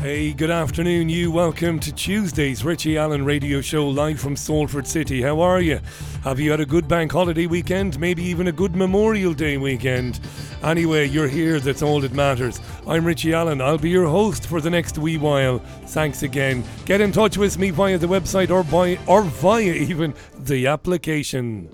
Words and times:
Hey, 0.00 0.32
good 0.32 0.50
afternoon, 0.50 1.10
you. 1.10 1.30
Welcome 1.30 1.78
to 1.80 1.92
Tuesday's 1.92 2.64
Richie 2.64 2.96
Allen 2.96 3.22
radio 3.22 3.60
show 3.60 3.86
live 3.86 4.18
from 4.18 4.34
Salford 4.34 4.86
City. 4.86 5.20
How 5.20 5.42
are 5.42 5.60
you? 5.60 5.78
Have 6.24 6.40
you 6.40 6.50
had 6.50 6.60
a 6.60 6.64
good 6.64 6.88
bank 6.88 7.12
holiday 7.12 7.44
weekend? 7.44 8.00
Maybe 8.00 8.22
even 8.22 8.48
a 8.48 8.52
good 8.52 8.74
Memorial 8.74 9.34
Day 9.34 9.58
weekend? 9.58 10.18
Anyway, 10.62 11.06
you're 11.06 11.28
here, 11.28 11.60
that's 11.60 11.82
all 11.82 12.00
that 12.00 12.14
matters. 12.14 12.62
I'm 12.86 13.04
Richie 13.04 13.34
Allen. 13.34 13.60
I'll 13.60 13.76
be 13.76 13.90
your 13.90 14.08
host 14.08 14.46
for 14.46 14.62
the 14.62 14.70
next 14.70 14.96
wee 14.96 15.18
while. 15.18 15.58
Thanks 15.88 16.22
again. 16.22 16.64
Get 16.86 17.02
in 17.02 17.12
touch 17.12 17.36
with 17.36 17.58
me 17.58 17.68
via 17.68 17.98
the 17.98 18.06
website 18.06 18.48
or 18.48 18.64
by 18.64 18.98
or 19.06 19.20
via 19.20 19.74
even 19.74 20.14
the 20.34 20.66
application. 20.66 21.68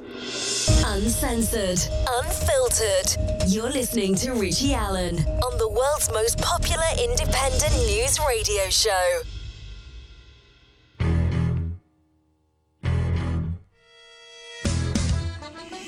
Uncensored, 0.96 1.78
unfiltered. 2.08 3.48
You're 3.48 3.68
listening 3.68 4.14
to 4.14 4.32
Richie 4.32 4.72
Allen 4.72 5.18
on 5.18 5.58
the 5.58 5.68
world's 5.68 6.10
most 6.10 6.38
popular 6.38 6.86
independent 6.98 7.74
news 7.87 8.18
radio 8.27 8.70
show. 8.70 9.20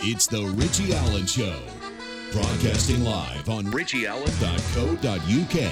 It's 0.03 0.27
the 0.27 0.45
Richie 0.45 0.95
Allen 0.95 1.25
Show. 1.25 1.59
Broadcasting 2.33 3.03
live 3.03 3.49
on 3.49 3.65
richieallen.co.uk 3.65 5.63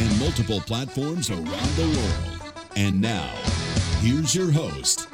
and 0.00 0.20
multiple 0.20 0.60
platforms 0.60 1.30
around 1.30 1.46
the 1.46 1.86
world. 1.96 2.52
And 2.76 3.00
now, 3.00 3.34
here's 4.00 4.34
your 4.34 4.52
host, 4.52 5.08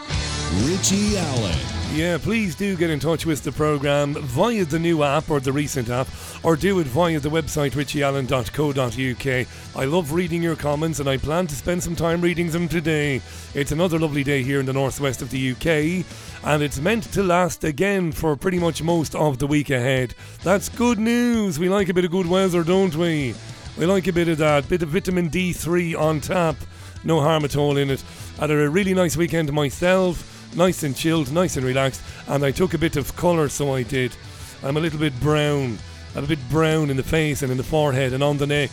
Richie 0.65 1.17
Allen. 1.17 1.82
Yeah, 1.95 2.17
please 2.17 2.55
do 2.55 2.75
get 2.75 2.89
in 2.89 2.99
touch 3.01 3.27
with 3.27 3.45
the 3.45 3.53
program 3.53 4.15
via 4.15 4.65
the 4.65 4.79
new 4.79 5.03
app 5.03 5.31
or 5.31 5.41
the 5.41 5.53
recent 5.53 5.91
app, 5.91 6.09
or 6.43 6.57
do 6.57 6.79
it 6.79 6.87
via 6.87 7.21
the 7.21 7.29
website 7.29 7.73
richieallen.co.uk. 7.73 9.47
I 9.77 9.85
love 9.85 10.13
reading 10.15 10.43
your 10.43 10.57
comments 10.57 11.01
and 11.01 11.09
I 11.09 11.19
plan 11.19 11.47
to 11.49 11.55
spend 11.55 11.83
some 11.83 11.95
time 11.95 12.23
reading 12.23 12.49
them 12.49 12.67
today. 12.67 13.21
It's 13.53 13.73
another 13.73 13.99
lovely 13.99 14.25
day 14.25 14.43
here 14.43 14.59
in 14.59 14.65
the 14.65 14.73
northwest 14.73 15.21
of 15.21 15.29
the 15.29 15.51
UK, 15.51 16.07
and 16.45 16.63
it's 16.63 16.81
meant 16.81 17.13
to 17.13 17.23
last 17.23 17.63
again 17.63 18.11
for 18.11 18.37
pretty 18.37 18.59
much 18.59 18.83
most 18.83 19.15
of 19.15 19.39
the 19.39 19.47
week 19.47 19.69
ahead. 19.69 20.15
That's 20.43 20.71
good 20.71 20.99
news. 20.99 21.59
We 21.59 21.69
like 21.69 21.91
a 21.91 21.95
bit 21.95 22.07
of 22.07 22.11
good 22.11 22.27
weather, 22.27 22.65
don't 22.65 22.97
we? 22.97 23.35
We 23.77 23.85
like 23.85 24.07
a 24.07 24.15
bit 24.15 24.29
of 24.29 24.39
that, 24.39 24.67
bit 24.67 24.83
of 24.83 24.89
vitamin 24.89 25.29
D3 25.29 26.01
on 26.01 26.23
tap. 26.23 26.57
No 27.05 27.21
harm 27.21 27.45
at 27.45 27.55
all 27.55 27.77
in 27.77 27.91
it. 27.91 28.03
Had 28.41 28.51
a 28.51 28.71
really 28.71 28.95
nice 28.95 29.15
weekend 29.15 29.53
myself 29.53 30.32
nice 30.55 30.83
and 30.83 30.97
chilled, 30.97 31.33
nice 31.33 31.57
and 31.57 31.67
relaxed, 31.67 32.03
and 32.29 32.45
I 32.45 32.51
took 32.51 32.75
a 32.75 32.79
bit 32.79 32.97
of 32.97 33.17
colour, 33.17 33.49
so 33.49 33.75
I 33.75 33.83
did. 33.83 34.15
I'm 34.63 34.77
a 34.77 34.81
little 34.81 34.99
bit 34.99 35.19
brown. 35.21 35.79
I'm 36.15 36.25
a 36.25 36.29
bit 36.29 36.49
brown 36.51 36.91
in 36.91 36.97
the 36.97 37.03
face 37.03 37.43
and 37.43 37.51
in 37.51 37.57
the 37.57 37.65
forehead 37.65 38.13
and 38.13 38.23
on 38.23 38.39
the 38.39 38.47
neck. 38.47 38.71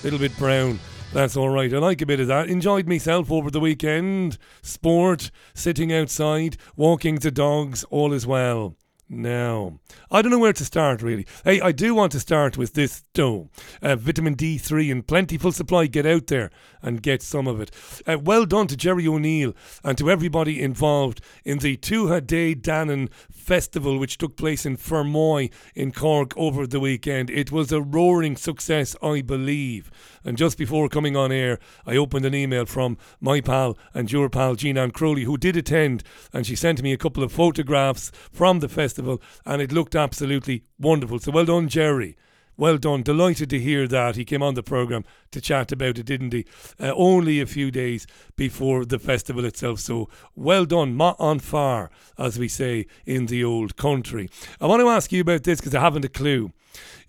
A 0.00 0.04
little 0.04 0.18
bit 0.18 0.36
brown. 0.38 0.78
That's 1.12 1.36
all 1.36 1.48
right. 1.48 1.72
I 1.72 1.78
like 1.78 2.02
a 2.02 2.06
bit 2.06 2.20
of 2.20 2.28
that. 2.28 2.48
Enjoyed 2.48 2.86
myself 2.86 3.30
over 3.30 3.50
the 3.50 3.60
weekend. 3.60 4.38
Sport, 4.62 5.30
sitting 5.54 5.92
outside, 5.92 6.56
walking 6.76 7.16
the 7.16 7.30
dogs, 7.30 7.84
all 7.84 8.12
is 8.12 8.26
well. 8.26 8.76
Now, 9.10 9.80
I 10.10 10.20
don't 10.20 10.30
know 10.30 10.38
where 10.38 10.52
to 10.52 10.64
start 10.66 11.00
really. 11.00 11.26
Hey, 11.42 11.62
I 11.62 11.72
do 11.72 11.94
want 11.94 12.12
to 12.12 12.20
start 12.20 12.58
with 12.58 12.74
this 12.74 13.04
though. 13.14 13.48
Uh, 13.80 13.96
vitamin 13.96 14.36
D3 14.36 14.90
in 14.90 15.02
plentiful 15.02 15.50
supply. 15.50 15.86
Get 15.86 16.04
out 16.04 16.26
there 16.26 16.50
and 16.82 17.02
get 17.02 17.22
some 17.22 17.46
of 17.46 17.58
it. 17.58 17.70
Uh, 18.06 18.18
well 18.18 18.44
done 18.44 18.66
to 18.66 18.76
Jerry 18.76 19.08
O'Neill 19.08 19.54
and 19.82 19.96
to 19.96 20.10
everybody 20.10 20.60
involved 20.60 21.22
in 21.42 21.58
the 21.58 21.78
Tuatha 21.78 22.20
Dé 22.20 22.54
Danann 22.54 23.10
festival, 23.32 23.98
which 23.98 24.18
took 24.18 24.36
place 24.36 24.66
in 24.66 24.76
Fermoy 24.76 25.50
in 25.74 25.90
Cork 25.90 26.36
over 26.36 26.66
the 26.66 26.80
weekend. 26.80 27.30
It 27.30 27.50
was 27.50 27.72
a 27.72 27.80
roaring 27.80 28.36
success, 28.36 28.94
I 29.02 29.22
believe. 29.22 29.90
And 30.24 30.36
just 30.36 30.58
before 30.58 30.88
coming 30.88 31.16
on 31.16 31.32
air, 31.32 31.58
I 31.86 31.96
opened 31.96 32.24
an 32.24 32.34
email 32.34 32.66
from 32.66 32.98
my 33.20 33.40
pal 33.40 33.76
and 33.94 34.10
your 34.10 34.28
pal 34.28 34.54
Jean 34.54 34.78
Ann 34.78 34.90
Crowley, 34.90 35.24
who 35.24 35.36
did 35.36 35.56
attend, 35.56 36.02
and 36.32 36.46
she 36.46 36.56
sent 36.56 36.82
me 36.82 36.92
a 36.92 36.98
couple 36.98 37.22
of 37.22 37.32
photographs 37.32 38.10
from 38.32 38.60
the 38.60 38.68
festival, 38.68 39.22
and 39.44 39.62
it 39.62 39.72
looked 39.72 39.94
absolutely 39.94 40.64
wonderful. 40.78 41.18
So 41.18 41.32
well 41.32 41.44
done, 41.44 41.68
Jerry. 41.68 42.16
Well 42.58 42.76
done. 42.76 43.04
Delighted 43.04 43.50
to 43.50 43.60
hear 43.60 43.86
that. 43.86 44.16
He 44.16 44.24
came 44.24 44.42
on 44.42 44.54
the 44.54 44.64
programme 44.64 45.04
to 45.30 45.40
chat 45.40 45.70
about 45.70 45.96
it, 45.96 46.06
didn't 46.06 46.32
he? 46.32 46.44
Uh, 46.80 46.92
only 46.96 47.40
a 47.40 47.46
few 47.46 47.70
days 47.70 48.04
before 48.34 48.84
the 48.84 48.98
festival 48.98 49.44
itself. 49.44 49.78
So 49.78 50.08
well 50.34 50.64
done. 50.64 50.96
Ma 50.96 51.14
on 51.20 51.38
far, 51.38 51.88
as 52.18 52.36
we 52.36 52.48
say 52.48 52.86
in 53.06 53.26
the 53.26 53.44
old 53.44 53.76
country. 53.76 54.28
I 54.60 54.66
want 54.66 54.80
to 54.80 54.88
ask 54.88 55.12
you 55.12 55.20
about 55.20 55.44
this 55.44 55.60
because 55.60 55.76
I 55.76 55.80
haven't 55.80 56.04
a 56.04 56.08
clue. 56.08 56.50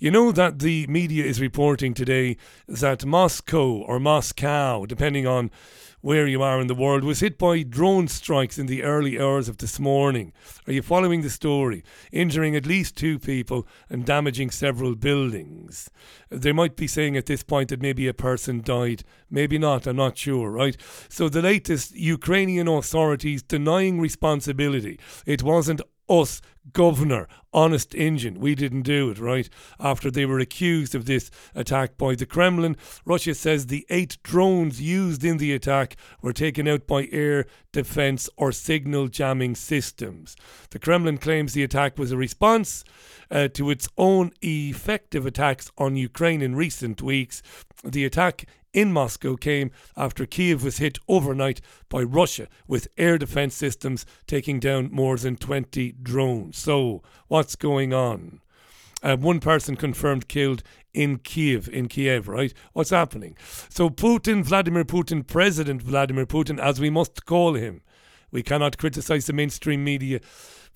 You 0.01 0.11
know 0.11 0.31
that 0.31 0.59
the 0.59 0.87
media 0.87 1.25
is 1.25 1.41
reporting 1.41 1.93
today 1.93 2.37
that 2.69 3.05
Moscow 3.05 3.81
or 3.81 3.99
Moscow, 3.99 4.85
depending 4.85 5.27
on 5.27 5.51
where 5.99 6.25
you 6.25 6.41
are 6.41 6.61
in 6.61 6.67
the 6.67 6.73
world, 6.73 7.03
was 7.03 7.19
hit 7.19 7.37
by 7.37 7.63
drone 7.63 8.07
strikes 8.07 8.57
in 8.57 8.67
the 8.67 8.81
early 8.81 9.19
hours 9.19 9.49
of 9.49 9.57
this 9.57 9.77
morning. 9.77 10.31
Are 10.65 10.71
you 10.71 10.81
following 10.81 11.21
the 11.21 11.29
story? 11.29 11.83
Injuring 12.13 12.55
at 12.55 12.65
least 12.65 12.95
two 12.95 13.19
people 13.19 13.67
and 13.89 14.05
damaging 14.05 14.51
several 14.51 14.95
buildings. 14.95 15.89
They 16.29 16.53
might 16.53 16.77
be 16.77 16.87
saying 16.87 17.17
at 17.17 17.25
this 17.25 17.43
point 17.43 17.67
that 17.67 17.81
maybe 17.81 18.07
a 18.07 18.13
person 18.13 18.61
died. 18.61 19.03
Maybe 19.29 19.57
not, 19.57 19.85
I'm 19.85 19.97
not 19.97 20.17
sure, 20.17 20.49
right? 20.49 20.77
So 21.09 21.27
the 21.27 21.41
latest 21.41 21.93
Ukrainian 21.93 22.69
authorities 22.69 23.43
denying 23.43 23.99
responsibility. 23.99 24.97
It 25.25 25.43
wasn't 25.43 25.81
us, 26.09 26.41
governor, 26.73 27.27
honest 27.53 27.95
engine. 27.95 28.39
We 28.39 28.55
didn't 28.55 28.83
do 28.83 29.09
it, 29.09 29.19
right? 29.19 29.49
After 29.79 30.11
they 30.11 30.25
were 30.25 30.39
accused 30.39 30.95
of 30.95 31.05
this 31.05 31.31
attack 31.55 31.97
by 31.97 32.15
the 32.15 32.25
Kremlin, 32.25 32.77
Russia 33.05 33.33
says 33.33 33.67
the 33.67 33.85
eight 33.89 34.17
drones 34.23 34.81
used 34.81 35.23
in 35.23 35.37
the 35.37 35.53
attack 35.53 35.95
were 36.21 36.33
taken 36.33 36.67
out 36.67 36.87
by 36.87 37.07
air 37.11 37.45
defense 37.71 38.29
or 38.37 38.51
signal 38.51 39.07
jamming 39.07 39.55
systems. 39.55 40.35
The 40.71 40.79
Kremlin 40.79 41.17
claims 41.17 41.53
the 41.53 41.63
attack 41.63 41.97
was 41.97 42.11
a 42.11 42.17
response 42.17 42.83
uh, 43.31 43.47
to 43.49 43.69
its 43.69 43.87
own 43.97 44.31
effective 44.41 45.25
attacks 45.25 45.71
on 45.77 45.95
Ukraine 45.95 46.41
in 46.41 46.55
recent 46.55 47.01
weeks. 47.01 47.41
The 47.83 48.05
attack 48.05 48.45
in 48.73 48.91
Moscow 48.93 49.35
came 49.35 49.71
after 49.95 50.25
Kiev 50.25 50.63
was 50.63 50.77
hit 50.77 50.99
overnight 51.07 51.61
by 51.89 52.01
Russia 52.01 52.47
with 52.67 52.87
air 52.97 53.17
defense 53.17 53.55
systems 53.55 54.05
taking 54.27 54.59
down 54.59 54.89
more 54.91 55.17
than 55.17 55.35
20 55.35 55.93
drones. 56.03 56.57
So, 56.57 57.01
what's 57.27 57.55
going 57.55 57.93
on? 57.93 58.41
Uh, 59.01 59.15
one 59.15 59.39
person 59.39 59.75
confirmed 59.75 60.27
killed 60.27 60.61
in 60.93 61.19
Kiev, 61.19 61.69
in 61.69 61.87
Kiev, 61.87 62.27
right? 62.27 62.53
What's 62.73 62.89
happening? 62.89 63.37
So, 63.69 63.89
Putin, 63.89 64.43
Vladimir 64.43 64.83
Putin, 64.83 65.25
President 65.25 65.81
Vladimir 65.81 66.25
Putin, 66.25 66.59
as 66.59 66.79
we 66.79 66.89
must 66.89 67.25
call 67.25 67.53
him, 67.53 67.81
we 68.31 68.43
cannot 68.43 68.77
criticize 68.77 69.25
the 69.25 69.33
mainstream 69.33 69.83
media 69.83 70.19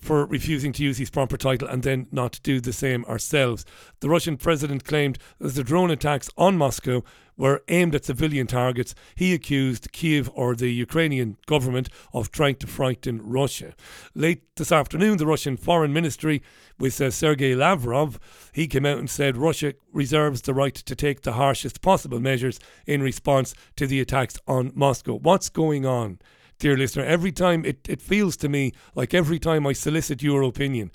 for 0.03 0.25
refusing 0.25 0.73
to 0.73 0.83
use 0.83 0.97
his 0.97 1.09
proper 1.09 1.37
title 1.37 1.67
and 1.67 1.83
then 1.83 2.07
not 2.11 2.39
do 2.43 2.59
the 2.59 2.73
same 2.73 3.05
ourselves. 3.05 3.65
The 4.01 4.09
Russian 4.09 4.37
president 4.37 4.83
claimed 4.83 5.17
that 5.39 5.55
the 5.55 5.63
drone 5.63 5.91
attacks 5.91 6.29
on 6.37 6.57
Moscow 6.57 7.03
were 7.37 7.63
aimed 7.67 7.95
at 7.95 8.05
civilian 8.05 8.47
targets. 8.47 8.93
He 9.15 9.33
accused 9.33 9.91
Kiev 9.91 10.29
or 10.33 10.55
the 10.55 10.69
Ukrainian 10.69 11.37
government 11.45 11.89
of 12.13 12.31
trying 12.31 12.55
to 12.55 12.67
frighten 12.67 13.21
Russia. 13.21 13.73
Late 14.13 14.43
this 14.55 14.71
afternoon, 14.71 15.17
the 15.17 15.25
Russian 15.25 15.57
Foreign 15.57 15.93
Ministry, 15.93 16.41
with 16.79 16.99
uh, 17.01 17.11
Sergei 17.11 17.55
Lavrov, 17.55 18.19
he 18.53 18.67
came 18.67 18.85
out 18.85 18.97
and 18.97 19.09
said 19.09 19.37
Russia 19.37 19.73
reserves 19.91 20.41
the 20.41 20.53
right 20.53 20.75
to 20.75 20.95
take 20.95 21.21
the 21.21 21.33
harshest 21.33 21.81
possible 21.81 22.19
measures 22.19 22.59
in 22.85 23.01
response 23.01 23.53
to 23.75 23.87
the 23.87 23.99
attacks 23.99 24.37
on 24.47 24.71
Moscow. 24.75 25.15
What's 25.15 25.49
going 25.49 25.85
on? 25.85 26.19
dear 26.59 26.77
listener, 26.77 27.03
every 27.03 27.31
time 27.31 27.65
it, 27.65 27.89
it 27.89 28.01
feels 28.01 28.37
to 28.37 28.47
me 28.47 28.71
like 28.95 29.13
every 29.13 29.37
time 29.37 29.67
I 29.67 29.73
solicit 29.73 30.23
your 30.23 30.43
opinion, 30.43 30.91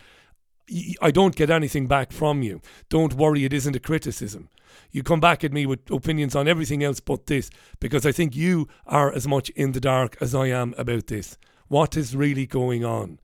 I 1.00 1.10
don't 1.10 1.36
get 1.36 1.50
anything 1.50 1.86
back 1.86 2.10
from 2.10 2.42
you. 2.42 2.60
Don't 2.88 3.14
worry, 3.14 3.44
it 3.44 3.52
isn't 3.52 3.76
a 3.76 3.80
criticism. 3.80 4.48
You 4.90 5.02
come 5.02 5.20
back 5.20 5.44
at 5.44 5.52
me 5.52 5.66
with 5.66 5.90
opinions 5.90 6.34
on 6.34 6.48
everything 6.48 6.82
else 6.82 7.00
but 7.00 7.26
this 7.26 7.50
because 7.80 8.06
I 8.06 8.12
think 8.12 8.36
you 8.36 8.68
are 8.86 9.12
as 9.12 9.26
much 9.26 9.50
in 9.50 9.72
the 9.72 9.80
dark 9.80 10.16
as 10.20 10.34
I 10.34 10.46
am 10.46 10.74
about 10.78 11.06
this. 11.08 11.36
What 11.68 11.96
is 11.96 12.16
really 12.16 12.46
going 12.46 12.84
on? 12.84 13.18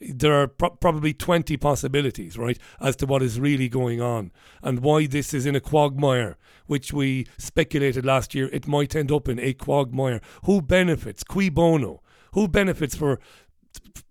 there 0.00 0.34
are 0.34 0.48
pro- 0.48 0.70
probably 0.70 1.12
20 1.12 1.56
possibilities, 1.56 2.36
right, 2.36 2.58
as 2.80 2.96
to 2.96 3.06
what 3.06 3.22
is 3.22 3.40
really 3.40 3.68
going 3.68 4.00
on 4.00 4.32
and 4.62 4.80
why 4.80 5.06
this 5.06 5.32
is 5.32 5.46
in 5.46 5.56
a 5.56 5.60
quagmire, 5.60 6.36
which 6.66 6.92
we 6.92 7.26
speculated 7.38 8.04
last 8.04 8.34
year 8.34 8.48
it 8.52 8.66
might 8.66 8.96
end 8.96 9.12
up 9.12 9.28
in 9.28 9.38
a 9.38 9.52
quagmire. 9.52 10.20
Who 10.44 10.62
benefits? 10.62 11.24
Cui 11.24 11.48
bono? 11.48 12.02
Who 12.32 12.48
benefits 12.48 12.94
for, 12.94 13.20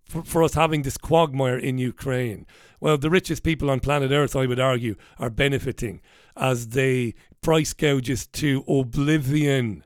for, 0.06 0.24
for 0.24 0.44
us 0.44 0.54
having 0.54 0.84
this 0.84 0.98
quagmire 0.98 1.58
in 1.58 1.78
Ukraine? 1.78 2.46
Well, 2.80 2.98
the 2.98 3.10
richest 3.10 3.44
people 3.44 3.70
on 3.70 3.80
planet 3.80 4.12
Earth, 4.12 4.36
I 4.36 4.46
would 4.46 4.60
argue, 4.60 4.96
are 5.20 5.30
benefiting 5.30 6.02
as 6.36 6.70
they 6.70 7.16
price 7.42 7.74
gouges 7.74 8.26
to 8.28 8.64
oblivion 8.68 9.84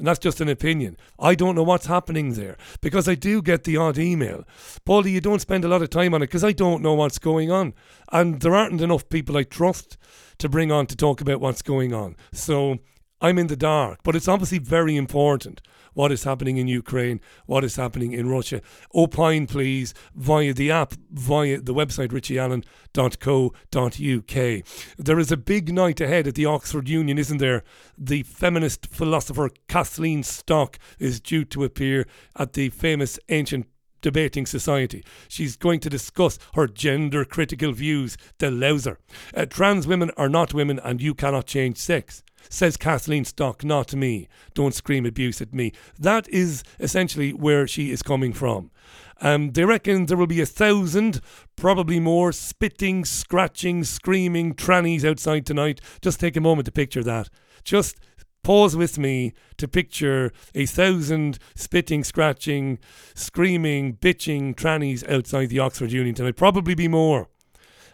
and 0.00 0.06
that's 0.06 0.18
just 0.18 0.40
an 0.40 0.48
opinion. 0.48 0.96
I 1.18 1.34
don't 1.34 1.54
know 1.54 1.62
what's 1.62 1.84
happening 1.84 2.32
there 2.32 2.56
because 2.80 3.06
I 3.06 3.14
do 3.14 3.42
get 3.42 3.64
the 3.64 3.76
odd 3.76 3.98
email. 3.98 4.44
Paulie, 4.86 5.12
you 5.12 5.20
don't 5.20 5.42
spend 5.42 5.62
a 5.62 5.68
lot 5.68 5.82
of 5.82 5.90
time 5.90 6.14
on 6.14 6.22
it 6.22 6.28
because 6.28 6.42
I 6.42 6.52
don't 6.52 6.82
know 6.82 6.94
what's 6.94 7.18
going 7.18 7.52
on. 7.52 7.74
And 8.10 8.40
there 8.40 8.56
aren't 8.56 8.80
enough 8.80 9.10
people 9.10 9.36
I 9.36 9.42
trust 9.42 9.98
to 10.38 10.48
bring 10.48 10.72
on 10.72 10.86
to 10.86 10.96
talk 10.96 11.20
about 11.20 11.42
what's 11.42 11.60
going 11.60 11.92
on. 11.92 12.16
So 12.32 12.78
I'm 13.20 13.38
in 13.38 13.48
the 13.48 13.56
dark, 13.56 14.00
but 14.02 14.16
it's 14.16 14.28
obviously 14.28 14.58
very 14.58 14.96
important 14.96 15.60
what 15.92 16.12
is 16.12 16.24
happening 16.24 16.56
in 16.56 16.68
Ukraine, 16.68 17.20
what 17.46 17.64
is 17.64 17.76
happening 17.76 18.12
in 18.12 18.28
Russia. 18.28 18.60
Opine, 18.94 19.46
please, 19.46 19.92
via 20.14 20.54
the 20.54 20.70
app, 20.70 20.94
via 21.10 21.60
the 21.60 21.74
website 21.74 22.08
richieallen.co.uk. 22.08 24.64
There 24.98 25.18
is 25.18 25.32
a 25.32 25.36
big 25.36 25.74
night 25.74 26.00
ahead 26.00 26.26
at 26.26 26.34
the 26.34 26.46
Oxford 26.46 26.88
Union, 26.88 27.18
isn't 27.18 27.38
there? 27.38 27.62
The 27.98 28.22
feminist 28.22 28.86
philosopher 28.86 29.50
Kathleen 29.68 30.22
Stock 30.22 30.78
is 30.98 31.20
due 31.20 31.44
to 31.46 31.64
appear 31.64 32.06
at 32.36 32.54
the 32.54 32.70
famous 32.70 33.18
ancient 33.28 33.66
debating 34.00 34.46
society. 34.46 35.04
She's 35.28 35.56
going 35.56 35.80
to 35.80 35.90
discuss 35.90 36.38
her 36.54 36.66
gender 36.66 37.24
critical 37.24 37.72
views, 37.72 38.16
the 38.38 38.46
louser. 38.46 38.96
Uh, 39.34 39.46
trans 39.46 39.86
women 39.86 40.10
are 40.16 40.28
not 40.28 40.54
women 40.54 40.80
and 40.82 41.02
you 41.02 41.14
cannot 41.14 41.46
change 41.46 41.76
sex. 41.76 42.22
Says 42.52 42.76
Kathleen 42.76 43.24
Stock, 43.24 43.64
not 43.64 43.94
me. 43.94 44.28
Don't 44.54 44.74
scream 44.74 45.06
abuse 45.06 45.40
at 45.40 45.54
me. 45.54 45.72
That 45.98 46.28
is 46.28 46.64
essentially 46.80 47.32
where 47.32 47.66
she 47.68 47.92
is 47.92 48.02
coming 48.02 48.32
from. 48.32 48.72
Um, 49.20 49.52
they 49.52 49.64
reckon 49.64 50.06
there 50.06 50.16
will 50.16 50.26
be 50.26 50.40
a 50.40 50.46
thousand, 50.46 51.20
probably 51.54 52.00
more, 52.00 52.32
spitting, 52.32 53.04
scratching, 53.04 53.84
screaming 53.84 54.54
trannies 54.54 55.04
outside 55.04 55.46
tonight. 55.46 55.80
Just 56.02 56.18
take 56.18 56.36
a 56.36 56.40
moment 56.40 56.66
to 56.66 56.72
picture 56.72 57.04
that. 57.04 57.30
Just 57.62 57.96
pause 58.42 58.74
with 58.74 58.98
me 58.98 59.32
to 59.56 59.68
picture 59.68 60.32
a 60.52 60.66
thousand 60.66 61.38
spitting, 61.54 62.02
scratching, 62.02 62.80
screaming, 63.14 63.94
bitching 63.94 64.56
trannies 64.56 65.08
outside 65.08 65.50
the 65.50 65.60
Oxford 65.60 65.92
Union 65.92 66.16
tonight. 66.16 66.36
Probably 66.36 66.74
be 66.74 66.88
more. 66.88 67.28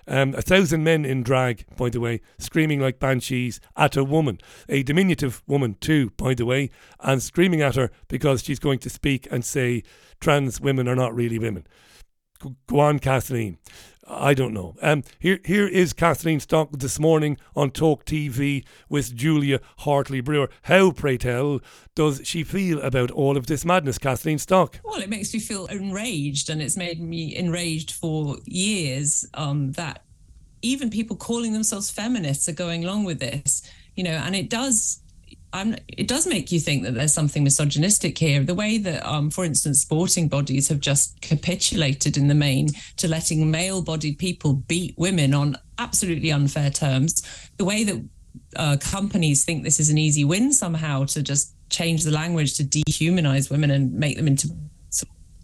Um, 0.09 0.35
a 0.35 0.43
thousand 0.43 0.85
men 0.85 1.05
in 1.05 1.23
drag, 1.23 1.65
by 1.77 1.91
the 1.91 2.01
way, 2.01 2.21
screaming 2.39 2.81
like 2.81 3.01
banshees 3.01 3.61
at 3.77 3.97
a 3.97 4.05
woman, 4.05 4.39
a 4.69 4.83
diminutive 4.83 5.43
woman 5.47 5.77
too, 5.81 6.11
by 6.17 6.35
the 6.35 6.47
way, 6.47 6.71
and 7.01 7.23
screaming 7.23 7.61
at 7.61 7.75
her 7.75 7.91
because 8.09 8.43
she's 8.45 8.61
going 8.61 8.79
to 8.81 8.91
speak 8.91 9.27
and 9.31 9.45
say 9.45 9.83
trans 10.21 10.61
women 10.61 10.89
are 10.89 10.97
not 10.97 11.15
really 11.15 11.39
women. 11.39 11.67
Go 12.67 12.81
on, 12.81 12.99
Kathleen. 12.99 13.59
I 14.09 14.35
don't 14.35 14.55
know. 14.55 14.77
Um, 14.83 15.03
here, 15.19 15.41
here 15.45 15.67
is 15.67 15.93
Kathleen 15.93 16.39
Stock 16.39 16.71
this 16.71 16.99
morning 16.99 17.39
on 17.57 17.71
Talk 17.71 18.05
TV 18.05 18.65
with 18.89 19.15
Julia 19.17 19.61
Hartley 19.79 20.21
Brewer. 20.21 20.49
How, 20.63 20.93
pray 20.93 21.19
tell, 21.19 21.61
does 21.97 22.21
she 22.25 22.45
feel 22.45 22.81
about 22.83 23.11
all 23.11 23.37
of 23.37 23.47
this 23.47 23.65
madness, 23.65 23.99
Kathleen 23.99 24.39
Stock? 24.39 24.79
Well, 24.85 25.01
it 25.01 25.09
makes 25.09 25.35
me 25.35 25.41
feel 25.41 25.67
enraged, 25.67 26.51
and 26.51 26.63
it's 26.63 26.77
made 26.77 27.01
me 27.01 27.35
enraged 27.35 27.93
for 27.93 28.37
years 28.45 29.27
um, 29.35 29.73
that 29.73 30.05
even 30.63 30.89
people 30.89 31.17
calling 31.17 31.53
themselves 31.53 31.91
feminists 31.91 32.49
are 32.49 32.53
going 32.53 32.85
along 32.85 33.05
with 33.05 33.19
this. 33.19 33.63
You 33.97 34.05
know, 34.05 34.11
and 34.11 34.37
it 34.37 34.51
does 34.51 35.01
I'm, 35.53 35.77
it 35.89 36.09
does 36.09 36.27
make 36.27 36.53
you 36.53 36.61
think 36.61 36.83
that 36.85 36.95
there's 36.95 37.15
something 37.15 37.45
misogynistic 37.45 38.19
here. 38.19 38.43
The 38.43 38.55
way 38.55 38.79
that, 38.79 39.07
um, 39.07 39.31
for 39.31 39.45
instance, 39.45 39.81
sporting 39.81 40.29
bodies 40.29 40.69
have 40.69 40.81
just 40.81 41.21
capitulated 41.21 42.17
in 42.17 42.29
the 42.29 42.35
main 42.35 42.69
to 42.99 43.09
letting 43.09 43.51
male 43.51 43.83
bodied 43.83 44.19
people 44.19 44.55
beat 44.55 44.95
women 44.99 45.33
on 45.33 45.57
absolutely 45.79 46.31
unfair 46.31 46.71
terms. 46.71 47.23
The 47.57 47.65
way 47.65 47.85
that 47.85 48.05
uh, 48.57 48.77
companies 48.81 49.45
think 49.45 49.65
this 49.65 49.81
is 49.81 49.91
an 49.91 49.99
easy 49.99 50.25
win 50.25 50.53
somehow 50.53 51.05
to 51.07 51.23
just 51.23 51.55
change 51.71 52.05
the 52.05 52.11
language 52.11 52.55
to 52.55 52.65
dehumanize 52.65 53.51
women 53.51 53.71
and 53.71 53.93
make 53.93 54.17
them 54.17 54.27
into 54.27 54.51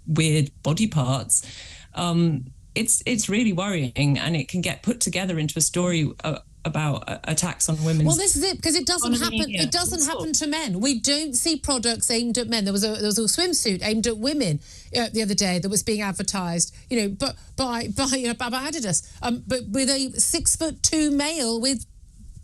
weird 0.07 0.51
body 0.63 0.87
parts. 0.87 1.47
Um, 1.95 2.47
it's 2.75 3.03
it's 3.05 3.29
really 3.29 3.53
worrying, 3.53 4.19
and 4.19 4.35
it 4.35 4.49
can 4.49 4.61
get 4.61 4.83
put 4.83 5.01
together 5.01 5.39
into 5.39 5.59
a 5.59 5.63
story 5.63 6.11
uh, 6.25 6.39
about 6.65 7.09
uh, 7.09 7.19
attacks 7.25 7.69
on 7.69 7.83
women. 7.85 8.07
Well, 8.07 8.17
this 8.17 8.37
is 8.37 8.43
it 8.45 8.57
because 8.57 8.77
it 8.77 8.87
doesn't 8.87 9.15
happen. 9.15 9.47
It 9.49 9.71
doesn't 9.71 10.05
happen 10.05 10.33
to 10.35 10.47
men. 10.47 10.81
We 10.81 11.01
don't 11.01 11.35
see 11.35 11.57
products 11.57 12.11
aimed 12.11 12.39
at 12.39 12.49
men. 12.49 12.65
There 12.65 12.73
was 12.73 12.85
a 12.85 12.95
there 12.95 13.07
was 13.07 13.19
a 13.19 13.23
swimsuit 13.23 13.81
aimed 13.83 14.07
at 14.07 14.19
women 14.19 14.61
uh, 14.97 15.09
the 15.13 15.23
other 15.23 15.35
day 15.35 15.59
that 15.59 15.69
was 15.69 15.83
being 15.83 16.03
advertised. 16.03 16.75
You 16.89 17.03
know, 17.03 17.09
but 17.09 17.37
by 17.57 17.89
by 17.97 18.07
you 18.17 18.29
know, 18.29 18.35
by 18.35 18.51
Adidas, 18.51 19.11
um, 19.23 19.43
but 19.47 19.69
with 19.69 19.89
a 19.89 20.13
six 20.19 20.57
foot 20.57 20.83
two 20.83 21.11
male 21.11 21.61
with 21.61 21.85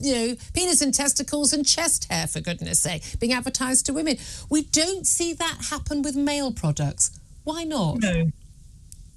you 0.01 0.15
know, 0.15 0.37
penis 0.55 0.81
and 0.81 0.95
testicles 0.95 1.53
and 1.53 1.67
chest 1.67 2.11
hair, 2.11 2.27
for 2.27 2.41
goodness 2.41 2.81
sake, 2.81 3.03
being 3.19 3.33
advertised 3.33 3.87
to 3.87 3.93
women. 3.93 4.17
We 4.49 4.63
don't 4.63 5.07
see 5.07 5.35
that 5.35 5.59
happen 5.71 6.03
with 6.03 6.15
male 6.15 6.53
products. 6.53 7.19
Why 7.45 7.65
not? 7.65 8.01
No. 8.01 8.31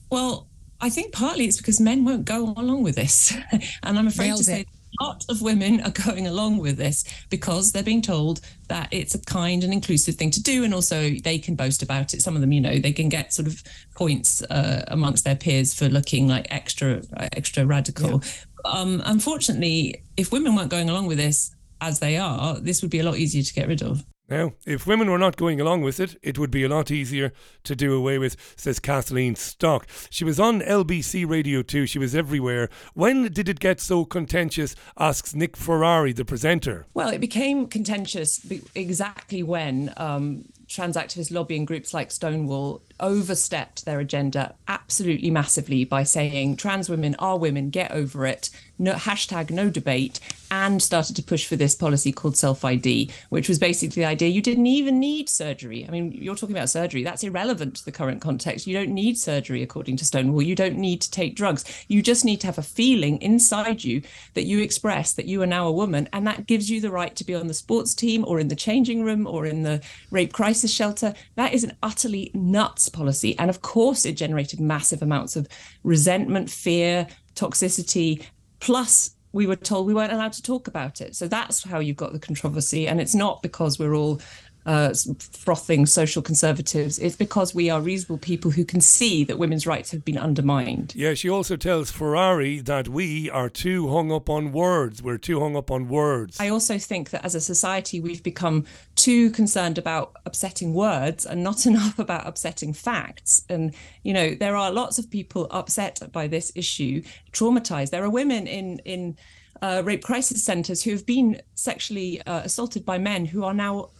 Well, 0.09 0.48
I 0.80 0.89
think 0.89 1.13
partly 1.13 1.45
it's 1.45 1.57
because 1.57 1.80
men 1.80 2.03
won't 2.03 2.25
go 2.25 2.53
along 2.57 2.83
with 2.83 2.95
this. 2.95 3.33
and 3.83 4.00
I'm 4.00 4.07
afraid 4.07 4.27
Nailed 4.27 4.38
to 4.39 4.44
say 4.44 4.62
a 4.62 4.65
lot 5.00 5.26
of 5.30 5.42
women 5.42 5.82
are 5.82 5.92
going 5.92 6.28
along 6.28 6.58
with 6.58 6.78
this 6.78 7.04
because 7.30 7.72
they're 7.72 7.84
being 7.84 8.02
told 8.02 8.42
that 8.68 8.88
it's 8.92 9.16
a 9.16 9.20
kind 9.20 9.64
and 9.64 9.74
inclusive 9.74 10.16
thing 10.16 10.32
to 10.32 10.42
do 10.42 10.64
and 10.64 10.74
also 10.74 11.12
they 11.24 11.38
can 11.38 11.56
boast 11.56 11.82
about 11.82 12.14
it. 12.14 12.22
Some 12.22 12.36
of 12.36 12.42
them 12.42 12.52
you 12.52 12.62
know 12.62 12.78
they 12.78 12.92
can 12.92 13.10
get 13.10 13.34
sort 13.34 13.48
of 13.48 13.64
points 13.96 14.42
uh, 14.44 14.84
amongst 14.88 15.24
their 15.24 15.36
peers 15.36 15.74
for 15.74 15.88
looking 15.90 16.28
like 16.28 16.48
extra 16.50 17.02
extra 17.34 17.66
radical. 17.66 18.22
Yeah. 18.24 18.72
um, 18.72 19.02
unfortunately 19.06 20.04
if 20.18 20.32
women 20.32 20.56
weren't 20.56 20.70
going 20.70 20.90
along 20.90 21.08
with 21.08 21.18
this 21.18 21.56
as 21.80 22.00
they 22.00 22.18
are 22.18 22.60
this 22.60 22.82
would 22.82 22.92
be 22.92 23.00
a 23.00 23.04
lot 23.04 23.18
easier 23.18 23.44
to 23.44 23.54
get 23.54 23.68
rid 23.68 23.82
of 23.82 24.04
now, 24.31 24.54
if 24.66 24.88
women 24.88 25.12
were 25.12 25.18
not 25.18 25.36
going 25.36 25.60
along 25.60 25.81
with 25.81 26.00
it, 26.00 26.16
it 26.24 26.39
would 26.39 26.51
be 26.51 26.63
a 26.63 26.69
lot 26.69 26.89
easier 26.89 27.33
to 27.66 27.75
do 27.75 27.94
away 27.94 28.18
with, 28.18 28.38
says 28.56 28.80
Kathleen 28.80 29.36
Stock. 29.36 29.86
She 30.10 30.24
was 30.24 30.39
on 30.39 30.62
LBC 30.62 31.30
Radio 31.30 31.62
too, 31.62 31.86
she 31.86 32.00
was 32.00 32.16
everywhere. 32.16 32.69
When 32.94 33.31
did 33.33 33.50
it 33.50 33.60
get 33.60 33.81
so 33.81 34.06
contentious? 34.06 34.74
asks 34.98 35.36
Nick 35.36 35.57
Ferrari, 35.57 36.13
the 36.13 36.24
presenter. 36.24 36.86
Well, 36.94 37.10
it 37.10 37.19
became 37.19 37.68
contentious 37.68 38.39
exactly 38.74 39.44
when 39.44 39.94
um, 39.98 40.45
trans 40.69 40.95
activist 40.95 41.34
lobbying 41.34 41.66
groups 41.66 41.94
like 41.94 42.10
Stonewall 42.10 42.81
overstepped 43.01 43.86
their 43.86 44.00
agenda 44.00 44.56
absolutely 44.68 45.30
massively 45.30 45.83
by 45.83 46.03
saying 46.03 46.56
trans 46.56 46.89
women 46.89 47.15
are 47.19 47.38
women, 47.38 47.69
get 47.69 47.92
over 47.92 48.25
it, 48.25 48.50
no 48.77 48.94
hashtag 48.94 49.50
no 49.51 49.69
debate, 49.69 50.19
and 50.50 50.83
started 50.83 51.15
to 51.15 51.24
push 51.24 51.45
for 51.45 51.56
this 51.56 51.75
policy 51.75 52.12
called 52.12 52.36
self 52.36 52.65
ID, 52.65 53.09
which 53.30 53.48
was 53.48 53.57
basically 53.57 54.01
the 54.01 54.07
idea 54.07 54.27
you 54.27 54.42
didn't 54.42 54.68
even 54.68 55.00
need 55.00 55.30
surgery. 55.30 55.86
I 55.88 55.92
mean, 55.92 56.12
you're 56.12 56.36
talking 56.36 56.56
about 56.56 56.69
surgery, 56.69 57.03
that's 57.03 57.24
irrelevant 57.24 57.77
to 57.77 57.86
the 57.86 57.92
current 57.92 58.21
context. 58.21 58.68
You 58.68 58.74
don't 58.75 58.94
need 58.94 59.18
surgery, 59.18 59.63
according 59.63 59.98
to 59.98 60.06
Stonewall. 60.06 60.42
You 60.42 60.56
don't 60.56 60.77
need 60.77 61.01
to 61.01 61.12
take 61.12 61.36
drugs. 61.36 61.63
You 61.88 62.01
just 62.01 62.25
need 62.25 62.42
to 62.42 62.48
have 62.48 62.57
a 62.57 62.63
feeling 62.63 63.21
inside 63.21 63.83
you 63.83 64.01
that 64.33 64.45
you 64.45 64.59
express 64.59 65.13
that 65.13 65.25
you 65.25 65.42
are 65.42 65.48
now 65.48 65.68
a 65.68 65.71
woman, 65.71 66.09
and 66.12 66.27
that 66.27 66.48
gives 66.48 66.69
you 66.69 66.81
the 66.81 66.92
right 66.92 67.15
to 67.15 67.24
be 67.24 67.33
on 67.33 67.48
the 67.48 67.53
sports 67.53 67.94
team 67.94 68.25
or 68.27 68.39
in 68.39 68.50
the 68.50 68.56
changing 68.56 69.03
room 69.03 69.25
or 69.25 69.46
in 69.46 69.63
the 69.63 69.81
rape 70.10 70.34
crisis 70.34 70.74
shelter. 70.74 71.13
That 71.36 71.53
is 71.53 71.63
an 71.63 71.77
utterly 71.81 72.29
nuts 72.34 72.89
policy. 72.91 73.38
And 73.39 73.50
of 73.50 73.62
course, 73.62 74.05
it 74.05 74.13
generated 74.13 74.60
massive 74.60 75.01
amounts 75.01 75.36
of 75.36 75.48
resentment, 75.83 76.50
fear, 76.50 77.07
toxicity, 77.36 78.24
plus 78.60 79.15
we 79.33 79.48
were 79.48 79.55
told 79.55 79.88
we 79.88 79.93
weren't 79.93 80.12
allowed 80.12 80.33
to 80.33 80.41
talk 80.41 80.67
about 80.67 81.01
it. 81.01 81.15
So 81.15 81.27
that's 81.27 81.63
how 81.63 81.79
you've 81.79 81.98
got 81.98 82.12
the 82.13 82.19
controversy. 82.19 82.88
And 82.88 83.00
it's 83.00 83.15
not 83.15 83.41
because 83.41 83.79
we're 83.79 83.95
all 83.95 84.19
uh, 84.65 84.94
frothing 85.20 85.86
social 85.86 86.22
conservatives. 86.22 87.00
It's 87.00 87.15
because 87.15 87.56
we 87.56 87.70
are 87.70 87.82
reasonable 87.82 88.18
people 88.18 88.51
who 88.51 88.63
can 88.63 88.82
see 88.82 89.24
that 89.24 89.39
women's 89.39 89.65
rights 89.65 89.91
have 89.91 90.06
been 90.06 90.18
undermined. 90.18 90.94
Yeah, 90.96 91.13
she 91.13 91.30
also 91.30 91.56
tells 91.56 91.91
Ferrari 91.91 92.60
that 92.60 92.88
we 92.88 93.30
are 93.30 93.50
too 93.50 93.89
hung 93.89 94.12
up 94.12 94.30
on 94.30 94.51
words. 94.51 95.01
We're 95.01 95.18
too 95.18 95.39
hung 95.39 95.56
up 95.56 95.72
on 95.72 95.88
words. 95.89 96.39
I 96.39 96.50
also 96.50 96.77
think 96.77 97.10
that 97.10 97.25
as 97.25 97.34
a 97.34 97.41
society, 97.41 98.00
we've 98.00 98.24
become 98.24 98.65
too 98.96 99.32
concerned 99.32 99.77
about 99.77 100.15
upsetting 100.25 100.74
words 100.74 101.25
and 101.25 101.44
not 101.44 101.65
enough 101.72 101.98
about 101.98 102.27
upsetting 102.27 102.74
facts. 102.74 103.44
And, 103.50 103.74
you 104.03 104.13
know, 104.13 104.36
there 104.36 104.56
are 104.56 104.72
lots 104.72 105.00
of 105.00 105.10
people 105.10 105.48
upset 105.50 106.01
by 106.12 106.27
this 106.27 106.51
issue, 106.56 107.01
traumatized. 107.32 107.89
There 107.89 108.03
are 108.03 108.10
women 108.10 108.48
in, 108.48 108.80
in, 108.80 109.18
uh, 109.62 109.82
rape 109.86 110.03
crisis 110.03 110.44
centres 110.44 110.82
who 110.84 110.89
have 110.89 111.06
been 111.06 111.39
sexually 111.53 112.20
uh, 112.24 112.39
assaulted 112.39 112.84
by 112.84 112.98
men 112.98 113.25
who 113.25 113.44
are 113.44 113.53
now 113.53 113.91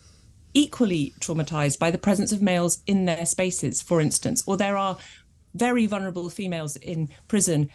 equally 0.54 1.14
traumatized 1.20 1.80
by 1.80 1.92
the 1.92 1.98
presence 1.98 2.32
of 2.32 2.42
males 2.42 2.82
in 2.86 3.06
their 3.06 3.26
spaces, 3.26 3.82
for 3.82 4.02
instance, 4.02 4.44
or 4.46 4.58
there 4.58 4.78
are 4.78 4.98
very 5.54 5.86
vulnerable 5.86 6.30
females 6.30 6.76
in 6.78 7.10
prison 7.28 7.70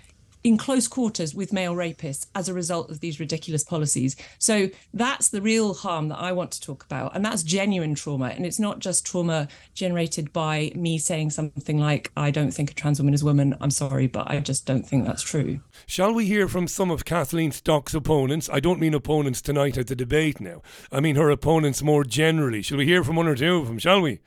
in 0.47 0.57
close 0.57 0.87
quarters 0.87 1.35
with 1.35 1.53
male 1.53 1.75
rapists 1.75 2.29
as 2.37 2.49
a 2.49 2.55
result 2.55 2.89
of 2.89 3.01
these 3.01 3.19
ridiculous 3.19 3.65
policies. 3.65 4.15
So 4.39 4.69
that's 4.95 5.29
the 5.29 5.43
real 5.43 5.75
harm 5.75 6.09
that 6.11 6.21
I 6.21 6.31
want 6.31 6.53
to 6.53 6.61
talk 6.61 6.85
about. 6.85 7.17
And 7.17 7.25
that's 7.25 7.43
genuine 7.43 7.97
trauma. 7.97 8.27
And 8.27 8.47
it's 8.47 8.61
not 8.61 8.79
just 8.79 9.05
trauma 9.05 9.49
generated 9.75 10.33
by 10.33 10.71
me 10.77 10.99
saying 10.99 11.31
something 11.31 11.79
like, 11.79 12.13
I 12.17 12.31
don't 12.31 12.53
think 12.53 12.71
a 12.71 12.75
trans 12.75 13.01
woman 13.01 13.13
is 13.13 13.23
a 13.23 13.25
woman. 13.25 13.57
I'm 13.61 13.73
sorry, 13.73 14.07
but 14.07 14.31
I 14.31 14.39
just 14.39 14.67
don't 14.67 14.87
think 14.87 15.05
that's 15.05 15.23
true. 15.23 15.59
Shall 15.85 16.15
we 16.15 16.27
hear 16.27 16.49
from 16.49 16.69
some 16.69 16.91
of 16.91 17.05
Kathleen 17.05 17.53
Stock's 17.53 17.95
opponents? 17.95 18.49
I 18.53 18.61
don't 18.61 18.81
mean 18.81 18.95
opponents 18.95 19.43
tonight 19.43 19.77
at 19.77 19.89
the 19.89 19.97
debate 19.97 20.41
now. 20.41 20.63
I 20.91 21.01
mean 21.01 21.17
her 21.17 21.31
opponents 21.31 21.83
more 21.83 22.05
generally. 22.05 22.63
Shall 22.63 22.79
we 22.79 22.87
hear 22.87 23.05
from 23.05 23.17
one 23.17 23.29
or 23.29 23.35
two 23.35 23.57
of 23.57 23.67
them, 23.67 23.79
shall 23.79 24.01
we? 24.01 24.21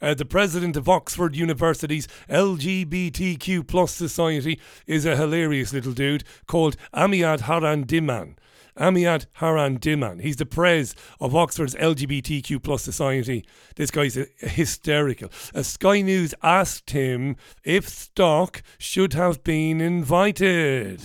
Uh, 0.00 0.14
the 0.14 0.24
president 0.24 0.76
of 0.76 0.88
Oxford 0.88 1.36
University's 1.36 2.08
LGBTQ 2.28 3.66
plus 3.66 3.92
society 3.92 4.60
is 4.86 5.04
a 5.04 5.16
hilarious 5.16 5.72
little 5.72 5.92
dude 5.92 6.24
called 6.46 6.76
Amiad 6.94 7.42
Haran 7.42 7.84
Diman. 7.84 8.36
Amiad 8.78 9.26
Haran 9.34 9.78
Diman. 9.78 10.20
He's 10.20 10.36
the 10.36 10.46
prez 10.46 10.94
of 11.20 11.34
Oxford's 11.34 11.74
LGBTQ 11.76 12.62
plus 12.62 12.82
society. 12.82 13.44
This 13.76 13.90
guy's 13.90 14.18
hysterical. 14.38 15.30
A 15.54 15.62
Sky 15.62 16.00
News 16.00 16.34
asked 16.42 16.90
him 16.90 17.36
if 17.62 17.88
Stock 17.88 18.62
should 18.78 19.12
have 19.12 19.44
been 19.44 19.80
invited. 19.80 21.02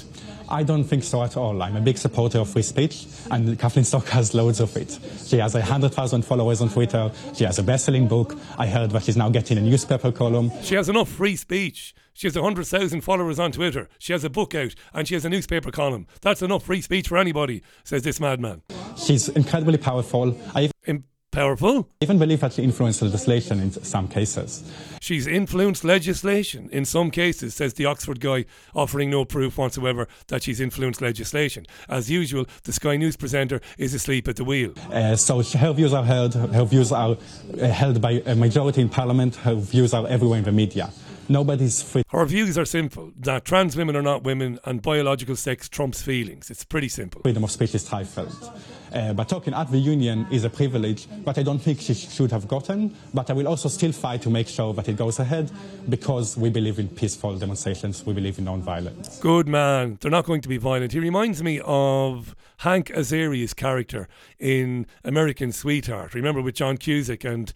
I 0.50 0.64
don't 0.64 0.84
think 0.84 1.04
so 1.04 1.22
at 1.24 1.38
all. 1.38 1.62
I'm 1.62 1.76
a 1.76 1.82
big 1.82 1.98
supporter 2.00 2.40
of 2.40 2.50
free 2.50 2.64
speech, 2.64 3.06
and 3.30 3.58
Kathleen 3.60 3.86
Stock 3.86 4.08
has 4.08 4.34
loads 4.34 4.60
of 4.60 4.76
it. 4.76 4.98
She 5.26 5.38
has 5.38 5.54
100,000 5.54 6.24
followers 6.24 6.62
on 6.62 6.70
Twitter. 6.70 7.12
She 7.36 7.44
has 7.44 7.60
a 7.60 7.64
best-selling 7.64 8.08
book. 8.08 8.36
I 8.58 8.66
heard 8.66 8.90
that 8.92 9.04
she's 9.04 9.18
now 9.18 9.30
getting 9.30 9.60
a 9.60 9.62
newspaper 9.62 10.12
column. 10.12 10.52
She 10.64 10.74
has 10.76 10.90
enough 10.90 11.10
free 11.10 11.36
speech. 11.36 11.94
She 12.20 12.28
has 12.28 12.36
100,000 12.36 13.00
followers 13.00 13.40
on 13.40 13.54
Twitter. 13.54 13.88
She 13.98 14.12
has 14.12 14.26
a 14.26 14.30
book 14.30 14.54
out 14.54 14.76
and 14.94 15.08
she 15.08 15.14
has 15.14 15.24
a 15.24 15.30
newspaper 15.30 15.72
column. 15.72 16.06
That's 16.20 16.42
enough 16.42 16.64
free 16.66 16.82
speech 16.82 17.08
for 17.08 17.18
anybody, 17.18 17.64
says 17.86 18.02
this 18.04 18.20
madman. 18.20 18.62
She's 18.98 19.30
incredibly 19.30 19.78
powerful. 19.78 20.38
I 20.54 20.70
In- 20.86 21.06
powerful? 21.32 21.88
even 22.02 22.20
believe 22.20 22.42
that 22.42 22.52
she 22.52 22.64
influenced 22.64 23.02
legislation 23.02 23.62
in 23.62 23.72
some 23.72 24.10
cases. 24.10 24.70
She's 25.00 25.28
influenced 25.28 25.86
legislation 25.86 26.68
in 26.74 26.84
some 26.84 27.10
cases, 27.10 27.56
says 27.56 27.76
the 27.76 27.86
Oxford 27.86 28.20
guy, 28.20 28.44
offering 28.76 29.10
no 29.12 29.24
proof 29.24 29.58
whatsoever 29.58 30.06
that 30.28 30.44
she's 30.44 30.60
influenced 30.60 31.02
legislation. 31.02 31.66
As 31.88 32.12
usual, 32.12 32.48
the 32.66 32.74
Sky 32.74 32.98
News 32.98 33.16
presenter 33.16 33.62
is 33.78 33.94
asleep 33.94 34.28
at 34.28 34.36
the 34.36 34.44
wheel. 34.44 34.74
Uh, 34.92 35.16
so 35.16 35.42
her 35.42 35.72
views 35.72 35.94
are 35.94 36.04
heard, 36.04 36.34
her 36.34 36.66
views 36.66 36.92
are 36.92 37.16
uh, 37.62 37.68
held 37.68 38.02
by 38.02 38.22
a 38.26 38.36
majority 38.36 38.82
in 38.82 38.90
parliament, 38.90 39.38
her 39.38 39.56
views 39.56 39.94
are 39.94 40.06
everywhere 40.08 40.40
in 40.40 40.44
the 40.44 40.52
media. 40.52 40.92
Nobody's 41.30 41.84
free. 41.84 42.02
Her 42.10 42.26
views 42.26 42.58
are 42.58 42.66
simple 42.66 43.12
that 43.20 43.46
trans 43.46 43.78
women 43.78 43.96
are 43.96 44.02
not 44.02 44.24
women 44.24 44.60
and 44.66 44.82
biological 44.82 45.36
sex 45.36 45.70
trumps 45.70 46.02
feelings. 46.02 46.50
It's 46.50 46.64
pretty 46.64 46.90
simple. 46.90 47.22
Freedom 47.22 47.44
of 47.44 47.52
speech 47.52 47.76
is 47.76 47.86
stifled. 47.86 48.52
Uh, 48.92 49.14
but 49.14 49.30
talking 49.30 49.54
at 49.54 49.70
the 49.70 49.78
union 49.78 50.26
is 50.32 50.44
a 50.44 50.50
privilege 50.50 51.06
that 51.26 51.38
I 51.38 51.44
don't 51.44 51.60
think 51.60 51.80
she 51.82 51.94
should 51.94 52.32
have 52.32 52.48
gotten. 52.48 52.96
But 53.14 53.30
I 53.30 53.34
will 53.34 53.48
also 53.48 53.70
still 53.70 53.92
fight 53.92 54.24
to 54.24 54.32
make 54.32 54.48
sure 54.48 54.74
that 54.74 54.90
it 54.90 54.98
goes 54.98 55.20
ahead 55.20 55.52
because 55.88 56.36
we 56.36 56.50
believe 56.50 56.80
in 56.80 56.88
peaceful 56.90 57.38
demonstrations, 57.38 58.04
we 58.04 58.14
believe 58.14 58.40
in 58.40 58.46
non-violence. 58.46 59.20
Good 59.20 59.48
man. 59.48 60.00
They're 60.02 60.10
not 60.10 60.26
going 60.26 60.42
to 60.42 60.50
be 60.50 60.58
violent. 60.58 60.94
He 60.94 61.00
reminds 61.00 61.44
me 61.44 61.62
of 61.64 62.36
Hank 62.58 62.90
Azaria's 62.90 63.54
character 63.54 64.08
in 64.40 64.88
American 65.04 65.52
Sweetheart. 65.52 66.16
Remember 66.16 66.42
with 66.42 66.56
John 66.56 66.78
Cusack 66.78 67.24
and 67.24 67.54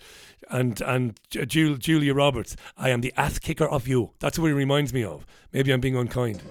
and 0.50 0.81
and 0.81 1.19
Ju- 1.29 1.77
Julia 1.77 2.13
Roberts. 2.13 2.55
I 2.77 2.89
am 2.89 3.01
the 3.01 3.13
ass 3.17 3.39
kicker 3.39 3.67
of 3.67 3.88
you. 3.88 4.12
That's 4.19 4.38
what 4.39 4.47
he 4.47 4.53
reminds 4.53 4.93
me 4.93 5.03
of. 5.03 5.25
Maybe 5.51 5.71
I'm 5.71 5.81
being 5.81 5.95
unkind. 5.95 6.41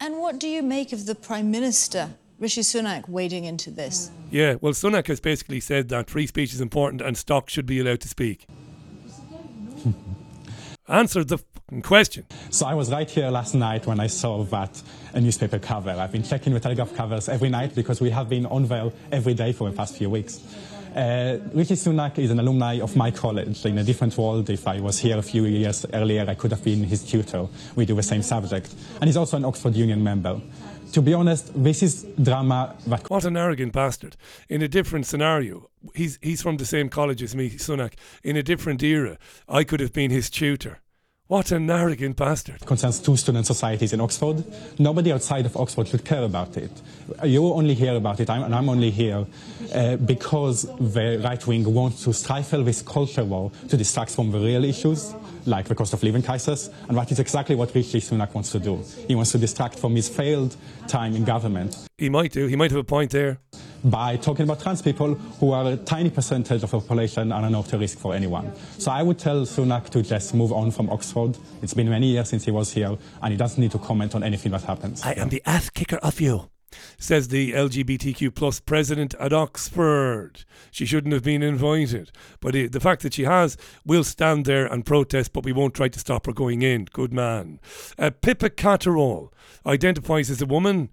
And 0.00 0.18
what 0.18 0.40
do 0.40 0.48
you 0.48 0.62
make 0.62 0.92
of 0.92 1.06
the 1.06 1.14
Prime 1.14 1.50
Minister, 1.50 2.10
Rishi 2.38 2.62
Sunak, 2.62 3.08
wading 3.08 3.44
into 3.44 3.70
this? 3.70 4.10
Yeah, 4.30 4.56
well, 4.60 4.72
Sunak 4.72 5.06
has 5.06 5.20
basically 5.20 5.60
said 5.60 5.88
that 5.90 6.10
free 6.10 6.26
speech 6.26 6.52
is 6.52 6.60
important 6.60 7.02
and 7.02 7.16
stock 7.16 7.48
should 7.48 7.66
be 7.66 7.78
allowed 7.78 8.00
to 8.00 8.08
speak. 8.08 8.46
Answer 10.88 11.22
the 11.22 11.38
fucking 11.38 11.82
question. 11.82 12.26
So 12.50 12.66
I 12.66 12.74
was 12.74 12.90
right 12.90 13.08
here 13.08 13.30
last 13.30 13.54
night 13.54 13.86
when 13.86 14.00
I 14.00 14.08
saw 14.08 14.42
that 14.44 14.82
a 15.14 15.20
newspaper 15.20 15.58
cover. 15.58 15.90
I've 15.90 16.10
been 16.10 16.24
checking 16.24 16.52
the 16.52 16.60
Telegraph 16.60 16.94
covers 16.94 17.28
every 17.28 17.48
night 17.48 17.74
because 17.74 18.00
we 18.00 18.10
have 18.10 18.28
been 18.28 18.46
on 18.46 18.64
Vale 18.66 18.92
every 19.12 19.34
day 19.34 19.52
for 19.52 19.70
the 19.70 19.76
past 19.76 19.96
few 19.96 20.10
weeks. 20.10 20.40
Uh, 20.94 21.38
Rishi 21.54 21.74
Sunak 21.74 22.18
is 22.18 22.30
an 22.30 22.38
alumni 22.38 22.78
of 22.80 22.94
my 22.96 23.10
college 23.10 23.64
in 23.64 23.78
a 23.78 23.84
different 23.84 24.16
world. 24.18 24.50
If 24.50 24.68
I 24.68 24.78
was 24.78 24.98
here 24.98 25.16
a 25.16 25.22
few 25.22 25.46
years 25.46 25.86
earlier, 25.94 26.26
I 26.28 26.34
could 26.34 26.50
have 26.50 26.62
been 26.62 26.84
his 26.84 27.02
tutor. 27.02 27.48
We 27.76 27.86
do 27.86 27.94
the 27.94 28.02
same 28.02 28.20
subject. 28.20 28.74
And 29.00 29.04
he's 29.04 29.16
also 29.16 29.38
an 29.38 29.44
Oxford 29.46 29.74
Union 29.74 30.04
member. 30.04 30.38
To 30.92 31.00
be 31.00 31.14
honest, 31.14 31.50
this 31.54 31.82
is 31.82 32.04
drama 32.22 32.76
that 32.86 33.08
What 33.08 33.24
an 33.24 33.38
arrogant 33.38 33.72
bastard. 33.72 34.16
In 34.50 34.60
a 34.60 34.68
different 34.68 35.06
scenario, 35.06 35.70
he's 35.94 36.18
he's 36.20 36.42
from 36.42 36.58
the 36.58 36.66
same 36.66 36.90
college 36.90 37.22
as 37.22 37.34
me, 37.34 37.48
Sunak. 37.48 37.94
In 38.22 38.36
a 38.36 38.42
different 38.42 38.82
era, 38.82 39.16
I 39.48 39.64
could 39.64 39.80
have 39.80 39.94
been 39.94 40.10
his 40.10 40.28
tutor. 40.28 40.81
What 41.32 41.50
an 41.50 41.70
arrogant 41.70 42.16
bastard. 42.16 42.60
concerns 42.66 43.00
two 43.00 43.16
student 43.16 43.46
societies 43.46 43.94
in 43.94 44.02
Oxford. 44.02 44.44
Nobody 44.78 45.12
outside 45.12 45.46
of 45.46 45.56
Oxford 45.56 45.88
should 45.88 46.04
care 46.04 46.24
about 46.24 46.58
it. 46.58 46.70
You 47.24 47.54
only 47.54 47.72
hear 47.72 47.94
about 47.96 48.20
it, 48.20 48.28
I'm, 48.28 48.42
and 48.42 48.54
I'm 48.54 48.68
only 48.68 48.90
here 48.90 49.24
uh, 49.74 49.96
because 49.96 50.64
the 50.78 51.22
right 51.24 51.46
wing 51.46 51.72
wants 51.72 52.04
to 52.04 52.12
stifle 52.12 52.62
this 52.62 52.82
culture 52.82 53.24
war 53.24 53.50
to 53.70 53.78
distract 53.78 54.14
from 54.14 54.30
the 54.30 54.38
real 54.38 54.62
issues, 54.62 55.14
like 55.46 55.66
the 55.68 55.74
cost 55.74 55.92
of 55.92 56.02
living 56.02 56.22
crisis, 56.22 56.70
and 56.88 56.96
that 56.96 57.10
is 57.10 57.18
exactly 57.18 57.54
what 57.54 57.74
Rishi 57.74 58.00
Sunak 58.00 58.34
wants 58.34 58.52
to 58.52 58.58
do. 58.58 58.82
He 59.08 59.14
wants 59.14 59.32
to 59.32 59.38
distract 59.38 59.78
from 59.78 59.94
his 59.96 60.08
failed 60.08 60.56
time 60.88 61.14
in 61.16 61.24
government 61.24 61.76
He 61.98 62.08
might 62.08 62.32
do. 62.32 62.46
He 62.46 62.56
might 62.56 62.70
have 62.70 62.80
a 62.80 62.84
point 62.84 63.10
there. 63.12 63.38
by 63.84 64.16
talking 64.16 64.44
about 64.44 64.60
trans 64.60 64.80
people 64.80 65.14
who 65.14 65.52
are 65.52 65.72
a 65.72 65.76
tiny 65.76 66.10
percentage 66.10 66.62
of 66.62 66.70
the 66.70 66.80
population 66.80 67.32
and 67.32 67.44
are 67.44 67.50
not 67.50 67.72
a 67.72 67.78
risk 67.78 67.98
for 67.98 68.14
anyone. 68.14 68.52
So 68.78 68.90
I 68.90 69.02
would 69.02 69.18
tell 69.18 69.42
Sunak 69.42 69.88
to 69.90 70.02
just 70.02 70.34
move 70.34 70.52
on 70.52 70.70
from 70.70 70.88
Oxford. 70.90 71.36
It's 71.62 71.74
been 71.74 71.88
many 71.90 72.08
years 72.08 72.28
since 72.28 72.44
he 72.44 72.50
was 72.50 72.72
here, 72.72 72.96
and 73.22 73.32
he 73.32 73.36
doesn't 73.36 73.60
need 73.60 73.72
to 73.72 73.78
comment 73.78 74.14
on 74.14 74.22
anything 74.22 74.52
that 74.52 74.62
happens. 74.62 75.02
I 75.04 75.12
am 75.12 75.28
the 75.30 75.42
ass 75.46 75.70
kicker 75.70 75.96
of 75.96 76.20
you, 76.20 76.48
says 76.98 77.28
the 77.28 77.52
LGBTQ 77.52 78.34
plus 78.34 78.60
president 78.60 79.14
at 79.20 79.32
Oxford. 79.32 80.44
She 80.70 80.86
shouldn't 80.86 81.14
have 81.14 81.22
been 81.22 81.42
invited. 81.42 82.12
But 82.40 82.52
the 82.52 82.80
fact 82.80 83.02
that 83.02 83.14
she 83.14 83.24
has, 83.24 83.56
we'll 83.84 84.04
stand 84.04 84.44
there 84.44 84.66
and 84.66 84.86
protest, 84.86 85.32
but 85.32 85.44
we 85.44 85.52
won't 85.52 85.74
try 85.74 85.88
to 85.88 85.98
stop 85.98 86.26
her 86.26 86.32
going 86.32 86.62
in. 86.62 86.86
Good 86.92 87.12
man. 87.12 87.60
Uh, 87.98 88.10
Pippa 88.10 88.50
Catterall 88.50 89.32
identifies 89.66 90.30
as 90.30 90.42
a 90.42 90.46
woman. 90.46 90.90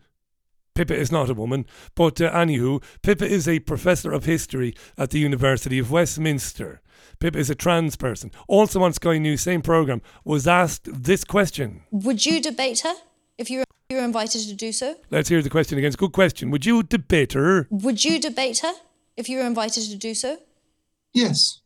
Pippa 0.76 0.96
is 0.96 1.12
not 1.12 1.30
a 1.30 1.34
woman, 1.34 1.66
but 1.94 2.22
uh, 2.22 2.32
anywho, 2.32 2.82
Pippa 3.02 3.28
is 3.28 3.48
a 3.48 3.60
professor 3.60 4.14
of 4.14 4.24
history 4.26 4.74
at 4.98 5.10
the 5.10 5.20
University 5.20 5.78
of 5.78 5.92
Westminster. 5.92 6.82
Pippa 7.20 7.38
is 7.38 7.50
a 7.50 7.56
trans 7.56 7.98
person. 7.98 8.32
Also 8.48 8.82
on 8.82 8.94
Sky 8.94 9.18
News, 9.18 9.42
same 9.42 9.62
programme, 9.62 10.02
was 10.24 10.48
asked 10.48 10.88
this 11.04 11.26
question. 11.26 11.84
Would 11.92 12.26
you 12.26 12.42
debate 12.42 12.80
her 12.82 12.94
if 13.38 13.50
you 13.50 13.60
were 13.60 13.66
invited 14.00 14.42
to 14.48 14.54
do 14.54 14.72
so? 14.72 14.96
Let's 15.10 15.30
hear 15.30 15.42
the 15.42 15.50
question 15.50 15.78
again. 15.78 15.88
It's 15.88 15.96
a 15.96 15.98
good 15.98 16.12
question. 16.12 16.52
Would 16.52 16.66
you 16.66 16.84
debate 16.84 17.34
her? 17.34 17.68
Would 17.72 18.06
you 18.06 18.20
debate 18.20 18.60
her 18.60 18.74
if 19.18 19.28
you 19.28 19.40
were 19.40 19.46
invited 19.46 19.84
to 19.90 19.96
do 19.98 20.14
so? 20.14 20.38
Yes. 21.14 21.62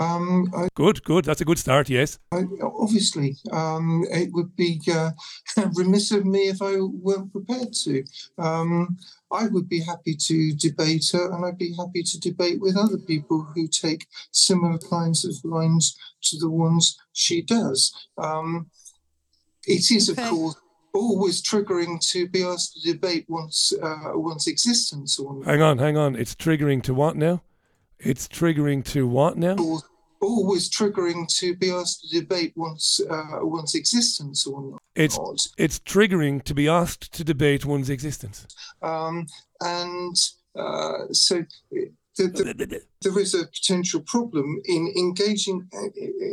Um, 0.00 0.50
I, 0.56 0.68
Good, 0.74 1.04
good. 1.04 1.26
That's 1.26 1.42
a 1.42 1.44
good 1.44 1.58
start, 1.58 1.88
yes. 1.90 2.18
I, 2.32 2.42
obviously, 2.62 3.36
um, 3.52 4.04
it 4.10 4.30
would 4.32 4.56
be 4.56 4.80
uh, 4.92 5.10
remiss 5.74 6.10
of 6.12 6.24
me 6.24 6.48
if 6.48 6.60
I 6.62 6.76
weren't 6.80 7.30
prepared 7.30 7.72
to. 7.84 8.02
Um, 8.38 8.96
I 9.30 9.46
would 9.46 9.68
be 9.68 9.80
happy 9.80 10.16
to 10.16 10.54
debate 10.56 11.04
her, 11.12 11.30
and 11.32 11.44
I'd 11.44 11.58
be 11.58 11.74
happy 11.76 12.02
to 12.02 12.18
debate 12.18 12.60
with 12.60 12.76
other 12.76 12.98
people 12.98 13.46
who 13.54 13.68
take 13.68 14.06
similar 14.32 14.78
kinds 14.78 15.24
of 15.24 15.34
lines 15.44 15.96
to 16.22 16.38
the 16.38 16.50
ones 16.50 16.98
she 17.12 17.40
does. 17.42 17.94
Um, 18.18 18.70
it 19.66 19.88
is, 19.90 20.10
Okay. 20.10 20.22
of 20.24 20.30
course, 20.30 20.56
always 20.94 21.42
triggering 21.42 22.00
to 22.10 22.28
be 22.28 22.42
asked 22.42 22.74
to 22.82 22.92
debate 22.92 23.24
one's 23.28 23.72
uh, 23.82 24.10
one's 24.14 24.46
existence 24.46 25.18
or 25.18 25.42
Hang 25.44 25.62
on, 25.62 25.78
hang 25.78 25.96
on. 25.96 26.16
It's 26.16 26.34
triggering 26.34 26.82
to 26.84 26.94
what 26.94 27.16
now? 27.16 27.42
It's 27.98 28.26
triggering 28.28 28.84
to 28.86 29.06
what 29.06 29.36
now? 29.36 29.56
al- 29.58 29.84
always 30.22 30.68
triggering 30.70 31.26
to 31.38 31.56
be 31.56 31.70
asked 31.70 32.08
to 32.10 32.20
debate 32.20 32.52
one's 32.56 33.00
uh, 33.08 33.38
one's 33.40 33.74
existence 33.74 34.46
or 34.46 34.78
It's 34.94 35.16
not. 35.18 35.46
it's 35.56 35.78
triggering 35.80 36.42
to 36.44 36.54
be 36.54 36.68
asked 36.68 37.12
to 37.14 37.24
debate 37.24 37.64
one's 37.64 37.88
existence. 37.90 38.46
Um, 38.82 39.26
and 39.60 40.16
uh, 40.58 41.06
so 41.12 41.44
the, 42.28 42.54
the, 42.54 42.82
there 43.02 43.18
is 43.18 43.34
a 43.34 43.46
potential 43.46 44.00
problem 44.00 44.60
in 44.66 44.92
engaging 44.96 45.68
uh, 45.74 45.88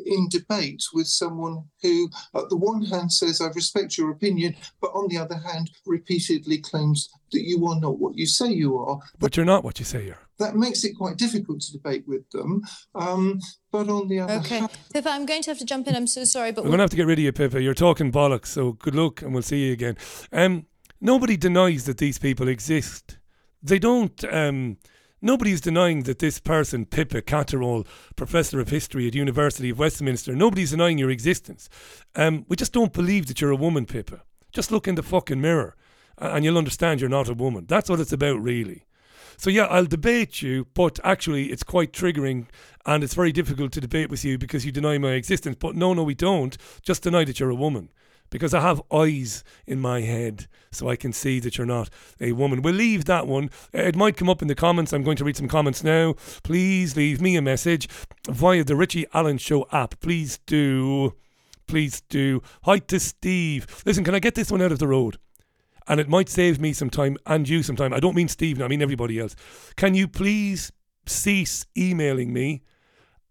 in 0.06 0.27
debate 0.29 0.84
with 0.94 1.08
someone 1.08 1.63
who, 1.82 2.10
at 2.36 2.50
the 2.50 2.58
one 2.58 2.84
hand, 2.84 3.12
says, 3.12 3.41
I 3.41 3.48
respect 3.48 3.98
your 3.98 4.12
opinion, 4.12 4.56
but 4.82 4.88
on 4.88 5.08
the 5.10 5.17
other 5.17 5.38
hand, 5.38 5.70
repeatedly 5.86 6.60
claims 6.60 7.10
that 7.32 7.41
you 7.41 7.65
are 7.67 7.79
not 7.79 8.00
what 8.00 8.15
you 8.17 8.25
say 8.25 8.48
you 8.50 8.77
are. 8.77 9.00
But 9.20 9.36
you're 9.38 9.46
not 9.46 9.63
what 9.63 9.79
you 9.79 9.86
say 9.86 10.06
you're. 10.06 10.20
That 10.39 10.56
makes 10.56 10.84
it 10.84 10.94
quite 10.96 11.17
difficult 11.17 11.62
to 11.62 11.72
debate 11.74 12.03
with 12.08 12.29
them. 12.32 12.62
Um, 12.94 13.39
but 13.72 13.89
on 13.89 14.08
the 14.08 14.20
other 14.20 14.34
Okay. 14.34 14.60
hand, 14.60 14.70
Pippa, 14.94 15.10
I'm 15.10 15.25
going 15.25 15.41
to 15.41 15.50
have 15.51 15.58
to 15.58 15.65
jump 15.65 15.88
in. 15.88 15.96
I'm 15.96 16.08
so 16.08 16.24
sorry, 16.25 16.51
but 16.51 16.63
We're 16.63 16.70
going 16.70 16.77
to 16.77 16.84
have 16.84 16.91
to 16.91 16.96
get 16.96 17.08
rid 17.08 17.20
of 17.20 17.24
you, 17.25 17.32
Pippa. 17.32 17.62
You're 17.62 17.74
talking 17.74 18.12
bollocks, 18.12 18.48
so 18.48 18.74
good 18.74 18.94
luck 18.96 19.22
and 19.22 19.34
we'll 19.34 19.41
see 19.44 19.65
you 19.67 19.74
again. 19.74 19.98
Um, 20.32 20.67
nobody 21.01 21.38
denies 21.38 21.86
that 21.86 21.98
these 21.98 22.20
people 22.20 22.48
exist. 22.48 23.17
They 23.63 23.79
don't. 23.79 24.24
Um, 24.32 24.77
nobody's 25.21 25.62
denying 25.62 26.03
that 26.03 26.19
this 26.19 26.39
person, 26.39 26.86
Pippa 26.86 27.21
Catterall, 27.21 27.86
professor 28.15 28.59
of 28.59 28.69
history 28.69 29.07
at 29.07 29.15
University 29.15 29.69
of 29.69 29.79
Westminster, 29.79 30.36
nobody's 30.36 30.71
denying 30.71 30.97
your 30.97 31.09
existence. 31.09 31.69
Um, 32.15 32.45
we 32.47 32.55
just 32.55 32.74
don't 32.74 32.93
believe 32.93 33.27
that 33.27 33.41
you're 33.41 33.51
a 33.51 33.55
woman, 33.55 33.86
Pippa. 33.86 34.24
Just 34.51 34.71
look 34.71 34.88
in 34.88 34.95
the 34.95 35.03
fucking 35.03 35.41
mirror 35.41 35.75
and 36.17 36.43
you'll 36.43 36.57
understand 36.57 37.00
you're 37.00 37.09
not 37.09 37.29
a 37.29 37.33
woman. 37.33 37.65
That's 37.67 37.89
what 37.89 38.00
it's 38.00 38.13
about, 38.13 38.41
really. 38.41 38.86
So 39.38 39.51
yeah, 39.51 39.65
I'll 39.65 39.86
debate 39.86 40.41
you, 40.41 40.65
but 40.74 41.00
actually 41.03 41.51
it's 41.51 41.63
quite 41.63 41.93
triggering 41.93 42.47
and 42.86 43.03
it's 43.03 43.13
very 43.13 43.31
difficult 43.31 43.71
to 43.74 43.81
debate 43.81 44.09
with 44.09 44.25
you 44.25 44.38
because 44.38 44.65
you 44.65 44.71
deny 44.71 44.97
my 44.97 45.12
existence. 45.12 45.57
But 45.59 45.75
no, 45.75 45.93
no, 45.93 46.03
we 46.03 46.15
don't. 46.15 46.57
Just 46.81 47.03
deny 47.03 47.24
that 47.24 47.39
you're 47.39 47.51
a 47.51 47.55
woman. 47.55 47.89
Because 48.29 48.53
I 48.53 48.62
have 48.62 48.81
eyes 48.91 49.43
in 49.65 49.79
my 49.79 50.01
head 50.01 50.48
so 50.72 50.89
I 50.89 50.96
can 50.96 51.13
see 51.13 51.39
that 51.39 51.57
you're 51.57 51.67
not 51.67 51.89
a 52.19 52.34
woman. 52.34 52.62
We'll 52.62 52.75
leave 52.75 53.05
that 53.05 53.27
one. 53.27 53.50
Uh, 53.74 53.79
it 53.79 53.96
might 53.96 54.17
come 54.17 54.29
up 54.29 54.41
in 54.41 54.48
the 54.48 54.55
comments. 54.55 54.93
I'm 54.93 55.03
going 55.03 55.17
to 55.17 55.24
read 55.24 55.38
some 55.38 55.48
comments 55.48 55.84
now. 55.84 56.13
Please 56.43 56.96
leave 56.96 57.22
me 57.22 57.36
a 57.36 57.41
message 57.41 57.88
via 58.27 58.63
the 58.63 58.75
Richie 58.75 59.07
Allen 59.13 59.38
Show 59.38 59.67
app. 59.72 60.00
Please 60.00 60.39
do. 60.46 61.13
Please 61.67 62.01
do. 62.01 62.41
Hi 62.63 62.79
to 62.79 63.00
Steve. 63.00 63.67
Listen, 63.86 64.03
can 64.03 64.15
I 64.15 64.19
get 64.19 64.36
this 64.36 64.51
one 64.51 64.62
out 64.62 64.72
of 64.72 64.79
the 64.79 64.88
road? 64.88 65.17
And 65.88 66.00
it 66.00 66.10
might 66.10 66.29
save 66.29 66.60
me 66.60 66.74
some 66.74 66.89
time 66.89 67.17
and 67.25 67.48
you 67.48 67.63
some 67.63 67.75
time. 67.75 67.93
I 67.93 68.00
don't 68.00 68.15
mean 68.15 68.27
Steve, 68.27 68.62
I 68.62 68.67
mean 68.67 68.81
everybody 68.81 69.19
else. 69.19 69.36
Can 69.75 69.96
you 69.96 70.07
please 70.07 70.72
cease 71.05 71.65
emailing 71.77 72.34
me 72.34 72.62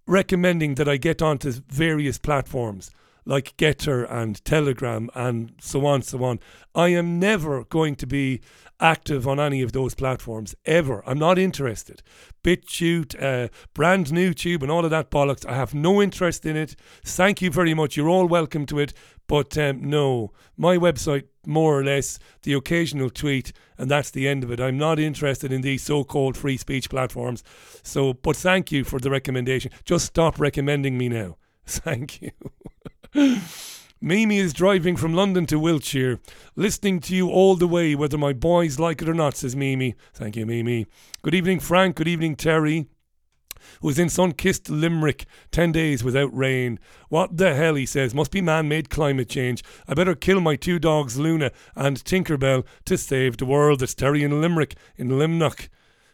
recommending 0.07 0.77
that 0.77 0.89
I 0.89 0.97
get 0.97 1.21
onto 1.21 1.51
various 1.51 2.19
platforms? 2.19 2.91
Like 3.29 3.57
Gettr 3.57 4.11
and 4.11 4.43
Telegram 4.45 5.11
and 5.15 5.53
so 5.61 5.85
on, 5.85 6.03
so 6.03 6.23
on. 6.23 6.39
I 6.75 6.89
am 6.89 7.19
never 7.19 7.65
going 7.65 7.97
to 7.97 8.07
be 8.07 8.41
active 8.79 9.27
on 9.27 9.41
any 9.41 9.63
of 9.63 9.73
those 9.73 9.95
platforms 9.95 10.55
ever. 10.65 11.03
I'm 11.07 11.19
not 11.19 11.39
interested. 11.39 12.03
BitChute, 12.45 13.21
uh, 13.21 13.49
brand 13.75 14.13
new 14.13 14.33
tube, 14.33 14.63
and 14.63 14.71
all 14.71 14.85
of 14.85 14.91
that 14.91 15.11
bollocks. 15.11 15.47
I 15.47 15.55
have 15.55 15.75
no 15.75 16.01
interest 16.01 16.47
in 16.47 16.57
it. 16.57 16.77
Thank 17.05 17.43
you 17.43 17.51
very 17.51 17.75
much. 17.75 17.97
You're 17.97 18.09
all 18.09 18.27
welcome 18.27 18.67
to 18.67 18.79
it. 18.79 18.93
But 19.27 19.59
um, 19.59 19.83
no, 19.83 20.33
my 20.57 20.77
website, 20.77 21.25
more 21.45 21.81
or 21.81 21.85
less, 21.85 22.19
the 22.43 22.53
occasional 22.53 23.11
tweet, 23.11 23.53
and 23.77 23.91
that's 23.91 24.11
the 24.11 24.29
end 24.29 24.45
of 24.45 24.53
it. 24.53 24.61
I'm 24.61 24.79
not 24.79 24.99
interested 24.99 25.51
in 25.51 25.63
these 25.63 25.83
so 25.83 26.05
called 26.05 26.37
free 26.37 26.57
speech 26.57 26.89
platforms. 26.89 27.43
So, 27.83 28.13
but 28.13 28.37
thank 28.37 28.71
you 28.71 28.85
for 28.85 29.01
the 29.01 29.11
recommendation. 29.11 29.73
Just 29.85 30.07
stop 30.07 30.39
recommending 30.39 30.97
me 30.97 31.09
now. 31.09 31.39
Thank 31.67 32.23
you. 32.23 32.31
Mimi 34.01 34.39
is 34.39 34.53
driving 34.53 34.95
from 34.95 35.15
London 35.15 35.47
to 35.47 35.59
Wiltshire, 35.59 36.21
listening 36.55 37.01
to 37.01 37.17
you 37.17 37.31
all 37.31 37.57
the 37.57 37.67
way, 37.67 37.95
whether 37.95 38.19
my 38.19 38.35
boys 38.35 38.79
like 38.79 39.01
it 39.01 39.09
or 39.09 39.15
not, 39.15 39.37
says 39.37 39.57
Mimi. 39.57 39.95
Thank 40.13 40.37
you, 40.37 40.45
Mimi. 40.45 40.87
Good 41.23 41.35
evening, 41.35 41.61
Frank. 41.61 41.97
Good 41.97 42.09
evening, 42.09 42.37
Terry. 42.37 42.89
Who's 43.81 43.99
in 43.99 44.11
sun 44.11 44.33
kissed 44.33 44.69
Limerick 44.69 45.25
10 45.51 45.73
days 45.73 46.05
without 46.05 46.37
rain. 46.37 46.79
What 47.09 47.39
the 47.39 47.55
hell, 47.55 47.75
he 47.75 47.87
says, 47.87 48.15
must 48.15 48.31
be 48.31 48.43
man 48.43 48.69
made 48.69 48.91
climate 48.91 49.31
change. 49.31 49.65
I 49.89 49.95
better 49.95 50.15
kill 50.15 50.41
my 50.41 50.57
two 50.57 50.79
dogs, 50.79 51.19
Luna 51.19 51.51
and 51.75 51.97
Tinkerbell, 51.97 52.67
to 52.85 52.99
save 52.99 53.39
the 53.39 53.47
world. 53.47 53.83
It's 53.83 53.95
Terry 53.95 54.25
in 54.25 54.43
Limerick, 54.43 54.77
in 54.97 55.09
Limnock. 55.09 55.71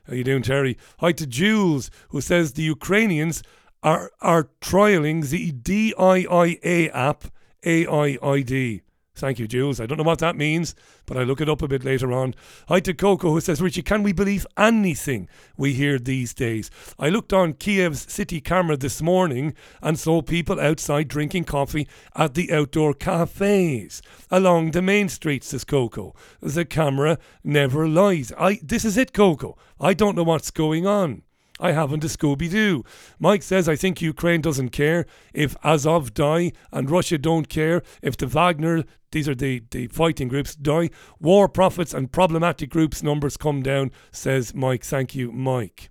How 0.06 0.14
you 0.14 0.23
doing, 0.23 0.42
Terry? 0.42 0.78
Hi 1.00 1.11
to 1.12 1.26
Jules, 1.26 1.90
who 2.11 2.21
says 2.21 2.52
the 2.52 2.62
Ukrainians 2.62 3.42
are, 3.83 4.11
are 4.21 4.49
trialing 4.61 5.29
the 5.29 5.53
DIIA 5.53 6.91
app, 6.95 7.25
AIID. 7.65 8.83
Thank 9.15 9.39
you, 9.39 9.47
Jules. 9.47 9.79
I 9.79 9.85
don't 9.85 9.99
know 9.99 10.05
what 10.05 10.21
that 10.21 10.37
means, 10.37 10.75
but 11.05 11.19
I'll 11.19 11.27
look 11.27 11.43
it 11.43 11.49
up 11.49 11.61
a 11.61 11.69
bit 11.69 11.85
later 11.85 12.12
on. 12.12 12.35
Hi 12.69 12.81
to 12.81 12.95
Coco, 12.95 13.31
who 13.31 13.41
says, 13.43 13.61
Richie, 13.61 13.83
can 13.83 14.03
we 14.03 14.12
believe 14.12 14.47
anything 14.57 15.29
we 15.57 15.75
hear 15.75 15.99
these 15.99 16.33
days? 16.33 16.71
I 16.99 17.11
looked 17.11 17.33
on 17.33 17.53
Kiev's 17.53 18.11
city 18.11 18.41
camera 18.41 18.77
this 18.77 19.03
morning 19.03 19.55
and 19.83 19.99
saw 19.99 20.23
people 20.23 20.59
outside 20.59 21.09
drinking 21.09 21.45
coffee 21.45 21.87
at 22.17 22.33
the 22.33 22.51
outdoor 22.53 22.95
cafes 22.95 24.01
along 24.31 24.71
the 24.71 24.83
main 24.83 25.11
streets, 25.11 25.49
says 25.49 25.65
Coco. 25.65 26.15
The 26.41 26.65
camera 26.65 27.19
never 27.45 27.87
lies. 27.87 28.33
I, 28.39 28.61
this 28.62 28.85
is 28.85 28.97
it, 28.97 29.12
Coco. 29.12 29.59
I 29.79 29.93
don't 29.93 30.17
know 30.17 30.25
what's 30.25 30.51
going 30.51 30.87
on. 30.87 31.23
I 31.62 31.71
haven't 31.71 32.02
a 32.02 32.09
Scooby 32.09 32.50
Doo. 32.50 32.85
Mike 33.21 33.45
says, 33.45 33.69
I 33.69 33.76
think 33.76 34.02
Ukraine 34.02 34.40
doesn't 34.40 34.71
care 34.71 35.07
if 35.33 35.57
Azov 35.62 36.12
die 36.12 36.50
and 36.73 36.90
Russia 36.90 37.19
don't 37.19 37.49
care 37.49 37.83
if 38.02 38.16
the 38.16 38.26
Wagner, 38.26 38.83
these 39.12 39.28
are 39.28 39.35
the, 39.37 39.62
the 39.71 39.87
fighting 39.87 40.26
groups, 40.26 40.57
die. 40.57 40.90
War 41.21 41.49
profits 41.49 41.95
and 41.95 42.11
problematic 42.11 42.69
groups 42.69 43.00
numbers 43.04 43.37
come 43.37 43.62
down, 43.62 43.92
says 44.11 44.52
Mike. 44.57 44.83
Thank 44.85 45.14
you, 45.14 45.31
Mike. 45.31 45.90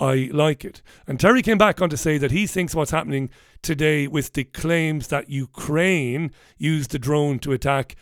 I 0.00 0.30
like 0.32 0.64
it. 0.64 0.82
And 1.06 1.20
Terry 1.20 1.42
came 1.42 1.58
back 1.58 1.80
on 1.80 1.88
to 1.90 1.96
say 1.96 2.18
that 2.18 2.32
he 2.32 2.48
thinks 2.48 2.74
what's 2.74 2.90
happening 2.90 3.30
today 3.62 4.08
with 4.08 4.32
the 4.32 4.44
claims 4.44 5.08
that 5.08 5.30
Ukraine 5.30 6.32
used 6.58 6.90
the 6.90 6.98
drone 6.98 7.38
to 7.40 7.52
attack 7.52 7.94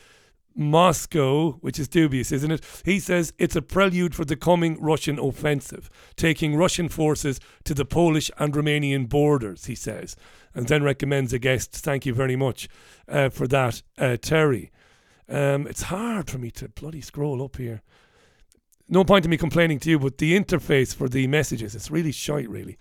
Moscow, 0.58 1.52
which 1.60 1.78
is 1.78 1.86
dubious, 1.86 2.32
isn't 2.32 2.50
it? 2.50 2.82
He 2.84 2.98
says 2.98 3.32
it's 3.38 3.54
a 3.54 3.62
prelude 3.62 4.14
for 4.14 4.24
the 4.24 4.36
coming 4.36 4.76
Russian 4.80 5.18
offensive, 5.18 5.88
taking 6.16 6.56
Russian 6.56 6.88
forces 6.88 7.38
to 7.64 7.74
the 7.74 7.84
Polish 7.84 8.28
and 8.38 8.52
Romanian 8.52 9.08
borders, 9.08 9.66
he 9.66 9.76
says, 9.76 10.16
and 10.54 10.66
then 10.66 10.82
recommends 10.82 11.32
a 11.32 11.38
guest. 11.38 11.72
Thank 11.72 12.04
you 12.04 12.12
very 12.12 12.34
much 12.34 12.68
uh, 13.08 13.28
for 13.28 13.46
that, 13.46 13.82
uh, 13.96 14.16
Terry. 14.20 14.72
Um, 15.28 15.66
it's 15.68 15.82
hard 15.82 16.28
for 16.28 16.38
me 16.38 16.50
to 16.52 16.68
bloody 16.68 17.02
scroll 17.02 17.42
up 17.42 17.56
here. 17.56 17.82
No 18.88 19.04
point 19.04 19.24
in 19.26 19.30
me 19.30 19.36
complaining 19.36 19.78
to 19.80 19.90
you, 19.90 19.98
but 19.98 20.18
the 20.18 20.38
interface 20.38 20.94
for 20.94 21.08
the 21.08 21.26
messages, 21.26 21.74
it's 21.74 21.90
really 21.90 22.12
shite, 22.12 22.48
really. 22.48 22.78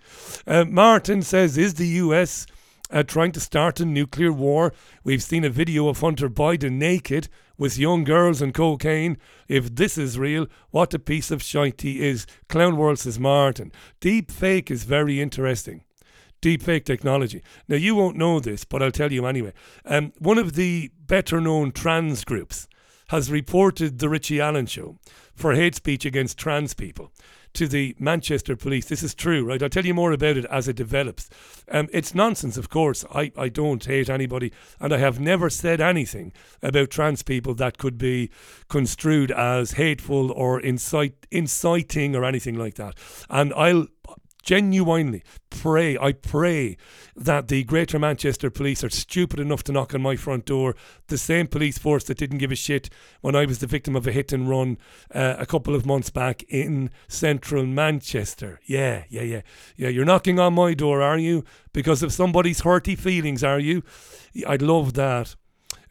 Uh, 0.48 0.66
Martin 0.66 1.22
says, 1.22 1.58
Is 1.58 1.76
the 1.76 1.88
US 1.88 2.48
uh, 2.90 3.04
trying 3.04 3.34
to 3.34 3.42
start 3.42 3.82
a 3.82 3.86
nuclear 3.86 4.32
war? 4.32 4.74
We've 5.04 5.22
seen 5.22 5.44
a 5.44 5.50
video 5.50 5.90
of 5.90 6.00
Hunter 6.00 6.30
Biden 6.30 6.74
naked 6.74 7.28
with 7.58 7.78
young 7.78 8.04
girls 8.04 8.41
and 8.41 8.54
cocaine. 8.54 9.17
If 9.48 9.76
this 9.76 9.98
is 9.98 10.20
real, 10.20 10.48
what 10.72 10.93
a 10.93 11.00
piece 11.00 11.32
of 11.32 11.41
shite 11.41 11.84
is. 11.84 12.26
Clown 12.50 12.78
World 12.78 13.00
says 13.00 13.20
Martin. 13.20 13.72
Deep 14.00 14.32
fake 14.32 14.70
is 14.70 14.84
very 14.84 15.22
interesting. 15.22 15.84
Deep 16.39 16.62
fake 16.62 16.86
technology. 16.86 17.41
Now, 17.67 17.78
you 17.78 17.96
won't 17.96 18.15
know 18.15 18.39
this, 18.39 18.63
but 18.63 18.84
I'll 18.84 18.91
tell 18.91 19.12
you 19.12 19.26
anyway. 19.26 19.54
Um, 19.86 20.13
one 20.20 20.38
of 20.38 20.54
the 20.54 20.91
better 21.08 21.41
known 21.41 21.72
trans 21.72 22.24
groups 22.24 22.67
has 23.10 23.32
reported 23.32 24.00
The 24.00 24.10
Richie 24.10 24.41
Allen 24.41 24.67
Show 24.67 24.98
for 25.34 25.54
hate 25.54 25.76
speech 25.76 26.06
against 26.06 26.38
trans 26.38 26.74
people 26.74 27.12
to 27.58 27.67
the 27.67 27.96
Manchester 27.98 28.56
police. 28.56 28.86
This 28.86 29.02
is 29.02 29.15
true, 29.15 29.43
right? 29.43 29.62
I'll 29.62 29.70
tell 29.70 29.86
you 29.86 29.96
more 29.96 30.12
about 30.12 30.38
it 30.38 30.46
as 30.46 30.67
it 30.67 30.76
develops. 30.76 31.28
Um, 31.70 31.89
it's 31.91 32.13
nonsense, 32.13 32.56
of 32.56 32.70
course. 32.70 33.04
I, 33.13 33.32
I 33.36 33.50
don't 33.50 33.84
hate 33.84 34.10
anybody, 34.10 34.52
and 34.80 34.93
I 34.93 35.00
have 35.00 35.20
never 35.20 35.50
said 35.50 35.82
anything 35.82 36.34
about 36.62 36.91
trans 36.91 37.24
people 37.24 37.56
that 37.56 37.80
could 37.80 37.98
be 37.98 38.30
construed 38.70 39.32
as 39.32 39.72
hateful 39.72 40.32
or 40.32 40.60
incite, 40.60 41.26
inciting 41.32 42.15
or 42.15 42.24
anything 42.24 42.58
like 42.58 42.76
that. 42.76 42.96
And 43.30 43.52
I'll 43.56 43.88
genuinely 44.48 45.24
pray, 45.50 45.98
I 45.98 46.14
pray 46.14 46.78
that 47.18 47.50
the 47.50 47.66
Greater 47.66 48.00
Manchester 48.00 48.50
Police 48.50 48.82
are 48.82 48.90
stupid 48.90 49.42
enough 49.42 49.62
to 49.64 49.74
knock 49.74 49.94
on 49.94 50.02
my 50.02 50.16
front 50.16 50.46
door. 50.46 50.74
The 51.08 51.18
same 51.18 51.48
police 51.48 51.78
force 51.78 52.06
that 52.06 52.18
didn't 52.18 52.38
give 52.38 52.54
a 52.54 52.56
shit 52.56 52.90
when 53.20 53.36
I 53.36 53.46
was 53.46 53.60
the 53.60 53.68
victim 53.68 53.94
of 53.94 54.08
a 54.08 54.12
hit 54.14 54.32
and 54.32 54.50
run 54.50 54.78
uh, 55.14 55.36
a 55.38 55.46
couple 55.46 55.76
of 55.76 55.86
months 55.86 56.10
back 56.10 56.44
in 56.44 56.92
central 57.10 57.66
Manchester. 57.66 58.62
Yeah, 58.66 59.04
yeah, 59.10 59.24
yeah. 59.24 59.42
Yeah, 59.76 59.90
you're 59.90 60.06
knocking 60.06 60.40
on 60.40 60.54
my 60.54 60.74
door, 60.74 61.02
are 61.02 61.18
you? 61.18 61.44
Because 61.74 62.02
of 62.02 62.14
somebody's 62.14 62.62
hurty 62.62 62.98
feelings, 62.98 63.44
are 63.44 63.60
you? 63.60 63.84
I'd 64.48 64.62
love 64.62 64.94
that. 64.94 65.36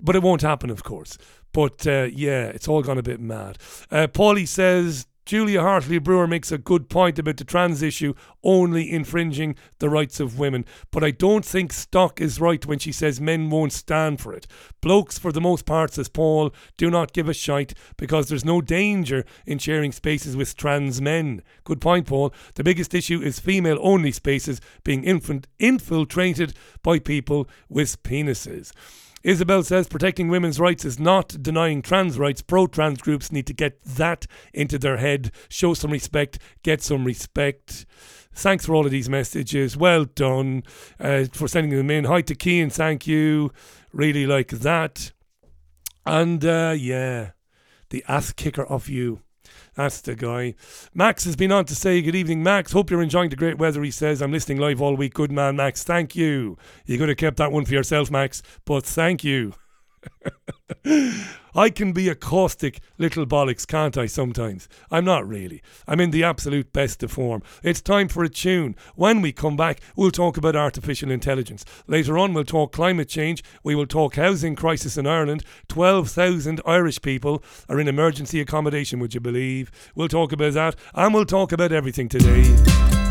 But 0.01 0.17
it 0.17 0.23
won't 0.23 0.43
happen, 0.43 0.71
of 0.71 0.83
course. 0.83 1.19
But 1.53 1.87
uh, 1.87 2.09
yeah, 2.11 2.47
it's 2.47 2.69
all 2.69 2.83
gone 2.83 2.99
a 2.99 3.03
bit 3.03 3.21
mad. 3.21 3.59
Uh, 3.91 4.07
Paulie 4.07 4.49
says 4.49 5.07
Julia 5.27 5.61
Hartley 5.61 5.99
Brewer 5.99 6.29
makes 6.29 6.53
a 6.53 6.59
good 6.59 6.89
point 6.89 7.19
about 7.19 7.37
the 7.37 7.43
trans 7.43 7.83
issue 7.83 8.15
only 8.45 8.89
infringing 8.89 9.57
the 9.81 9.91
rights 9.91 10.21
of 10.21 10.39
women, 10.39 10.65
but 10.93 11.03
I 11.03 11.11
don't 11.11 11.45
think 11.45 11.73
Stock 11.73 12.21
is 12.21 12.41
right 12.41 12.65
when 12.65 12.79
she 12.79 12.93
says 12.93 13.21
men 13.21 13.51
won't 13.51 13.73
stand 13.73 14.21
for 14.21 14.33
it. 14.33 14.47
Blokes, 14.81 15.19
for 15.19 15.33
the 15.33 15.41
most 15.41 15.67
part, 15.67 15.95
says 15.95 16.09
Paul, 16.09 16.55
do 16.77 16.91
not 16.91 17.13
give 17.13 17.29
a 17.29 17.35
shite 17.35 17.75
because 17.97 18.29
there's 18.29 18.45
no 18.45 18.61
danger 18.61 19.25
in 19.45 19.59
sharing 19.59 19.91
spaces 19.91 20.37
with 20.37 20.57
trans 20.57 21.01
men. 21.01 21.43
Good 21.65 21.81
point, 21.81 22.07
Paul. 22.07 22.33
The 22.55 22.63
biggest 22.63 22.95
issue 22.95 23.21
is 23.21 23.41
female 23.41 23.79
only 23.81 24.13
spaces 24.13 24.61
being 24.85 25.03
infant- 25.03 25.49
infiltrated 25.59 26.55
by 26.85 27.01
people 27.01 27.49
with 27.69 28.01
penises. 28.05 28.71
Isabel 29.27 29.65
says 29.65 29.89
protecting 29.89 30.29
women's 30.29 30.61
rights 30.61 30.85
is 30.85 31.01
not 31.01 31.43
denying 31.43 31.83
trans 31.83 32.17
rights. 32.17 32.43
Pro 32.43 32.69
trans 32.69 33.03
groups 33.03 33.33
need 33.33 33.49
to 33.49 33.53
get 33.53 33.83
that 33.83 34.25
into 34.55 34.79
their 34.79 34.99
head, 34.99 35.33
show 35.49 35.75
some 35.75 35.91
respect, 35.91 36.39
get 36.63 36.81
some 36.81 37.05
respect. 37.05 37.87
Thanks 38.33 38.65
for 38.65 38.77
all 38.77 38.85
of 38.85 38.93
these 38.93 39.09
messages. 39.09 39.77
Well 39.77 40.05
done 40.05 40.63
uh, 41.01 41.25
for 41.33 41.49
sending 41.49 41.77
them 41.77 41.91
in. 41.91 42.05
Hi 42.05 42.21
to 42.21 42.37
Kean, 42.37 42.71
thank 42.71 43.09
you. 43.09 43.51
Really 43.93 44.29
like 44.29 44.51
that. 44.51 45.11
And 46.05 46.45
uh, 46.45 46.77
yeah, 46.79 47.31
the 47.91 48.05
ass 48.07 48.33
kicker 48.33 48.65
of 48.65 48.89
you. 48.89 49.23
That's 49.77 50.01
the 50.01 50.15
guy. 50.15 50.55
Max 50.95 51.25
has 51.25 51.37
been 51.37 51.53
on 51.53 51.67
to 51.67 51.75
say, 51.75 52.01
Good 52.01 52.15
evening, 52.15 52.43
Max. 52.43 52.73
Hope 52.73 52.91
you're 52.91 53.03
enjoying 53.03 53.29
the 53.29 53.37
great 53.37 53.59
weather. 53.59 53.83
He 53.83 53.91
says, 53.91 54.23
I'm 54.23 54.33
listening 54.33 54.59
live 54.59 54.81
all 54.81 54.97
week. 54.97 55.15
Good 55.15 55.31
man, 55.31 55.57
Max. 55.57 55.85
Thank 55.85 56.17
you. 56.17 56.57
You 56.87 56.97
could 56.99 57.11
have 57.11 57.19
kept 57.19 57.37
that 57.37 57.53
one 57.53 57.67
for 57.67 57.75
yourself, 57.75 58.11
Max, 58.11 58.43
but 58.65 58.85
thank 58.85 59.23
you. 59.23 59.53
I 61.55 61.71
can 61.71 61.93
be 61.93 62.09
a 62.09 62.15
caustic 62.15 62.81
little 62.99 63.27
bollocks, 63.27 63.67
can't 63.67 63.97
I, 63.97 64.07
sometimes? 64.07 64.69
I'm 64.91 65.05
not 65.07 65.27
really. 65.27 65.63
I'm 65.89 66.01
in 66.01 66.11
the 66.11 66.23
absolute 66.23 66.73
best 66.73 67.03
of 67.03 67.13
form. 67.13 67.43
It's 67.63 67.81
time 67.81 68.09
for 68.09 68.23
a 68.23 68.29
tune. 68.29 68.77
When 68.95 69.23
we 69.23 69.33
come 69.33 69.57
back, 69.57 69.81
we'll 69.97 70.11
talk 70.11 70.37
about 70.37 70.55
artificial 70.55 71.11
intelligence. 71.11 71.65
Later 71.87 72.19
on, 72.19 72.35
we'll 72.35 72.45
talk 72.45 72.73
climate 72.73 73.09
change. 73.09 73.43
We 73.63 73.75
will 73.75 73.87
talk 73.87 74.17
housing 74.17 74.55
crisis 74.55 74.99
in 74.99 75.07
Ireland. 75.07 75.45
12,000 75.69 76.61
Irish 76.67 77.01
people 77.01 77.43
are 77.69 77.81
in 77.81 77.89
emergency 77.89 78.41
accommodation, 78.41 79.01
would 79.01 79.15
you 79.15 79.21
believe? 79.21 79.71
We'll 79.95 80.09
talk 80.09 80.33
about 80.33 80.53
that, 80.53 80.77
and 80.95 81.15
we'll 81.15 81.25
talk 81.25 81.53
about 81.53 81.73
everything 81.73 82.09
today. 82.09 83.06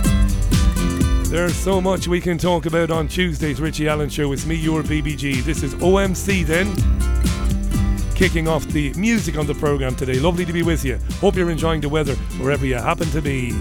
There's 1.35 1.53
so 1.53 1.81
much 1.81 2.07
we 2.07 2.21
can 2.21 2.37
talk 2.37 2.65
about 2.65 2.91
on 2.91 3.09
Tuesday's 3.09 3.59
Richie 3.59 3.89
Allen 3.89 4.07
Show 4.07 4.31
It's 4.31 4.45
me, 4.45 4.55
your 4.55 4.83
BBG. 4.83 5.43
This 5.43 5.63
is 5.63 5.75
OMC 5.75 6.45
then 6.45 6.73
kicking 8.15 8.47
off 8.47 8.65
the 8.67 8.93
music 8.93 9.37
on 9.37 9.45
the 9.45 9.53
program 9.53 9.97
today. 9.97 10.17
Lovely 10.17 10.45
to 10.45 10.53
be 10.53 10.63
with 10.63 10.85
you. 10.85 10.97
Hope 11.19 11.35
you're 11.35 11.51
enjoying 11.51 11.81
the 11.81 11.89
weather 11.89 12.15
wherever 12.39 12.65
you 12.65 12.75
happen 12.75 13.09
to 13.09 13.21
be. 13.21 13.51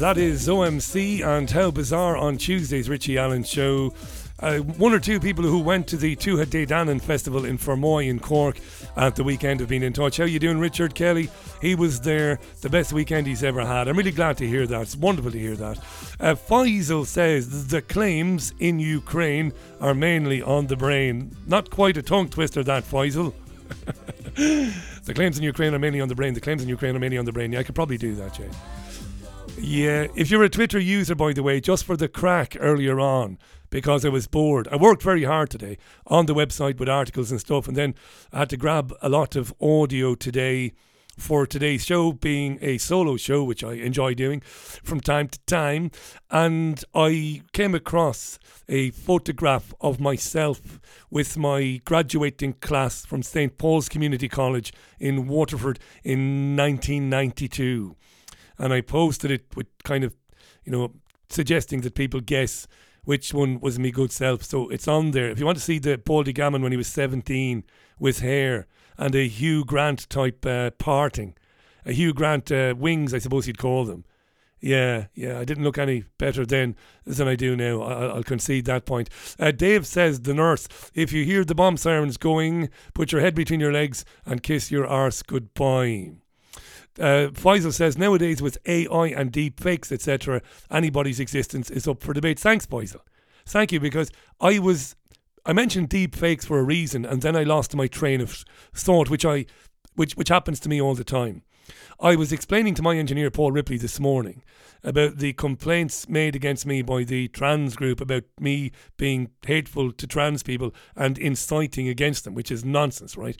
That 0.00 0.16
is 0.16 0.48
OMC 0.48 1.24
and 1.24 1.48
How 1.48 1.70
Bizarre 1.70 2.16
on 2.16 2.38
Tuesday's 2.38 2.88
Richie 2.88 3.18
Allen 3.18 3.44
Show. 3.44 3.94
Uh, 4.40 4.58
one 4.58 4.92
or 4.92 5.00
two 5.00 5.18
people 5.18 5.44
who 5.44 5.58
went 5.60 5.86
to 5.88 5.96
the 5.96 6.14
Tuatha 6.16 6.46
Dé 6.46 6.66
Danann 6.66 7.00
Festival 7.00 7.44
in 7.44 7.58
Fermoy 7.58 8.08
in 8.08 8.18
Cork 8.20 8.58
at 8.98 9.14
the 9.14 9.22
weekend 9.22 9.60
have 9.60 9.68
been 9.68 9.84
in 9.84 9.92
touch. 9.92 10.16
How 10.16 10.24
you 10.24 10.40
doing, 10.40 10.58
Richard 10.58 10.94
Kelly? 10.94 11.30
He 11.62 11.74
was 11.76 12.00
there, 12.00 12.40
the 12.60 12.68
best 12.68 12.92
weekend 12.92 13.26
he's 13.26 13.44
ever 13.44 13.64
had. 13.64 13.86
I'm 13.86 13.96
really 13.96 14.10
glad 14.10 14.36
to 14.38 14.46
hear 14.46 14.66
that. 14.66 14.82
It's 14.82 14.96
wonderful 14.96 15.30
to 15.30 15.38
hear 15.38 15.54
that. 15.54 15.78
Uh, 16.18 16.34
Faisal 16.34 17.06
says 17.06 17.68
the 17.68 17.80
claims 17.80 18.52
in 18.58 18.80
Ukraine 18.80 19.52
are 19.80 19.94
mainly 19.94 20.42
on 20.42 20.66
the 20.66 20.76
brain. 20.76 21.34
Not 21.46 21.70
quite 21.70 21.96
a 21.96 22.02
tongue 22.02 22.28
twister, 22.28 22.64
that 22.64 22.84
Faisal. 22.84 23.32
the 24.34 25.14
claims 25.14 25.38
in 25.38 25.44
Ukraine 25.44 25.74
are 25.74 25.78
mainly 25.78 26.00
on 26.00 26.08
the 26.08 26.14
brain. 26.16 26.34
The 26.34 26.40
claims 26.40 26.62
in 26.62 26.68
Ukraine 26.68 26.96
are 26.96 27.00
mainly 27.00 27.18
on 27.18 27.24
the 27.24 27.32
brain. 27.32 27.52
Yeah, 27.52 27.60
I 27.60 27.62
could 27.62 27.76
probably 27.76 27.98
do 27.98 28.16
that, 28.16 28.34
Jay. 28.34 28.50
Yeah, 29.60 30.06
if 30.14 30.30
you're 30.30 30.44
a 30.44 30.48
Twitter 30.48 30.78
user, 30.78 31.14
by 31.14 31.32
the 31.32 31.42
way, 31.42 31.60
just 31.60 31.84
for 31.84 31.96
the 31.96 32.08
crack 32.08 32.56
earlier 32.58 33.00
on, 33.00 33.38
because 33.70 34.04
I 34.04 34.08
was 34.08 34.26
bored. 34.26 34.68
I 34.70 34.76
worked 34.76 35.02
very 35.02 35.24
hard 35.24 35.50
today 35.50 35.78
on 36.06 36.26
the 36.26 36.34
website 36.34 36.78
with 36.78 36.88
articles 36.88 37.30
and 37.30 37.40
stuff, 37.40 37.68
and 37.68 37.76
then 37.76 37.94
I 38.32 38.40
had 38.40 38.50
to 38.50 38.56
grab 38.56 38.92
a 39.02 39.08
lot 39.08 39.36
of 39.36 39.52
audio 39.60 40.14
today 40.14 40.72
for 41.18 41.46
today's 41.46 41.84
show 41.84 42.12
being 42.12 42.58
a 42.62 42.78
solo 42.78 43.16
show, 43.16 43.42
which 43.42 43.64
I 43.64 43.72
enjoy 43.72 44.14
doing 44.14 44.40
from 44.40 45.00
time 45.00 45.28
to 45.28 45.38
time. 45.46 45.90
And 46.30 46.82
I 46.94 47.42
came 47.52 47.74
across 47.74 48.38
a 48.68 48.90
photograph 48.92 49.74
of 49.80 50.00
myself 50.00 50.80
with 51.10 51.36
my 51.36 51.80
graduating 51.84 52.54
class 52.54 53.04
from 53.04 53.22
St. 53.22 53.58
Paul's 53.58 53.88
Community 53.88 54.28
College 54.28 54.72
in 54.98 55.26
Waterford 55.26 55.78
in 56.04 56.56
1992. 56.56 57.96
And 58.58 58.72
I 58.72 58.80
posted 58.80 59.30
it 59.30 59.44
with 59.56 59.66
kind 59.84 60.04
of, 60.04 60.16
you 60.64 60.72
know, 60.72 60.92
suggesting 61.28 61.80
that 61.82 61.94
people 61.94 62.20
guess 62.20 62.66
which 63.08 63.32
one 63.32 63.58
was 63.58 63.78
me 63.78 63.90
good 63.90 64.12
self. 64.12 64.42
So 64.42 64.68
it's 64.68 64.86
on 64.86 65.12
there. 65.12 65.30
If 65.30 65.38
you 65.38 65.46
want 65.46 65.56
to 65.56 65.64
see 65.64 65.78
the 65.78 65.96
Baldy 65.96 66.34
Gammon 66.34 66.60
when 66.60 66.72
he 66.72 66.76
was 66.76 66.88
17 66.88 67.64
with 67.98 68.20
hair 68.20 68.66
and 68.98 69.14
a 69.14 69.26
Hugh 69.26 69.64
Grant 69.64 70.10
type 70.10 70.44
uh, 70.44 70.72
parting, 70.72 71.34
a 71.86 71.92
Hugh 71.92 72.12
Grant 72.12 72.52
uh, 72.52 72.74
wings, 72.76 73.14
I 73.14 73.18
suppose 73.18 73.46
you'd 73.46 73.56
call 73.56 73.86
them. 73.86 74.04
Yeah, 74.60 75.06
yeah, 75.14 75.38
I 75.38 75.46
didn't 75.46 75.64
look 75.64 75.78
any 75.78 76.04
better 76.18 76.44
then 76.44 76.76
than 77.06 77.26
I 77.26 77.34
do 77.34 77.56
now. 77.56 77.80
I, 77.80 78.14
will 78.16 78.24
concede 78.24 78.66
that 78.66 78.84
point. 78.84 79.08
Uh, 79.40 79.52
Dave 79.52 79.86
says, 79.86 80.20
the 80.20 80.34
nurse, 80.34 80.68
if 80.92 81.10
you 81.10 81.24
hear 81.24 81.46
the 81.46 81.54
bomb 81.54 81.78
sirens 81.78 82.18
going, 82.18 82.68
put 82.92 83.10
your 83.10 83.22
head 83.22 83.34
between 83.34 83.58
your 83.60 83.72
legs 83.72 84.04
and 84.26 84.42
kiss 84.42 84.70
your 84.70 84.86
arse 84.86 85.22
goodbye. 85.22 86.10
Uh, 86.98 87.28
Faisal 87.32 87.72
says 87.72 87.96
nowadays 87.96 88.42
with 88.42 88.58
AI 88.66 89.06
and 89.08 89.30
deep 89.30 89.60
fakes, 89.60 89.92
etc., 89.92 90.42
anybody's 90.70 91.20
existence 91.20 91.70
is 91.70 91.86
up 91.86 92.02
for 92.02 92.12
debate. 92.12 92.38
Thanks, 92.38 92.66
Faisal. 92.66 93.00
Thank 93.46 93.72
you, 93.72 93.80
because 93.80 94.10
I 94.40 94.58
was 94.58 94.96
I 95.46 95.52
mentioned 95.54 95.88
deep 95.88 96.14
fakes 96.14 96.44
for 96.44 96.58
a 96.58 96.62
reason, 96.62 97.06
and 97.06 97.22
then 97.22 97.34
I 97.34 97.42
lost 97.42 97.74
my 97.74 97.86
train 97.86 98.20
of 98.20 98.44
thought, 98.74 99.08
which 99.08 99.24
I 99.24 99.46
which 99.94 100.14
which 100.14 100.28
happens 100.28 100.60
to 100.60 100.68
me 100.68 100.80
all 100.80 100.94
the 100.94 101.04
time. 101.04 101.42
I 102.00 102.16
was 102.16 102.32
explaining 102.32 102.74
to 102.74 102.82
my 102.82 102.96
engineer 102.96 103.30
Paul 103.30 103.52
Ripley 103.52 103.78
this 103.78 103.98
morning 103.98 104.42
about 104.84 105.18
the 105.18 105.32
complaints 105.32 106.08
made 106.08 106.36
against 106.36 106.64
me 106.64 106.82
by 106.82 107.02
the 107.02 107.28
trans 107.28 107.76
group 107.76 108.00
about 108.00 108.24
me 108.38 108.72
being 108.96 109.30
hateful 109.46 109.92
to 109.92 110.06
trans 110.06 110.42
people 110.42 110.74
and 110.94 111.18
inciting 111.18 111.88
against 111.88 112.24
them, 112.24 112.34
which 112.34 112.50
is 112.50 112.64
nonsense, 112.64 113.16
right? 113.16 113.36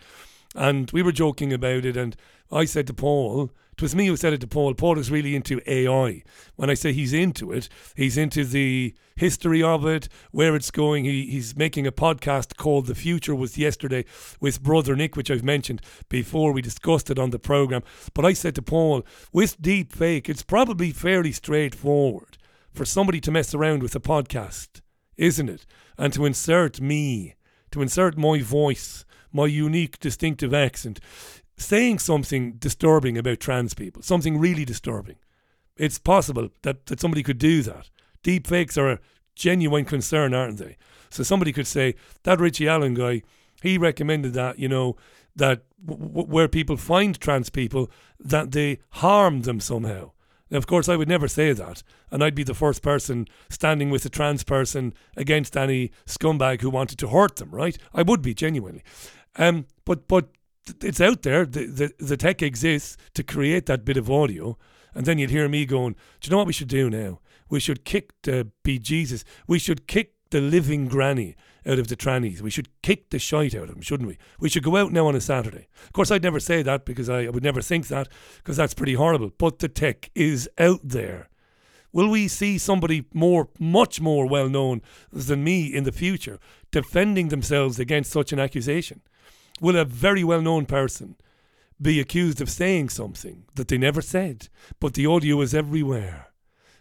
And 0.54 0.90
we 0.92 1.02
were 1.02 1.12
joking 1.12 1.52
about 1.52 1.84
it, 1.84 1.96
and 1.96 2.16
I 2.50 2.64
said 2.64 2.86
to 2.86 2.94
Paul, 2.94 3.50
it 3.78 3.82
was 3.82 3.94
me 3.94 4.08
who 4.08 4.16
said 4.16 4.32
it 4.32 4.40
to 4.40 4.48
Paul. 4.48 4.74
Paul 4.74 4.98
is 4.98 5.08
really 5.08 5.36
into 5.36 5.60
AI. 5.64 6.24
When 6.56 6.68
I 6.68 6.74
say 6.74 6.92
he's 6.92 7.12
into 7.12 7.52
it, 7.52 7.68
he's 7.94 8.18
into 8.18 8.44
the 8.44 8.92
history 9.14 9.62
of 9.62 9.86
it, 9.86 10.08
where 10.32 10.56
it's 10.56 10.72
going. 10.72 11.04
He, 11.04 11.26
he's 11.26 11.56
making 11.56 11.86
a 11.86 11.92
podcast 11.92 12.56
called 12.56 12.86
The 12.86 12.96
Future 12.96 13.36
Was 13.36 13.56
Yesterday 13.56 14.04
with 14.40 14.64
Brother 14.64 14.96
Nick, 14.96 15.14
which 15.14 15.30
I've 15.30 15.44
mentioned 15.44 15.80
before. 16.08 16.52
We 16.52 16.60
discussed 16.60 17.08
it 17.08 17.20
on 17.20 17.30
the 17.30 17.38
program. 17.38 17.84
But 18.14 18.24
I 18.24 18.32
said 18.32 18.56
to 18.56 18.62
Paul, 18.62 19.06
with 19.32 19.62
deep 19.62 19.92
fake, 19.92 20.28
it's 20.28 20.42
probably 20.42 20.90
fairly 20.90 21.30
straightforward 21.30 22.36
for 22.72 22.84
somebody 22.84 23.20
to 23.20 23.30
mess 23.30 23.54
around 23.54 23.84
with 23.84 23.94
a 23.94 24.00
podcast, 24.00 24.80
isn't 25.16 25.48
it? 25.48 25.66
And 25.96 26.12
to 26.14 26.24
insert 26.24 26.80
me, 26.80 27.36
to 27.70 27.80
insert 27.80 28.18
my 28.18 28.40
voice 28.40 29.04
my 29.32 29.46
unique, 29.46 29.98
distinctive 29.98 30.54
accent, 30.54 31.00
saying 31.56 31.98
something 31.98 32.52
disturbing 32.52 33.18
about 33.18 33.40
trans 33.40 33.74
people, 33.74 34.02
something 34.02 34.38
really 34.38 34.64
disturbing. 34.64 35.16
It's 35.76 35.98
possible 35.98 36.50
that, 36.62 36.86
that 36.86 37.00
somebody 37.00 37.22
could 37.22 37.38
do 37.38 37.62
that. 37.62 37.90
Deep 38.22 38.46
fakes 38.46 38.76
are 38.76 38.90
a 38.90 39.00
genuine 39.34 39.84
concern, 39.84 40.34
aren't 40.34 40.58
they? 40.58 40.76
So 41.10 41.22
somebody 41.22 41.52
could 41.52 41.66
say, 41.66 41.94
that 42.24 42.40
Richie 42.40 42.68
Allen 42.68 42.94
guy, 42.94 43.22
he 43.62 43.78
recommended 43.78 44.34
that, 44.34 44.58
you 44.58 44.68
know, 44.68 44.96
that 45.36 45.62
w- 45.84 46.26
where 46.26 46.48
people 46.48 46.76
find 46.76 47.18
trans 47.18 47.50
people, 47.50 47.90
that 48.18 48.52
they 48.52 48.80
harm 48.90 49.42
them 49.42 49.60
somehow. 49.60 50.10
Now, 50.50 50.58
of 50.58 50.66
course, 50.66 50.88
I 50.88 50.96
would 50.96 51.08
never 51.08 51.28
say 51.28 51.52
that, 51.52 51.82
and 52.10 52.24
I'd 52.24 52.34
be 52.34 52.42
the 52.42 52.54
first 52.54 52.82
person 52.82 53.26
standing 53.50 53.90
with 53.90 54.04
a 54.06 54.08
trans 54.08 54.44
person 54.44 54.94
against 55.16 55.56
any 55.56 55.92
scumbag 56.06 56.62
who 56.62 56.70
wanted 56.70 56.98
to 57.00 57.08
hurt 57.08 57.36
them, 57.36 57.50
right? 57.50 57.76
I 57.92 58.02
would 58.02 58.22
be 58.22 58.34
genuinely. 58.34 58.82
Um, 59.38 59.66
but 59.84 60.08
but 60.08 60.28
it's 60.82 61.00
out 61.00 61.22
there. 61.22 61.46
The, 61.46 61.66
the 61.66 61.92
the 61.98 62.16
tech 62.16 62.42
exists 62.42 62.96
to 63.14 63.22
create 63.22 63.66
that 63.66 63.84
bit 63.84 63.96
of 63.96 64.10
audio, 64.10 64.58
and 64.94 65.06
then 65.06 65.18
you'd 65.18 65.30
hear 65.30 65.48
me 65.48 65.64
going, 65.64 65.94
"Do 66.20 66.26
you 66.26 66.30
know 66.30 66.38
what 66.38 66.46
we 66.46 66.52
should 66.52 66.68
do 66.68 66.90
now? 66.90 67.20
We 67.48 67.60
should 67.60 67.84
kick 67.84 68.12
the 68.22 68.50
be 68.62 68.78
Jesus. 68.78 69.24
We 69.46 69.58
should 69.58 69.86
kick 69.86 70.14
the 70.30 70.40
living 70.40 70.88
granny 70.88 71.36
out 71.66 71.78
of 71.78 71.88
the 71.88 71.96
trannies. 71.96 72.40
We 72.40 72.50
should 72.50 72.68
kick 72.82 73.10
the 73.10 73.18
shite 73.18 73.54
out 73.54 73.64
of 73.64 73.68
them, 73.68 73.80
shouldn't 73.80 74.08
we? 74.08 74.18
We 74.38 74.48
should 74.48 74.62
go 74.62 74.76
out 74.76 74.92
now 74.92 75.06
on 75.06 75.14
a 75.14 75.20
Saturday. 75.20 75.68
Of 75.84 75.92
course, 75.92 76.10
I'd 76.10 76.22
never 76.22 76.40
say 76.40 76.62
that 76.62 76.84
because 76.84 77.08
I, 77.08 77.24
I 77.24 77.28
would 77.30 77.42
never 77.42 77.62
think 77.62 77.88
that 77.88 78.08
because 78.38 78.56
that's 78.56 78.74
pretty 78.74 78.94
horrible. 78.94 79.30
But 79.36 79.58
the 79.58 79.68
tech 79.68 80.10
is 80.14 80.48
out 80.58 80.80
there. 80.82 81.28
Will 81.92 82.08
we 82.08 82.28
see 82.28 82.58
somebody 82.58 83.06
more, 83.14 83.48
much 83.58 84.00
more 84.00 84.26
well 84.26 84.48
known 84.48 84.82
than 85.10 85.42
me 85.42 85.66
in 85.66 85.84
the 85.84 85.92
future 85.92 86.38
defending 86.70 87.28
themselves 87.28 87.78
against 87.78 88.12
such 88.12 88.32
an 88.32 88.38
accusation? 88.38 89.00
Will 89.60 89.76
a 89.76 89.84
very 89.84 90.24
well 90.24 90.42
known 90.42 90.66
person 90.66 91.16
be 91.80 92.00
accused 92.00 92.40
of 92.40 92.50
saying 92.50 92.88
something 92.88 93.44
that 93.54 93.68
they 93.68 93.78
never 93.78 94.02
said, 94.02 94.48
but 94.80 94.94
the 94.94 95.06
audio 95.06 95.40
is 95.40 95.54
everywhere. 95.54 96.28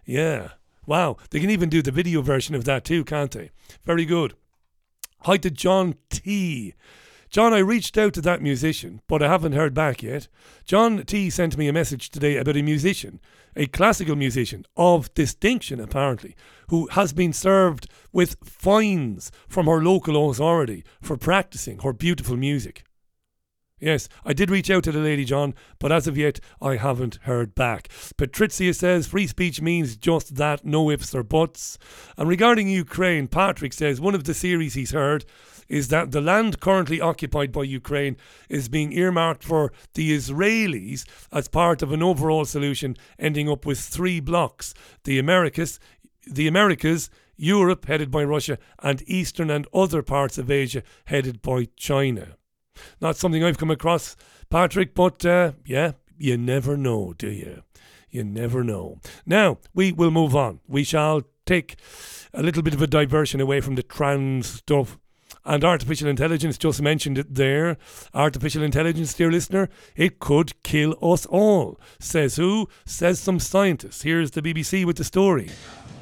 Yeah. 0.05 0.51
Wow. 0.85 1.17
They 1.29 1.39
can 1.39 1.49
even 1.49 1.69
do 1.69 1.81
the 1.81 1.91
video 1.91 2.21
version 2.21 2.55
of 2.55 2.65
that 2.65 2.83
too, 2.83 3.03
can't 3.03 3.31
they? 3.31 3.51
Very 3.85 4.05
good. 4.05 4.35
Hi 5.21 5.37
to 5.37 5.51
John 5.51 5.95
T. 6.09 6.73
John, 7.29 7.53
I 7.53 7.59
reached 7.59 7.97
out 7.97 8.13
to 8.13 8.21
that 8.21 8.41
musician, 8.41 9.01
but 9.07 9.21
I 9.21 9.27
haven't 9.27 9.51
heard 9.51 9.73
back 9.73 10.01
yet. 10.01 10.27
John 10.65 11.03
T 11.03 11.29
sent 11.29 11.57
me 11.57 11.67
a 11.67 11.73
message 11.73 12.09
today 12.09 12.37
about 12.37 12.55
a 12.55 12.61
musician, 12.61 13.19
a 13.55 13.67
classical 13.67 14.15
musician 14.15 14.65
of 14.77 15.13
distinction, 15.13 15.79
apparently, 15.79 16.35
who 16.69 16.87
has 16.91 17.11
been 17.11 17.33
served 17.33 17.87
with 18.13 18.37
fines 18.43 19.31
from 19.47 19.65
her 19.65 19.81
local 19.83 20.29
authority 20.29 20.83
for 21.01 21.17
practicing 21.17 21.79
her 21.79 21.91
beautiful 21.91 22.37
music. 22.37 22.83
Yes, 23.79 24.09
I 24.25 24.33
did 24.33 24.49
reach 24.49 24.71
out 24.71 24.83
to 24.85 24.91
the 24.91 24.99
lady, 24.99 25.23
John, 25.23 25.53
but 25.77 25.91
as 25.91 26.07
of 26.07 26.17
yet, 26.17 26.39
I 26.59 26.77
haven't 26.77 27.19
heard 27.23 27.53
back. 27.53 27.89
Patrizia 28.17 28.73
says 28.73 29.05
free 29.05 29.27
speech 29.27 29.61
means 29.61 29.95
just 29.95 30.35
that, 30.37 30.65
no 30.65 30.89
ifs 30.89 31.13
or 31.13 31.21
buts. 31.21 31.77
And 32.17 32.27
regarding 32.27 32.69
Ukraine, 32.69 33.27
Patrick 33.27 33.73
says 33.73 34.01
one 34.01 34.15
of 34.15 34.23
the 34.23 34.33
series 34.33 34.73
he's 34.73 34.91
heard 34.91 35.25
is 35.69 35.89
that 35.89 36.11
the 36.11 36.21
land 36.21 36.59
currently 36.59 37.01
occupied 37.01 37.51
by 37.51 37.63
Ukraine 37.63 38.17
is 38.49 38.69
being 38.69 38.93
earmarked 38.93 39.43
for 39.43 39.71
the 39.93 40.15
Israelis 40.15 41.05
as 41.31 41.47
part 41.47 41.81
of 41.81 41.91
an 41.91 42.03
overall 42.03 42.45
solution 42.45 42.95
ending 43.19 43.49
up 43.49 43.65
with 43.65 43.79
three 43.79 44.19
blocks 44.19 44.73
the 45.03 45.19
Americas, 45.19 45.79
the 46.25 46.47
Americas, 46.47 47.09
Europe, 47.37 47.85
headed 47.85 48.11
by 48.11 48.23
Russia, 48.23 48.57
and 48.79 49.03
Eastern 49.07 49.49
and 49.49 49.67
other 49.73 50.01
parts 50.01 50.37
of 50.37 50.49
Asia, 50.49 50.83
headed 51.05 51.41
by 51.41 51.67
China. 51.75 52.35
Not 52.99 53.15
something 53.15 53.43
I've 53.43 53.57
come 53.57 53.71
across, 53.71 54.15
Patrick, 54.49 54.93
but 54.93 55.25
uh, 55.25 55.53
yeah, 55.65 55.93
you 56.17 56.37
never 56.37 56.75
know, 56.75 57.13
do 57.17 57.29
you? 57.29 57.63
You 58.09 58.23
never 58.23 58.63
know. 58.63 58.99
Now, 59.25 59.59
we 59.73 59.91
will 59.91 60.11
move 60.11 60.35
on. 60.35 60.59
We 60.67 60.83
shall 60.83 61.23
take 61.45 61.77
a 62.33 62.41
little 62.41 62.63
bit 62.63 62.73
of 62.73 62.81
a 62.81 62.87
diversion 62.87 63.41
away 63.41 63.61
from 63.61 63.75
the 63.75 63.83
trans 63.83 64.47
stuff. 64.47 64.97
And 65.47 65.63
artificial 65.63 66.09
intelligence, 66.09 66.57
just 66.57 66.81
mentioned 66.81 67.17
it 67.17 67.35
there. 67.35 67.77
Artificial 68.13 68.63
intelligence, 68.63 69.13
dear 69.13 69.31
listener, 69.31 69.69
it 69.95 70.19
could 70.19 70.61
kill 70.61 70.97
us 71.01 71.25
all. 71.25 71.79
Says 71.99 72.35
who? 72.35 72.67
Says 72.85 73.21
some 73.21 73.39
scientists. 73.39 74.01
Here's 74.01 74.31
the 74.31 74.41
BBC 74.41 74.83
with 74.83 74.97
the 74.97 75.05
story. 75.05 75.49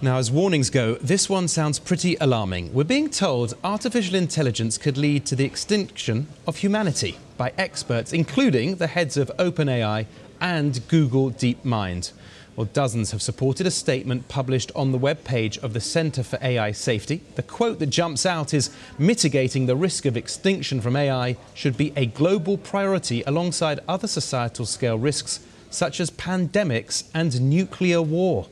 Now, 0.01 0.17
as 0.17 0.31
warnings 0.31 0.71
go, 0.71 0.95
this 0.95 1.29
one 1.29 1.47
sounds 1.47 1.77
pretty 1.77 2.17
alarming. 2.19 2.73
We're 2.73 2.86
being 2.86 3.12
told 3.12 3.53
artificial 3.63 4.15
intelligence 4.15 4.79
could 4.79 4.97
lead 4.97 5.27
to 5.27 5.36
the 5.36 5.45
extinction 5.45 6.25
of 6.47 6.58
humanity 6.58 7.19
by 7.38 7.53
experts, 7.55 8.13
including 8.13 8.77
the 8.77 8.88
heads 8.88 9.15
of 9.15 9.31
OpenAI 9.38 10.08
and 10.41 10.86
Google 10.88 11.29
DeepMind. 11.29 12.13
Well, 12.56 12.70
dozens 12.72 13.12
have 13.12 13.22
supported 13.22 13.68
a 13.68 13.72
statement 13.72 14.30
published 14.30 14.72
on 14.76 14.94
the 14.94 15.00
webpage 15.00 15.62
of 15.62 15.74
the 15.74 15.82
Centre 15.82 16.24
for 16.24 16.39
AI 16.41 16.72
Safety. 16.72 17.22
The 17.36 17.44
quote 17.44 17.80
that 17.80 17.88
jumps 17.88 18.26
out 18.26 18.54
is 18.54 18.70
mitigating 18.98 19.65
the 19.65 19.76
risk 19.76 20.06
of 20.06 20.15
extinction 20.15 20.80
from 20.80 20.96
AI 20.96 21.36
should 21.54 21.76
be 21.76 21.91
a 21.98 22.06
global 22.06 22.58
priority 22.58 23.24
alongside 23.24 23.82
other 23.89 24.08
societal 24.08 24.65
scale 24.65 24.98
risks 24.98 25.41
such 25.70 26.00
as 26.00 26.10
pandemics 26.12 27.04
and 27.13 27.41
nuclear 27.41 28.02
war. 28.02 28.48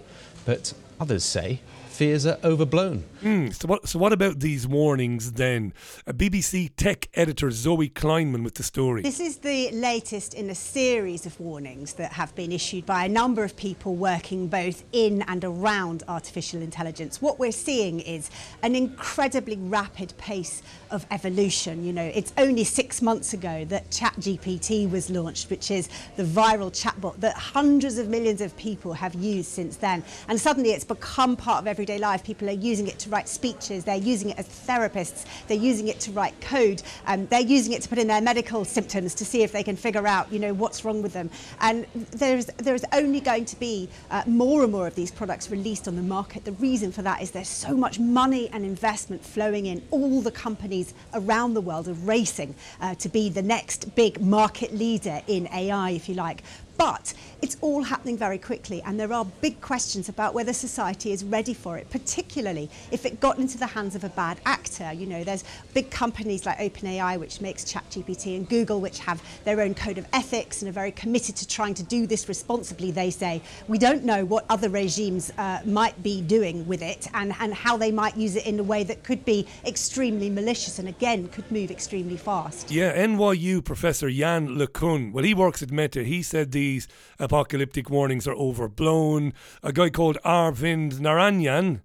But 0.46 0.74
others 1.00 1.24
say 1.24 1.62
fears 1.88 2.26
are 2.26 2.40
overblown. 2.44 3.06
Mm, 3.24 3.54
so, 3.54 3.70
what, 3.70 3.88
so, 3.88 3.98
what 4.00 4.12
about 4.12 4.42
these 4.42 4.68
warnings 4.68 5.32
then? 5.34 5.74
BBC 6.06 6.72
tech 6.76 7.08
editor, 7.14 7.52
Zoe 7.52 7.88
Kleinman, 7.88 8.44
with 8.44 8.56
the 8.56 8.64
story. 8.64 9.02
This 9.02 9.22
is 9.22 9.38
the 9.38 9.72
latest 9.72 10.34
in 10.34 10.50
a 10.50 10.56
series 10.56 11.26
of 11.26 11.40
warnings 11.40 11.94
that 11.94 12.12
have 12.12 12.36
been 12.36 12.52
issued 12.52 12.86
by 12.86 13.06
a 13.06 13.10
number 13.10 13.46
of 13.46 13.56
people 13.56 13.96
working 13.96 14.48
both 14.48 14.84
in 14.92 15.22
and 15.22 15.46
around 15.46 16.04
artificial 16.10 16.62
intelligence. 16.62 17.22
What 17.22 17.40
we're 17.40 17.54
seeing 17.54 18.02
is 18.02 18.30
an 18.62 18.76
incredibly 18.76 19.56
rapid 19.56 20.14
pace 20.18 20.62
of 20.92 21.06
evolution. 21.10 21.86
You 21.86 21.94
know, 21.94 22.12
it's 22.14 22.34
only 22.38 22.66
six 22.66 23.02
months 23.02 23.34
ago 23.34 23.64
that 23.66 23.90
ChatGPT 23.90 24.92
was 24.92 25.10
launched, 25.10 25.50
which 25.50 25.72
is 25.72 25.88
the 26.18 26.24
viral 26.24 26.72
chatbot 26.72 27.22
that 27.22 27.38
hundreds 27.38 27.98
of 27.98 28.10
millions 28.10 28.42
of 28.42 28.56
people 28.58 28.92
have 28.92 29.16
used 29.16 29.50
since 29.50 29.78
then. 29.78 30.04
And 30.28 30.38
suddenly 30.38 30.72
it's 30.72 30.84
become 30.84 31.38
part 31.38 31.62
of 31.62 31.68
everyday 31.68 32.00
life. 32.00 32.22
People 32.26 32.50
are 32.50 32.52
using 32.52 32.88
it 32.88 33.00
to 33.00 33.13
write 33.14 33.30
speeches, 33.30 33.86
they're 33.86 33.96
using 33.96 34.32
it 34.32 34.40
as 34.40 34.48
therapists, 34.48 35.26
they're 35.48 35.56
using 35.58 35.88
it 35.88 36.00
to 36.02 36.12
write 36.12 36.40
code, 36.42 36.82
um, 37.06 37.28
they're 37.28 37.40
using 37.40 37.74
it 37.74 37.82
to 37.84 37.88
put 37.88 38.00
in 38.00 38.08
their 38.08 38.22
medical 38.22 38.66
symptoms 38.66 39.14
to 39.14 39.24
see 39.24 39.44
if 39.44 39.52
they 39.52 39.64
can 39.64 39.76
figure 39.76 40.08
out, 40.08 40.32
you 40.32 40.40
know, 40.40 40.54
what's 40.54 40.84
wrong 40.84 41.02
with 41.04 41.14
them. 41.14 41.30
And 41.62 41.86
there's, 42.12 42.48
there's 42.58 42.84
only 42.92 43.22
going 43.22 43.46
to 43.46 43.60
be 43.60 43.88
uh, 44.10 44.24
more 44.26 44.64
and 44.64 44.72
more 44.72 44.88
of 44.88 44.96
these 44.96 45.12
products 45.12 45.52
released 45.52 45.88
on 45.88 45.96
the 45.96 46.02
market. 46.02 46.44
The 46.44 46.54
reason 46.54 46.92
for 46.92 47.04
that 47.04 47.22
is 47.22 47.32
there's 47.32 47.48
so 47.48 47.78
much 47.78 48.00
money 48.00 48.50
and 48.52 48.66
investment 48.66 49.24
flowing 49.24 49.68
in. 49.68 49.84
All 49.92 50.22
the 50.22 50.32
companies 50.32 50.94
around 51.14 51.54
the 51.54 51.62
world 51.62 51.88
are 51.88 51.94
racing 51.94 52.56
uh, 52.82 52.96
to 52.96 53.10
be 53.10 53.30
the 53.30 53.44
next 53.44 53.94
big 53.96 54.20
market 54.22 54.74
leader 54.74 55.22
in 55.28 55.48
AI, 55.54 55.92
if 55.92 56.10
you 56.10 56.16
like. 56.16 56.42
But 56.78 57.14
it's 57.44 57.58
all 57.60 57.84
happening 57.84 58.18
very 58.18 58.38
quickly, 58.38 58.82
and 58.84 58.98
there 58.98 59.12
are 59.12 59.26
big 59.42 59.60
questions 59.60 60.08
about 60.08 60.34
whether 60.34 60.54
society 60.54 61.12
is 61.12 61.26
ready 61.26 61.54
for 61.54 61.78
it, 61.78 61.90
particularly 61.90 62.70
if 62.90 63.06
it 63.06 63.20
got 63.20 63.38
into 63.38 63.58
the 63.58 63.68
hands 63.68 63.96
of 63.96 64.06
a 64.06 64.10
bad 64.10 64.40
actor. 64.46 64.94
You 64.94 65.06
know, 65.06 65.26
there's 65.26 65.44
big 65.74 65.92
companies 65.92 66.46
like 66.46 66.58
OpenAI, 66.60 67.20
which 67.20 67.42
makes 67.42 67.66
ChatGPT, 67.66 68.38
and 68.38 68.48
Google, 68.48 68.80
which 68.80 69.00
have 69.00 69.22
their 69.44 69.60
own 69.60 69.76
code 69.76 69.98
of 69.98 70.08
ethics 70.14 70.62
and 70.62 70.70
are 70.70 70.74
very 70.74 70.92
committed 70.92 71.36
to 71.36 71.48
trying 71.48 71.74
to 71.74 71.84
do 71.84 72.08
this 72.08 72.30
responsibly. 72.30 72.92
They 72.92 73.10
say 73.10 73.42
we 73.68 73.78
don't 73.78 74.06
know 74.06 74.24
what 74.24 74.46
other 74.50 74.70
regimes 74.70 75.32
uh, 75.38 75.60
might 75.66 76.02
be 76.02 76.22
doing 76.22 76.66
with 76.66 76.82
it, 76.82 77.08
and, 77.14 77.34
and 77.42 77.54
how 77.54 77.76
they 77.76 77.92
might 77.92 78.16
use 78.16 78.38
it 78.38 78.46
in 78.46 78.58
a 78.60 78.64
way 78.64 78.86
that 78.86 79.04
could 79.04 79.26
be 79.26 79.46
extremely 79.66 80.30
malicious 80.30 80.80
and 80.80 80.88
again 80.88 81.28
could 81.28 81.52
move 81.52 81.72
extremely 81.72 82.16
fast. 82.18 82.72
Yeah, 82.72 82.96
NYU 82.96 83.64
professor 83.64 84.08
Yann 84.08 84.58
LeCun, 84.58 85.12
well, 85.12 85.26
he 85.26 85.34
works 85.34 85.62
at 85.62 85.72
Meta. 85.72 86.04
He 86.04 86.24
said 86.24 86.52
the 86.54 86.63
these 86.64 86.88
apocalyptic 87.20 87.90
warnings 87.90 88.26
are 88.26 88.36
overblown. 88.36 89.34
A 89.62 89.74
guy 89.74 89.90
called 89.90 90.18
Arvind 90.24 91.00
Narayan 91.02 91.82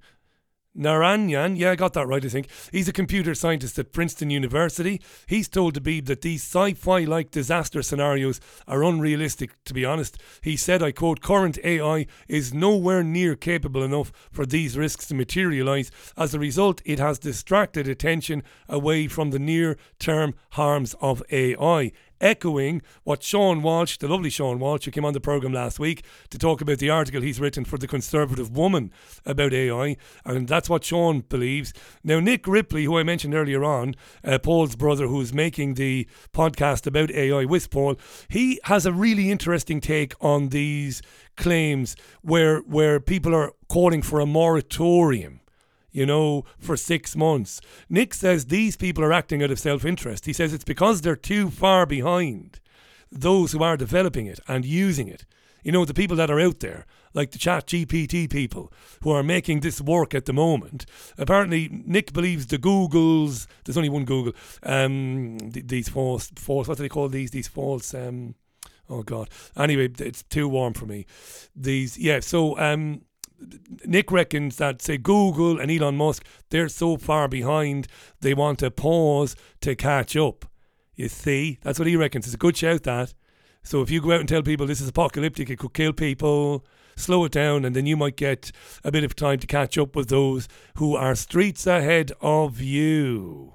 Narayan, 0.79 1.57
yeah, 1.57 1.73
I 1.73 1.75
got 1.75 1.95
that 1.95 2.07
right, 2.07 2.25
I 2.25 2.29
think. 2.29 2.49
He's 2.71 2.89
a 2.89 2.93
computer 2.93 3.35
scientist 3.35 3.81
at 3.81 3.93
Princeton 3.93 4.31
University. 4.31 5.01
He's 5.27 5.49
told 5.49 5.75
the 5.75 5.81
Beeb 5.81 6.07
that 6.07 6.21
these 6.21 6.43
sci 6.43 6.75
fi 6.75 7.01
like 7.01 7.33
disaster 7.33 7.83
scenarios 7.83 8.41
are 8.69 8.85
unrealistic, 8.85 9.57
to 9.65 9.75
be 9.75 9.85
honest. 9.85 10.19
He 10.41 10.57
said, 10.57 10.81
I 10.81 10.93
quote, 10.93 11.21
current 11.21 11.59
AI 11.65 12.07
is 12.29 12.55
nowhere 12.55 13.03
near 13.03 13.35
capable 13.35 13.83
enough 13.83 14.13
for 14.31 14.47
these 14.47 14.79
risks 14.79 15.09
to 15.09 15.17
materialise. 15.17 15.91
As 16.17 16.33
a 16.33 16.39
result, 16.39 16.81
it 16.85 17.01
has 17.01 17.19
distracted 17.19 17.89
attention 17.89 18.45
away 18.69 19.09
from 19.09 19.31
the 19.31 19.41
near 19.41 19.77
term 19.99 20.35
harms 20.51 20.95
of 21.01 21.25
AI 21.33 21.91
echoing 22.21 22.83
what 23.05 23.23
Sean 23.23 23.63
Walsh, 23.63 23.99
the 23.99 24.09
lovely 24.09 24.31
Sean 24.31 24.59
Walsh, 24.59 24.85
who 24.85 24.91
came 24.91 25.05
on 25.05 25.13
the 25.13 25.21
programme 25.21 25.53
last 25.53 25.79
week 25.79 26.05
to 26.31 26.39
talk 26.39 26.61
about 26.61 26.79
the 26.79 26.91
article 26.91 27.23
he's 27.23 27.41
written 27.41 27.65
for 27.65 27.79
The 27.79 27.87
Conservative 27.87 28.57
Woman 28.57 28.93
about 29.25 29.53
AI. 29.53 29.97
And 30.25 30.49
that's 30.49 30.69
what 30.69 30.85
Sean 30.85 31.21
believes. 31.21 31.73
Now, 32.03 32.21
Nick 32.21 32.47
Ripley, 32.47 32.85
who 32.85 32.99
I 32.99 33.03
mentioned 33.03 33.35
earlier 33.35 33.65
on, 33.65 33.95
uh, 34.25 34.39
Paul's 34.39 34.77
brother, 34.77 35.07
who's 35.07 35.33
making 35.33 35.75
the 35.75 36.09
podcast 36.33 36.87
about 36.87 37.11
AI 37.11 37.45
with 37.45 37.71
Paul, 37.71 37.97
he 38.29 38.61
has 38.65 38.87
a 38.87 38.93
really 38.93 39.31
interesting 39.31 39.81
take 39.81 40.15
on 40.21 40.49
these 40.49 41.03
claims 41.37 41.97
where 42.23 42.59
where 42.61 42.99
people 43.01 43.35
are 43.35 43.53
calling 43.69 44.03
for 44.03 44.21
a 44.21 44.27
moratorium 44.27 45.41
you 45.91 46.07
know, 46.07 46.45
for 46.59 46.77
six 46.77 47.17
months. 47.17 47.61
Nick 47.89 48.15
says 48.15 48.47
these 48.47 48.77
people 48.77 49.05
are 49.05 49.13
acting 49.13 49.43
out 49.43 49.51
of 49.51 49.59
self 49.59 49.85
interest. 49.85 50.27
He 50.27 50.33
says 50.33 50.53
it's 50.53 50.65
because 50.65 51.01
they're 51.01 51.17
too 51.17 51.51
far 51.51 51.87
behind 51.87 52.61
those 53.11 53.53
who 53.53 53.63
are 53.63 53.77
developing 53.77 54.27
it 54.27 54.41
and 54.47 54.65
using 54.65 55.09
it. 55.09 55.25
You 55.65 55.73
know, 55.73 55.85
the 55.85 55.95
people 55.95 56.17
that 56.17 56.31
are 56.31 56.41
out 56.41 56.61
there, 56.61 56.87
like 57.15 57.33
the 57.33 57.39
Chat 57.39 57.67
GPT 57.67 58.31
people 58.31 58.73
who 59.03 59.11
are 59.11 59.23
making 59.23 59.61
this 59.61 59.81
work 59.81 60.15
at 60.15 60.25
the 60.25 60.33
moment. 60.33 60.87
Apparently, 61.17 61.69
Nick 61.71 62.13
believes 62.13 62.47
the 62.47 62.59
Googles, 62.59 63.47
there's 63.65 63.77
only 63.77 63.89
one 63.89 64.05
Google, 64.05 64.35
um, 64.63 65.39
th- 65.53 65.67
these 65.67 65.89
false, 65.89 66.31
false, 66.37 66.69
what 66.69 66.77
do 66.77 66.83
they 66.83 66.89
call 66.89 67.09
these? 67.09 67.33
These 67.33 67.49
false, 67.49 67.93
um, 67.93 68.35
oh 68.89 69.03
God. 69.03 69.31
Anyway, 69.57 69.91
it's 69.99 70.23
too 70.25 70.49
warm 70.49 70.75
for 70.75 70.87
me. 70.87 71.07
These, 71.57 71.99
yeah, 71.99 72.21
so, 72.21 72.59
um, 72.59 73.03
Nick 73.85 74.11
reckons 74.11 74.57
that 74.57 74.83
say 74.83 74.99
Google 74.99 75.61
and 75.61 75.71
Elon 75.71 75.97
Musk 75.97 76.25
they're 76.51 76.69
so 76.69 76.97
far 76.97 77.29
behind 77.29 77.87
they 78.21 78.35
want 78.35 78.59
to 78.61 78.71
pause 78.71 79.37
to 79.61 79.77
catch 79.77 80.17
up. 80.17 80.45
You 80.95 81.09
see, 81.09 81.59
that's 81.63 81.79
what 81.79 81.87
he 81.87 81.97
reckons. 81.97 82.27
It's 82.27 82.35
a 82.35 82.39
good 82.39 82.57
shout 82.57 82.83
that. 82.83 83.15
So 83.63 83.83
if 83.83 83.91
you 83.91 84.01
go 84.01 84.13
out 84.13 84.21
and 84.21 84.29
tell 84.29 84.43
people 84.43 84.67
this 84.67 84.81
is 84.81 84.89
apocalyptic, 84.89 85.51
it 85.51 85.59
could 85.59 85.75
kill 85.75 85.93
people, 85.93 86.65
slow 86.97 87.25
it 87.25 87.33
down, 87.33 87.65
and 87.65 87.77
then 87.77 87.87
you 87.87 87.97
might 87.97 88.17
get 88.17 88.51
a 88.83 88.91
bit 88.91 89.05
of 89.05 89.15
time 89.15 89.39
to 89.39 89.47
catch 89.47 89.79
up 89.79 89.95
with 89.95 90.09
those 90.09 90.49
who 90.77 90.97
are 90.97 91.15
streets 91.15 91.67
ahead 91.67 92.11
of 92.21 92.61
you. 92.61 93.55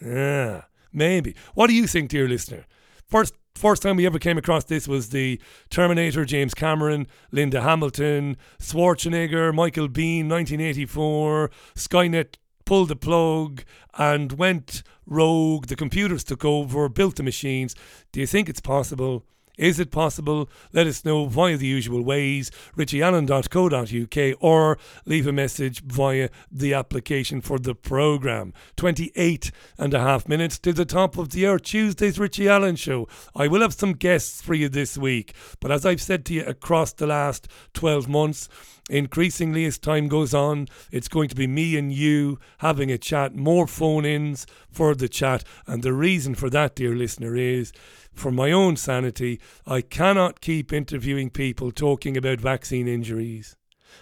Yeah, 0.00 0.62
maybe. 0.92 1.36
What 1.54 1.68
do 1.68 1.74
you 1.74 1.86
think, 1.86 2.10
dear 2.10 2.28
listener? 2.28 2.66
First 3.06 3.34
first 3.56 3.82
time 3.82 3.96
we 3.96 4.06
ever 4.06 4.18
came 4.18 4.38
across 4.38 4.64
this 4.64 4.86
was 4.86 5.10
the 5.10 5.40
Terminator, 5.70 6.24
James 6.24 6.54
Cameron, 6.54 7.06
Linda 7.32 7.62
Hamilton, 7.62 8.36
Schwarzenegger, 8.60 9.54
Michael 9.54 9.88
Biehn, 9.88 10.28
1984, 10.28 11.50
Skynet 11.74 12.36
pulled 12.64 12.88
the 12.88 12.96
plug 12.96 13.62
and 13.96 14.32
went 14.32 14.82
rogue. 15.06 15.66
The 15.66 15.76
computers 15.76 16.24
took 16.24 16.44
over, 16.44 16.88
built 16.88 17.16
the 17.16 17.22
machines. 17.22 17.74
Do 18.12 18.20
you 18.20 18.26
think 18.26 18.48
it's 18.48 18.60
possible? 18.60 19.24
Is 19.56 19.80
it 19.80 19.90
possible? 19.90 20.50
Let 20.72 20.86
us 20.86 21.04
know 21.04 21.26
via 21.26 21.56
the 21.56 21.66
usual 21.66 22.02
ways, 22.02 22.50
richieallen.co.uk, 22.76 24.38
or 24.40 24.78
leave 25.06 25.26
a 25.26 25.32
message 25.32 25.82
via 25.82 26.28
the 26.50 26.74
application 26.74 27.40
for 27.40 27.58
the 27.58 27.74
programme. 27.74 28.52
28 28.76 29.50
and 29.78 29.94
a 29.94 30.00
half 30.00 30.28
minutes 30.28 30.58
to 30.58 30.72
the 30.72 30.84
top 30.84 31.16
of 31.16 31.30
the 31.30 31.46
hour, 31.46 31.58
Tuesday's 31.58 32.18
Richie 32.18 32.48
Allen 32.48 32.76
Show. 32.76 33.08
I 33.34 33.48
will 33.48 33.62
have 33.62 33.74
some 33.74 33.94
guests 33.94 34.42
for 34.42 34.54
you 34.54 34.68
this 34.68 34.98
week, 34.98 35.34
but 35.60 35.70
as 35.70 35.86
I've 35.86 36.02
said 36.02 36.24
to 36.26 36.34
you 36.34 36.44
across 36.44 36.92
the 36.92 37.06
last 37.06 37.48
12 37.74 38.08
months, 38.08 38.48
increasingly 38.88 39.64
as 39.64 39.78
time 39.78 40.08
goes 40.08 40.32
on, 40.32 40.68
it's 40.92 41.08
going 41.08 41.28
to 41.28 41.34
be 41.34 41.46
me 41.46 41.76
and 41.76 41.92
you 41.92 42.38
having 42.58 42.90
a 42.90 42.98
chat, 42.98 43.34
more 43.34 43.66
phone 43.66 44.04
ins 44.04 44.46
for 44.70 44.94
the 44.94 45.08
chat. 45.08 45.44
And 45.66 45.82
the 45.82 45.92
reason 45.92 46.34
for 46.34 46.50
that, 46.50 46.76
dear 46.76 46.94
listener, 46.94 47.36
is 47.36 47.72
for 48.12 48.30
my 48.30 48.52
own 48.52 48.76
sanity, 48.76 49.40
I 49.66 49.80
cannot 49.80 50.40
keep 50.40 50.72
interviewing 50.72 51.30
people 51.30 51.70
talking 51.70 52.16
about 52.16 52.40
vaccine 52.40 52.88
injuries 52.88 53.56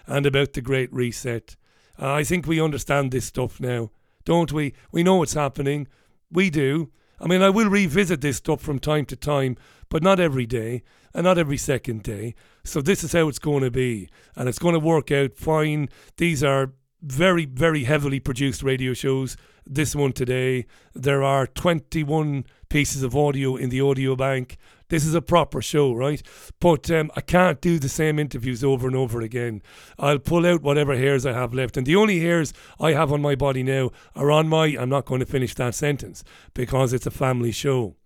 and 0.07 0.27
about 0.27 0.53
the 0.53 0.61
Great 0.61 0.93
Reset 0.93 1.57
Uh, 1.97 2.13
I 2.13 2.25
think 2.25 2.47
we 2.47 2.61
understand 2.61 3.11
this 3.11 3.27
stuff 3.27 3.61
now, 3.61 3.91
don't 4.25 4.53
we? 4.53 4.75
We 4.91 5.03
know 5.03 5.17
what's 5.17 5.35
happening. 5.35 5.87
We 6.31 6.51
do. 6.51 6.91
I 7.21 7.29
mean, 7.29 7.43
I 7.43 7.51
will 7.51 7.71
revisit 7.71 8.21
this 8.21 8.39
stuff 8.39 8.61
from 8.61 8.81
time 8.81 9.05
to 9.07 9.17
time, 9.17 9.57
but 9.89 10.03
not 10.03 10.19
every 10.19 10.47
day 10.47 10.83
and 11.15 11.25
not 11.25 11.39
every 11.39 11.57
second 11.57 12.03
day. 12.03 12.35
So 12.65 12.83
this 12.83 13.05
is 13.05 13.13
how 13.13 13.29
it's 13.29 13.39
going 13.39 13.63
to 13.63 13.71
be, 13.71 14.09
and 14.37 14.49
it's 14.49 14.59
going 14.59 14.75
to 14.75 14.81
work 14.81 15.13
out 15.13 15.37
fine. 15.37 15.89
These 16.17 16.43
are 16.43 16.73
very, 17.03 17.45
very 17.45 17.85
heavily 17.85 18.19
produced 18.19 18.63
radio 18.63 18.95
shows. 18.95 19.37
This 19.67 19.95
one 19.95 20.13
today, 20.13 20.67
there 20.95 21.23
are 21.23 21.47
21 21.47 22.45
pieces 22.69 23.03
of 23.03 23.17
audio 23.17 23.57
in 23.57 23.71
the 23.71 23.81
audio 23.81 24.17
bank. 24.17 24.57
This 24.89 25.07
is 25.07 25.15
a 25.15 25.23
proper 25.23 25.63
show, 25.63 25.93
right? 25.93 26.23
But 26.61 26.91
um, 26.91 27.11
I 27.17 27.21
can't 27.21 27.61
do 27.61 27.79
the 27.79 27.89
same 27.89 28.19
interviews 28.19 28.63
over 28.63 28.87
and 28.87 28.97
over 28.97 29.21
again. 29.21 29.63
I'll 29.99 30.19
pull 30.19 30.45
out 30.45 30.63
whatever 30.63 30.97
hairs 30.97 31.25
I 31.25 31.33
have 31.33 31.55
left. 31.55 31.77
And 31.77 31.87
the 31.87 31.97
only 31.97 32.21
hairs 32.21 32.53
I 32.79 32.93
have 32.93 33.13
on 33.13 33.23
my 33.23 33.35
body 33.35 33.63
now 33.63 33.91
are 34.15 34.31
on 34.31 34.49
my, 34.49 34.67
I'm 34.79 34.91
not 34.91 35.07
going 35.07 35.21
to 35.21 35.27
finish 35.27 35.55
that 35.55 35.75
sentence 35.75 36.25
because 36.53 36.93
it's 36.93 37.07
a 37.07 37.11
family 37.11 37.53
show. 37.53 37.97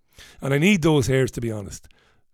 And 0.41 0.53
I 0.53 0.57
need 0.57 0.81
those 0.81 1.07
hairs, 1.07 1.31
to 1.31 1.41
be 1.41 1.51
honest. 1.51 1.87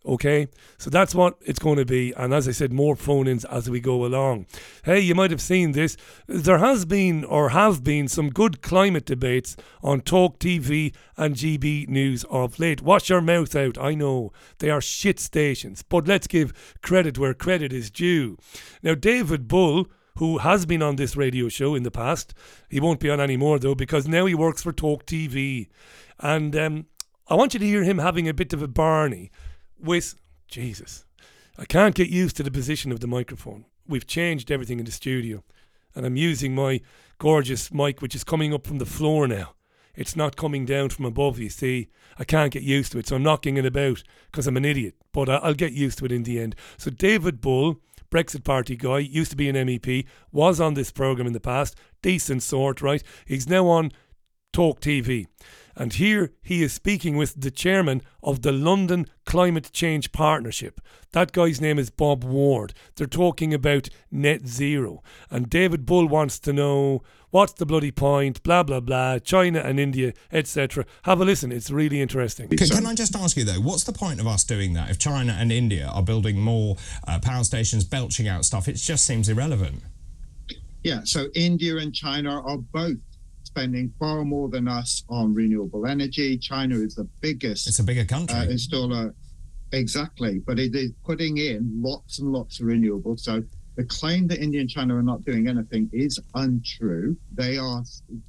Okay, 0.06 0.48
so 0.78 0.92
that's 0.92 1.16
what 1.16 1.36
it's 1.42 1.58
going 1.58 1.78
to 1.78 1.86
be. 1.86 2.14
And 2.16 2.32
as 2.32 2.48
I 2.48 2.52
said, 2.52 2.72
more 2.72 2.96
phone 2.96 3.28
ins 3.28 3.44
as 3.46 3.72
we 3.72 3.80
go 3.80 4.06
along. 4.06 4.46
Hey, 4.84 5.00
you 5.00 5.16
might 5.16 5.32
have 5.32 5.42
seen 5.42 5.72
this. 5.72 5.98
There 6.28 6.60
has 6.60 6.86
been 6.86 7.24
or 7.24 7.50
have 7.50 7.84
been 7.84 8.08
some 8.08 8.30
good 8.30 8.62
climate 8.62 9.06
debates 9.06 9.58
on 9.82 10.02
Talk 10.02 10.38
TV 10.38 10.94
and 11.18 11.36
GB 11.36 11.90
News 11.90 12.24
of 12.30 12.60
late. 12.60 12.84
Wash 12.84 13.10
your 13.10 13.22
mouth 13.22 13.56
out. 13.56 13.80
I 13.80 13.96
know 13.96 14.32
they 14.60 14.70
are 14.70 14.82
shit 14.82 15.20
stations, 15.20 15.82
but 15.82 16.08
let's 16.08 16.28
give 16.28 16.78
credit 16.84 17.18
where 17.18 17.34
credit 17.34 17.74
is 17.74 17.90
due. 17.90 18.38
Now, 18.84 18.94
David 18.94 19.48
Bull 19.48 19.88
who 20.18 20.38
has 20.38 20.66
been 20.66 20.82
on 20.82 20.96
this 20.96 21.18
radio 21.18 21.50
show 21.50 21.76
in 21.76 21.84
the 21.84 21.92
past. 21.92 22.34
He 22.70 22.80
won't 22.80 23.02
be 23.02 23.10
on 23.10 23.20
anymore 23.20 23.60
though 23.60 23.76
because 23.76 24.08
now 24.08 24.26
he 24.26 24.34
works 24.34 24.64
for 24.64 24.72
Talk 24.72 25.06
TV. 25.06 25.68
And 26.20 26.56
um, 26.56 26.86
I 27.28 27.36
want 27.36 27.54
you 27.54 27.60
to 27.60 27.66
hear 27.66 27.84
him 27.84 27.98
having 27.98 28.30
a 28.30 28.34
bit 28.34 28.54
of 28.54 28.62
a 28.62 28.68
Barney 28.70 29.30
with 29.80 30.16
Jesus. 30.48 31.06
I 31.58 31.66
can't 31.66 31.96
get 31.96 32.10
used 32.10 32.38
to 32.38 32.44
the 32.44 32.52
position 32.52 32.92
of 32.92 33.00
the 33.00 33.08
microphone. 33.08 33.66
We've 33.88 34.08
changed 34.08 34.52
everything 34.52 34.80
in 34.80 34.86
the 34.86 34.92
studio, 34.92 35.44
and 35.94 36.06
I'm 36.06 36.18
using 36.18 36.54
my 36.54 36.82
gorgeous 37.18 37.72
mic, 37.72 38.02
which 38.02 38.16
is 38.16 38.24
coming 38.24 38.54
up 38.54 38.68
from 38.68 38.80
the 38.80 38.86
floor 38.86 39.28
now. 39.28 39.54
It's 39.96 40.16
not 40.16 40.36
coming 40.36 40.66
down 40.66 40.90
from 40.90 41.06
above, 41.06 41.40
you 41.40 41.50
see. 41.50 41.88
I 42.20 42.26
can't 42.26 42.52
get 42.52 42.64
used 42.64 42.92
to 42.92 43.00
it, 43.00 43.08
so 43.08 43.16
I'm 43.16 43.24
knocking 43.24 43.58
it 43.58 43.66
about 43.66 44.04
because 44.32 44.48
I'm 44.48 44.58
an 44.58 44.66
idiot, 44.66 44.96
but 45.14 45.30
I'll 45.30 45.54
get 45.54 45.72
used 45.72 46.00
to 46.00 46.06
it 46.06 46.12
in 46.12 46.24
the 46.24 46.40
end. 46.40 46.56
So, 46.78 46.92
David 46.92 47.40
Bull, 47.40 47.80
Brexit 48.12 48.44
Party 48.44 48.76
guy, 48.76 49.00
used 49.00 49.32
to 49.32 49.38
be 49.38 49.48
an 49.48 49.56
MEP, 49.56 50.06
was 50.32 50.60
on 50.60 50.74
this 50.74 50.92
programme 50.92 51.28
in 51.28 51.34
the 51.34 51.40
past, 51.40 51.76
decent 52.02 52.44
sort, 52.44 52.82
right? 52.82 53.04
He's 53.26 53.48
now 53.48 53.68
on 53.68 53.92
Talk 54.52 54.82
TV. 54.82 55.28
And 55.76 55.94
here 55.94 56.32
he 56.42 56.64
is 56.64 56.74
speaking 56.74 57.18
with 57.18 57.40
the 57.40 57.52
chairman 57.52 58.02
of 58.24 58.42
the 58.42 58.52
London 58.52 59.08
Climate 59.26 59.72
Change 59.74 60.12
Partnership. 60.12 60.80
That 61.12 61.32
guy's 61.32 61.60
name 61.60 61.80
is 61.80 61.90
Bob 61.90 62.24
Ward. 62.24 62.74
They're 62.96 63.08
talking 63.08 63.54
about 63.54 63.90
net 64.12 64.48
zero. 64.48 65.04
And 65.30 65.50
David 65.50 65.86
Bull 65.86 66.08
wants 66.08 66.40
to 66.40 66.54
know 66.54 67.04
what's 67.32 67.54
the 67.54 67.66
bloody 67.66 67.92
point, 67.92 68.42
blah, 68.44 68.64
blah, 68.64 68.80
blah, 68.80 69.20
China 69.20 69.60
and 69.60 69.80
India, 69.80 70.14
etc. 70.32 70.86
Have 71.04 71.20
a 71.20 71.26
listen. 71.26 71.52
It's 71.52 71.70
really 71.70 72.02
interesting. 72.02 72.48
Can, 72.50 72.68
can, 72.70 72.86
I 72.86 72.96
just 72.96 73.16
ask 73.16 73.36
you, 73.36 73.44
though, 73.44 73.60
what's 73.60 73.84
the 73.84 73.94
point 73.94 74.22
of 74.22 74.28
us 74.28 74.44
doing 74.46 74.74
that 74.74 74.90
if 74.90 74.98
China 74.98 75.36
and 75.38 75.52
India 75.52 75.92
are 75.94 76.04
building 76.04 76.40
more 76.40 76.78
uh, 77.08 77.20
power 77.20 77.44
stations, 77.44 77.84
belching 77.84 78.28
out 78.28 78.46
stuff? 78.46 78.68
It 78.68 78.78
just 78.78 79.06
seems 79.06 79.28
irrelevant. 79.28 79.84
Yeah, 80.84 81.02
so 81.04 81.28
India 81.34 81.78
and 81.78 81.94
China 81.94 82.42
are 82.42 82.58
both 82.58 82.98
spending 83.56 83.94
far 83.98 84.26
more 84.26 84.50
than 84.50 84.68
us 84.68 85.04
on 85.08 85.34
renewable 85.34 85.88
energy. 85.88 86.38
China 86.38 86.76
is 86.76 86.96
the 86.96 87.06
biggest. 87.22 87.68
It's 87.68 87.80
a 87.80 87.84
bigger 87.84 88.04
country. 88.04 88.38
Uh, 88.38 88.46
installer. 88.48 89.14
Exactly, 89.72 90.40
but 90.46 90.60
it 90.60 90.76
is 90.76 90.92
putting 91.04 91.38
in 91.38 91.72
lots 91.82 92.20
and 92.20 92.32
lots 92.32 92.60
of 92.60 92.68
renewables. 92.68 93.22
So 93.22 93.44
the 93.76 93.84
claim 93.86 94.28
that 94.28 94.40
India 94.40 94.62
and 94.62 94.70
China 94.70 94.96
are 94.98 95.04
not 95.04 95.26
doing 95.26 95.48
anything 95.48 95.90
is 95.92 96.20
untrue. 96.34 97.18
They 97.34 97.58
are 97.58 97.84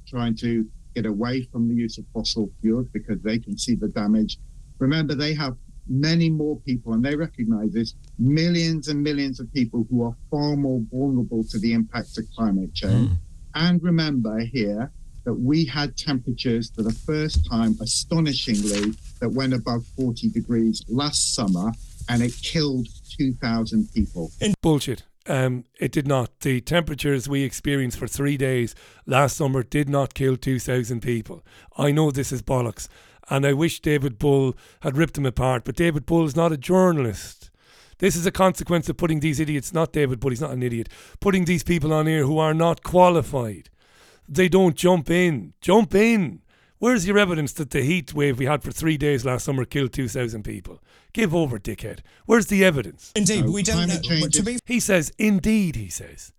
trying 0.07 0.35
to 0.37 0.65
get 0.95 1.05
away 1.05 1.43
from 1.51 1.67
the 1.67 1.75
use 1.75 1.97
of 1.97 2.05
fossil 2.13 2.49
fuels 2.61 2.87
because 2.91 3.21
they 3.21 3.37
can 3.37 3.57
see 3.57 3.75
the 3.75 3.87
damage. 3.87 4.39
Remember, 4.79 5.13
they 5.13 5.33
have 5.35 5.55
many 5.87 6.29
more 6.29 6.57
people, 6.61 6.93
and 6.93 7.03
they 7.03 7.15
recognize 7.15 7.71
this 7.71 7.93
millions 8.17 8.87
and 8.87 9.01
millions 9.01 9.39
of 9.39 9.51
people 9.53 9.85
who 9.89 10.03
are 10.03 10.15
far 10.31 10.55
more 10.55 10.81
vulnerable 10.91 11.43
to 11.45 11.59
the 11.59 11.73
impact 11.73 12.17
of 12.17 12.25
climate 12.35 12.73
change. 12.73 13.09
Mm. 13.09 13.17
And 13.55 13.83
remember 13.83 14.39
here, 14.39 14.91
that 15.27 15.33
we 15.33 15.65
had 15.65 15.97
temperatures 15.97 16.71
for 16.73 16.83
the 16.83 16.93
first 16.93 17.45
time, 17.49 17.77
astonishingly, 17.81 18.93
that 19.19 19.27
went 19.27 19.53
above 19.53 19.85
40 19.97 20.29
degrees 20.29 20.85
last 20.87 21.35
summer 21.35 21.73
and 22.07 22.23
it 22.23 22.31
killed 22.41 22.87
2,000 23.17 23.89
people. 23.93 24.31
Bullshit. 24.61 25.03
Um, 25.25 25.65
it 25.81 25.91
did 25.91 26.07
not. 26.07 26.39
The 26.39 26.61
temperatures 26.61 27.27
we 27.27 27.43
experienced 27.43 27.99
for 27.99 28.07
three 28.07 28.37
days 28.37 28.73
last 29.05 29.35
summer 29.35 29.63
did 29.63 29.89
not 29.89 30.13
kill 30.13 30.37
2,000 30.37 31.01
people. 31.01 31.43
I 31.75 31.91
know 31.91 32.09
this 32.09 32.31
is 32.31 32.41
bollocks, 32.41 32.87
and 33.29 33.45
I 33.45 33.51
wish 33.51 33.81
David 33.81 34.17
Bull 34.17 34.55
had 34.79 34.95
ripped 34.95 35.17
him 35.17 35.25
apart, 35.25 35.65
but 35.65 35.75
David 35.75 36.05
Bull 36.05 36.23
is 36.23 36.37
not 36.37 36.53
a 36.53 36.57
journalist. 36.57 37.49
This 37.97 38.15
is 38.15 38.25
a 38.25 38.31
consequence 38.31 38.87
of 38.87 38.95
putting 38.95 39.19
these 39.19 39.41
idiots, 39.41 39.73
not 39.73 39.91
David 39.91 40.21
Bull, 40.21 40.29
he's 40.29 40.39
not 40.39 40.51
an 40.51 40.63
idiot, 40.63 40.87
putting 41.19 41.43
these 41.43 41.65
people 41.65 41.91
on 41.91 42.07
here 42.07 42.23
who 42.23 42.39
are 42.39 42.53
not 42.53 42.81
qualified 42.81 43.69
they 44.27 44.49
don't 44.49 44.75
jump 44.75 45.09
in. 45.09 45.53
Jump 45.61 45.95
in. 45.95 46.41
Where's 46.79 47.07
your 47.07 47.17
evidence 47.17 47.53
that 47.53 47.71
the 47.71 47.81
heat 47.81 48.13
wave 48.13 48.37
we 48.37 48.45
had 48.45 48.61
for 48.61 48.71
three 48.71 48.97
days 48.97 49.25
last 49.25 49.45
summer 49.45 49.65
killed 49.65 49.93
2,000 49.93 50.43
people? 50.43 50.81
Give 51.11 51.33
over, 51.33 51.57
dickhead. 51.57 51.99
Where's 52.27 52.47
the 52.47 52.63
evidence? 52.63 53.11
Indeed, 53.15 53.45
we 53.45 53.63
don't 53.63 53.87
know. 53.87 54.27
To 54.27 54.43
be- 54.43 54.59
he 54.65 54.79
says, 54.79 55.11
indeed, 55.17 55.75
he 55.75 55.89
says. 55.89 56.33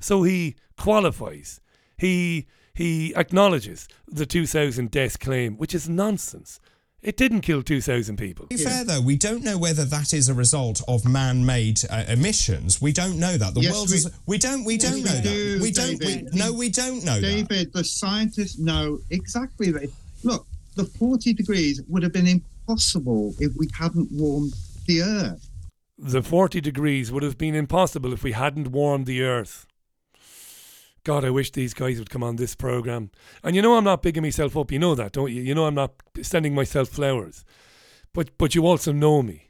So 0.00 0.22
he 0.22 0.56
qualifies. 0.78 1.60
He 1.98 2.46
he 2.74 3.14
acknowledges 3.14 3.86
the 4.08 4.24
2,000 4.24 4.90
death 4.90 5.18
claim, 5.18 5.58
which 5.58 5.74
is 5.74 5.90
nonsense. 5.90 6.58
It 7.02 7.16
didn't 7.16 7.40
kill 7.40 7.64
2,000 7.64 8.16
people. 8.16 8.46
To 8.46 8.56
be 8.56 8.62
fair, 8.62 8.84
though, 8.84 9.00
we 9.00 9.16
don't 9.16 9.42
know 9.42 9.58
whether 9.58 9.84
that 9.84 10.12
is 10.12 10.28
a 10.28 10.34
result 10.34 10.82
of 10.86 11.04
man-made 11.04 11.80
uh, 11.90 12.04
emissions. 12.06 12.80
We 12.80 12.92
don't 12.92 13.18
know 13.18 13.36
that. 13.36 13.54
The 13.54 13.60
yes, 13.60 13.72
world 13.72 13.90
we, 13.90 13.96
is. 13.96 14.10
We 14.26 14.38
don't. 14.38 14.64
We 14.64 14.76
don't 14.76 14.94
we 14.94 15.02
know 15.02 15.20
do, 15.20 15.54
that. 15.54 15.62
We 15.62 15.70
don't. 15.72 16.04
We, 16.04 16.22
no, 16.32 16.52
we 16.52 16.68
don't 16.68 17.04
know 17.04 17.20
David, 17.20 17.48
that. 17.48 17.72
the 17.72 17.82
scientists 17.82 18.58
know 18.60 19.00
exactly 19.10 19.72
that. 19.72 19.90
Look, 20.22 20.46
the 20.76 20.84
40 20.84 21.32
degrees 21.32 21.82
would 21.88 22.04
have 22.04 22.12
been 22.12 22.28
impossible 22.28 23.34
if 23.40 23.52
we 23.56 23.68
hadn't 23.76 24.12
warmed 24.12 24.54
the 24.86 25.02
Earth. 25.02 25.48
The 25.98 26.22
40 26.22 26.60
degrees 26.60 27.10
would 27.10 27.24
have 27.24 27.36
been 27.36 27.56
impossible 27.56 28.12
if 28.12 28.22
we 28.22 28.32
hadn't 28.32 28.68
warmed 28.68 29.06
the 29.06 29.22
Earth. 29.22 29.66
God, 31.04 31.24
I 31.24 31.30
wish 31.30 31.50
these 31.50 31.74
guys 31.74 31.98
would 31.98 32.10
come 32.10 32.22
on 32.22 32.36
this 32.36 32.54
program. 32.54 33.10
And 33.42 33.56
you 33.56 33.62
know 33.62 33.76
I'm 33.76 33.84
not 33.84 34.02
bigging 34.02 34.22
myself 34.22 34.56
up. 34.56 34.70
You 34.70 34.78
know 34.78 34.94
that, 34.94 35.12
don't 35.12 35.32
you? 35.32 35.42
You 35.42 35.54
know 35.54 35.66
I'm 35.66 35.74
not 35.74 35.94
sending 36.22 36.54
myself 36.54 36.88
flowers. 36.88 37.44
But 38.12 38.36
but 38.38 38.54
you 38.54 38.66
also 38.66 38.92
know 38.92 39.22
me. 39.22 39.48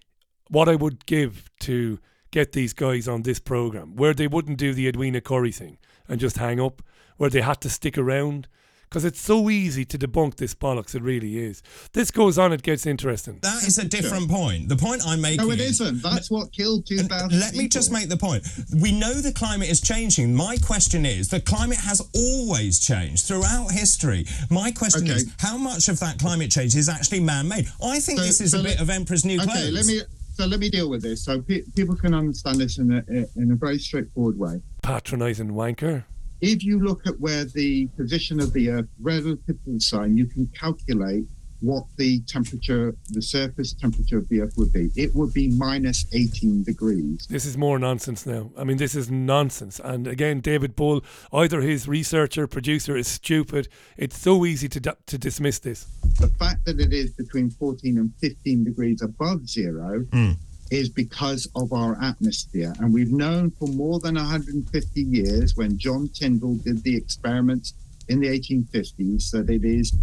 What 0.49 0.69
I 0.69 0.77
would 0.77 1.07
give 1.07 1.51
to 1.61 1.99
get 2.31 2.53
these 2.53 2.73
guys 2.73 3.07
on 3.07 3.23
this 3.23 3.39
program, 3.39 3.97
where 3.97 4.15
they 4.15 4.27
wouldn't 4.27 4.59
do 4.59 4.73
the 4.73 4.89
Edwina 4.89 5.21
Currie 5.21 5.53
thing 5.53 5.79
and 6.09 6.21
just 6.21 6.39
hang 6.39 6.59
up, 6.59 6.83
where 7.17 7.31
they 7.31 7.43
had 7.43 7.61
to 7.61 7.71
stick 7.71 7.99
around, 7.99 8.49
because 8.93 9.07
it's 9.07 9.23
so 9.23 9.49
easy 9.49 9.87
to 9.87 9.97
debunk 9.97 10.37
this 10.37 10.55
bollocks. 10.55 10.95
It 10.95 11.01
really 11.01 11.39
is. 11.39 11.63
This 11.95 12.11
goes 12.11 12.37
on, 12.37 12.53
it 12.53 12.63
gets 12.63 12.85
interesting. 12.85 13.39
That 13.41 13.65
is 13.67 13.79
a 13.79 13.87
different 13.87 14.29
point. 14.29 14.69
The 14.69 14.77
point 14.77 15.01
I'm 15.07 15.23
making. 15.23 15.47
No, 15.47 15.51
it 15.51 15.61
is, 15.61 15.81
isn't. 15.81 16.03
That's 16.03 16.31
what 16.31 16.53
killed 16.53 16.85
2,000 16.85 17.41
Let 17.41 17.55
me 17.55 17.69
just 17.69 17.91
make 17.91 18.11
the 18.11 18.19
point. 18.19 18.47
We 18.83 18.93
know 18.93 19.15
the 19.15 19.33
climate 19.33 19.71
is 19.71 19.81
changing. 19.81 20.35
My 20.35 20.59
question 20.59 21.07
is 21.07 21.31
the 21.31 21.41
climate 21.41 21.79
has 21.79 22.07
always 22.15 22.81
changed 22.81 23.25
throughout 23.25 23.71
history. 23.71 24.27
My 24.51 24.71
question 24.71 25.05
okay. 25.05 25.15
is 25.15 25.35
how 25.39 25.57
much 25.57 25.89
of 25.89 25.99
that 26.01 26.19
climate 26.19 26.51
change 26.51 26.77
is 26.77 26.91
actually 26.91 27.21
man 27.21 27.49
made? 27.49 27.69
I 27.83 27.99
think 27.99 28.19
so, 28.19 28.27
this 28.27 28.43
is 28.43 28.51
so 28.51 28.61
a 28.61 28.63
bit 28.63 28.79
of 28.79 28.91
Emperor's 28.91 29.25
New 29.25 29.39
Clothes. 29.39 29.57
Okay, 29.57 29.71
let 29.71 29.87
me. 29.87 30.01
So 30.35 30.47
let 30.47 30.61
me 30.61 30.71
deal 30.71 30.89
with 30.89 31.03
this, 31.03 31.23
so 31.23 31.43
pe- 31.43 31.63
people 31.77 31.95
can 31.95 32.15
understand 32.15 32.57
this 32.57 32.79
in 32.79 32.91
a 32.91 33.05
in 33.39 33.53
a 33.53 33.55
very 33.55 33.79
straightforward 33.79 34.39
way. 34.39 34.63
Patronising 34.83 35.51
wanker 35.51 36.05
if 36.43 36.65
you 36.65 36.81
look 36.81 37.07
at 37.07 37.19
where 37.21 37.45
the 37.45 37.87
position 37.97 38.41
of 38.41 38.53
the 38.53 38.69
Earth 38.69 38.89
relative 39.01 39.63
to 39.65 39.73
the 39.73 39.81
Sun, 39.81 40.17
you 40.17 40.27
can 40.27 40.47
calculate 40.49 41.25
what 41.61 41.85
the 41.97 42.21
temperature, 42.23 42.97
the 43.11 43.23
surface 43.23 43.73
temperature 43.73 44.19
of 44.19 44.29
the 44.29 44.41
Earth 44.41 44.55
would 44.57 44.73
be. 44.73 44.91
It 44.97 45.15
would 45.15 45.33
be 45.33 45.47
minus 45.49 46.05
18 46.13 46.65
degrees. 46.65 47.25
This 47.31 47.45
is 47.45 47.57
more 47.57 47.79
nonsense 47.79 48.27
now. 48.27 48.51
I 48.59 48.65
mean, 48.65 48.79
this 48.79 48.97
is 48.97 49.09
nonsense. 49.09 49.81
And 49.83 50.09
again, 50.09 50.41
David 50.41 50.75
Bull, 50.75 51.05
either 51.33 51.61
his 51.61 51.87
researcher, 51.87 52.49
producer 52.49 52.97
is 52.97 53.07
stupid. 53.07 53.69
It's 53.97 54.19
so 54.19 54.45
easy 54.45 54.69
to, 54.71 54.81
to 54.81 55.19
dismiss 55.19 55.61
this. 55.61 55.87
The 56.19 56.27
fact 56.41 56.65
that 56.65 56.81
it 56.81 56.93
is 56.93 57.13
between 57.13 57.51
14 57.51 57.99
and 57.99 58.13
15 58.21 58.65
degrees 58.65 59.01
above 59.01 59.49
zero. 59.49 60.01
Mm 60.11 60.37
is 60.73 60.89
because 60.89 61.47
of 61.55 61.73
our 61.73 62.01
atmosphere. 62.03 62.73
And 62.79 62.93
we've 62.93 63.13
known 63.13 63.51
for 63.51 63.69
more 63.69 64.01
than 64.01 64.15
150 64.15 65.01
years 65.03 65.55
when 65.55 65.77
John 65.77 66.09
Tyndall 66.09 66.57
did 66.57 66.83
the 66.83 66.97
experiments 66.97 67.75
in 68.09 68.21
the 68.21 68.29
1850s 68.29 69.31
that 69.33 69.51
it 69.51 69.65
is 69.65 69.95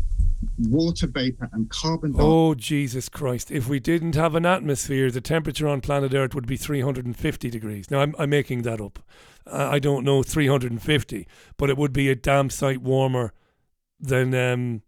water 0.58 1.08
vapor 1.08 1.50
and 1.54 1.70
carbon 1.70 2.12
dioxide. 2.12 2.30
Oh, 2.30 2.54
Jesus 2.54 3.10
Christ. 3.10 3.52
If 3.52 3.68
we 3.68 3.80
didn't 3.80 4.16
have 4.16 4.36
an 4.36 4.46
atmosphere, 4.46 5.10
the 5.10 5.22
temperature 5.22 5.68
on 5.68 5.82
planet 5.82 6.14
Earth 6.14 6.36
would 6.36 6.48
be 6.48 6.56
350 6.56 7.50
degrees. 7.50 7.90
Now, 7.90 8.02
I'm, 8.02 8.16
I'm 8.20 8.30
making 8.30 8.62
that 8.62 8.80
up. 8.80 9.00
I 9.52 9.80
don't 9.80 10.06
know 10.06 10.22
350, 10.22 11.28
but 11.58 11.70
it 11.72 11.78
would 11.78 11.92
be 11.92 12.10
a 12.10 12.16
damn 12.16 12.52
sight 12.52 12.82
warmer 12.82 13.34
than 14.00 14.36
um, 14.36 14.84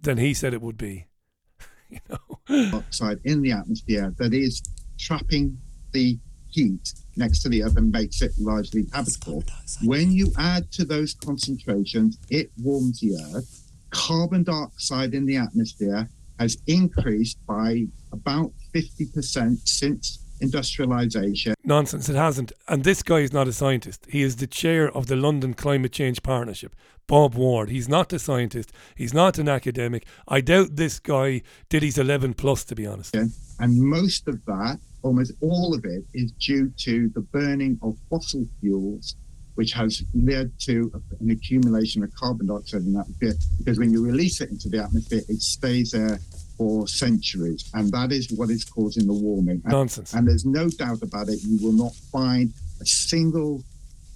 than 0.00 0.18
he 0.18 0.34
said 0.34 0.52
it 0.52 0.60
would 0.60 0.76
be. 0.76 1.06
you 1.88 2.00
know, 2.08 2.72
oxide 2.74 3.20
in 3.24 3.42
the 3.42 3.52
atmosphere 3.52 4.12
that 4.18 4.34
is 4.34 4.62
trapping 5.00 5.58
the 5.92 6.18
heat 6.50 6.92
next 7.16 7.42
to 7.42 7.48
the 7.48 7.62
oven 7.62 7.90
makes 7.90 8.22
it 8.22 8.32
largely 8.38 8.86
habitable. 8.92 9.42
When 9.82 10.12
you 10.12 10.32
add 10.38 10.70
to 10.72 10.84
those 10.84 11.14
concentrations, 11.14 12.18
it 12.28 12.50
warms 12.62 13.00
the 13.00 13.16
earth. 13.34 13.70
Carbon 13.90 14.42
dioxide 14.42 15.14
in 15.14 15.26
the 15.26 15.36
atmosphere 15.36 16.08
has 16.38 16.56
increased 16.66 17.38
by 17.46 17.86
about 18.12 18.52
50% 18.74 19.58
since 19.64 20.18
industrialization. 20.40 21.54
Nonsense, 21.64 22.08
it 22.08 22.16
hasn't. 22.16 22.52
And 22.66 22.82
this 22.82 23.02
guy 23.02 23.18
is 23.18 23.32
not 23.32 23.48
a 23.48 23.52
scientist. 23.52 24.06
He 24.08 24.22
is 24.22 24.36
the 24.36 24.46
chair 24.46 24.90
of 24.96 25.06
the 25.06 25.16
London 25.16 25.54
Climate 25.54 25.92
Change 25.92 26.22
Partnership, 26.22 26.74
Bob 27.06 27.34
Ward. 27.34 27.68
He's 27.68 27.88
not 27.88 28.12
a 28.12 28.18
scientist, 28.18 28.72
he's 28.94 29.12
not 29.12 29.38
an 29.38 29.48
academic. 29.48 30.06
I 30.26 30.40
doubt 30.40 30.76
this 30.76 30.98
guy 30.98 31.42
did 31.68 31.82
his 31.82 31.98
11 31.98 32.34
plus, 32.34 32.64
to 32.64 32.74
be 32.74 32.86
honest. 32.86 33.14
And 33.14 33.32
most 33.58 34.26
of 34.28 34.42
that, 34.46 34.80
almost 35.02 35.32
all 35.40 35.74
of 35.74 35.84
it, 35.84 36.04
is 36.14 36.32
due 36.32 36.72
to 36.78 37.08
the 37.10 37.20
burning 37.20 37.78
of 37.82 37.96
fossil 38.08 38.46
fuels. 38.60 39.16
Which 39.56 39.72
has 39.72 40.02
led 40.14 40.52
to 40.60 40.90
an 41.20 41.30
accumulation 41.30 42.02
of 42.02 42.14
carbon 42.14 42.46
dioxide 42.46 42.82
in 42.82 42.94
the 42.94 43.00
atmosphere 43.00 43.34
because 43.58 43.78
when 43.78 43.92
you 43.92 44.02
release 44.02 44.40
it 44.40 44.48
into 44.48 44.70
the 44.70 44.82
atmosphere, 44.82 45.20
it 45.28 45.42
stays 45.42 45.90
there 45.90 46.18
for 46.56 46.86
centuries, 46.86 47.68
and 47.74 47.90
that 47.90 48.12
is 48.12 48.30
what 48.32 48.48
is 48.48 48.64
causing 48.64 49.06
the 49.06 49.12
warming. 49.12 49.60
And, 49.64 49.72
Nonsense. 49.72 50.14
And 50.14 50.28
there's 50.28 50.46
no 50.46 50.68
doubt 50.68 51.02
about 51.02 51.28
it. 51.28 51.40
You 51.42 51.58
will 51.62 51.72
not 51.72 51.94
find 51.94 52.52
a 52.80 52.86
single 52.86 53.62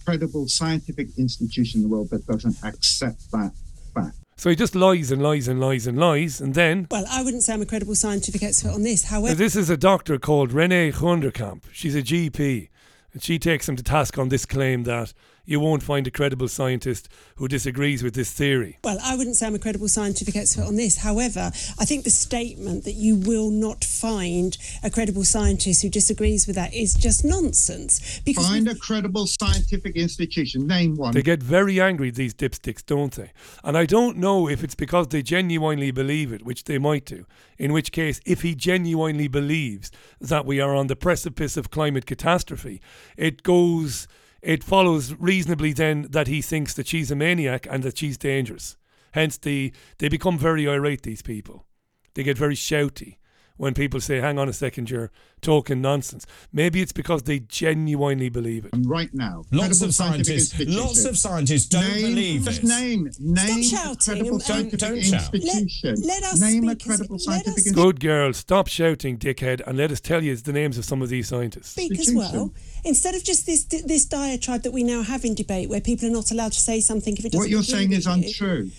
credible 0.05 0.47
scientific 0.49 1.09
institution 1.19 1.83
in 1.83 1.89
the 1.89 1.95
world 1.95 2.11
that 2.11 2.27
doesn't 2.27 2.57
accept 2.63 3.31
that 3.33 3.53
fact. 3.95 4.17
So 4.37 4.51
he 4.51 4.57
just 4.57 4.75
lies 4.75 5.11
and 5.11 5.23
lies 5.23 5.49
and 5.49 5.61
lies 5.61 5.87
and 5.87 5.99
lies, 5.99 6.41
and 6.41 6.55
then. 6.55 6.87
Well, 6.91 7.05
I 7.11 7.23
wouldn't 7.23 7.45
say 7.45 7.55
I'm 7.55 7.63
a 7.63 7.67
credible 7.67 7.95
scientific 7.95 8.43
expert 8.43 8.71
on 8.73 8.83
this. 8.83 9.05
However, 9.05 9.35
This 9.35 9.57
is 9.57 9.71
a 9.71 9.77
doctor 9.77 10.19
called 10.19 10.53
Renee 10.53 10.91
Hoenderkamp. 10.93 11.63
She's 11.73 11.95
a 11.95 12.03
GP, 12.03 12.69
and 13.13 13.23
she 13.23 13.39
takes 13.39 13.69
him 13.69 13.77
to 13.77 13.83
task 13.83 14.19
on 14.19 14.29
this 14.29 14.45
claim 14.45 14.83
that 14.85 15.15
you 15.45 15.61
won't 15.61 15.83
find 15.83 16.07
a 16.07 16.11
credible 16.11 16.49
scientist 16.49 17.09
who 17.37 17.49
disagrees 17.49 18.03
with 18.03 18.15
this 18.15 18.33
theory. 18.33 18.79
Well, 18.83 18.99
I 19.03 19.17
wouldn't 19.17 19.37
say 19.37 19.47
I'm 19.47 19.55
a 19.55 19.59
credible 19.59 19.89
scientific 19.89 20.37
expert 20.37 20.65
on 20.65 20.77
this. 20.77 20.99
However, 20.99 21.51
I 21.79 21.85
think 21.85 22.05
the 22.05 22.11
statement 22.11 22.85
that 22.85 22.95
you 22.95 23.17
will 23.17 23.51
not 23.51 23.85
find 23.85 24.57
a 24.83 24.91
credible 24.91 25.25
scientist 25.25 25.83
who 25.83 25.89
disagrees 25.89 26.47
with 26.47 26.57
that 26.57 26.73
is 26.73 26.95
just 26.95 27.25
nonsense. 27.25 28.21
Because 28.25 28.49
Find 28.49 28.69
a 28.69 28.75
credible 28.75 29.27
scientific 29.27 29.97
institution. 29.97 30.67
Name 30.67 30.97
one. 30.97 31.13
They 31.13 31.23
get 31.23 31.43
very 31.43 31.81
angry, 31.81 32.11
these 32.11 32.35
dipsticks, 32.35 32.85
don't 32.85 33.13
they? 33.13 33.33
And 33.63 33.77
I 33.77 33.87
don't 33.87 34.17
know 34.17 34.49
if 34.49 34.65
it's 34.65 34.75
because 34.75 35.09
they 35.09 35.23
genuinely 35.23 35.91
believe 35.91 36.33
it, 36.33 36.45
which 36.45 36.65
they 36.65 36.79
might 36.79 37.05
do. 37.05 37.27
In 37.59 37.73
which 37.73 37.93
case, 37.93 38.21
if 38.25 38.43
he 38.43 38.55
genuinely 38.55 39.29
believes 39.29 39.91
that 40.21 40.47
we 40.47 40.61
are 40.61 40.75
on 40.75 40.87
the 40.87 40.97
precipice 40.97 41.57
of 41.57 41.71
climate 41.71 42.07
catastrophe, 42.07 42.81
it 43.17 43.43
goes, 43.43 44.09
it 44.45 44.63
follows 44.63 45.15
reasonably 45.15 45.73
then 45.73 46.07
that 46.11 46.27
he 46.29 46.43
thinks 46.43 46.75
that 46.75 46.87
she's 46.87 47.11
a 47.11 47.17
maniac 47.17 47.67
and 47.71 47.83
that 47.83 47.99
she's 47.99 48.19
dangerous. 48.19 48.77
Hence, 49.13 49.39
the, 49.39 49.73
they 49.99 50.09
become 50.09 50.39
very 50.39 50.69
irate, 50.69 51.03
these 51.03 51.23
people. 51.23 51.67
They 52.15 52.23
get 52.23 52.39
very 52.39 52.55
shouty 52.55 53.17
when 53.57 53.73
people 53.73 54.01
say, 54.01 54.21
hang 54.21 54.37
on 54.39 54.49
a 54.49 54.53
second, 54.53 54.91
you're 54.91 55.13
talking 55.41 55.81
nonsense. 55.81 56.27
Maybe 56.53 56.81
it's 56.83 56.91
because 56.93 57.23
they 57.23 57.39
genuinely 57.39 58.29
believe 58.29 58.65
it. 58.65 58.71
Right 58.85 59.11
now, 59.15 59.45
Lots 59.53 59.81
of 59.81 59.95
scientists, 59.95 60.59
lots 60.67 61.05
of 61.05 61.17
scientists 61.17 61.67
don't 61.67 61.87
name, 61.87 62.15
believe 62.15 62.45
just 62.47 62.63
this. 62.63 62.71
name, 62.71 63.11
name 63.21 63.63
Stop 63.63 63.79
shouting 63.81 63.97
credible 64.15 64.33
and- 64.35 64.43
scientific 64.43 64.81
Don't 64.81 65.03
shout. 65.05 65.35
institution. 65.35 65.95
Let- 66.03 66.07
let 66.23 66.23
us 66.33 66.41
name 66.41 66.65
a 66.65 66.73
speak 66.73 66.81
as- 66.81 66.87
credible 66.87 67.15
let 67.17 67.23
scientific 67.23 67.57
institution. 67.59 67.83
Good 67.85 68.01
girl, 68.01 68.33
stop 68.33 68.67
shouting, 68.67 69.19
dickhead, 69.19 69.61
and 69.67 69.79
let 69.79 69.93
us 69.93 70.01
tell 70.01 70.25
you 70.25 70.35
the 70.37 70.53
names 70.53 70.77
of 70.77 70.85
some 70.85 71.01
of 71.01 71.09
these 71.09 71.29
scientists. 71.29 71.71
speak 71.71 71.97
as 71.99 72.13
well. 72.13 72.53
Instead 72.85 73.15
of 73.15 73.23
just 73.23 73.47
this 73.47 73.65
this 73.65 74.05
diatribe 74.05 74.63
that 74.63 74.73
we 74.73 74.83
now 74.83 75.03
have 75.03 75.25
in 75.25 75.35
debate, 75.35 75.69
where 75.69 75.81
people 75.81 76.09
are 76.09 76.13
not 76.13 76.31
allowed 76.33 76.53
to 76.53 76.61
say 76.61 76.81
something 76.81 77.17
if 77.17 77.21
it 77.25 77.31
doesn't. 77.33 77.39
What 77.39 77.51
you're 77.51 77.63
saying 77.63 77.93
is 77.93 78.07
you. 78.07 78.13
untrue. 78.13 78.71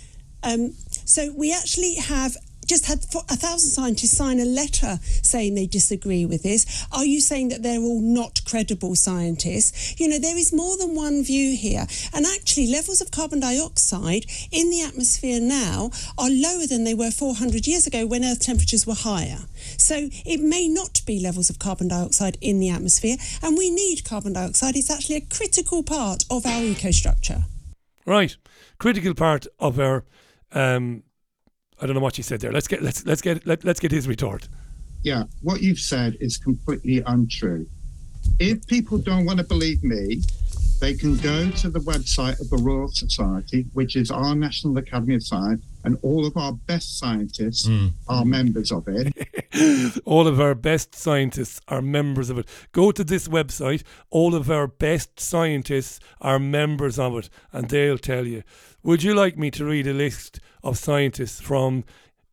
Um, 0.44 0.74
so 1.06 1.32
we 1.36 1.52
actually 1.54 1.96
have 1.96 2.36
just 2.66 2.86
had 2.86 3.00
a 3.30 3.36
thousand 3.36 3.70
scientists 3.70 4.18
sign 4.18 4.40
a 4.40 4.46
letter 4.46 5.00
saying 5.22 5.56
they 5.56 5.68
disagree 5.68 6.26
with 6.26 6.44
this. 6.44 6.86
Are 6.92 7.06
you 7.06 7.22
saying 7.22 7.50
that 7.50 7.64
they're 7.64 7.80
all 7.80 8.02
not 8.02 8.42
credible 8.46 8.96
scientists? 8.96 10.00
You 10.00 10.08
know, 10.08 10.20
there 10.20 10.38
is 10.38 10.54
more 10.54 10.78
than 10.78 10.96
one 10.96 11.24
view 11.24 11.56
here. 11.56 11.88
And 12.14 12.26
actually, 12.26 12.68
levels 12.68 13.02
of 13.02 13.12
carbon 13.12 13.40
dioxide 13.40 14.26
in 14.52 14.70
the 14.70 14.82
atmosphere 14.82 15.40
now 15.40 15.92
are 16.18 16.30
lower 16.30 16.66
than 16.68 16.84
they 16.84 16.94
were 16.94 17.12
400 17.12 17.68
years 17.68 17.88
ago 17.88 18.06
when 18.06 18.24
Earth 18.24 18.42
temperatures 18.42 18.88
were 18.88 18.96
higher. 18.96 19.40
So 19.78 20.10
it 20.26 20.42
may 20.42 20.68
not 20.68 21.02
be 21.06 21.20
levels 21.20 21.50
of 21.50 21.60
carbon 21.60 21.88
dioxide 21.88 22.38
in 22.42 22.60
the 22.60 22.70
atmosphere. 22.70 23.18
And 23.42 23.58
we 23.58 23.70
need 23.70 24.04
carbon 24.04 24.34
dioxide. 24.34 24.76
It's 24.76 24.92
actually 24.92 25.18
a 25.18 25.22
critical 25.22 25.84
part 25.84 26.24
of 26.30 26.46
our 26.46 26.62
ecostructure. 26.62 27.44
Right, 28.06 28.36
critical 28.78 29.14
part 29.14 29.48
of 29.60 29.80
our. 29.80 30.04
Um, 30.52 31.04
I 31.82 31.86
don't 31.86 31.96
know 31.96 32.02
what 32.02 32.18
you 32.18 32.24
said 32.24 32.40
there. 32.40 32.52
Let's 32.52 32.68
get 32.68 32.82
let's 32.82 33.06
let's 33.06 33.22
get 33.22 33.46
let, 33.46 33.64
let's 33.64 33.80
get 33.80 33.92
his 33.92 34.08
retort. 34.08 34.48
Yeah, 35.04 35.24
what 35.42 35.62
you've 35.62 35.80
said 35.80 36.18
is 36.20 36.38
completely 36.38 37.04
untrue. 37.06 37.68
If 38.40 38.66
people 38.68 38.98
don't 38.98 39.26
want 39.26 39.38
to 39.40 39.46
believe 39.46 39.84
me, 39.84 40.22
they 40.82 40.94
can 40.94 41.18
go 41.18 41.50
to 41.52 41.70
the 41.70 41.80
website 41.80 42.40
of 42.42 42.50
the 42.50 42.58
Royal 42.58 42.88
Society, 42.88 43.66
which 43.74 43.96
is 43.96 44.10
our 44.10 44.36
National 44.36 44.78
Academy 44.78 45.16
of 45.16 45.24
Science, 45.24 45.64
and 45.86 45.98
all 46.02 46.26
of 46.26 46.36
our 46.36 46.52
best 46.52 46.98
scientists 46.98 47.68
hmm. 47.68 47.88
are 48.08 48.26
members 48.26 48.72
of 48.72 48.88
it. 48.88 49.14
All 50.06 50.28
of 50.28 50.42
our 50.42 50.56
best 50.56 50.96
scientists 50.96 51.62
are 51.70 51.82
members 51.82 52.30
of 52.30 52.38
it. 52.38 52.48
Go 52.74 52.92
to 52.92 53.04
this 53.04 53.28
website. 53.28 53.84
All 54.10 54.36
of 54.36 54.52
our 54.52 54.68
best 54.68 55.20
scientists 55.20 56.00
are 56.20 56.40
members 56.40 57.00
of 57.00 57.16
it, 57.18 57.30
and 57.54 57.70
they'll 57.70 57.98
tell 57.98 58.26
you. 58.26 58.44
Would 58.84 59.04
you 59.04 59.14
like 59.14 59.38
me 59.38 59.52
to 59.52 59.64
read 59.64 59.88
a 59.88 59.94
list 59.94 60.40
of 60.64 60.78
scientists 60.78 61.40
from 61.40 61.86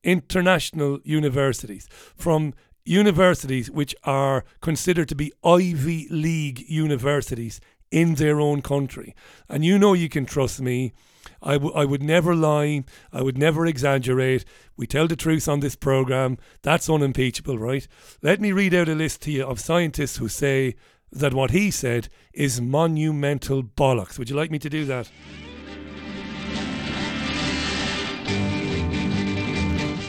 international 0.02 0.98
universities, 1.04 1.88
from 2.16 2.54
universities 2.84 3.70
which 3.70 3.94
are 4.02 4.44
considered 4.60 5.08
to 5.10 5.14
be 5.14 5.32
Ivy 5.44 6.08
League 6.10 6.64
universities 6.68 7.60
in 7.90 8.16
their 8.16 8.40
own 8.40 8.62
country? 8.62 9.14
And 9.48 9.64
you 9.64 9.78
know 9.78 9.92
you 9.92 10.08
can 10.08 10.26
trust 10.26 10.60
me. 10.60 10.92
I, 11.42 11.54
w- 11.54 11.74
I 11.74 11.84
would 11.84 12.02
never 12.02 12.34
lie. 12.34 12.84
I 13.12 13.22
would 13.22 13.36
never 13.36 13.66
exaggerate. 13.66 14.44
We 14.76 14.86
tell 14.86 15.08
the 15.08 15.16
truth 15.16 15.48
on 15.48 15.60
this 15.60 15.76
program. 15.76 16.38
That's 16.62 16.88
unimpeachable, 16.88 17.58
right? 17.58 17.86
Let 18.22 18.40
me 18.40 18.52
read 18.52 18.74
out 18.74 18.88
a 18.88 18.94
list 18.94 19.22
to 19.22 19.32
you 19.32 19.44
of 19.44 19.60
scientists 19.60 20.18
who 20.18 20.28
say 20.28 20.76
that 21.10 21.34
what 21.34 21.50
he 21.50 21.70
said 21.70 22.08
is 22.32 22.60
monumental 22.60 23.62
bollocks. 23.62 24.18
Would 24.18 24.30
you 24.30 24.36
like 24.36 24.50
me 24.50 24.58
to 24.60 24.70
do 24.70 24.84
that? 24.86 25.10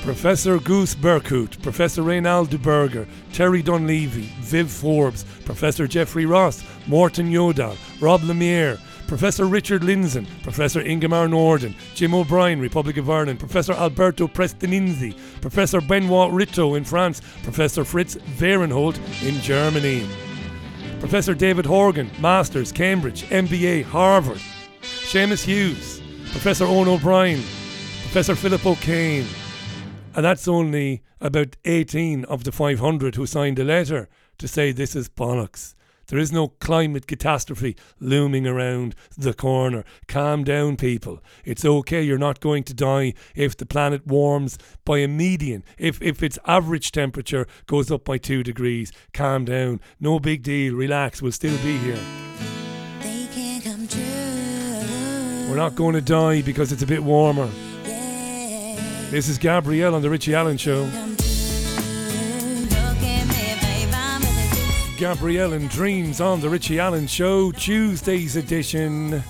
Professor 0.03 0.59
Guus 0.59 0.95
Berkhout, 0.95 1.61
Professor 1.61 2.01
Reynald 2.01 2.49
Du 2.49 2.57
Berger, 2.57 3.07
Terry 3.31 3.61
Dunleavy, 3.61 4.29
Viv 4.41 4.69
Forbes, 4.69 5.23
Professor 5.45 5.88
Jeffrey 5.88 6.25
Ross, 6.25 6.61
Morten 6.88 7.31
Jødal, 7.31 7.77
Rob 8.01 8.19
Lemeire, 8.21 8.77
Professor 9.07 9.45
Richard 9.45 9.81
Lindzen, 9.81 10.25
Professor 10.43 10.81
Ingemar 10.81 11.27
Nordin, 11.27 11.75
Jim 11.93 12.13
O'Brien, 12.13 12.59
Republic 12.59 12.97
of 12.97 13.09
Ireland, 13.09 13.39
Professor 13.39 13.73
Alberto 13.73 14.27
Prestininzi, 14.27 15.15
Professor 15.41 15.81
Benoit 15.81 16.31
Rittaud 16.31 16.75
in 16.75 16.83
France, 16.83 17.21
Professor 17.43 17.83
Fritz 17.83 18.15
Vahrenholt 18.15 18.97
in 19.27 19.39
Germany, 19.41 20.07
Professor 20.99 21.35
David 21.35 21.65
Horgan, 21.65 22.09
Masters, 22.19 22.71
Cambridge, 22.71 23.23
MBA, 23.23 23.83
Harvard, 23.83 24.41
Seamus 24.81 25.43
Hughes, 25.43 26.01
Professor 26.31 26.65
Owen 26.65 26.87
O'Brien, 26.87 27.41
Professor 28.03 28.35
Philip 28.35 28.65
O'Kane, 28.65 29.27
and 30.15 30.25
that's 30.25 30.47
only 30.47 31.03
about 31.19 31.55
18 31.65 32.25
of 32.25 32.43
the 32.43 32.51
500 32.51 33.15
who 33.15 33.25
signed 33.25 33.59
a 33.59 33.63
letter 33.63 34.07
to 34.37 34.47
say 34.47 34.71
this 34.71 34.95
is 34.95 35.09
bollocks. 35.09 35.75
There 36.14 36.22
is 36.22 36.32
no 36.32 36.49
climate 36.49 37.07
catastrophe 37.07 37.76
looming 37.99 38.45
around 38.45 38.93
the 39.18 39.34
corner. 39.34 39.84
Calm 40.07 40.43
down, 40.43 40.78
people. 40.78 41.24
It's 41.43 41.66
okay. 41.66 42.03
You're 42.03 42.20
not 42.20 42.39
going 42.39 42.66
to 42.66 42.74
die 42.76 43.16
if 43.34 43.57
the 43.57 43.66
planet 43.66 44.05
warms 44.05 44.59
by 44.86 44.99
a 44.99 45.07
median. 45.07 45.64
If, 45.76 45.99
if 46.03 46.22
its 46.22 46.38
average 46.45 46.91
temperature 46.91 47.47
goes 47.66 47.89
up 47.89 48.05
by 48.05 48.20
two 48.20 48.43
degrees, 48.43 48.91
calm 49.11 49.45
down. 49.45 49.82
No 49.99 50.20
big 50.20 50.43
deal. 50.43 50.76
Relax. 50.76 51.20
We'll 51.20 51.32
still 51.32 51.57
be 51.64 51.80
here. 51.80 51.97
We're 55.49 55.57
not 55.57 55.74
going 55.74 55.95
to 55.95 56.01
die 56.01 56.43
because 56.43 56.72
it's 56.72 56.84
a 56.84 56.86
bit 56.86 57.01
warmer. 57.01 57.49
This 59.09 59.28
is 59.28 59.39
Gabrielle 59.39 59.95
on 59.95 60.03
The 60.03 60.11
Richie 60.11 60.36
Allen 60.36 60.57
Show. 60.57 60.88
Gabrielle 65.03 65.51
and 65.51 65.69
Dreams 65.69 66.21
on 66.21 66.39
The 66.39 66.49
Richie 66.49 66.79
Allen 66.79 67.07
Show, 67.07 67.51
Tuesday's 67.51 68.37
edition. 68.37 69.21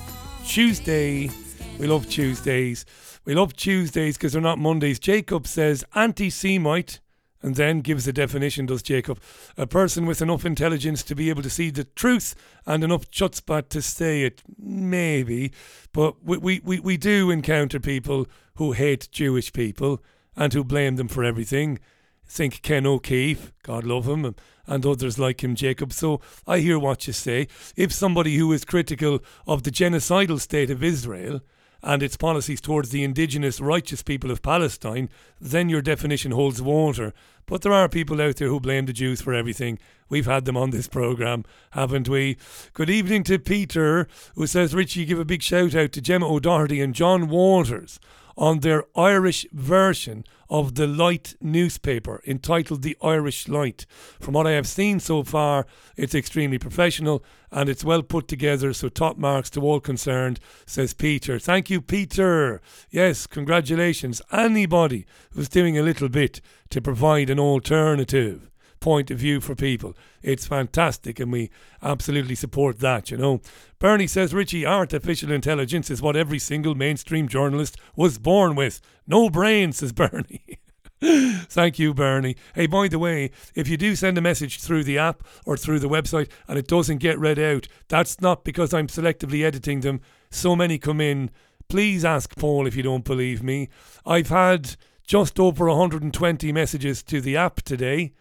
Tuesday. 0.46 1.32
We 1.80 1.88
love 1.88 2.08
Tuesdays. 2.08 2.86
We 3.26 3.34
love 3.34 3.56
Tuesdays 3.56 4.16
because 4.16 4.34
they're 4.34 4.42
not 4.44 4.60
Mondays. 4.60 5.00
Jacob 5.00 5.48
says 5.48 5.84
anti 5.96 6.30
Semite 6.30 7.00
and 7.42 7.56
then 7.56 7.82
gives 7.82 8.08
a 8.08 8.14
definition, 8.14 8.68
does 8.68 8.84
Jacob. 8.84 9.20
A 9.58 9.66
person 9.66 10.06
with 10.06 10.22
enough 10.22 10.46
intelligence 10.46 11.02
to 11.02 11.16
be 11.16 11.32
able 11.32 11.42
to 11.42 11.50
see 11.50 11.72
the 11.72 11.86
truth 11.86 12.36
and 12.68 12.84
enough 12.84 13.10
chutzpah 13.10 13.68
to 13.70 13.82
say 13.82 14.22
it. 14.22 14.44
Maybe. 14.60 15.52
But 15.92 16.24
we, 16.24 16.38
we, 16.38 16.62
we, 16.64 16.80
we 16.82 16.98
do 16.98 17.32
encounter 17.32 17.80
people 17.80 18.28
who 18.58 18.74
hate 18.74 19.10
Jewish 19.12 19.52
people 19.52 20.04
and 20.36 20.54
who 20.54 20.64
blame 20.64 20.98
them 20.98 21.08
for 21.08 21.24
everything. 21.24 21.80
Think 22.28 22.62
Ken 22.62 22.86
O'Keefe, 22.86 23.52
God 23.64 23.86
love 23.86 24.08
him, 24.08 24.36
and 24.68 24.86
others 24.86 25.20
like 25.20 25.44
him, 25.44 25.56
Jacob. 25.56 25.94
So 25.94 26.22
I 26.48 26.60
hear 26.60 26.80
what 26.80 27.08
you 27.08 27.14
say. 27.14 27.48
If 27.76 27.92
somebody 27.92 28.38
who 28.38 28.52
is 28.54 28.66
critical 28.66 29.20
of 29.46 29.64
the 29.64 29.72
genocidal 29.72 30.40
state 30.40 30.70
of 30.70 30.84
Israel 30.84 31.42
and 31.82 32.02
its 32.02 32.16
policies 32.16 32.62
towards 32.62 32.90
the 32.92 33.04
indigenous 33.04 33.60
righteous 33.60 34.02
people 34.02 34.32
of 34.32 34.42
Palestine, 34.42 35.10
then 35.40 35.68
your 35.68 35.82
definition 35.82 36.32
holds 36.32 36.62
water. 36.62 37.14
But 37.46 37.62
there 37.62 37.74
are 37.74 37.90
people 37.90 38.22
out 38.22 38.38
there 38.38 38.48
who 38.48 38.62
blame 38.62 38.86
the 38.86 38.94
Jews 38.94 39.22
for 39.22 39.34
everything. 39.34 39.80
We've 40.08 40.26
had 40.26 40.46
them 40.46 40.56
on 40.56 40.70
this 40.70 40.88
programme, 40.88 41.44
haven't 41.72 42.08
we? 42.08 42.38
Good 42.72 42.90
evening 42.90 43.26
to 43.26 43.38
Peter, 43.38 44.08
who 44.36 44.48
says, 44.48 44.74
Richie, 44.74 45.04
give 45.04 45.20
a 45.20 45.26
big 45.26 45.42
shout 45.42 45.76
out 45.76 45.92
to 45.92 46.02
Gemma 46.02 46.32
O'Doherty 46.32 46.80
and 46.80 46.96
John 46.96 47.28
Waters 47.28 48.00
on 48.38 48.60
their 48.60 48.86
Irish 48.96 49.46
version 49.52 50.24
of 50.54 50.76
the 50.76 50.86
Light 50.86 51.36
newspaper 51.42 52.22
entitled 52.28 52.84
The 52.84 52.96
Irish 53.02 53.48
Light. 53.48 53.88
From 54.22 54.36
what 54.36 54.46
I 54.46 54.52
have 54.52 54.68
seen 54.68 55.00
so 55.00 55.24
far, 55.24 55.66
it's 55.98 56.14
extremely 56.14 56.60
professional 56.60 57.24
and 57.52 57.68
it's 57.68 57.84
well 57.84 58.04
put 58.04 58.28
together, 58.28 58.72
so 58.72 58.88
top 58.88 59.18
marks 59.18 59.50
to 59.50 59.62
all 59.62 59.80
concerned, 59.80 60.40
says 60.68 60.94
Peter. 60.94 61.40
Thank 61.40 61.72
you, 61.72 61.82
Peter. 61.82 62.62
Yes, 62.92 63.26
congratulations. 63.26 64.22
Anybody 64.32 65.08
who's 65.32 65.50
doing 65.50 65.76
a 65.76 65.84
little 65.84 66.08
bit 66.08 66.40
to 66.70 66.82
provide 66.82 67.32
an 67.32 67.40
alternative 67.40 68.52
point 68.84 69.10
of 69.10 69.18
view 69.18 69.40
for 69.40 69.56
people. 69.56 69.96
It's 70.22 70.46
fantastic 70.46 71.18
and 71.18 71.32
we 71.32 71.50
absolutely 71.82 72.36
support 72.36 72.80
that, 72.80 73.10
you 73.10 73.16
know. 73.16 73.40
Bernie 73.80 74.08
says, 74.08 74.34
Richie, 74.34 74.66
artificial 74.66 75.32
intelligence 75.32 75.90
is 75.90 76.02
what 76.02 76.18
every 76.18 76.38
single 76.38 76.76
mainstream 76.76 77.30
journalist 77.30 77.78
was 77.96 78.18
born 78.18 78.56
with. 78.56 78.82
No 79.08 79.30
brain, 79.30 79.72
says 79.72 79.94
Bernie. 79.94 80.60
Thank 81.02 81.80
you, 81.80 81.94
Bernie. 81.94 82.36
Hey, 82.56 82.68
by 82.68 82.90
the 82.90 83.00
way, 83.00 83.32
if 83.56 83.70
you 83.70 83.78
do 83.78 83.96
send 83.96 84.18
a 84.18 84.22
message 84.22 84.60
through 84.60 84.84
the 84.84 84.98
app 84.98 85.24
or 85.46 85.56
through 85.56 85.80
the 85.80 85.90
website 85.90 86.30
and 86.50 86.60
it 86.60 86.68
doesn't 86.68 86.98
get 86.98 87.18
read 87.18 87.40
out, 87.40 87.70
that's 87.88 88.20
not 88.20 88.44
because 88.44 88.74
I'm 88.74 88.88
selectively 88.88 89.46
editing 89.46 89.80
them. 89.80 90.02
So 90.30 90.58
many 90.58 90.78
come 90.78 91.00
in. 91.00 91.32
Please 91.70 92.04
ask 92.04 92.36
Paul 92.38 92.68
if 92.68 92.76
you 92.76 92.84
don't 92.84 93.06
believe 93.06 93.42
me. 93.44 93.70
I've 94.06 94.28
had 94.28 94.76
just 95.08 95.40
over 95.40 95.70
120 95.70 96.52
messages 96.52 97.02
to 97.04 97.22
the 97.22 97.38
app 97.38 97.62
today 97.62 98.12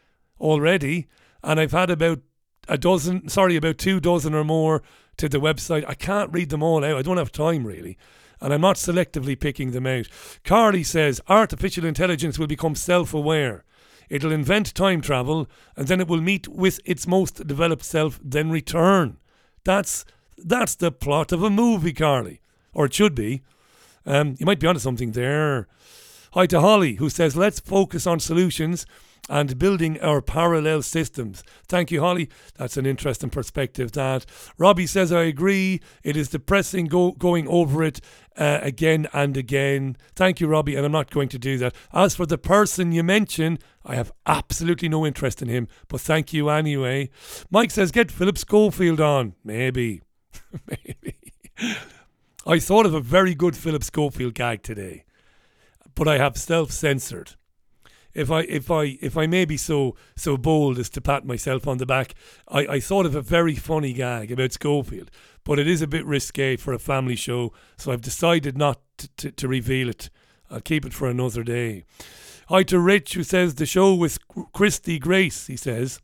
already, 0.42 1.06
and 1.42 1.58
I've 1.58 1.72
had 1.72 1.88
about 1.88 2.20
a 2.68 2.76
dozen, 2.76 3.28
sorry, 3.28 3.56
about 3.56 3.78
two 3.78 4.00
dozen 4.00 4.34
or 4.34 4.44
more 4.44 4.82
to 5.16 5.28
the 5.28 5.38
website. 5.38 5.84
I 5.88 5.94
can't 5.94 6.32
read 6.32 6.50
them 6.50 6.62
all 6.62 6.84
out. 6.84 6.96
I 6.96 7.02
don't 7.02 7.16
have 7.16 7.32
time 7.32 7.66
really. 7.66 7.96
And 8.40 8.52
I'm 8.52 8.60
not 8.60 8.76
selectively 8.76 9.38
picking 9.38 9.70
them 9.70 9.86
out. 9.86 10.08
Carly 10.44 10.82
says 10.82 11.20
artificial 11.28 11.84
intelligence 11.84 12.38
will 12.38 12.48
become 12.48 12.74
self 12.74 13.14
aware. 13.14 13.64
It'll 14.08 14.32
invent 14.32 14.74
time 14.74 15.00
travel 15.00 15.48
and 15.76 15.86
then 15.86 16.00
it 16.00 16.08
will 16.08 16.20
meet 16.20 16.48
with 16.48 16.80
its 16.84 17.06
most 17.06 17.46
developed 17.46 17.84
self, 17.84 18.20
then 18.22 18.50
return. 18.50 19.18
That's 19.64 20.04
that's 20.36 20.74
the 20.74 20.90
plot 20.90 21.30
of 21.30 21.42
a 21.42 21.50
movie, 21.50 21.92
Carly. 21.92 22.40
Or 22.74 22.86
it 22.86 22.94
should 22.94 23.14
be. 23.14 23.42
Um, 24.04 24.34
you 24.38 24.46
might 24.46 24.58
be 24.58 24.66
onto 24.66 24.80
something 24.80 25.12
there. 25.12 25.68
Hi 26.32 26.46
to 26.46 26.60
Holly, 26.60 26.94
who 26.94 27.10
says, 27.10 27.36
let's 27.36 27.60
focus 27.60 28.06
on 28.06 28.18
solutions 28.18 28.86
and 29.28 29.58
building 29.58 30.00
our 30.00 30.20
parallel 30.20 30.82
systems. 30.82 31.44
Thank 31.68 31.90
you, 31.90 32.00
Holly. 32.00 32.28
That's 32.56 32.76
an 32.76 32.86
interesting 32.86 33.30
perspective. 33.30 33.92
That 33.92 34.26
Robbie 34.58 34.86
says, 34.86 35.12
I 35.12 35.22
agree. 35.22 35.80
It 36.02 36.16
is 36.16 36.28
depressing 36.28 36.86
go, 36.86 37.12
going 37.12 37.46
over 37.46 37.84
it 37.84 38.00
uh, 38.36 38.58
again 38.62 39.06
and 39.12 39.36
again. 39.36 39.96
Thank 40.14 40.40
you, 40.40 40.48
Robbie, 40.48 40.74
and 40.74 40.84
I'm 40.84 40.92
not 40.92 41.10
going 41.10 41.28
to 41.30 41.38
do 41.38 41.56
that. 41.58 41.74
As 41.92 42.16
for 42.16 42.26
the 42.26 42.38
person 42.38 42.92
you 42.92 43.02
mentioned, 43.02 43.62
I 43.84 43.94
have 43.94 44.12
absolutely 44.26 44.88
no 44.88 45.06
interest 45.06 45.40
in 45.40 45.48
him, 45.48 45.68
but 45.88 46.00
thank 46.00 46.32
you 46.32 46.48
anyway. 46.48 47.10
Mike 47.50 47.70
says, 47.70 47.92
get 47.92 48.10
Philip 48.10 48.38
Schofield 48.38 49.00
on. 49.00 49.34
Maybe. 49.44 50.02
Maybe. 50.66 51.16
I 52.44 52.58
thought 52.58 52.86
of 52.86 52.94
a 52.94 53.00
very 53.00 53.36
good 53.36 53.56
Philip 53.56 53.84
Schofield 53.84 54.34
gag 54.34 54.62
today, 54.62 55.04
but 55.94 56.08
I 56.08 56.18
have 56.18 56.36
self 56.36 56.72
censored 56.72 57.34
if 58.14 58.30
I 58.30 58.40
if 58.42 58.70
I 58.70 58.98
if 59.00 59.16
I 59.16 59.26
may 59.26 59.44
be 59.44 59.56
so 59.56 59.96
so 60.16 60.36
bold 60.36 60.78
as 60.78 60.90
to 60.90 61.00
pat 61.00 61.24
myself 61.24 61.66
on 61.66 61.78
the 61.78 61.86
back, 61.86 62.14
I, 62.48 62.66
I 62.66 62.80
thought 62.80 63.06
of 63.06 63.14
a 63.14 63.22
very 63.22 63.54
funny 63.54 63.92
gag 63.92 64.30
about 64.30 64.52
Schofield, 64.52 65.10
but 65.44 65.58
it 65.58 65.66
is 65.66 65.82
a 65.82 65.86
bit 65.86 66.04
risque 66.06 66.56
for 66.56 66.72
a 66.72 66.78
family 66.78 67.16
show, 67.16 67.52
so 67.76 67.92
I've 67.92 68.00
decided 68.00 68.56
not 68.56 68.80
to, 68.98 69.08
to, 69.16 69.32
to 69.32 69.48
reveal 69.48 69.88
it. 69.88 70.10
I'll 70.50 70.60
keep 70.60 70.84
it 70.84 70.92
for 70.92 71.08
another 71.08 71.42
day. 71.42 71.84
Hi 72.48 72.62
to 72.64 72.78
Rich, 72.78 73.14
who 73.14 73.22
says 73.22 73.54
the 73.54 73.66
show 73.66 73.94
with 73.94 74.18
Christy 74.52 74.98
Grace, 74.98 75.46
he 75.46 75.56
says, 75.56 76.00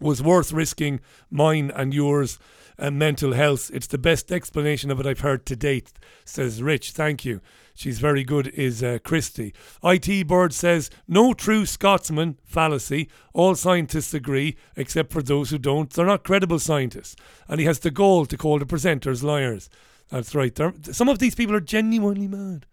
was 0.00 0.22
worth 0.22 0.52
risking 0.52 1.00
mine 1.30 1.70
and 1.74 1.92
yours 1.92 2.38
and 2.78 2.98
mental 2.98 3.34
health. 3.34 3.70
It's 3.74 3.86
the 3.86 3.98
best 3.98 4.32
explanation 4.32 4.90
of 4.90 4.98
it 4.98 5.06
I've 5.06 5.20
heard 5.20 5.44
to 5.46 5.56
date, 5.56 5.92
says 6.24 6.62
Rich. 6.62 6.92
Thank 6.92 7.26
you. 7.26 7.42
She's 7.80 7.98
very 7.98 8.24
good, 8.24 8.48
is 8.48 8.82
uh, 8.82 8.98
Christy. 9.02 9.54
IT 9.82 10.26
Bird 10.28 10.52
says, 10.52 10.90
no 11.08 11.32
true 11.32 11.64
Scotsman 11.64 12.36
fallacy. 12.44 13.08
All 13.32 13.54
scientists 13.54 14.12
agree, 14.12 14.58
except 14.76 15.10
for 15.10 15.22
those 15.22 15.48
who 15.48 15.56
don't. 15.56 15.88
They're 15.88 16.04
not 16.04 16.22
credible 16.22 16.58
scientists. 16.58 17.16
And 17.48 17.58
he 17.58 17.64
has 17.64 17.78
the 17.78 17.90
goal 17.90 18.26
to 18.26 18.36
call 18.36 18.58
the 18.58 18.66
presenters 18.66 19.22
liars. 19.22 19.70
That's 20.10 20.34
right. 20.34 20.54
They're, 20.54 20.74
some 20.92 21.08
of 21.08 21.20
these 21.20 21.34
people 21.34 21.56
are 21.56 21.60
genuinely 21.60 22.28
mad. 22.28 22.66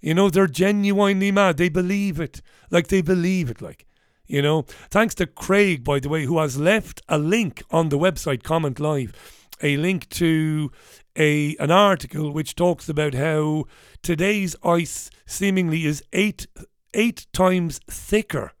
You 0.00 0.14
know, 0.14 0.30
they're 0.30 0.46
genuinely 0.46 1.30
mad. 1.30 1.58
They 1.58 1.68
believe 1.68 2.18
it. 2.18 2.40
Like, 2.70 2.88
they 2.88 3.02
believe 3.02 3.50
it. 3.50 3.60
Like, 3.60 3.84
you 4.26 4.40
know, 4.40 4.62
thanks 4.88 5.14
to 5.16 5.26
Craig, 5.26 5.84
by 5.84 6.00
the 6.00 6.08
way, 6.08 6.24
who 6.24 6.38
has 6.38 6.58
left 6.58 7.02
a 7.10 7.18
link 7.18 7.62
on 7.70 7.90
the 7.90 7.98
website 7.98 8.42
Comment 8.42 8.80
Live, 8.80 9.12
a 9.60 9.76
link 9.76 10.08
to 10.08 10.72
a 11.16 11.56
an 11.56 11.70
article 11.70 12.32
which 12.32 12.54
talks 12.54 12.88
about 12.88 13.14
how 13.14 13.64
today's 14.02 14.56
ice 14.62 15.10
seemingly 15.26 15.86
is 15.86 16.02
eight 16.12 16.46
eight 16.94 17.26
times 17.32 17.80
thicker, 17.88 18.52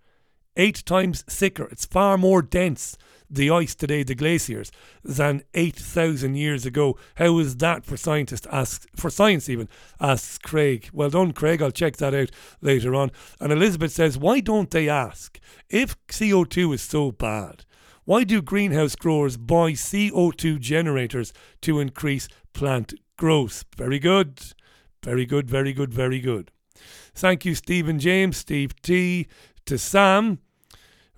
eight 0.56 0.84
times 0.84 1.22
thicker. 1.22 1.68
It's 1.70 1.86
far 1.86 2.18
more 2.18 2.42
dense 2.42 2.96
the 3.30 3.50
ice 3.50 3.74
today, 3.74 4.02
the 4.02 4.14
glaciers, 4.14 4.72
than 5.04 5.42
8,000 5.54 6.34
years 6.34 6.66
ago. 6.66 6.98
How 7.14 7.38
is 7.38 7.56
that 7.56 7.84
for 7.84 7.96
scientists? 7.96 8.46
Ask 8.50 8.88
for 8.96 9.08
science 9.08 9.48
even, 9.48 9.68
asks 10.00 10.38
Craig. 10.38 10.90
Well 10.92 11.10
done, 11.10 11.32
Craig. 11.32 11.62
I'll 11.62 11.70
check 11.70 11.96
that 11.98 12.14
out 12.14 12.30
later 12.60 12.94
on. 12.94 13.12
And 13.38 13.52
Elizabeth 13.52 13.92
says, 13.92 14.18
why 14.18 14.40
don't 14.40 14.70
they 14.70 14.88
ask 14.88 15.38
if 15.68 15.96
CO2 16.08 16.74
is 16.74 16.82
so 16.82 17.12
bad? 17.12 17.64
Why 18.04 18.24
do 18.24 18.42
greenhouse 18.42 18.96
growers 18.96 19.36
buy 19.36 19.72
CO2 19.72 20.58
generators 20.58 21.32
to 21.62 21.80
increase 21.80 22.28
plant 22.52 22.94
growth? 23.16 23.64
Very 23.76 23.98
good. 23.98 24.40
Very 25.02 25.24
good, 25.26 25.48
very 25.48 25.72
good, 25.72 25.94
very 25.94 26.20
good. 26.20 26.50
Thank 27.14 27.44
you, 27.44 27.54
Stephen 27.54 27.98
James, 27.98 28.36
Steve 28.36 28.74
T, 28.82 29.26
to 29.66 29.78
Sam, 29.78 30.38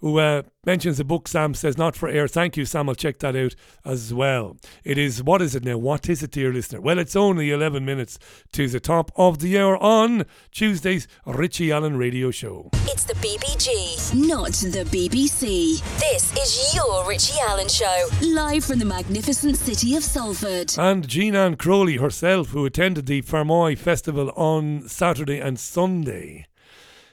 who 0.03 0.19
uh, 0.19 0.43
mentions 0.67 0.99
a 0.99 1.05
book 1.05 1.29
Sam 1.29 1.55
says 1.55 1.79
not 1.79 1.95
for 1.95 2.09
air. 2.09 2.27
Thank 2.27 2.57
you, 2.57 2.65
Sam. 2.65 2.89
I'll 2.89 2.95
check 2.97 3.21
that 3.21 3.37
out 3.37 3.55
as 3.85 4.13
well. 4.13 4.57
It 4.85 4.99
is, 4.99 5.23
what 5.23 5.41
is 5.41 5.55
it 5.55 5.65
now? 5.65 5.79
What 5.79 6.09
is 6.09 6.25
it, 6.25 6.33
dear 6.33 6.53
listener? 6.53 6.81
Well, 6.81 6.99
it's 6.99 7.15
only 7.15 7.53
11 7.53 7.85
minutes 7.85 8.19
to 8.53 8.69
the 8.69 8.81
top 8.81 9.13
of 9.17 9.39
the 9.39 9.57
hour 9.57 9.81
on 9.81 10.27
Tuesday's 10.51 11.07
Richie 11.25 11.71
Allen 11.71 11.97
radio 11.97 12.33
show. 12.33 12.71
It's 12.87 13.05
the 13.05 13.15
BBG, 13.15 14.29
not 14.29 14.53
the 14.53 14.85
BBC. 14.91 15.81
This 16.01 16.33
is 16.37 16.75
your 16.75 17.09
Richie 17.09 17.39
Allen 17.49 17.69
show, 17.69 18.09
live 18.23 18.65
from 18.65 18.81
the 18.81 18.85
magnificent 18.85 19.57
city 19.57 19.95
of 19.95 20.03
Salford. 20.03 20.75
And 20.77 21.07
Jean 21.07 21.37
Ann 21.37 21.55
Crowley 21.55 21.99
herself, 21.99 22.49
who 22.49 22.67
attended 22.67 23.07
the 23.07 23.23
Fermoy 23.23 23.79
Festival 23.79 24.33
on 24.35 24.89
Saturday 24.89 25.39
and 25.39 25.61
Sunday, 25.61 26.47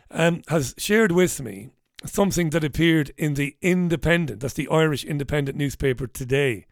um, 0.09 0.41
has 0.47 0.73
shared 0.79 1.11
with 1.11 1.39
me 1.39 1.69
something 2.05 2.51
that 2.51 2.63
appeared 2.63 3.11
in 3.17 3.33
the 3.33 3.55
Independent, 3.61 4.39
that's 4.39 4.53
the 4.53 4.67
Irish 4.69 5.03
Independent 5.03 5.57
newspaper 5.57 6.07
today. 6.07 6.65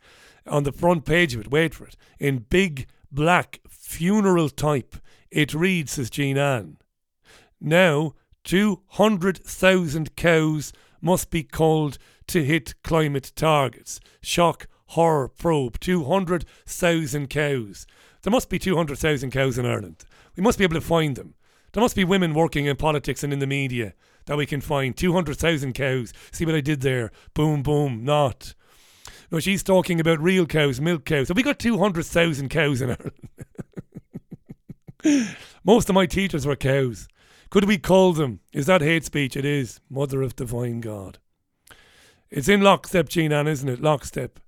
On 0.45 0.63
the 0.63 0.71
front 0.71 1.05
page 1.05 1.34
of 1.34 1.41
it, 1.41 1.51
wait 1.51 1.73
for 1.73 1.86
it, 1.86 1.97
in 2.19 2.45
big 2.49 2.88
black 3.11 3.59
funeral 3.69 4.49
type, 4.49 4.95
it 5.30 5.53
reads, 5.53 5.93
says 5.93 6.09
Jean 6.09 6.38
Ann, 6.38 6.78
now 7.59 8.13
200,000 8.43 10.15
cows 10.15 10.71
must 11.01 11.30
be 11.30 11.43
culled 11.43 11.97
to 12.28 12.43
hit 12.43 12.75
climate 12.84 13.32
targets. 13.36 13.99
Shock, 14.21 14.67
horror, 14.88 15.28
probe, 15.28 15.80
200,000 15.80 17.30
cows. 17.30 17.88
There 18.21 18.32
must 18.32 18.49
be 18.49 18.59
200,000 18.59 19.32
cows 19.32 19.57
in 19.57 19.65
Ireland. 19.65 20.05
We 20.36 20.43
must 20.43 20.57
be 20.57 20.63
able 20.63 20.75
to 20.75 20.82
find 20.82 21.15
them. 21.15 21.36
There 21.73 21.82
must 21.82 21.95
be 21.95 22.03
women 22.03 22.34
working 22.34 22.65
in 22.65 22.75
politics 22.78 23.23
and 23.23 23.34
in 23.34 23.39
the 23.39 23.47
media 23.47 23.93
that 24.28 24.38
we 24.38 24.45
can 24.45 24.61
find 24.61 24.95
200,000 24.95 25.73
cows. 25.73 26.13
See 26.32 26.45
what 26.45 26.55
I 26.55 26.61
did 26.61 26.82
there? 26.82 27.11
Boom, 27.34 27.63
boom, 27.63 28.05
not. 28.05 28.53
No, 29.32 29.39
she's 29.39 29.63
talking 29.63 29.99
about 29.99 30.21
real 30.21 30.45
cows, 30.45 30.80
milk 30.80 31.03
cows. 31.03 31.28
Have 31.28 31.38
we 31.38 31.43
got 31.43 31.59
200,000 31.59 32.49
cows 32.49 32.82
in 32.82 32.95
Ireland? 35.03 35.36
Most 35.63 35.89
of 35.89 35.95
my 35.95 36.05
teachers 36.05 36.45
were 36.45 36.55
cows. 36.55 37.07
Could 37.49 37.65
we 37.65 37.78
call 37.78 38.13
them? 38.13 38.41
Is 38.53 38.65
that 38.67 38.82
hate 38.82 39.05
speech? 39.05 39.36
It 39.36 39.45
is. 39.45 39.80
Mother 39.89 40.21
of 40.21 40.36
divine 40.36 40.82
God. 40.82 41.19
It's 42.30 42.49
in 42.49 42.61
lockstep, 42.61 43.09
Jean 43.09 43.32
isn't 43.32 43.69
it? 43.69 43.82
Lockstep. 43.82 44.39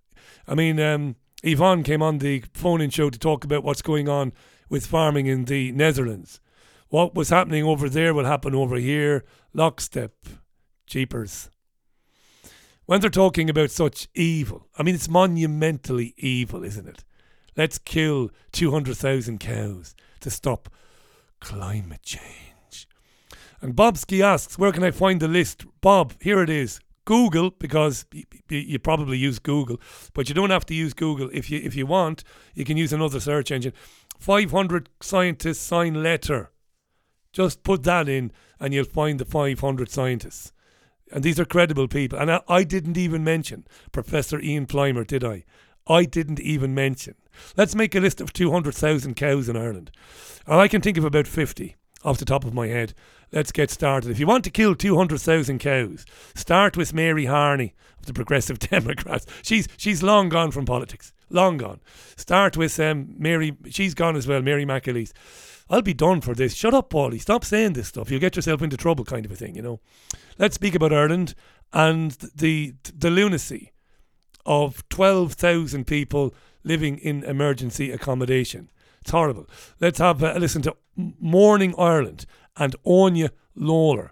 I 0.48 0.56
mean, 0.56 0.80
um, 0.80 1.16
Yvonne 1.44 1.84
came 1.84 2.02
on 2.02 2.18
the 2.18 2.44
phone 2.54 2.82
in 2.82 2.90
show 2.90 3.10
to 3.10 3.20
talk 3.20 3.46
about 3.46 3.64
what's 3.64 3.82
going 3.82 4.10
on 4.10 4.34
with 4.70 4.86
farming 4.86 5.28
in 5.28 5.46
the 5.46 5.72
Netherlands. 5.72 6.42
What 6.90 7.16
was 7.16 7.30
happening 7.30 7.64
over 7.64 7.88
there 7.88 8.14
will 8.14 8.26
happen 8.26 8.56
over 8.56 8.76
here. 8.76 9.24
Lockstep. 9.54 10.14
Jeepers. 10.88 11.50
When 12.86 13.02
they're 13.02 13.10
talking 13.10 13.50
about 13.50 13.70
such 13.70 14.08
evil, 14.16 14.68
I 14.78 14.84
mean, 14.84 14.96
it's 14.96 15.08
monumentally 15.08 16.16
evil, 16.18 16.64
isn't 16.64 16.88
it? 16.88 17.04
Let's 17.56 17.78
kill 17.78 18.32
200,000 18.52 19.40
cows 19.40 19.96
to 20.22 20.32
stop 20.32 20.70
climate 21.40 22.02
change. 22.02 22.88
And 23.62 23.76
Bobski 23.76 24.22
asks, 24.22 24.58
where 24.58 24.72
can 24.72 24.84
I 24.84 24.92
find 24.92 25.20
the 25.20 25.28
list? 25.28 25.66
Bob, 25.82 26.14
here 26.22 26.42
it 26.42 26.50
is. 26.50 26.80
Google, 27.06 27.52
because 27.52 28.06
you 28.50 28.80
probably 28.80 29.18
use 29.18 29.40
Google, 29.40 29.80
but 30.14 30.30
you 30.30 30.36
don't 30.36 30.52
have 30.52 30.66
to 30.68 30.76
use 30.76 30.94
Google. 30.94 31.30
If 31.34 31.50
you 31.50 31.60
if 31.64 31.76
you 31.76 31.88
want, 31.88 32.24
you 32.54 32.64
can 32.64 32.78
use 32.78 32.94
another 32.94 33.20
search 33.20 33.52
engine. 33.52 33.74
500 34.20 34.90
scientists 35.02 35.60
sign 35.60 36.04
letter 36.04 36.52
just 37.32 37.64
put 37.64 37.84
that 37.84 38.10
in 38.10 38.32
and 38.60 38.74
you'll 38.74 38.86
find 38.86 39.20
the 39.20 39.26
500 39.26 39.90
scientists. 39.90 40.52
And 41.12 41.24
these 41.24 41.40
are 41.40 41.46
credible 41.46 41.88
people. 41.88 42.20
And 42.20 42.32
I, 42.32 42.42
I 42.48 42.64
didn't 42.64 42.98
even 42.98 43.24
mention 43.24 43.66
Professor 43.92 44.40
Ian 44.40 44.68
Plimer, 44.68 45.06
did 45.06 45.24
I? 45.24 45.44
I 45.88 46.06
didn't 46.06 46.40
even 46.40 46.76
mention. 46.76 47.16
Let's 47.58 47.76
make 47.76 47.96
a 47.96 48.00
list 48.00 48.22
of 48.22 48.34
200,000 48.34 49.16
cows 49.16 49.50
in 49.50 49.58
Ireland. 49.58 49.92
And 50.46 50.60
I 50.60 50.68
can 50.68 50.82
think 50.82 50.98
of 50.98 51.06
about 51.06 51.28
50 51.28 51.76
off 52.04 52.18
the 52.18 52.26
top 52.26 52.44
of 52.44 52.54
my 52.54 52.68
head. 52.68 52.94
Let's 53.32 53.52
get 53.52 53.70
started. 53.70 54.12
If 54.12 54.20
you 54.20 54.28
want 54.28 54.44
to 54.46 54.52
kill 54.52 54.76
200,000 54.76 55.60
cows, 55.60 56.06
start 56.36 56.78
with 56.78 56.94
Mary 56.94 57.26
Harney 57.26 57.74
of 58.00 58.06
the 58.06 58.14
Progressive 58.14 58.60
Democrats. 58.60 59.26
She's 59.42 59.68
she's 59.78 60.02
long 60.04 60.30
gone 60.30 60.52
from 60.52 60.66
politics. 60.66 61.14
Long 61.30 61.58
gone. 61.58 61.80
Start 62.16 62.58
with 62.58 62.80
um, 62.80 63.14
Mary. 63.18 63.56
She's 63.70 63.94
gone 63.94 64.16
as 64.16 64.28
well, 64.28 64.42
Mary 64.42 64.66
McAleese. 64.66 65.12
I'll 65.70 65.82
be 65.82 65.94
done 65.94 66.22
for 66.22 66.34
this. 66.34 66.56
Shut 66.56 66.74
up, 66.74 66.90
Paulie. 66.90 67.22
Stop 67.22 67.46
saying 67.46 67.74
this 67.74 67.90
stuff. 67.90 68.10
You'll 68.10 68.20
get 68.20 68.36
yourself 68.36 68.62
into 68.62 68.78
trouble, 68.78 69.06
kind 69.06 69.26
of 69.26 69.32
a 69.32 69.36
thing, 69.36 69.56
you 69.56 69.62
know. 69.62 69.80
Let's 70.38 70.56
speak 70.56 70.74
about 70.76 70.94
Ireland 70.94 71.36
and 71.72 72.12
the 72.36 72.74
the 72.98 73.12
lunacy 73.12 73.72
of 74.46 74.88
12,000 74.90 75.86
people 75.86 76.34
living 76.64 76.98
in 76.98 77.24
emergency 77.24 77.92
accommodation. 77.92 78.72
It's 79.02 79.12
horrible. 79.12 79.48
Let's 79.80 80.00
have 80.00 80.24
a 80.24 80.40
listen 80.40 80.62
to 80.64 80.76
Morning 80.96 81.76
Ireland 81.78 82.26
and 82.58 82.76
Áine 82.86 83.30
Lawlor. 83.56 84.12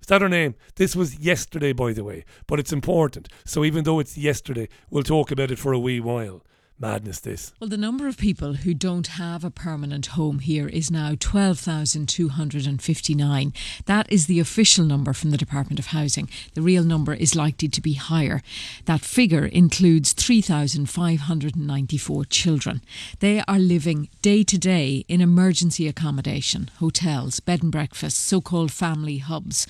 Is 0.00 0.06
that 0.08 0.22
her 0.22 0.28
name? 0.28 0.54
This 0.76 0.94
was 0.94 1.18
yesterday, 1.18 1.72
by 1.72 1.92
the 1.92 2.04
way, 2.04 2.24
but 2.46 2.58
it's 2.58 2.72
important. 2.72 3.28
So 3.44 3.64
even 3.64 3.84
though 3.84 3.98
it's 3.98 4.16
yesterday, 4.16 4.68
we'll 4.90 5.02
talk 5.02 5.30
about 5.30 5.50
it 5.50 5.58
for 5.58 5.72
a 5.72 5.78
wee 5.78 6.00
while 6.00 6.44
madness 6.80 7.20
this. 7.20 7.52
Well, 7.60 7.68
the 7.68 7.76
number 7.76 8.06
of 8.06 8.16
people 8.16 8.54
who 8.54 8.72
don't 8.74 9.08
have 9.08 9.44
a 9.44 9.50
permanent 9.50 10.06
home 10.06 10.38
here 10.38 10.68
is 10.68 10.90
now 10.90 11.14
12,259. 11.18 13.52
That 13.86 14.12
is 14.12 14.26
the 14.26 14.40
official 14.40 14.84
number 14.84 15.12
from 15.12 15.30
the 15.30 15.36
Department 15.36 15.78
of 15.78 15.86
Housing. 15.86 16.28
The 16.54 16.62
real 16.62 16.84
number 16.84 17.14
is 17.14 17.34
likely 17.34 17.68
to 17.68 17.80
be 17.80 17.94
higher. 17.94 18.42
That 18.84 19.00
figure 19.00 19.46
includes 19.46 20.12
3,594 20.12 22.24
children. 22.26 22.82
They 23.20 23.42
are 23.48 23.58
living 23.58 24.10
day 24.22 24.44
to 24.44 24.58
day 24.58 25.04
in 25.08 25.20
emergency 25.20 25.88
accommodation, 25.88 26.70
hotels, 26.78 27.40
bed 27.40 27.62
and 27.62 27.72
breakfasts, 27.72 28.20
so 28.20 28.40
called 28.40 28.70
family 28.72 29.18
hubs, 29.18 29.66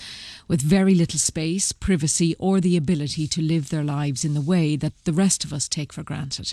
with 0.47 0.61
very 0.61 0.95
little 0.95 1.19
space, 1.19 1.73
privacy, 1.73 2.37
or 2.39 2.61
the 2.61 2.77
ability 2.77 3.27
to 3.29 3.41
live 3.41 3.71
their 3.71 3.85
lives 3.85 4.25
in 4.25 4.35
the 4.35 4.41
way 4.41 4.77
that 4.77 4.93
the 5.05 5.13
rest 5.13 5.45
of 5.45 5.53
us 5.53 5.69
take 5.69 5.93
for 5.93 6.03
granted. 6.03 6.53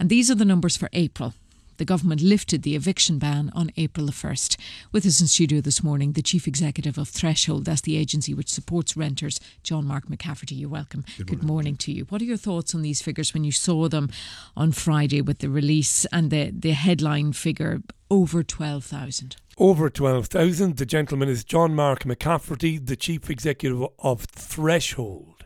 And 0.00 0.08
these 0.08 0.30
are 0.30 0.34
the 0.34 0.46
numbers 0.46 0.78
for 0.78 0.88
April. 0.94 1.34
The 1.76 1.84
government 1.84 2.22
lifted 2.22 2.62
the 2.62 2.74
eviction 2.74 3.18
ban 3.18 3.50
on 3.54 3.70
April 3.76 4.06
the 4.06 4.12
1st. 4.12 4.56
With 4.92 5.04
us 5.04 5.20
in 5.20 5.26
studio 5.26 5.60
this 5.60 5.82
morning, 5.82 6.12
the 6.12 6.22
chief 6.22 6.48
executive 6.48 6.96
of 6.96 7.08
Threshold, 7.08 7.66
that's 7.66 7.82
the 7.82 7.98
agency 7.98 8.32
which 8.32 8.48
supports 8.50 8.96
renters, 8.96 9.40
John 9.62 9.86
Mark 9.86 10.06
McCafferty. 10.06 10.58
You're 10.58 10.70
welcome. 10.70 11.04
Good 11.18 11.26
morning. 11.26 11.38
Good 11.38 11.46
morning 11.46 11.76
to 11.76 11.92
you. 11.92 12.04
What 12.04 12.22
are 12.22 12.24
your 12.24 12.38
thoughts 12.38 12.74
on 12.74 12.80
these 12.80 13.02
figures 13.02 13.34
when 13.34 13.44
you 13.44 13.52
saw 13.52 13.88
them 13.88 14.08
on 14.56 14.72
Friday 14.72 15.20
with 15.20 15.40
the 15.40 15.50
release 15.50 16.06
and 16.06 16.30
the, 16.30 16.50
the 16.50 16.72
headline 16.72 17.34
figure 17.34 17.82
over 18.10 18.42
12,000? 18.42 19.36
Over 19.58 19.90
12,000. 19.90 20.78
The 20.78 20.86
gentleman 20.86 21.28
is 21.28 21.44
John 21.44 21.74
Mark 21.74 22.04
McCafferty, 22.04 22.86
the 22.86 22.96
chief 22.96 23.28
executive 23.28 23.86
of 23.98 24.22
Threshold. 24.24 25.44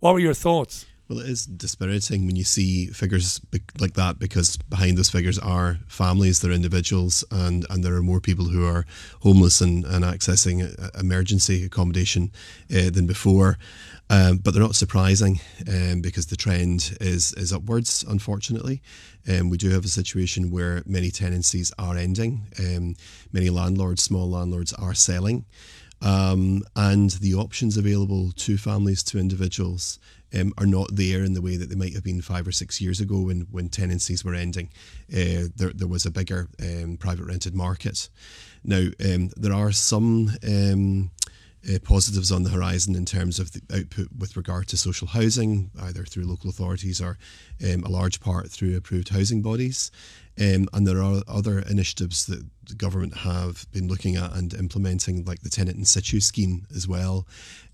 What 0.00 0.12
were 0.12 0.20
your 0.20 0.34
thoughts? 0.34 0.84
Well, 1.10 1.18
it 1.18 1.28
is 1.28 1.44
dispiriting 1.44 2.24
when 2.24 2.36
you 2.36 2.44
see 2.44 2.86
figures 2.86 3.40
like 3.80 3.94
that 3.94 4.20
because 4.20 4.56
behind 4.56 4.96
those 4.96 5.10
figures 5.10 5.40
are 5.40 5.78
families, 5.88 6.38
they're 6.38 6.52
individuals, 6.52 7.24
and, 7.32 7.66
and 7.68 7.82
there 7.82 7.96
are 7.96 8.02
more 8.02 8.20
people 8.20 8.44
who 8.44 8.64
are 8.64 8.86
homeless 9.22 9.60
and, 9.60 9.84
and 9.84 10.04
accessing 10.04 10.72
emergency 10.96 11.64
accommodation 11.64 12.30
uh, 12.72 12.90
than 12.90 13.08
before. 13.08 13.58
Um, 14.08 14.36
but 14.36 14.54
they're 14.54 14.62
not 14.62 14.76
surprising 14.76 15.40
um, 15.68 16.00
because 16.00 16.26
the 16.26 16.36
trend 16.36 16.96
is 17.00 17.32
is 17.32 17.52
upwards. 17.52 18.04
Unfortunately, 18.08 18.80
um, 19.28 19.50
we 19.50 19.56
do 19.56 19.70
have 19.70 19.84
a 19.84 19.88
situation 19.88 20.52
where 20.52 20.84
many 20.86 21.10
tenancies 21.10 21.72
are 21.76 21.96
ending. 21.96 22.42
Um, 22.56 22.94
many 23.32 23.50
landlords, 23.50 24.04
small 24.04 24.30
landlords, 24.30 24.72
are 24.74 24.94
selling. 24.94 25.44
Um, 26.02 26.62
and 26.76 27.10
the 27.10 27.34
options 27.34 27.76
available 27.76 28.32
to 28.32 28.56
families, 28.56 29.02
to 29.04 29.18
individuals, 29.18 29.98
um, 30.38 30.52
are 30.58 30.66
not 30.66 30.94
there 30.94 31.24
in 31.24 31.34
the 31.34 31.42
way 31.42 31.56
that 31.56 31.68
they 31.68 31.74
might 31.74 31.94
have 31.94 32.04
been 32.04 32.22
five 32.22 32.46
or 32.46 32.52
six 32.52 32.80
years 32.80 33.00
ago 33.00 33.20
when, 33.20 33.46
when 33.50 33.68
tenancies 33.68 34.24
were 34.24 34.34
ending. 34.34 34.70
Uh, 35.12 35.48
there, 35.56 35.72
there 35.74 35.88
was 35.88 36.06
a 36.06 36.10
bigger 36.10 36.48
um, 36.60 36.96
private 36.96 37.26
rented 37.26 37.54
market. 37.54 38.08
Now, 38.64 38.88
um, 39.04 39.30
there 39.36 39.54
are 39.54 39.72
some 39.72 40.30
um, 40.46 41.10
uh, 41.68 41.78
positives 41.82 42.32
on 42.32 42.42
the 42.42 42.50
horizon 42.50 42.94
in 42.94 43.04
terms 43.04 43.38
of 43.38 43.52
the 43.52 43.60
output 43.74 44.08
with 44.18 44.36
regard 44.36 44.68
to 44.68 44.76
social 44.76 45.08
housing, 45.08 45.70
either 45.80 46.04
through 46.04 46.24
local 46.24 46.50
authorities 46.50 47.00
or 47.00 47.18
um, 47.64 47.84
a 47.84 47.88
large 47.88 48.20
part 48.20 48.50
through 48.50 48.76
approved 48.76 49.10
housing 49.10 49.42
bodies. 49.42 49.90
Um, 50.40 50.68
and 50.72 50.86
there 50.86 51.02
are 51.02 51.22
other 51.28 51.58
initiatives 51.58 52.24
that 52.26 52.42
the 52.66 52.74
government 52.74 53.18
have 53.18 53.70
been 53.72 53.88
looking 53.88 54.16
at 54.16 54.34
and 54.34 54.54
implementing, 54.54 55.24
like 55.26 55.40
the 55.40 55.50
tenant 55.50 55.76
in 55.76 55.84
situ 55.84 56.18
scheme 56.18 56.66
as 56.74 56.88
well. 56.88 57.26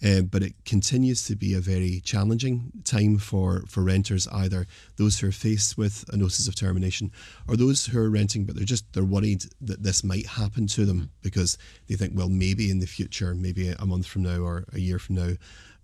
Uh, 0.05 0.23
but 0.23 0.43
it 0.43 0.55
continues 0.65 1.25
to 1.27 1.37
be 1.37 1.55
a 1.55 1.61
very 1.61 2.01
challenging 2.01 2.73
time 2.83 3.19
for, 3.19 3.63
for 3.69 3.85
renters, 3.85 4.27
either 4.29 4.67
those 4.97 5.21
who 5.21 5.29
are 5.29 5.33
faced 5.33 5.79
with 5.79 6.05
a 6.13 6.17
notice 6.17 6.49
of 6.49 6.57
termination 6.57 7.13
or 7.47 7.57
those 7.57 7.87
who 7.87 8.01
are 8.01 8.11
renting, 8.11 8.45
but 8.45 8.57
they're 8.57 8.65
just 8.65 8.93
they're 8.93 9.05
worried 9.05 9.45
that 9.61 9.85
this 9.85 10.03
might 10.03 10.27
happen 10.27 10.67
to 10.67 10.85
them 10.85 11.11
because 11.23 11.57
they 11.87 11.95
think, 11.95 12.15
well, 12.17 12.29
maybe 12.29 12.71
in 12.71 12.81
the 12.81 12.87
future, 12.87 13.33
maybe 13.35 13.71
a 13.71 13.87
month 13.87 14.07
from 14.07 14.23
now 14.23 14.41
or 14.41 14.65
a 14.73 14.81
year 14.81 14.99
from 14.99 15.15
now, 15.15 15.31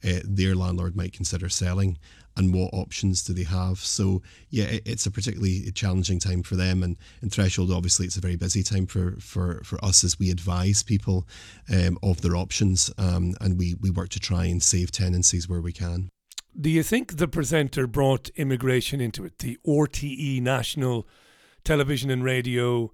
uh, 0.04 0.20
their 0.24 0.56
landlord 0.56 0.96
might 0.96 1.12
consider 1.12 1.48
selling 1.48 1.96
and 2.36 2.54
what 2.54 2.70
options 2.72 3.22
do 3.22 3.32
they 3.32 3.44
have. 3.44 3.78
So 3.78 4.22
yeah, 4.50 4.64
it, 4.64 4.82
it's 4.86 5.06
a 5.06 5.10
particularly 5.10 5.70
challenging 5.72 6.18
time 6.18 6.42
for 6.42 6.56
them. 6.56 6.82
And 6.82 6.96
in 7.22 7.30
Threshold, 7.30 7.70
obviously, 7.70 8.06
it's 8.06 8.16
a 8.16 8.20
very 8.20 8.36
busy 8.36 8.62
time 8.62 8.86
for 8.86 9.16
for, 9.20 9.62
for 9.64 9.82
us 9.84 10.04
as 10.04 10.18
we 10.18 10.30
advise 10.30 10.82
people 10.82 11.26
um, 11.72 11.98
of 12.02 12.22
their 12.22 12.36
options, 12.36 12.90
um, 12.98 13.34
and 13.40 13.58
we 13.58 13.74
we 13.80 13.90
work 13.90 14.08
to 14.10 14.20
try 14.20 14.46
and 14.46 14.62
save 14.62 14.90
tenancies 14.90 15.48
where 15.48 15.60
we 15.60 15.72
can. 15.72 16.10
Do 16.58 16.68
you 16.68 16.82
think 16.82 17.16
the 17.16 17.28
presenter 17.28 17.86
brought 17.86 18.28
immigration 18.36 19.00
into 19.00 19.24
it? 19.24 19.38
The 19.38 19.58
RTE 19.66 20.42
National 20.42 21.08
Television 21.64 22.10
and 22.10 22.22
Radio, 22.22 22.92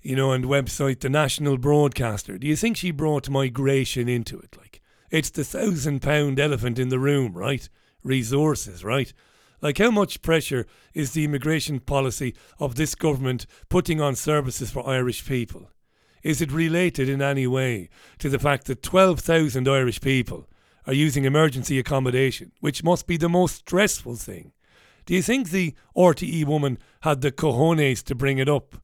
you 0.00 0.14
know, 0.14 0.30
and 0.30 0.44
website, 0.44 1.00
the 1.00 1.08
national 1.08 1.58
broadcaster. 1.58 2.38
Do 2.38 2.46
you 2.46 2.54
think 2.54 2.76
she 2.76 2.92
brought 2.92 3.28
migration 3.28 4.08
into 4.08 4.38
it? 4.38 4.56
Like, 4.56 4.80
it's 5.10 5.30
the 5.30 5.42
thousand 5.44 6.02
pound 6.02 6.38
elephant 6.38 6.78
in 6.78 6.88
the 6.88 7.00
room, 7.00 7.32
right? 7.32 7.68
Resources, 8.04 8.84
right? 8.84 9.12
Like, 9.60 9.78
how 9.78 9.90
much 9.90 10.22
pressure 10.22 10.66
is 10.92 11.12
the 11.12 11.24
immigration 11.24 11.80
policy 11.80 12.34
of 12.58 12.74
this 12.74 12.94
government 12.94 13.46
putting 13.68 14.00
on 14.00 14.14
services 14.14 14.70
for 14.70 14.86
Irish 14.86 15.26
people? 15.26 15.70
Is 16.22 16.40
it 16.40 16.52
related 16.52 17.08
in 17.08 17.20
any 17.20 17.46
way 17.46 17.88
to 18.18 18.28
the 18.28 18.38
fact 18.38 18.66
that 18.66 18.82
12,000 18.82 19.66
Irish 19.66 20.00
people 20.00 20.46
are 20.86 20.92
using 20.92 21.24
emergency 21.24 21.78
accommodation, 21.78 22.52
which 22.60 22.84
must 22.84 23.06
be 23.06 23.16
the 23.16 23.28
most 23.28 23.56
stressful 23.56 24.16
thing? 24.16 24.52
Do 25.06 25.14
you 25.14 25.22
think 25.22 25.50
the 25.50 25.74
RTE 25.96 26.46
woman 26.46 26.78
had 27.00 27.20
the 27.20 27.32
cojones 27.32 28.02
to 28.04 28.14
bring 28.14 28.38
it 28.38 28.48
up? 28.48 28.76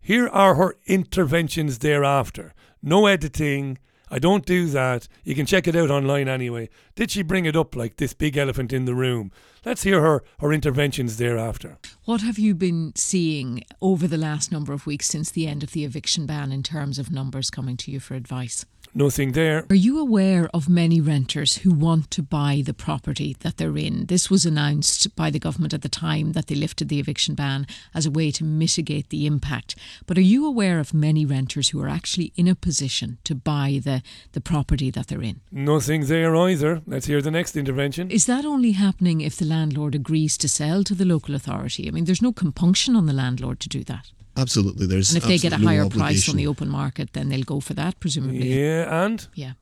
Here 0.00 0.28
are 0.28 0.54
her 0.54 0.76
interventions 0.86 1.78
thereafter. 1.78 2.54
No 2.82 3.06
editing. 3.06 3.78
I 4.10 4.18
don't 4.18 4.44
do 4.44 4.66
that. 4.66 5.06
You 5.22 5.34
can 5.34 5.46
check 5.46 5.68
it 5.68 5.76
out 5.76 5.90
online 5.90 6.28
anyway. 6.28 6.68
Did 6.96 7.10
she 7.10 7.22
bring 7.22 7.44
it 7.44 7.54
up 7.54 7.76
like 7.76 7.96
this 7.96 8.12
big 8.12 8.36
elephant 8.36 8.72
in 8.72 8.84
the 8.84 8.94
room? 8.94 9.30
Let's 9.64 9.84
hear 9.84 10.00
her 10.00 10.24
her 10.40 10.52
interventions 10.52 11.16
thereafter. 11.16 11.78
What 12.04 12.22
have 12.22 12.38
you 12.38 12.54
been 12.54 12.92
seeing 12.96 13.62
over 13.80 14.08
the 14.08 14.18
last 14.18 14.50
number 14.50 14.72
of 14.72 14.86
weeks 14.86 15.06
since 15.06 15.30
the 15.30 15.46
end 15.46 15.62
of 15.62 15.72
the 15.72 15.84
eviction 15.84 16.26
ban 16.26 16.50
in 16.50 16.62
terms 16.62 16.98
of 16.98 17.12
numbers 17.12 17.50
coming 17.50 17.76
to 17.78 17.90
you 17.90 18.00
for 18.00 18.14
advice? 18.14 18.64
Nothing 18.92 19.32
there. 19.32 19.66
Are 19.70 19.76
you 19.76 20.00
aware 20.00 20.50
of 20.52 20.68
many 20.68 21.00
renters 21.00 21.58
who 21.58 21.72
want 21.72 22.10
to 22.10 22.22
buy 22.22 22.62
the 22.64 22.74
property 22.74 23.36
that 23.40 23.56
they're 23.56 23.78
in? 23.78 24.06
This 24.06 24.28
was 24.28 24.44
announced 24.44 25.14
by 25.14 25.30
the 25.30 25.38
government 25.38 25.72
at 25.72 25.82
the 25.82 25.88
time 25.88 26.32
that 26.32 26.48
they 26.48 26.56
lifted 26.56 26.88
the 26.88 26.98
eviction 26.98 27.36
ban 27.36 27.68
as 27.94 28.04
a 28.04 28.10
way 28.10 28.32
to 28.32 28.42
mitigate 28.42 29.10
the 29.10 29.26
impact. 29.26 29.76
But 30.06 30.18
are 30.18 30.22
you 30.22 30.44
aware 30.44 30.80
of 30.80 30.92
many 30.92 31.24
renters 31.24 31.68
who 31.68 31.80
are 31.80 31.88
actually 31.88 32.32
in 32.34 32.48
a 32.48 32.56
position 32.56 33.18
to 33.24 33.36
buy 33.36 33.80
the, 33.82 34.02
the 34.32 34.40
property 34.40 34.90
that 34.90 35.06
they're 35.06 35.22
in? 35.22 35.40
Nothing 35.52 36.06
there 36.06 36.34
either. 36.34 36.82
Let's 36.84 37.06
hear 37.06 37.22
the 37.22 37.30
next 37.30 37.56
intervention. 37.56 38.10
Is 38.10 38.26
that 38.26 38.44
only 38.44 38.72
happening 38.72 39.20
if 39.20 39.36
the 39.36 39.44
landlord 39.44 39.94
agrees 39.94 40.36
to 40.38 40.48
sell 40.48 40.82
to 40.82 40.96
the 40.96 41.04
local 41.04 41.36
authority? 41.36 41.86
I 41.86 41.92
mean, 41.92 42.06
there's 42.06 42.22
no 42.22 42.32
compunction 42.32 42.96
on 42.96 43.06
the 43.06 43.12
landlord 43.12 43.60
to 43.60 43.68
do 43.68 43.84
that. 43.84 44.10
Absolutely, 44.36 44.86
there's 44.86 45.12
and 45.12 45.22
if 45.22 45.28
they 45.28 45.38
get 45.38 45.52
a 45.52 45.58
higher 45.58 45.82
no 45.82 45.88
price 45.88 46.28
on 46.28 46.36
the 46.36 46.46
open 46.46 46.68
market, 46.68 47.12
then 47.12 47.28
they'll 47.28 47.42
go 47.42 47.58
for 47.60 47.74
that, 47.74 47.98
presumably. 48.00 48.60
Yeah, 48.60 49.04
and 49.04 49.26
yeah. 49.34 49.52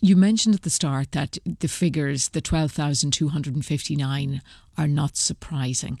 You 0.00 0.16
mentioned 0.16 0.54
at 0.54 0.62
the 0.62 0.70
start 0.70 1.12
that 1.12 1.36
the 1.44 1.68
figures, 1.68 2.30
the 2.30 2.40
12,259, 2.40 4.40
are 4.78 4.88
not 4.88 5.18
surprising. 5.18 5.98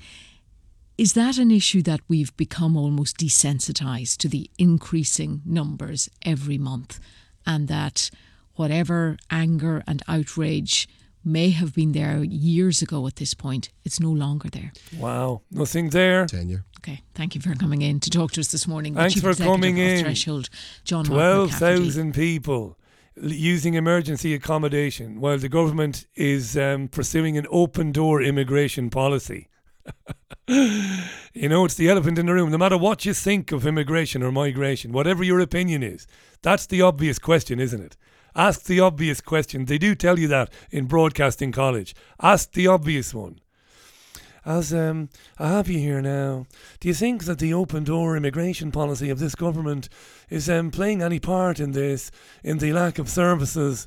Is 0.96 1.12
that 1.12 1.36
an 1.38 1.50
issue 1.50 1.82
that 1.82 2.00
we've 2.08 2.34
become 2.36 2.76
almost 2.76 3.18
desensitized 3.18 4.16
to 4.18 4.28
the 4.28 4.50
increasing 4.58 5.42
numbers 5.44 6.08
every 6.24 6.58
month, 6.58 7.00
and 7.46 7.68
that 7.68 8.10
whatever 8.54 9.18
anger 9.30 9.82
and 9.86 10.02
outrage 10.08 10.88
may 11.24 11.50
have 11.50 11.74
been 11.74 11.92
there 11.92 12.22
years 12.24 12.82
ago 12.82 13.06
at 13.06 13.16
this 13.16 13.34
point, 13.34 13.70
it's 13.84 14.00
no 14.00 14.10
longer 14.10 14.48
there? 14.48 14.72
Wow, 14.98 15.42
nothing 15.50 15.90
there. 15.90 16.26
Tenure. 16.26 16.64
Okay, 16.78 17.02
thank 17.14 17.34
you 17.34 17.40
for 17.40 17.54
coming 17.54 17.82
in 17.82 18.00
to 18.00 18.10
talk 18.10 18.32
to 18.32 18.40
us 18.40 18.48
this 18.48 18.66
morning. 18.66 18.94
Thanks 18.94 19.20
for 19.20 19.34
coming 19.34 19.76
in. 19.76 20.04
Threshold, 20.04 20.48
John. 20.84 21.04
Twelve 21.04 21.50
thousand 21.52 22.14
people 22.14 22.78
using 23.16 23.74
emergency 23.74 24.34
accommodation 24.34 25.20
while 25.20 25.36
the 25.36 25.48
government 25.48 26.06
is 26.14 26.56
um, 26.56 26.88
pursuing 26.88 27.36
an 27.36 27.46
open 27.50 27.92
door 27.92 28.22
immigration 28.22 28.88
policy. 28.88 29.48
you 30.48 31.48
know, 31.48 31.64
it's 31.64 31.74
the 31.74 31.88
elephant 31.88 32.18
in 32.18 32.26
the 32.26 32.32
room. 32.32 32.50
No 32.50 32.58
matter 32.58 32.78
what 32.78 33.04
you 33.04 33.14
think 33.14 33.52
of 33.52 33.66
immigration 33.66 34.22
or 34.22 34.32
migration, 34.32 34.92
whatever 34.92 35.22
your 35.22 35.40
opinion 35.40 35.82
is, 35.82 36.06
that's 36.42 36.66
the 36.66 36.82
obvious 36.82 37.18
question, 37.18 37.60
isn't 37.60 37.82
it? 37.82 37.96
Ask 38.34 38.64
the 38.64 38.80
obvious 38.80 39.20
question. 39.20 39.64
They 39.64 39.78
do 39.78 39.94
tell 39.94 40.18
you 40.18 40.28
that 40.28 40.50
in 40.70 40.86
broadcasting 40.86 41.52
college. 41.52 41.94
Ask 42.20 42.52
the 42.52 42.66
obvious 42.66 43.12
one. 43.14 43.40
As 44.44 44.72
um, 44.72 45.10
I 45.38 45.48
have 45.48 45.68
you 45.68 45.78
here 45.78 46.00
now, 46.00 46.46
do 46.80 46.88
you 46.88 46.94
think 46.94 47.24
that 47.24 47.38
the 47.38 47.52
open 47.52 47.84
door 47.84 48.16
immigration 48.16 48.72
policy 48.72 49.10
of 49.10 49.18
this 49.18 49.34
government 49.34 49.90
is 50.30 50.48
um, 50.48 50.70
playing 50.70 51.02
any 51.02 51.20
part 51.20 51.60
in 51.60 51.72
this, 51.72 52.10
in 52.42 52.58
the 52.58 52.72
lack 52.72 52.98
of 52.98 53.10
services? 53.10 53.86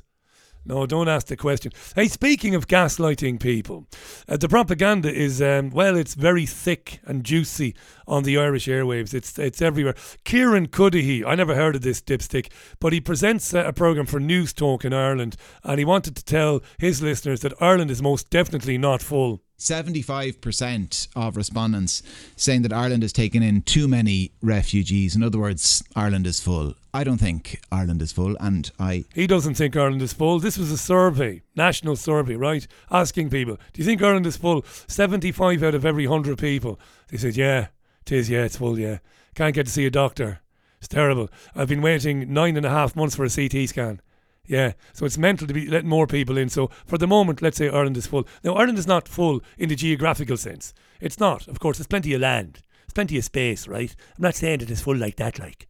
No, 0.66 0.86
don't 0.86 1.08
ask 1.08 1.26
the 1.26 1.36
question. 1.36 1.72
Hey, 1.94 2.08
speaking 2.08 2.54
of 2.54 2.68
gaslighting 2.68 3.38
people, 3.38 3.86
uh, 4.26 4.38
the 4.38 4.48
propaganda 4.48 5.12
is 5.12 5.42
um, 5.42 5.68
well, 5.70 5.94
it's 5.94 6.14
very 6.14 6.46
thick 6.46 7.00
and 7.04 7.22
juicy 7.22 7.74
on 8.06 8.22
the 8.22 8.38
Irish 8.38 8.66
airwaves. 8.66 9.12
It's 9.12 9.38
it's 9.38 9.60
everywhere. 9.60 9.94
Kieran 10.24 10.68
Cuddihy, 10.68 11.22
I 11.24 11.34
never 11.34 11.54
heard 11.54 11.76
of 11.76 11.82
this 11.82 12.00
dipstick, 12.00 12.50
but 12.80 12.94
he 12.94 13.00
presents 13.00 13.52
uh, 13.52 13.64
a 13.66 13.74
program 13.74 14.06
for 14.06 14.20
Newstalk 14.20 14.86
in 14.86 14.94
Ireland, 14.94 15.36
and 15.62 15.78
he 15.78 15.84
wanted 15.84 16.16
to 16.16 16.24
tell 16.24 16.62
his 16.78 17.02
listeners 17.02 17.40
that 17.40 17.60
Ireland 17.60 17.90
is 17.90 18.00
most 18.00 18.30
definitely 18.30 18.78
not 18.78 19.02
full. 19.02 19.43
75% 19.58 21.08
of 21.14 21.36
respondents 21.36 22.02
saying 22.36 22.62
that 22.62 22.72
Ireland 22.72 23.02
has 23.02 23.12
taken 23.12 23.42
in 23.42 23.62
too 23.62 23.88
many 23.88 24.32
refugees. 24.42 25.16
In 25.16 25.22
other 25.22 25.38
words, 25.38 25.82
Ireland 25.94 26.26
is 26.26 26.40
full. 26.40 26.74
I 26.92 27.02
don't 27.02 27.18
think 27.18 27.60
Ireland 27.72 28.02
is 28.02 28.12
full, 28.12 28.36
and 28.38 28.70
I. 28.78 29.04
He 29.14 29.26
doesn't 29.26 29.54
think 29.54 29.76
Ireland 29.76 30.02
is 30.02 30.12
full. 30.12 30.38
This 30.38 30.58
was 30.58 30.70
a 30.70 30.78
survey, 30.78 31.42
national 31.56 31.96
survey, 31.96 32.36
right? 32.36 32.66
Asking 32.90 33.30
people, 33.30 33.56
do 33.72 33.80
you 33.80 33.84
think 33.84 34.02
Ireland 34.02 34.26
is 34.26 34.36
full? 34.36 34.64
75 34.86 35.62
out 35.62 35.74
of 35.74 35.84
every 35.84 36.06
100 36.06 36.38
people. 36.38 36.78
They 37.08 37.16
said, 37.16 37.36
yeah, 37.36 37.68
it 38.02 38.12
is, 38.12 38.30
yeah, 38.30 38.44
it's 38.44 38.58
full, 38.58 38.78
yeah. 38.78 38.98
Can't 39.34 39.54
get 39.54 39.66
to 39.66 39.72
see 39.72 39.86
a 39.86 39.90
doctor. 39.90 40.40
It's 40.78 40.88
terrible. 40.88 41.30
I've 41.56 41.68
been 41.68 41.82
waiting 41.82 42.32
nine 42.32 42.56
and 42.56 42.66
a 42.66 42.70
half 42.70 42.94
months 42.94 43.16
for 43.16 43.24
a 43.24 43.30
CT 43.30 43.68
scan. 43.68 44.00
Yeah, 44.46 44.72
so 44.92 45.06
it's 45.06 45.16
mental 45.16 45.46
to 45.46 45.54
be 45.54 45.66
letting 45.66 45.88
more 45.88 46.06
people 46.06 46.36
in. 46.36 46.48
So 46.48 46.68
for 46.86 46.98
the 46.98 47.06
moment, 47.06 47.40
let's 47.40 47.56
say 47.56 47.68
Ireland 47.68 47.96
is 47.96 48.06
full. 48.06 48.26
Now, 48.42 48.54
Ireland 48.54 48.78
is 48.78 48.86
not 48.86 49.08
full 49.08 49.42
in 49.56 49.68
the 49.68 49.76
geographical 49.76 50.36
sense. 50.36 50.74
It's 51.00 51.18
not. 51.18 51.48
Of 51.48 51.60
course, 51.60 51.78
there's 51.78 51.86
plenty 51.86 52.12
of 52.14 52.20
land. 52.20 52.60
There's 52.82 52.94
plenty 52.94 53.16
of 53.16 53.24
space, 53.24 53.66
right? 53.66 53.94
I'm 54.16 54.22
not 54.22 54.34
saying 54.34 54.60
it 54.60 54.70
is 54.70 54.82
full 54.82 54.96
like 54.96 55.16
that, 55.16 55.38
like. 55.38 55.66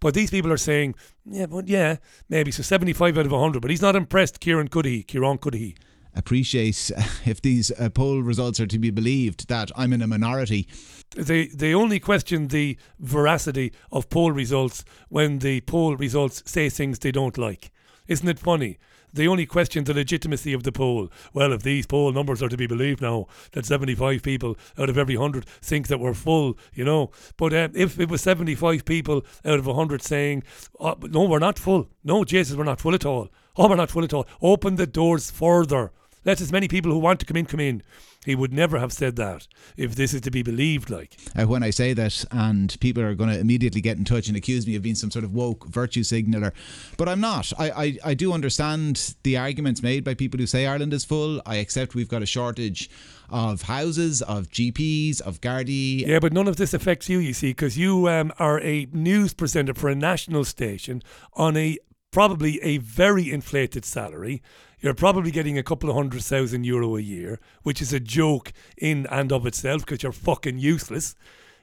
But 0.00 0.14
these 0.14 0.30
people 0.30 0.52
are 0.52 0.58
saying, 0.58 0.94
yeah, 1.24 1.46
but 1.46 1.68
yeah, 1.68 1.96
maybe. 2.28 2.50
So 2.50 2.62
75 2.62 3.18
out 3.18 3.26
of 3.26 3.32
100. 3.32 3.60
But 3.60 3.70
he's 3.70 3.82
not 3.82 3.96
impressed, 3.96 4.40
Kieran 4.40 4.68
Cuddihy, 4.68 5.06
Kieran 5.06 5.38
Cuddihy. 5.38 5.76
Appreciate 6.14 6.90
if 7.24 7.40
these 7.40 7.70
uh, 7.78 7.88
poll 7.90 8.22
results 8.22 8.60
are 8.60 8.66
to 8.66 8.78
be 8.78 8.90
believed 8.90 9.48
that 9.48 9.70
I'm 9.76 9.92
in 9.92 10.02
a 10.02 10.06
minority. 10.06 10.68
They 11.16 11.46
they 11.46 11.74
only 11.74 12.00
question 12.00 12.48
the 12.48 12.76
veracity 12.98 13.72
of 13.90 14.10
poll 14.10 14.32
results 14.32 14.84
when 15.08 15.38
the 15.38 15.60
poll 15.62 15.96
results 15.96 16.42
say 16.44 16.68
things 16.68 16.98
they 16.98 17.12
don't 17.12 17.38
like. 17.38 17.70
Isn't 18.08 18.28
it 18.28 18.38
funny? 18.38 18.78
They 19.12 19.26
only 19.26 19.46
question 19.46 19.84
the 19.84 19.94
legitimacy 19.94 20.52
of 20.52 20.64
the 20.64 20.72
poll. 20.72 21.10
Well, 21.32 21.52
if 21.52 21.62
these 21.62 21.86
poll 21.86 22.12
numbers 22.12 22.42
are 22.42 22.48
to 22.48 22.56
be 22.56 22.66
believed 22.66 23.00
now, 23.00 23.26
that 23.52 23.64
75 23.64 24.22
people 24.22 24.58
out 24.78 24.90
of 24.90 24.98
every 24.98 25.16
100 25.16 25.46
think 25.46 25.88
that 25.88 25.98
we're 26.00 26.14
full, 26.14 26.58
you 26.74 26.84
know. 26.84 27.10
But 27.36 27.52
uh, 27.52 27.68
if 27.74 27.98
it 27.98 28.10
was 28.10 28.20
75 28.22 28.84
people 28.84 29.24
out 29.44 29.58
of 29.58 29.66
100 29.66 30.02
saying, 30.02 30.42
oh, 30.78 30.96
no, 31.02 31.24
we're 31.24 31.38
not 31.38 31.58
full. 31.58 31.88
No, 32.04 32.24
Jesus, 32.24 32.56
we're 32.56 32.64
not 32.64 32.80
full 32.80 32.94
at 32.94 33.06
all. 33.06 33.28
Oh, 33.56 33.68
we're 33.68 33.76
not 33.76 33.90
full 33.90 34.04
at 34.04 34.12
all. 34.12 34.26
Open 34.42 34.76
the 34.76 34.86
doors 34.86 35.30
further. 35.30 35.92
Let 36.24 36.40
as 36.40 36.52
many 36.52 36.68
people 36.68 36.92
who 36.92 36.98
want 36.98 37.20
to 37.20 37.26
come 37.26 37.36
in 37.36 37.46
come 37.46 37.60
in. 37.60 37.82
He 38.28 38.34
would 38.34 38.52
never 38.52 38.78
have 38.78 38.92
said 38.92 39.16
that 39.16 39.48
if 39.78 39.94
this 39.94 40.12
is 40.12 40.20
to 40.20 40.30
be 40.30 40.42
believed. 40.42 40.90
Like 40.90 41.16
uh, 41.34 41.46
when 41.46 41.62
I 41.62 41.70
say 41.70 41.94
that, 41.94 42.26
and 42.30 42.78
people 42.78 43.02
are 43.02 43.14
going 43.14 43.30
to 43.30 43.38
immediately 43.38 43.80
get 43.80 43.96
in 43.96 44.04
touch 44.04 44.28
and 44.28 44.36
accuse 44.36 44.66
me 44.66 44.76
of 44.76 44.82
being 44.82 44.96
some 44.96 45.10
sort 45.10 45.24
of 45.24 45.32
woke 45.32 45.66
virtue 45.66 46.02
signaler, 46.02 46.52
but 46.98 47.08
I'm 47.08 47.22
not. 47.22 47.50
I, 47.58 47.70
I 47.70 47.98
I 48.04 48.12
do 48.12 48.34
understand 48.34 49.14
the 49.22 49.38
arguments 49.38 49.82
made 49.82 50.04
by 50.04 50.12
people 50.12 50.38
who 50.38 50.46
say 50.46 50.66
Ireland 50.66 50.92
is 50.92 51.06
full. 51.06 51.40
I 51.46 51.56
accept 51.56 51.94
we've 51.94 52.06
got 52.06 52.22
a 52.22 52.26
shortage 52.26 52.90
of 53.30 53.62
houses, 53.62 54.20
of 54.20 54.50
GPs, 54.50 55.22
of 55.22 55.40
Gardaí. 55.40 56.06
Yeah, 56.06 56.18
but 56.18 56.34
none 56.34 56.48
of 56.48 56.56
this 56.56 56.74
affects 56.74 57.08
you, 57.08 57.20
you 57.20 57.32
see, 57.32 57.52
because 57.52 57.78
you 57.78 58.10
um, 58.10 58.30
are 58.38 58.60
a 58.60 58.88
news 58.92 59.32
presenter 59.32 59.72
for 59.72 59.88
a 59.88 59.94
national 59.94 60.44
station 60.44 61.02
on 61.32 61.56
a 61.56 61.78
probably 62.10 62.60
a 62.62 62.76
very 62.76 63.32
inflated 63.32 63.86
salary 63.86 64.42
you're 64.80 64.94
probably 64.94 65.30
getting 65.30 65.58
a 65.58 65.62
couple 65.62 65.90
of 65.90 65.96
hundred 65.96 66.22
thousand 66.22 66.64
euro 66.64 66.96
a 66.96 67.00
year, 67.00 67.40
which 67.62 67.82
is 67.82 67.92
a 67.92 68.00
joke 68.00 68.52
in 68.76 69.06
and 69.10 69.32
of 69.32 69.46
itself 69.46 69.84
because 69.84 70.02
you're 70.02 70.12
fucking 70.12 70.58
useless. 70.58 71.16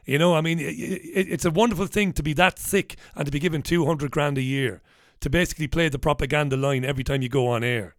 You 0.05 0.19
know, 0.19 0.35
I 0.35 0.41
mean, 0.41 0.59
it, 0.59 0.63
it, 0.63 1.27
it's 1.29 1.45
a 1.45 1.51
wonderful 1.51 1.87
thing 1.87 2.13
to 2.13 2.23
be 2.23 2.33
that 2.33 2.59
sick 2.59 2.97
and 3.15 3.25
to 3.25 3.31
be 3.31 3.39
given 3.39 3.61
200 3.61 4.11
grand 4.11 4.37
a 4.37 4.41
year 4.41 4.81
to 5.21 5.29
basically 5.29 5.67
play 5.67 5.89
the 5.89 5.97
propaganda 5.97 6.57
line 6.57 6.85
every 6.85 7.03
time 7.03 7.21
you 7.21 7.29
go 7.29 7.47
on 7.47 7.63
air. 7.63 7.95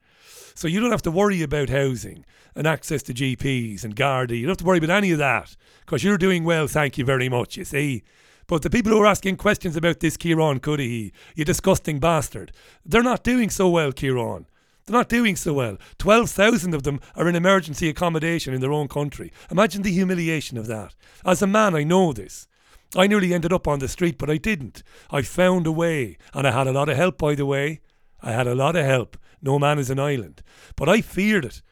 So 0.54 0.68
you 0.68 0.80
don't 0.80 0.90
have 0.90 1.02
to 1.02 1.10
worry 1.10 1.42
about 1.42 1.68
housing 1.68 2.24
and 2.54 2.66
access 2.66 3.02
to 3.04 3.14
GPs 3.14 3.84
and 3.84 3.96
Gardaí. 3.96 4.38
You 4.38 4.42
don't 4.42 4.52
have 4.52 4.58
to 4.58 4.64
worry 4.64 4.78
about 4.78 4.90
any 4.90 5.10
of 5.12 5.18
that 5.18 5.56
because 5.80 6.04
you're 6.04 6.18
doing 6.18 6.44
well, 6.44 6.66
thank 6.66 6.96
you 6.96 7.04
very 7.04 7.28
much, 7.28 7.56
you 7.56 7.64
see. 7.64 8.04
But 8.46 8.62
the 8.62 8.70
people 8.70 8.92
who 8.92 9.02
are 9.02 9.06
asking 9.06 9.36
questions 9.36 9.76
about 9.76 10.00
this 10.00 10.16
Kieran 10.16 10.60
Cuddihy, 10.60 11.12
you 11.34 11.44
disgusting 11.44 11.98
bastard, 11.98 12.52
they're 12.84 13.02
not 13.02 13.24
doing 13.24 13.50
so 13.50 13.68
well, 13.68 13.92
Kieran. 13.92 14.46
They're 14.86 14.96
not 14.96 15.08
doing 15.08 15.34
so 15.34 15.52
well. 15.52 15.78
12,000 15.98 16.72
of 16.72 16.84
them 16.84 17.00
are 17.16 17.28
in 17.28 17.34
emergency 17.34 17.88
accommodation 17.88 18.54
in 18.54 18.60
their 18.60 18.72
own 18.72 18.86
country. 18.86 19.32
Imagine 19.50 19.82
the 19.82 19.90
humiliation 19.90 20.56
of 20.56 20.68
that. 20.68 20.94
As 21.24 21.42
a 21.42 21.46
man, 21.48 21.74
I 21.74 21.82
know 21.82 22.12
this. 22.12 22.46
I 22.94 23.08
nearly 23.08 23.34
ended 23.34 23.52
up 23.52 23.66
on 23.66 23.80
the 23.80 23.88
street, 23.88 24.16
but 24.16 24.30
I 24.30 24.36
didn't. 24.36 24.84
I 25.10 25.22
found 25.22 25.66
a 25.66 25.72
way, 25.72 26.18
and 26.32 26.46
I 26.46 26.52
had 26.52 26.68
a 26.68 26.72
lot 26.72 26.88
of 26.88 26.96
help, 26.96 27.18
by 27.18 27.34
the 27.34 27.44
way. 27.44 27.80
I 28.22 28.30
had 28.30 28.46
a 28.46 28.54
lot 28.54 28.76
of 28.76 28.86
help. 28.86 29.16
No 29.42 29.58
man 29.58 29.80
is 29.80 29.90
an 29.90 29.98
island. 29.98 30.44
But 30.76 30.88
I 30.88 31.00
feared 31.00 31.44
it, 31.44 31.62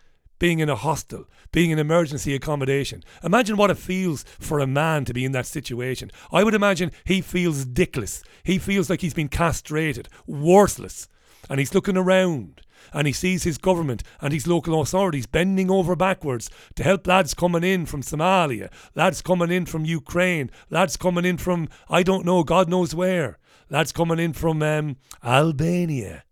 being 0.41 0.59
in 0.59 0.69
a 0.69 0.75
hostel, 0.75 1.27
being 1.53 1.71
in 1.71 1.79
emergency 1.79 2.35
accommodation. 2.35 3.05
Imagine 3.23 3.57
what 3.57 3.71
it 3.71 3.79
feels 3.79 4.25
for 4.41 4.59
a 4.59 4.67
man 4.67 5.05
to 5.05 5.15
be 5.15 5.25
in 5.25 5.31
that 5.33 5.47
situation. 5.47 6.11
I 6.33 6.43
would 6.43 6.55
imagine 6.55 6.91
he 7.05 7.21
feels 7.21 7.65
dickless. 7.65 8.25
He 8.43 8.59
feels 8.59 8.91
like 8.91 9.03
he's 9.03 9.15
been 9.15 9.29
castrated, 9.29 10.09
worthless. 10.27 11.07
And 11.49 11.61
he's 11.61 11.75
looking 11.75 11.97
around 11.97 12.63
and 12.95 13.07
he 13.07 13.13
sees 13.13 13.43
his 13.43 13.59
government 13.59 14.03
and 14.21 14.33
his 14.33 14.47
local 14.47 14.81
authorities 14.81 15.27
bending 15.27 15.71
over 15.71 15.97
backwards 15.97 16.49
to 16.77 16.85
help 16.85 17.07
lads 17.07 17.35
coming 17.35 17.65
in 17.65 17.85
from 17.85 18.03
Somalia, 18.03 18.71
lads 18.95 19.21
coming 19.21 19.51
in 19.51 19.67
from 19.67 19.85
Ukraine, 19.85 20.51
lads 20.71 20.97
coming 20.97 21.25
in 21.25 21.37
from, 21.37 21.69
I 21.91 22.05
don't 22.05 22.25
know, 22.25 22.45
God 22.45 22.71
knows 22.71 22.95
where, 22.95 23.39
lads 23.69 23.93
coming 23.93 24.21
in 24.21 24.33
from 24.33 24.63
um, 24.63 24.97
Albania. 25.23 26.23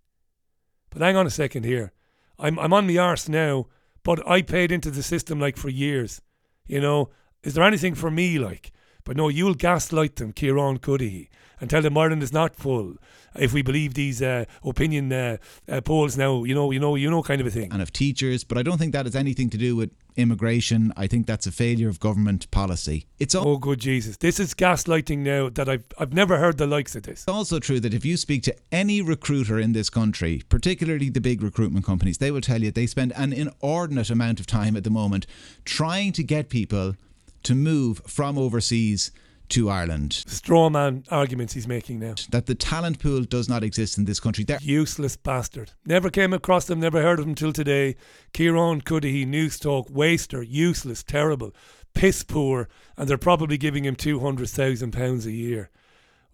But 0.90 1.02
hang 1.02 1.16
on 1.16 1.26
a 1.26 1.30
second 1.30 1.64
here. 1.64 1.92
I'm, 2.38 2.58
I'm 2.58 2.72
on 2.72 2.86
my 2.86 2.96
arse 2.96 3.28
now, 3.28 3.66
but 4.04 4.26
I 4.28 4.42
paid 4.42 4.70
into 4.70 4.90
the 4.90 5.02
system 5.02 5.40
like 5.40 5.56
for 5.56 5.68
years. 5.68 6.22
You 6.66 6.80
know, 6.80 7.10
is 7.42 7.54
there 7.54 7.64
anything 7.64 7.94
for 7.94 8.10
me 8.10 8.38
like? 8.38 8.72
But 9.04 9.16
no, 9.16 9.28
you'll 9.28 9.54
gaslight 9.54 10.16
them, 10.16 10.32
Kieran 10.32 10.78
Cuddihy, 10.78 11.28
and 11.62 11.70
tell 11.70 11.80
them 11.80 11.96
Ireland 11.96 12.24
is 12.24 12.32
not 12.32 12.56
full 12.56 12.96
if 13.36 13.52
we 13.52 13.62
believe 13.62 13.94
these 13.94 14.20
uh, 14.20 14.44
opinion 14.64 15.12
uh, 15.12 15.36
uh, 15.68 15.80
polls 15.80 16.18
now, 16.18 16.44
you 16.44 16.54
know, 16.54 16.70
you 16.70 16.80
know, 16.80 16.96
you 16.96 17.08
know, 17.08 17.22
kind 17.22 17.40
of 17.40 17.46
a 17.46 17.50
thing. 17.50 17.72
And 17.72 17.80
of 17.80 17.92
teachers, 17.92 18.44
but 18.44 18.58
I 18.58 18.62
don't 18.62 18.78
think 18.78 18.92
that 18.92 19.06
has 19.06 19.16
anything 19.16 19.48
to 19.50 19.56
do 19.56 19.76
with 19.76 19.92
immigration. 20.16 20.92
I 20.96 21.06
think 21.06 21.26
that's 21.26 21.46
a 21.46 21.52
failure 21.52 21.88
of 21.88 22.00
government 22.00 22.50
policy. 22.50 23.06
It's 23.18 23.34
all- 23.34 23.48
oh, 23.48 23.56
good 23.56 23.78
Jesus! 23.78 24.16
This 24.18 24.38
is 24.38 24.54
gaslighting 24.54 25.18
now 25.18 25.48
that 25.50 25.68
I've 25.68 25.84
I've 25.98 26.12
never 26.12 26.38
heard 26.38 26.58
the 26.58 26.66
likes 26.66 26.96
of 26.96 27.04
this. 27.04 27.20
It's 27.20 27.28
also 27.28 27.60
true 27.60 27.80
that 27.80 27.94
if 27.94 28.04
you 28.04 28.16
speak 28.16 28.42
to 28.42 28.56
any 28.72 29.00
recruiter 29.00 29.58
in 29.58 29.72
this 29.72 29.88
country, 29.88 30.42
particularly 30.48 31.08
the 31.08 31.20
big 31.20 31.42
recruitment 31.42 31.86
companies, 31.86 32.18
they 32.18 32.32
will 32.32 32.40
tell 32.42 32.60
you 32.60 32.70
they 32.72 32.86
spend 32.86 33.12
an 33.16 33.32
inordinate 33.32 34.10
amount 34.10 34.40
of 34.40 34.46
time 34.46 34.76
at 34.76 34.84
the 34.84 34.90
moment 34.90 35.26
trying 35.64 36.12
to 36.12 36.24
get 36.24 36.48
people 36.48 36.96
to 37.44 37.54
move 37.54 38.02
from 38.06 38.36
overseas 38.36 39.10
to 39.52 39.68
Ireland. 39.68 40.12
Straw 40.26 40.70
man 40.70 41.04
arguments 41.10 41.52
he's 41.52 41.68
making 41.68 42.00
now. 42.00 42.14
That 42.30 42.46
the 42.46 42.54
talent 42.54 42.98
pool 42.98 43.22
does 43.22 43.48
not 43.48 43.62
exist 43.62 43.98
in 43.98 44.06
this 44.06 44.18
country. 44.18 44.44
They're 44.44 44.58
Useless 44.62 45.16
bastard. 45.16 45.72
Never 45.84 46.08
came 46.08 46.32
across 46.32 46.64
them, 46.64 46.80
never 46.80 47.02
heard 47.02 47.18
of 47.18 47.26
them 47.26 47.34
till 47.34 47.52
today. 47.52 47.96
Kieran 48.32 48.80
Cuddihy, 48.80 49.26
Newstalk, 49.26 49.90
waster, 49.90 50.42
useless, 50.42 51.02
terrible, 51.02 51.54
piss 51.94 52.24
poor, 52.24 52.68
and 52.96 53.08
they're 53.08 53.18
probably 53.18 53.58
giving 53.58 53.84
him 53.84 53.94
£200,000 53.94 55.26
a 55.26 55.32
year. 55.32 55.70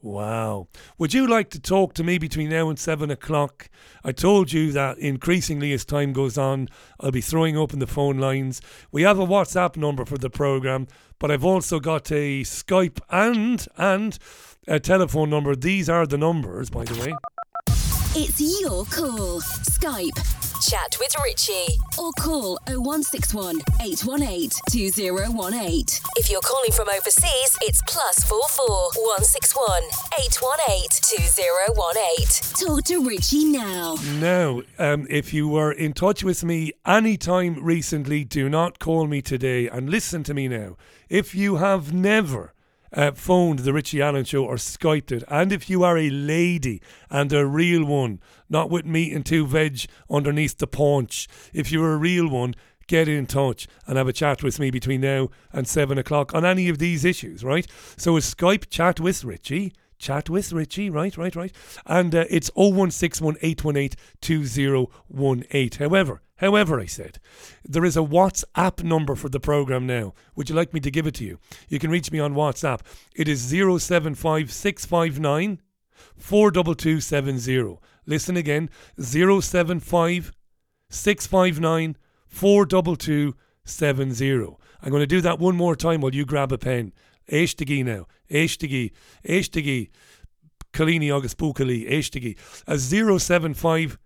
Wow. 0.00 0.68
Would 0.96 1.12
you 1.12 1.26
like 1.26 1.50
to 1.50 1.60
talk 1.60 1.92
to 1.94 2.04
me 2.04 2.18
between 2.18 2.50
now 2.50 2.68
and 2.68 2.78
seven 2.78 3.10
o'clock? 3.10 3.68
I 4.04 4.12
told 4.12 4.52
you 4.52 4.70
that 4.70 4.98
increasingly 4.98 5.72
as 5.72 5.84
time 5.84 6.12
goes 6.12 6.38
on, 6.38 6.68
I'll 7.00 7.10
be 7.10 7.20
throwing 7.20 7.56
open 7.56 7.80
the 7.80 7.86
phone 7.88 8.18
lines. 8.18 8.62
We 8.92 9.02
have 9.02 9.18
a 9.18 9.26
WhatsApp 9.26 9.76
number 9.76 10.04
for 10.04 10.16
the 10.16 10.30
programme, 10.30 10.86
but 11.18 11.30
I've 11.30 11.44
also 11.44 11.80
got 11.80 12.10
a 12.12 12.42
Skype 12.42 13.00
and 13.10 13.66
and 13.76 14.18
a 14.66 14.78
telephone 14.78 15.30
number. 15.30 15.56
These 15.56 15.88
are 15.88 16.06
the 16.06 16.18
numbers, 16.18 16.70
by 16.70 16.84
the 16.84 17.00
way. 17.00 17.12
It's 18.16 18.40
your 18.40 18.84
call. 18.86 19.40
Skype 19.40 20.38
Chat 20.66 20.96
with 20.98 21.14
Richie 21.22 21.78
or 21.98 22.10
call 22.18 22.58
0161 22.66 23.60
818 23.80 24.50
2018. 24.70 25.84
If 26.16 26.30
you're 26.30 26.40
calling 26.40 26.72
from 26.72 26.88
overseas, 26.88 27.56
it's 27.62 27.80
plus 27.86 28.24
44 28.24 28.66
161 28.96 29.82
818 30.18 30.88
2018. 30.90 32.66
Talk 32.66 32.84
to 32.84 33.06
Richie 33.06 33.44
now. 33.44 33.94
Now, 34.18 34.62
um, 34.78 35.06
if 35.08 35.32
you 35.32 35.46
were 35.46 35.70
in 35.70 35.92
touch 35.92 36.24
with 36.24 36.42
me 36.42 36.72
anytime 36.84 37.62
recently, 37.62 38.24
do 38.24 38.48
not 38.48 38.80
call 38.80 39.06
me 39.06 39.22
today 39.22 39.68
and 39.68 39.88
listen 39.88 40.24
to 40.24 40.34
me 40.34 40.48
now. 40.48 40.76
If 41.08 41.36
you 41.36 41.56
have 41.56 41.92
never 41.92 42.52
uh, 42.92 43.12
phoned 43.12 43.60
the 43.60 43.72
Richie 43.72 44.02
Allen 44.02 44.24
show 44.24 44.44
or 44.44 44.56
Skyped 44.56 45.12
it. 45.12 45.24
And 45.28 45.52
if 45.52 45.68
you 45.68 45.82
are 45.82 45.98
a 45.98 46.10
lady 46.10 46.80
and 47.10 47.32
a 47.32 47.46
real 47.46 47.84
one, 47.84 48.20
not 48.48 48.70
with 48.70 48.86
meat 48.86 49.12
and 49.12 49.24
two 49.24 49.46
veg 49.46 49.86
underneath 50.10 50.58
the 50.58 50.66
paunch, 50.66 51.28
if 51.52 51.70
you're 51.70 51.94
a 51.94 51.98
real 51.98 52.28
one, 52.28 52.54
get 52.86 53.08
in 53.08 53.26
touch 53.26 53.68
and 53.86 53.96
have 53.96 54.08
a 54.08 54.12
chat 54.12 54.42
with 54.42 54.58
me 54.58 54.70
between 54.70 55.02
now 55.02 55.28
and 55.52 55.68
seven 55.68 55.98
o'clock 55.98 56.34
on 56.34 56.44
any 56.44 56.68
of 56.68 56.78
these 56.78 57.04
issues, 57.04 57.44
right? 57.44 57.66
So 57.96 58.16
a 58.16 58.20
Skype 58.20 58.68
chat 58.70 58.98
with 58.98 59.24
Richie. 59.24 59.72
Chat 59.98 60.30
with 60.30 60.52
Richie, 60.52 60.90
right, 60.90 61.16
right, 61.16 61.34
right. 61.34 61.52
And 61.84 62.14
uh, 62.14 62.24
it's 62.30 62.50
0161 62.54 63.36
818 63.42 63.98
2018. 64.20 65.88
However, 65.88 66.22
However, 66.38 66.80
I 66.80 66.86
said, 66.86 67.18
there 67.64 67.84
is 67.84 67.96
a 67.96 68.00
WhatsApp 68.00 68.82
number 68.82 69.14
for 69.16 69.28
the 69.28 69.40
program 69.40 69.86
now. 69.86 70.14
Would 70.36 70.48
you 70.48 70.54
like 70.54 70.72
me 70.72 70.80
to 70.80 70.90
give 70.90 71.06
it 71.06 71.14
to 71.16 71.24
you? 71.24 71.38
You 71.68 71.78
can 71.78 71.90
reach 71.90 72.10
me 72.12 72.20
on 72.20 72.34
WhatsApp. 72.34 72.80
It 73.14 73.28
is 73.28 73.42
075 73.42 74.50
659 74.52 75.60
42270. 76.16 77.78
Listen 78.06 78.36
again 78.36 78.70
075 78.98 80.32
659 80.90 81.96
42270. 82.28 84.56
I'm 84.80 84.90
going 84.90 85.00
to 85.00 85.06
do 85.06 85.20
that 85.20 85.40
one 85.40 85.56
more 85.56 85.74
time 85.74 86.00
while 86.00 86.14
you 86.14 86.24
grab 86.24 86.52
a 86.52 86.58
pen. 86.58 86.92
Eishtigi 87.30 87.84
now. 87.84 88.06
Eishtigi. 88.30 88.92
Eishtigi. 89.26 89.90
Kalini 90.72 91.12
August 91.14 91.36
Bukali. 91.36 91.90
Eishtigi. 91.90 92.38
A 92.68 92.78
075 92.78 93.98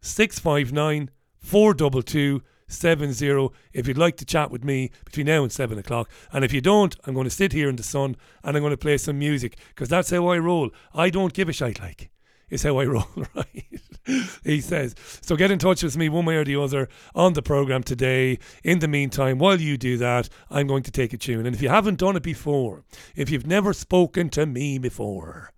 659 0.00 1.10
42270 1.44 3.50
if 3.72 3.86
you'd 3.86 3.98
like 3.98 4.16
to 4.16 4.24
chat 4.24 4.50
with 4.50 4.64
me 4.64 4.90
between 5.04 5.26
now 5.26 5.42
and 5.42 5.52
7 5.52 5.78
o'clock. 5.78 6.10
And 6.32 6.44
if 6.44 6.52
you 6.52 6.60
don't, 6.60 6.96
I'm 7.04 7.14
going 7.14 7.24
to 7.24 7.30
sit 7.30 7.52
here 7.52 7.68
in 7.68 7.76
the 7.76 7.82
sun 7.82 8.16
and 8.42 8.56
I'm 8.56 8.62
going 8.62 8.70
to 8.70 8.76
play 8.76 8.96
some 8.96 9.18
music 9.18 9.58
because 9.68 9.88
that's 9.88 10.10
how 10.10 10.28
I 10.28 10.38
roll. 10.38 10.70
I 10.94 11.10
don't 11.10 11.34
give 11.34 11.48
a 11.48 11.52
shite 11.52 11.80
like. 11.80 12.10
Is 12.50 12.62
how 12.62 12.78
I 12.78 12.84
roll, 12.86 13.06
right? 13.34 13.66
he 14.44 14.60
says. 14.60 14.94
So 15.20 15.36
get 15.36 15.50
in 15.50 15.58
touch 15.58 15.82
with 15.82 15.96
me 15.96 16.08
one 16.08 16.24
way 16.24 16.36
or 16.36 16.44
the 16.44 16.56
other 16.56 16.88
on 17.14 17.34
the 17.34 17.42
program 17.42 17.82
today. 17.82 18.38
In 18.62 18.78
the 18.78 18.88
meantime, 18.88 19.38
while 19.38 19.60
you 19.60 19.76
do 19.76 19.96
that, 19.98 20.28
I'm 20.50 20.66
going 20.66 20.82
to 20.84 20.90
take 20.90 21.12
a 21.12 21.18
tune. 21.18 21.46
And 21.46 21.54
if 21.54 21.62
you 21.62 21.68
haven't 21.68 21.98
done 21.98 22.16
it 22.16 22.22
before, 22.22 22.84
if 23.16 23.30
you've 23.30 23.46
never 23.46 23.72
spoken 23.72 24.28
to 24.30 24.46
me 24.46 24.78
before, 24.78 25.52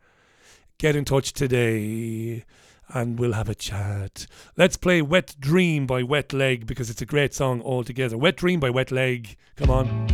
get 0.78 0.96
in 0.96 1.04
touch 1.04 1.32
today 1.32 2.44
and 2.88 3.18
we'll 3.18 3.32
have 3.32 3.48
a 3.48 3.54
chat. 3.54 4.26
Let's 4.56 4.76
play 4.76 5.02
Wet 5.02 5.36
Dream 5.38 5.86
by 5.86 6.02
Wet 6.02 6.32
Leg 6.32 6.66
because 6.66 6.90
it's 6.90 7.02
a 7.02 7.06
great 7.06 7.34
song 7.34 7.60
altogether. 7.62 8.16
Wet 8.16 8.36
Dream 8.36 8.60
by 8.60 8.70
Wet 8.70 8.90
Leg. 8.90 9.36
Come 9.56 9.70
on. 9.70 10.06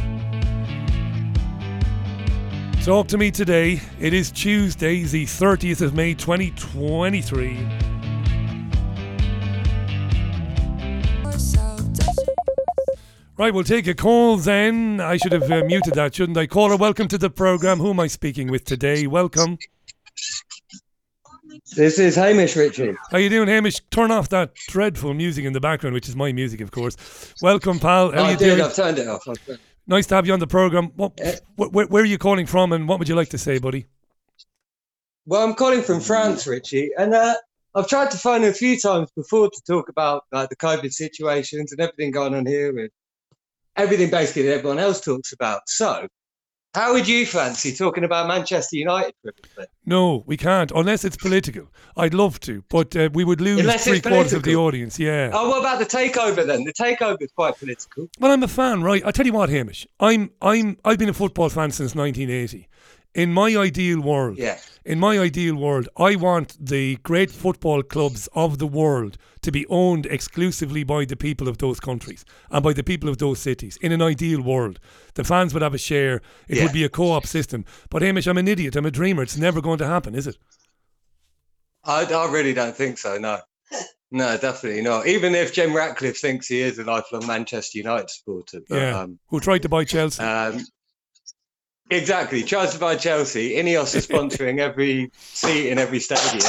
Talk 2.83 3.07
to 3.09 3.19
me 3.19 3.31
today. 3.31 3.81
It 4.01 4.13
is 4.13 4.31
Tuesday, 4.33 5.05
the 5.05 5.25
30th 5.25 5.83
of 5.83 5.95
May 5.95 6.15
2023. 6.15 7.93
Right, 13.39 13.55
we'll 13.55 13.65
take 13.65 13.87
a 13.87 13.95
call 13.95 14.37
then. 14.37 15.01
I 15.01 15.17
should 15.17 15.33
have 15.33 15.51
uh, 15.51 15.65
muted 15.65 15.95
that, 15.95 16.15
shouldn't 16.15 16.37
I? 16.37 16.47
Caller, 16.47 16.77
welcome 16.77 17.09
to 17.09 17.19
the 17.19 17.31
program. 17.31 17.79
Who 17.79 17.91
am 17.91 18.01
I 18.01 18.07
speaking 18.07 18.51
with 18.51 18.65
today? 18.65 19.07
Welcome. 19.07 19.59
This 21.75 21.99
is 21.99 22.17
Hamish 22.17 22.55
Richie. 22.55 22.95
How 23.11 23.19
you 23.19 23.31
doing, 23.31 23.49
Hamish? 23.49 23.81
Turn 23.91 24.11
off 24.11 24.29
that 24.29 24.55
dreadful 24.69 25.15
music 25.15 25.45
in 25.45 25.55
the 25.55 25.61
background, 25.61 25.95
which 25.95 26.09
is 26.09 26.15
my 26.15 26.31
music, 26.33 26.61
of 26.61 26.71
course. 26.71 26.97
Welcome, 27.41 27.79
pal. 27.79 28.13
How 28.13 28.19
oh, 28.19 28.25
you 28.25 28.31
I 28.31 28.37
did. 28.37 28.57
Doing? 28.57 28.61
I've 28.61 28.75
turned 28.75 28.99
it 28.99 29.09
off. 29.09 29.27
Nice 29.87 30.07
to 30.09 30.15
have 30.15 30.27
you 30.27 30.35
on 30.35 30.41
the 30.41 30.47
program. 30.47 30.93
What, 30.97 31.19
where, 31.57 31.87
where, 31.87 32.03
are 32.03 32.07
you 32.07 32.19
calling 32.19 32.47
from, 32.47 32.73
and 32.73 32.87
what 32.87 32.99
would 32.99 33.09
you 33.09 33.15
like 33.15 33.31
to 33.31 33.39
say, 33.39 33.59
buddy? 33.59 33.87
Well, 35.25 35.43
I'm 35.43 35.55
calling 35.55 35.83
from 35.83 36.01
France, 36.01 36.47
Richie, 36.47 36.91
and 36.99 37.15
uh, 37.15 37.37
I've 37.75 37.89
tried 37.89 38.11
to 38.11 38.19
phone 38.19 38.45
a 38.45 38.53
few 38.53 38.79
times 38.79 39.11
before 39.17 39.49
to 39.49 39.63
talk 39.67 39.89
about 39.89 40.25
like 40.31 40.51
the 40.51 40.57
COVID 40.57 40.93
situations 40.93 41.73
and 41.73 41.81
everything 41.81 42.11
going 42.11 42.35
on 42.35 42.45
here, 42.45 42.77
and 42.79 42.91
everything 43.77 44.11
basically 44.11 44.43
that 44.43 44.55
everyone 44.59 44.79
else 44.79 45.01
talks 45.01 45.33
about. 45.33 45.63
So, 45.69 46.07
How 46.75 46.95
would 46.95 47.07
you 47.07 47.27
fancy 47.27 47.75
talking 47.75 48.03
about 48.03 48.27
Manchester 48.29 48.77
United? 48.77 49.15
No, 49.85 50.25
we 50.27 50.39
can't 50.39 50.73
unless 50.75 51.05
it's 51.05 51.17
political. 51.17 51.69
I'd 51.99 52.15
love 52.15 52.41
to, 52.41 52.65
but 52.71 52.97
uh, 52.97 53.11
we 53.13 53.25
would 53.25 53.43
lose 53.43 53.61
unless 53.61 53.85
three 53.85 54.01
quarters 54.01 54.33
of 54.33 54.43
the 54.43 54.57
audience. 54.57 54.99
Yeah. 54.99 55.31
Oh, 55.35 55.51
what 55.51 55.61
about 55.61 55.81
the 55.81 55.85
takeover 55.85 56.47
then? 56.47 56.65
The 56.65 56.73
takeover 56.73 57.21
is 57.21 57.31
quite 57.33 57.59
political. 57.59 58.09
Well, 58.19 58.33
I'm 58.33 58.43
a 58.43 58.49
fan, 58.49 58.83
right? 58.83 59.03
I 59.05 59.11
tell 59.11 59.27
you 59.27 59.35
what, 59.35 59.51
Hamish. 59.51 59.87
I'm 60.01 60.31
I'm 60.41 60.79
I've 60.85 60.99
been 60.99 61.11
a 61.11 61.15
football 61.15 61.51
fan 61.51 61.73
since 61.73 61.95
1980. 61.95 62.69
In 63.15 63.31
my 63.33 63.55
ideal 63.57 64.01
world, 64.01 64.39
yeah. 64.39 64.59
in 64.87 64.99
my 64.99 65.19
ideal 65.19 65.55
world, 65.55 65.87
I 65.99 66.17
want 66.17 66.57
the 66.59 66.97
great 67.03 67.31
football 67.31 67.83
clubs 67.83 68.27
of 68.33 68.59
the 68.59 68.67
world 68.67 69.19
to 69.43 69.53
be 69.53 69.67
owned 69.69 70.07
exclusively 70.07 70.83
by 70.83 71.05
the 71.05 71.17
people 71.17 71.47
of 71.47 71.59
those 71.59 71.79
countries 71.79 72.25
and 72.51 72.63
by 72.65 72.73
the 72.73 72.83
people 72.83 73.11
of 73.11 73.19
those 73.19 73.39
cities. 73.39 73.77
In 73.83 73.93
an 73.93 74.01
ideal 74.01 74.41
world, 74.41 74.81
the 75.15 75.25
fans 75.25 75.53
would 75.53 75.63
have 75.63 75.75
a 75.75 75.79
share. 75.79 76.23
It 76.49 76.57
Yeah. 76.57 76.63
would 76.65 76.73
be 76.73 76.85
a 76.85 76.89
co-op 76.89 77.27
system. 77.27 77.67
But 77.91 78.01
Hamish, 78.01 78.27
I'm 78.27 78.39
an 78.39 78.49
idiot. 78.49 78.77
I'm 78.77 78.87
a 78.87 78.91
dreamer. 78.91 79.23
It's 79.23 79.37
never 79.37 79.61
going 79.61 79.79
to 79.79 79.87
happen, 79.87 80.15
is 80.15 80.27
it? 80.27 80.39
I, 81.85 82.05
I 82.05 82.31
really 82.31 82.55
don't 82.55 82.75
think 82.77 82.97
so. 82.97 83.19
No, 83.19 83.41
no, 84.11 84.39
definitely 84.39 84.81
not. 84.83 85.07
Even 85.07 85.35
if 85.35 85.53
Jim 85.53 85.75
Ratcliffe 85.77 86.19
thinks 86.19 86.47
he 86.49 86.61
is 86.61 86.79
a 86.79 86.85
lifelong 86.85 87.27
Manchester 87.27 87.77
United 87.77 88.09
supporter, 88.09 88.61
but, 88.69 88.77
yeah. 88.77 89.01
um, 89.01 89.19
Who 89.29 89.39
tried 89.41 89.63
to 89.63 89.69
buy 89.69 89.85
Chelsea? 89.85 90.23
um, 90.23 90.65
exactly. 91.97 92.43
Tries 92.43 92.77
by 92.77 92.97
Chelsea. 92.97 93.57
Ineos 93.57 93.95
is 93.95 94.07
sponsoring 94.07 94.59
every 94.59 95.11
seat 95.15 95.71
in 95.71 95.79
every 95.79 96.01
stadium. 96.01 96.45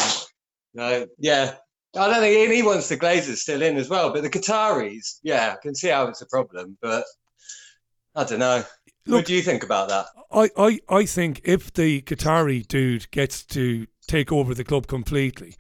No, 0.74 1.08
yeah. 1.20 1.56
I 1.96 2.08
don't 2.08 2.22
think 2.22 2.52
he 2.52 2.64
wants 2.64 2.90
the 2.90 2.98
Glazers 2.98 3.38
still 3.38 3.62
in 3.62 3.78
as 3.78 3.88
well, 3.88 4.12
but 4.12 4.24
the 4.24 4.30
Qataris, 4.30 5.20
yeah, 5.22 5.54
I 5.54 5.62
can 5.62 5.76
see 5.76 5.90
how 5.90 6.08
it's 6.08 6.22
a 6.22 6.26
problem, 6.26 6.76
but 6.82 7.06
I 8.16 8.24
don't 8.24 8.40
know. 8.40 8.64
what 9.06 9.26
do 9.26 9.36
you 9.36 9.44
think 9.44 9.64
about 9.64 9.90
that? 9.90 10.08
I, 10.32 10.50
I, 10.58 10.80
I 10.90 11.06
think 11.06 11.42
if 11.44 11.72
the 11.74 12.02
Qatari 12.02 12.68
dude 12.68 13.12
gets 13.12 13.44
to 13.46 13.86
take 14.08 14.32
over 14.32 14.56
the 14.56 14.64
club 14.64 14.88
completely, 14.88 15.56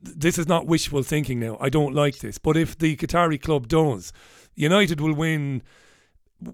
this 0.00 0.38
is 0.38 0.48
not 0.48 0.66
wishful 0.66 1.02
thinking 1.02 1.40
now. 1.40 1.58
I 1.60 1.68
don't 1.68 1.94
like 1.94 2.18
this. 2.18 2.38
But 2.38 2.56
if 2.56 2.78
the 2.78 2.96
Qatari 2.96 3.40
club 3.40 3.68
does, 3.68 4.12
United 4.54 5.00
will 5.00 5.14
win. 5.14 5.62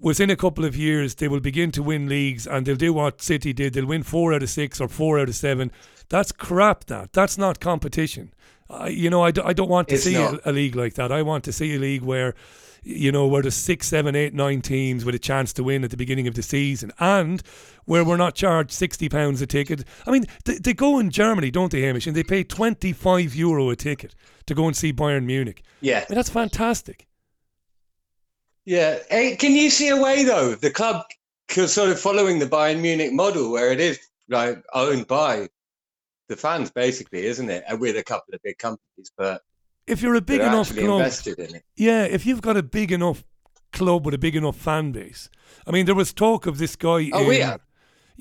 Within 0.01 0.31
a 0.31 0.37
couple 0.37 0.65
of 0.65 0.77
years, 0.77 1.15
they 1.17 1.29
will 1.29 1.41
begin 1.41 1.73
to 1.73 1.83
win 1.83 2.09
leagues 2.09 2.47
and 2.47 2.67
they'll 2.67 2.77
do 2.77 2.93
what 2.93 3.23
City 3.23 3.53
did. 3.53 3.73
They'll 3.73 3.87
win 3.87 4.03
four 4.03 4.33
out 4.33 4.43
of 4.43 4.51
six 4.51 4.81
or 4.81 4.89
four 4.89 5.19
out 5.19 5.29
of 5.29 5.35
seven. 5.35 5.73
That's 6.09 6.33
crap, 6.33 6.85
that. 6.85 7.13
That's 7.13 7.39
not 7.39 7.61
competition. 7.61 8.33
I, 8.69 8.89
you 8.89 9.11
know, 9.11 9.23
I, 9.23 9.31
do, 9.31 9.43
I 9.43 9.53
don't 9.53 9.69
want 9.69 9.89
to 9.89 9.95
It's 9.95 10.05
see 10.05 10.15
a, 10.15 10.39
a 10.45 10.53
league 10.53 10.77
like 10.77 10.95
that. 10.95 11.11
I 11.11 11.23
want 11.23 11.45
to 11.45 11.53
see 11.53 11.75
a 11.75 11.79
league 11.79 12.03
where 12.03 12.35
you 12.83 13.13
know, 13.13 13.27
where 13.27 13.43
there's 13.43 13.55
six, 13.55 13.89
seven, 13.89 14.17
eight, 14.17 14.35
nine 14.35 14.63
teams 14.63 15.05
with 15.05 15.15
a 15.15 15.19
chance 15.19 15.53
to 15.55 15.63
win 15.63 15.85
at 15.85 15.91
the 15.91 15.97
beginning 15.97 16.27
of 16.27 16.35
the 16.35 16.43
season, 16.43 16.93
and 16.99 17.43
where 17.85 18.05
we're 18.05 18.17
not 18.17 18.35
charged 18.35 18.73
sixty 18.73 19.09
pounds 19.09 19.43
a 19.43 19.47
ticket. 19.47 19.85
I 20.07 20.11
mean, 20.11 20.25
they, 20.45 20.55
they 20.55 20.73
go 20.73 20.99
in 20.99 21.11
Germany, 21.11 21.51
don't 21.51 21.71
they, 21.71 21.83
Hamish? 21.83 22.07
And 22.07 22.17
they 22.17 22.25
pay 22.25 22.43
twenty 22.43 22.93
five 22.93 23.35
euro 23.35 23.71
a 23.71 23.77
ticket 23.77 24.15
to 24.47 24.55
go 24.55 24.67
and 24.67 24.77
see 24.77 24.93
Bayern 24.93 25.25
Munich. 25.25 25.63
Yeah. 25.81 25.99
I 25.99 26.13
mean, 26.13 26.17
that's 26.17 26.31
fantastic. 26.31 27.07
Yeah. 28.71 29.01
Hey, 29.11 29.35
can 29.35 29.57
you 29.57 29.69
see 29.69 29.89
a 29.89 30.01
way 30.01 30.23
though 30.23 30.55
the 30.55 30.71
club 30.71 31.05
sort 31.49 31.91
of 31.91 31.99
following 31.99 32.39
the 32.39 32.47
Bayern 32.47 32.81
Munich 32.81 33.13
model 33.13 33.51
where 33.51 33.73
it 33.73 33.81
is 33.81 33.99
like 34.29 34.63
owned 34.73 35.09
by 35.09 35.49
the 36.29 36.37
fans 36.37 36.71
basically, 36.71 37.27
isn't 37.27 37.51
it? 37.51 37.65
And 37.67 37.81
with 37.81 37.97
a 37.97 38.05
couple 38.05 38.33
of 38.33 38.41
big 38.45 38.59
companies, 38.59 39.11
but 39.19 39.43
If 39.89 40.03
you're 40.03 40.15
a 40.15 40.21
big 40.21 40.41
enough 40.41 40.73
club, 40.73 41.01
invested 41.01 41.41
in 41.41 41.57
it. 41.57 41.65
yeah, 41.75 42.05
if 42.05 42.25
you've 42.25 42.43
got 42.43 42.57
a 42.57 42.63
big 42.63 42.93
enough 42.93 43.25
club 43.73 44.05
with 44.07 44.15
a 44.15 44.19
big 44.19 44.37
enough 44.37 44.57
fan 44.57 44.93
base. 44.93 45.29
I 45.67 45.73
mean, 45.73 45.87
there 45.87 45.97
was 45.97 46.13
talk 46.13 46.47
of 46.47 46.59
this 46.59 46.77
guy. 46.77 47.11
Oh, 47.13 47.29
in- 47.29 47.43
have. 47.43 47.61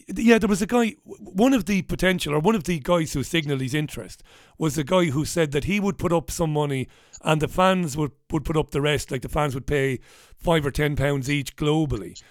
Yeah, 0.08 0.38
there 0.40 0.48
was 0.50 0.62
a 0.62 0.68
guy, 0.68 0.96
one 1.06 1.54
of 1.54 1.66
the 1.66 1.82
potential, 1.84 2.34
or 2.34 2.40
one 2.40 2.56
of 2.56 2.64
the 2.66 2.80
guys 2.80 3.14
who 3.14 3.24
signalled 3.24 3.62
his 3.62 3.74
interest 3.74 4.24
was 4.58 4.78
a 4.78 4.84
guy 4.84 5.06
who 5.06 5.26
said 5.26 5.52
that 5.52 5.66
he 5.66 5.80
would 5.80 5.98
put 5.98 6.14
up 6.14 6.30
some 6.32 6.52
money 6.54 6.88
and 7.24 7.42
the 7.42 7.48
fans 7.48 7.98
would, 7.98 8.12
would 8.32 8.46
put 8.46 8.58
up 8.58 8.72
the 8.72 8.82
rest. 8.82 9.12
Like 9.12 9.22
the 9.22 9.30
fans 9.30 9.54
would 9.56 9.68
pay 9.68 10.00
five 10.38 10.66
or 10.66 10.72
ten 10.72 10.96
pounds 10.96 11.30
each 11.30 11.56
globally. 11.56 12.22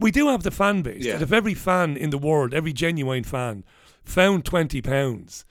We- 0.00 0.10
do 0.10 0.28
have 0.28 0.42
the 0.42 0.50
fan 0.50 0.82
base. 0.82 1.04
Yeah. 1.04 1.14
That 1.14 1.22
if 1.22 1.32
every 1.32 1.54
fan 1.54 1.96
in 1.96 2.10
the 2.10 2.18
world, 2.18 2.54
every 2.54 2.72
genuine 2.72 3.24
fan, 3.24 3.64
found 4.04 4.44
twenty 4.44 4.80
pounds, 4.82 5.44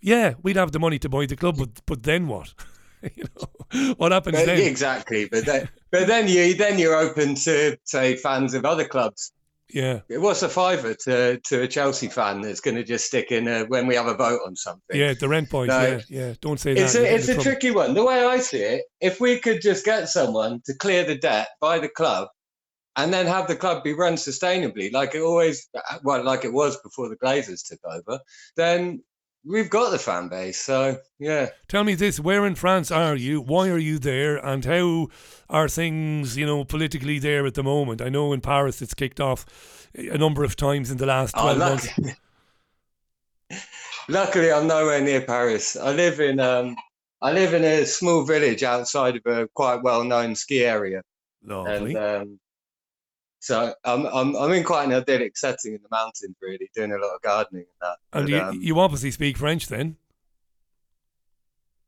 yeah, 0.00 0.34
we'd 0.42 0.56
have 0.56 0.72
the 0.72 0.78
money 0.80 0.98
to 0.98 1.08
buy 1.08 1.26
the 1.26 1.36
club. 1.36 1.56
But 1.58 1.70
but 1.86 2.02
then 2.02 2.26
what? 2.28 2.54
you 3.16 3.24
know, 3.24 3.94
what 3.94 4.12
happens 4.12 4.38
But- 4.38 4.46
then? 4.46 4.60
exactly. 4.60 5.26
But 5.28 5.44
then, 5.46 5.68
but 5.90 6.06
then 6.06 6.28
you 6.28 6.54
then 6.54 6.78
you're 6.78 6.96
open 6.96 7.34
to 7.36 7.76
say 7.84 8.16
fans 8.16 8.54
of 8.54 8.64
other 8.64 8.84
clubs. 8.84 9.32
Yeah. 9.72 10.00
What's 10.08 10.42
a 10.42 10.48
fiver 10.48 10.94
to, 11.04 11.38
to 11.38 11.62
a 11.62 11.68
Chelsea 11.68 12.08
fan 12.08 12.40
that's 12.40 12.60
going 12.60 12.76
to 12.76 12.84
just 12.84 13.06
stick 13.06 13.30
in 13.30 13.48
a, 13.48 13.64
when 13.64 13.86
we 13.86 13.94
have 13.94 14.06
a 14.06 14.14
vote 14.14 14.40
on 14.46 14.56
something? 14.56 14.98
Yeah, 14.98 15.14
the 15.14 15.28
rent 15.28 15.50
boys. 15.50 15.68
No. 15.68 15.80
yeah, 15.80 16.00
yeah. 16.08 16.34
Don't 16.40 16.58
say 16.58 16.74
that. 16.74 16.82
It's 16.82 16.94
a, 16.94 17.14
it's 17.14 17.24
a 17.28 17.34
trouble. 17.34 17.42
tricky 17.44 17.70
one. 17.70 17.94
The 17.94 18.04
way 18.04 18.24
I 18.24 18.38
see 18.38 18.62
it, 18.62 18.84
if 19.00 19.20
we 19.20 19.38
could 19.38 19.62
just 19.62 19.84
get 19.84 20.08
someone 20.08 20.60
to 20.66 20.74
clear 20.74 21.04
the 21.04 21.16
debt 21.16 21.48
by 21.60 21.78
the 21.78 21.88
club 21.88 22.28
and 22.96 23.12
then 23.12 23.26
have 23.26 23.46
the 23.46 23.56
club 23.56 23.84
be 23.84 23.92
run 23.92 24.14
sustainably, 24.14 24.92
like 24.92 25.14
it 25.14 25.22
always, 25.22 25.68
uh, 25.74 25.98
well, 26.02 26.24
like 26.24 26.44
it 26.44 26.52
was 26.52 26.78
before 26.82 27.08
the 27.08 27.16
Glazers 27.16 27.66
took 27.66 27.80
over, 27.84 28.18
then 28.56 29.02
we've 29.44 29.70
got 29.70 29.90
the 29.90 29.98
fan 29.98 30.28
base. 30.28 30.60
So, 30.60 30.98
yeah. 31.18 31.48
Tell 31.68 31.84
me 31.84 31.94
this: 31.94 32.18
Where 32.20 32.46
in 32.46 32.54
France 32.54 32.90
are 32.90 33.16
you? 33.16 33.40
Why 33.40 33.68
are 33.70 33.78
you 33.78 33.98
there? 33.98 34.36
And 34.36 34.64
how 34.64 35.08
are 35.48 35.68
things, 35.68 36.36
you 36.36 36.46
know, 36.46 36.64
politically 36.64 37.18
there 37.18 37.46
at 37.46 37.54
the 37.54 37.62
moment? 37.62 38.00
I 38.02 38.08
know 38.08 38.32
in 38.32 38.40
Paris 38.40 38.80
it's 38.82 38.94
kicked 38.94 39.20
off 39.20 39.46
a 39.96 40.18
number 40.18 40.44
of 40.44 40.56
times 40.56 40.90
in 40.90 40.96
the 40.98 41.06
last 41.06 41.34
Oh, 41.36 41.42
twelve 41.54 41.58
luck- 41.58 41.98
months. 41.98 42.16
Luckily, 44.08 44.50
I'm 44.52 44.66
nowhere 44.66 45.00
near 45.00 45.20
Paris. 45.20 45.76
I 45.76 45.92
live 45.92 46.20
in 46.20 46.40
um, 46.40 46.76
I 47.22 47.32
live 47.32 47.54
in 47.54 47.64
a 47.64 47.84
small 47.84 48.24
village 48.24 48.62
outside 48.62 49.16
of 49.16 49.22
a 49.26 49.48
quite 49.54 49.82
well-known 49.82 50.34
ski 50.34 50.64
area. 50.64 51.02
Lovely. 51.44 51.94
And 51.94 52.22
um, 52.22 52.40
so 53.40 53.74
I'm, 53.84 54.06
I'm 54.06 54.36
I'm 54.36 54.52
in 54.52 54.62
quite 54.64 54.84
an 54.84 54.92
idyllic 54.92 55.36
setting 55.36 55.74
in 55.74 55.80
the 55.82 55.88
mountains, 55.90 56.36
really, 56.40 56.70
doing 56.74 56.92
a 56.92 56.98
lot 56.98 57.14
of 57.14 57.22
gardening 57.22 57.64
and 57.64 57.90
that. 57.90 57.96
And 58.12 58.24
But, 58.26 58.30
you, 58.30 58.40
um, 58.40 58.62
you 58.62 58.80
obviously 58.80 59.10
speak 59.10 59.38
French 59.38 59.66
then. 59.68 59.96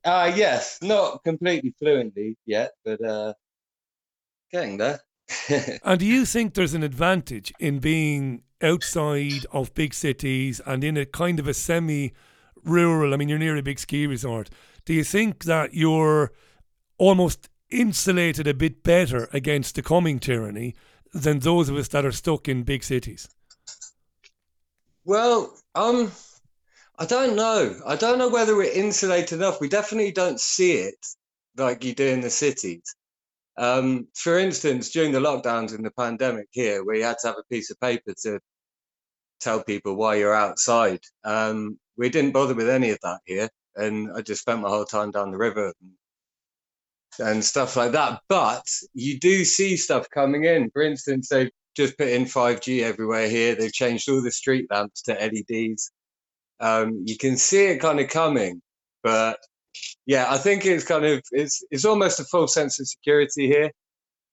uh, 0.04 0.32
yes, 0.34 0.78
not 0.82 1.22
completely 1.24 1.74
fluently 1.78 2.36
yet, 2.46 2.72
but 2.84 3.04
uh, 3.04 3.34
getting 4.50 4.78
there. 4.78 5.00
And 5.84 6.00
do 6.00 6.06
you 6.06 6.24
think 6.24 6.54
there's 6.54 6.74
an 6.74 6.82
advantage 6.82 7.52
in 7.60 7.78
being 7.78 8.42
outside 8.62 9.46
of 9.52 9.74
big 9.74 9.94
cities 9.94 10.60
and 10.66 10.82
in 10.82 10.96
a 10.96 11.06
kind 11.06 11.38
of 11.38 11.48
a 11.48 11.54
semi 11.54 12.12
rural, 12.64 13.12
I 13.12 13.16
mean, 13.16 13.28
you're 13.28 13.38
near 13.38 13.56
a 13.56 13.62
big 13.62 13.78
ski 13.78 14.06
resort. 14.06 14.50
Do 14.84 14.94
you 14.94 15.04
think 15.04 15.44
that 15.44 15.74
you're 15.74 16.32
almost 16.98 17.48
insulated 17.70 18.46
a 18.46 18.54
bit 18.54 18.82
better 18.82 19.28
against 19.32 19.74
the 19.74 19.82
coming 19.82 20.18
tyranny 20.18 20.74
than 21.12 21.40
those 21.40 21.68
of 21.68 21.76
us 21.76 21.88
that 21.88 22.04
are 22.04 22.12
stuck 22.12 22.48
in 22.48 22.62
big 22.62 22.82
cities? 22.82 23.28
Well, 25.04 25.54
um, 25.74 26.12
I 26.98 27.06
don't 27.06 27.36
know. 27.36 27.80
I 27.86 27.96
don't 27.96 28.18
know 28.18 28.28
whether 28.28 28.56
we're 28.56 28.72
insulated 28.72 29.38
enough. 29.38 29.60
We 29.60 29.68
definitely 29.68 30.12
don't 30.12 30.40
see 30.40 30.74
it 30.74 31.06
like 31.56 31.84
you 31.84 31.94
do 31.94 32.06
in 32.06 32.20
the 32.20 32.30
cities. 32.30 32.94
Um, 33.58 34.08
for 34.14 34.38
instance, 34.38 34.90
during 34.90 35.12
the 35.12 35.20
lockdowns 35.20 35.74
in 35.74 35.82
the 35.82 35.90
pandemic 35.90 36.48
here, 36.50 36.84
where 36.84 36.96
you 36.96 37.04
had 37.04 37.18
to 37.18 37.28
have 37.28 37.38
a 37.38 37.54
piece 37.54 37.70
of 37.70 37.80
paper 37.80 38.14
to 38.22 38.40
tell 39.40 39.62
people 39.62 39.94
why 39.94 40.14
you're 40.14 40.34
outside, 40.34 41.00
um, 41.24 41.78
we 41.96 42.08
didn't 42.08 42.32
bother 42.32 42.54
with 42.54 42.68
any 42.68 42.90
of 42.90 42.98
that 43.02 43.20
here, 43.26 43.50
and 43.76 44.10
I 44.16 44.22
just 44.22 44.40
spent 44.40 44.60
my 44.60 44.68
whole 44.68 44.86
time 44.86 45.10
down 45.10 45.30
the 45.30 45.36
river 45.36 45.66
and, 45.66 45.90
and 47.18 47.44
stuff 47.44 47.76
like 47.76 47.92
that. 47.92 48.20
But 48.28 48.64
you 48.94 49.18
do 49.18 49.44
see 49.44 49.76
stuff 49.76 50.08
coming 50.10 50.44
in. 50.44 50.70
For 50.70 50.82
instance, 50.82 51.28
they've 51.28 51.50
just 51.76 51.96
put 51.98 52.08
in 52.08 52.24
5G 52.24 52.82
everywhere 52.82 53.28
here. 53.28 53.54
They've 53.54 53.72
changed 53.72 54.08
all 54.08 54.22
the 54.22 54.30
street 54.30 54.66
lamps 54.70 55.02
to 55.02 55.12
LEDs. 55.14 55.90
Um, 56.60 57.02
you 57.06 57.16
can 57.16 57.36
see 57.36 57.66
it 57.66 57.78
kind 57.78 57.98
of 57.98 58.08
coming, 58.08 58.62
but 59.02 59.38
yeah, 60.06 60.26
I 60.28 60.38
think 60.38 60.64
it's 60.64 60.84
kind 60.84 61.04
of 61.04 61.22
it's 61.32 61.64
it's 61.70 61.84
almost 61.84 62.20
a 62.20 62.24
full 62.24 62.46
sense 62.46 62.78
of 62.78 62.86
security 62.86 63.48
here. 63.48 63.70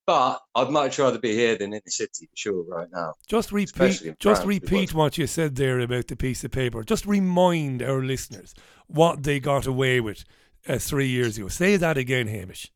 But 0.05 0.39
I'd 0.55 0.71
much 0.71 0.97
rather 0.97 1.19
be 1.19 1.35
here 1.35 1.55
than 1.55 1.71
in 1.71 1.81
the 1.85 1.91
city 1.91 2.25
for 2.25 2.35
sure 2.35 2.63
right 2.63 2.87
now. 2.91 3.13
Just 3.27 3.51
repeat, 3.51 4.15
just 4.19 4.43
repeat 4.43 4.91
what 4.91 5.19
you 5.19 5.27
said 5.27 5.55
there 5.55 5.79
about 5.79 6.07
the 6.07 6.15
piece 6.15 6.43
of 6.43 6.49
paper. 6.49 6.83
Just 6.83 7.05
remind 7.05 7.83
our 7.83 8.03
listeners 8.03 8.55
what 8.87 9.21
they 9.21 9.39
got 9.39 9.67
away 9.67 10.01
with 10.01 10.23
uh, 10.67 10.77
three 10.77 11.07
years 11.07 11.37
ago. 11.37 11.47
Say 11.47 11.77
that 11.77 11.97
again, 11.97 12.27
Hamish. 12.27 12.71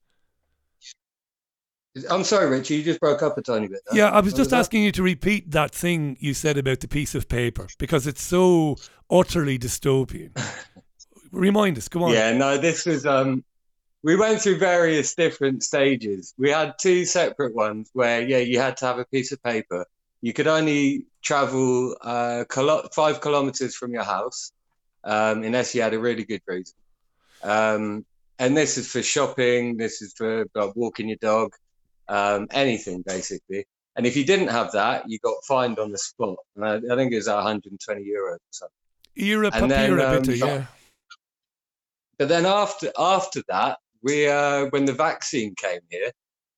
I'm 2.10 2.24
sorry, 2.24 2.50
Richie, 2.50 2.78
you 2.78 2.84
just 2.84 3.00
broke 3.00 3.22
up 3.22 3.38
a 3.38 3.42
tiny 3.44 3.68
bit. 3.68 3.82
Yeah, 3.92 4.10
I 4.10 4.20
was 4.20 4.34
What 4.34 4.40
just 4.40 4.50
that? 4.50 4.60
asking 4.60 4.82
you 4.82 4.92
to 4.94 5.04
repeat 5.04 5.52
that 5.52 5.72
thing 5.72 6.18
you 6.20 6.34
said 6.34 6.58
about 6.58 6.80
the 6.80 6.88
piece 6.88 7.14
of 7.14 7.30
paper 7.30 7.68
because 7.78 8.08
it's 8.08 8.24
so 8.24 8.78
utterly 9.12 9.60
dystopian. 9.60 10.36
Remind 11.32 11.78
us, 11.78 11.88
come 11.88 12.02
on. 12.02 12.12
Yeah, 12.12 12.34
no, 12.36 12.58
this 12.58 12.88
was 12.88 13.06
um 13.06 13.44
we 14.02 14.16
went 14.16 14.42
through 14.42 14.58
various 14.58 15.14
different 15.14 15.64
stages. 15.64 16.34
We 16.38 16.50
had 16.50 16.74
two 16.80 17.06
separate 17.06 17.54
ones 17.54 17.92
where 17.94 18.22
yeah, 18.28 18.40
you 18.40 18.60
had 18.60 18.76
to 18.78 18.86
have 18.88 18.98
a 18.98 19.06
piece 19.06 19.32
of 19.32 19.42
paper 19.44 19.86
you 20.24 20.32
could 20.32 20.48
only 20.48 21.06
travel 21.22 21.98
uh, 22.00 22.46
five 22.94 23.20
kilometers 23.20 23.76
from 23.76 23.92
your 23.92 24.06
house, 24.06 24.54
um, 25.04 25.44
unless 25.44 25.76
you 25.76 25.82
had 25.82 25.94
a 25.94 26.00
really 26.00 26.24
good 26.24 26.42
reason. 26.48 26.74
Um, 27.44 28.06
and 28.40 28.58
this 28.58 28.78
is 28.78 28.88
for 28.88 29.04
shopping. 29.04 29.78
This 29.78 30.02
is 30.02 30.14
for 30.18 30.46
like, 30.56 30.76
walking 30.76 31.08
your 31.08 31.18
dog, 31.22 31.54
um, 32.08 32.48
anything 32.52 33.04
basically. 33.06 33.66
And 33.96 34.08
if 34.08 34.18
you 34.18 34.26
didn't 34.26 34.48
have 34.48 34.72
that, 34.72 35.08
you 35.08 35.20
got 35.20 35.36
fined 35.48 35.78
on 35.78 35.92
the 35.92 35.98
spot. 35.98 36.38
And 36.56 36.66
I, 36.66 36.76
I 36.76 36.96
think 36.96 37.12
it 37.12 37.18
was 37.18 37.28
120 37.28 38.02
euros 38.02 38.36
or 38.36 38.40
something. 38.50 38.74
Era 39.16 39.52
and 39.54 39.70
then, 39.70 40.00
um, 40.00 40.24
yeah. 40.26 40.66
But 42.18 42.30
then 42.30 42.46
after 42.46 42.92
after 42.98 43.42
that, 43.50 43.78
we 44.02 44.28
uh, 44.28 44.66
when 44.68 44.86
the 44.86 44.94
vaccine 44.94 45.54
came 45.56 45.82
here, 45.90 46.12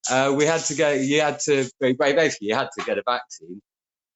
uh, 0.10 0.34
we 0.36 0.46
had 0.46 0.62
to 0.66 0.76
go. 0.76 0.92
You 0.92 1.22
had 1.22 1.40
to 1.42 1.70
basically 1.80 2.48
you 2.48 2.56
had 2.56 2.70
to 2.78 2.86
get 2.86 2.98
a 2.98 3.04
vaccine 3.06 3.62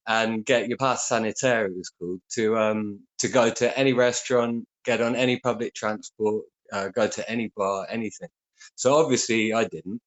and 0.07 0.45
get 0.45 0.67
your 0.67 0.77
pass 0.77 1.07
sanitaire. 1.07 1.65
It 1.65 1.75
was 1.75 1.91
called 1.99 2.21
to 2.35 2.57
um 2.57 2.99
to 3.19 3.27
go 3.27 3.49
to 3.49 3.77
any 3.77 3.93
restaurant, 3.93 4.65
get 4.85 5.01
on 5.01 5.15
any 5.15 5.39
public 5.39 5.73
transport, 5.73 6.45
uh, 6.71 6.89
go 6.89 7.07
to 7.07 7.29
any 7.29 7.51
bar, 7.55 7.87
anything. 7.89 8.29
So 8.75 8.95
obviously 8.95 9.53
I 9.53 9.65
didn't 9.65 10.01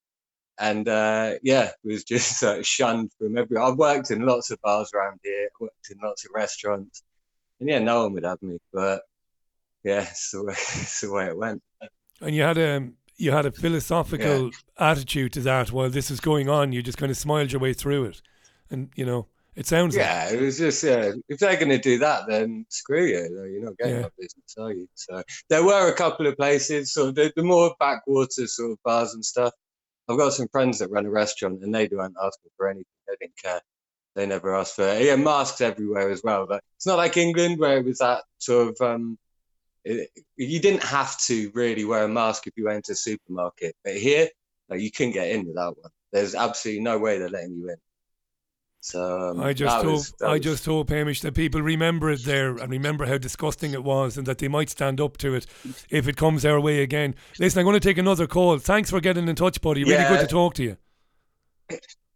and 0.58 0.88
uh, 0.88 1.34
yeah, 1.42 1.64
it 1.64 1.74
was 1.84 2.04
just 2.04 2.42
uh, 2.44 2.62
shunned 2.62 3.10
from 3.18 3.36
every. 3.36 3.56
I've 3.56 3.76
worked 3.76 4.10
in 4.10 4.24
lots 4.24 4.50
of 4.50 4.60
bars 4.62 4.90
around 4.94 5.20
here, 5.22 5.48
worked 5.60 5.90
in 5.90 5.98
lots 6.02 6.24
of 6.24 6.30
restaurants, 6.34 7.02
and 7.60 7.68
yeah, 7.68 7.78
no 7.78 8.04
one 8.04 8.14
would 8.14 8.24
have 8.24 8.42
me. 8.42 8.58
But 8.72 9.02
yeah, 9.84 10.02
it's 10.10 10.30
the 10.30 10.44
way, 10.44 10.52
it's 10.52 11.00
the 11.00 11.12
way 11.12 11.26
it 11.26 11.36
went. 11.36 11.62
And 12.20 12.34
you 12.34 12.42
had 12.42 12.58
a 12.58 12.76
um, 12.76 12.94
you 13.16 13.32
had 13.32 13.46
a 13.46 13.52
philosophical 13.52 14.44
yeah. 14.44 14.50
attitude 14.78 15.32
to 15.34 15.40
that 15.40 15.72
while 15.72 15.90
this 15.90 16.10
was 16.10 16.20
going 16.20 16.48
on. 16.48 16.72
You 16.72 16.82
just 16.82 16.98
kind 16.98 17.10
of 17.10 17.16
smiled 17.16 17.52
your 17.52 17.60
way 17.60 17.72
through 17.72 18.04
it, 18.06 18.22
and 18.70 18.90
you 18.94 19.04
know. 19.04 19.26
It 19.54 19.66
sounds 19.66 19.94
yeah. 19.94 20.26
Like. 20.26 20.34
It 20.34 20.40
was 20.40 20.58
just 20.58 20.82
yeah. 20.82 21.12
If 21.28 21.38
they're 21.38 21.56
going 21.56 21.68
to 21.68 21.78
do 21.78 21.98
that, 21.98 22.26
then 22.26 22.64
screw 22.70 23.04
you. 23.04 23.48
You're 23.52 23.64
not 23.64 23.76
getting 23.76 23.96
yeah. 23.96 24.08
business, 24.18 24.54
are 24.58 24.72
you? 24.72 24.88
So 24.94 25.22
there 25.48 25.64
were 25.64 25.88
a 25.88 25.94
couple 25.94 26.26
of 26.26 26.36
places, 26.36 26.94
sort 26.94 27.10
of 27.10 27.14
the, 27.16 27.32
the 27.36 27.42
more 27.42 27.74
backwater 27.78 28.46
sort 28.46 28.72
of 28.72 28.78
bars 28.82 29.14
and 29.14 29.24
stuff 29.24 29.52
I've 30.08 30.18
got 30.18 30.32
some 30.32 30.48
friends 30.48 30.78
that 30.78 30.90
run 30.90 31.06
a 31.06 31.10
restaurant 31.10 31.62
and 31.62 31.74
they 31.74 31.88
don't 31.88 32.14
ask 32.22 32.38
for 32.56 32.68
anything. 32.68 32.84
They 33.08 33.14
didn't 33.20 33.36
care. 33.36 33.60
They 34.14 34.26
never 34.26 34.54
asked 34.54 34.76
for. 34.76 34.98
Yeah, 34.98 35.16
masks 35.16 35.60
everywhere 35.60 36.10
as 36.10 36.22
well. 36.22 36.46
But 36.46 36.62
it's 36.76 36.86
not 36.86 36.98
like 36.98 37.16
England 37.16 37.58
where 37.58 37.78
it 37.78 37.84
was 37.84 37.98
that 37.98 38.24
sort 38.38 38.68
of. 38.68 38.80
Um, 38.80 39.18
it, 39.84 40.10
you 40.36 40.60
didn't 40.60 40.82
have 40.82 41.18
to 41.22 41.50
really 41.54 41.84
wear 41.84 42.04
a 42.04 42.08
mask 42.08 42.46
if 42.46 42.52
you 42.56 42.66
went 42.66 42.84
to 42.84 42.92
a 42.92 42.96
supermarket, 42.96 43.74
but 43.82 43.96
here, 43.96 44.28
like, 44.68 44.80
you 44.80 44.92
couldn't 44.92 45.14
get 45.14 45.30
in 45.30 45.46
without 45.46 45.76
one. 45.80 45.90
There's 46.12 46.34
absolutely 46.34 46.82
no 46.82 46.98
way 46.98 47.18
they're 47.18 47.28
letting 47.28 47.56
you 47.56 47.70
in. 47.70 47.76
So 48.84 49.30
um, 49.30 49.40
I 49.40 49.52
just 49.52 49.76
hope 49.76 49.84
was, 49.84 50.14
I 50.20 50.32
was, 50.32 50.40
just 50.40 50.66
hope 50.66 50.90
Hamish 50.90 51.20
that 51.20 51.34
people 51.34 51.62
remember 51.62 52.10
it 52.10 52.24
there 52.24 52.56
and 52.56 52.68
remember 52.68 53.06
how 53.06 53.16
disgusting 53.16 53.72
it 53.74 53.84
was 53.84 54.18
and 54.18 54.26
that 54.26 54.38
they 54.38 54.48
might 54.48 54.70
stand 54.70 55.00
up 55.00 55.18
to 55.18 55.34
it 55.34 55.46
if 55.88 56.08
it 56.08 56.16
comes 56.16 56.44
our 56.44 56.60
way 56.60 56.82
again. 56.82 57.14
Listen, 57.38 57.60
I'm 57.60 57.64
going 57.64 57.74
to 57.74 57.80
take 57.80 57.96
another 57.96 58.26
call. 58.26 58.58
Thanks 58.58 58.90
for 58.90 59.00
getting 59.00 59.28
in 59.28 59.36
touch, 59.36 59.60
buddy. 59.60 59.84
Really 59.84 59.94
yeah. 59.94 60.08
good 60.08 60.20
to 60.20 60.26
talk 60.26 60.54
to 60.54 60.64
you. 60.64 60.76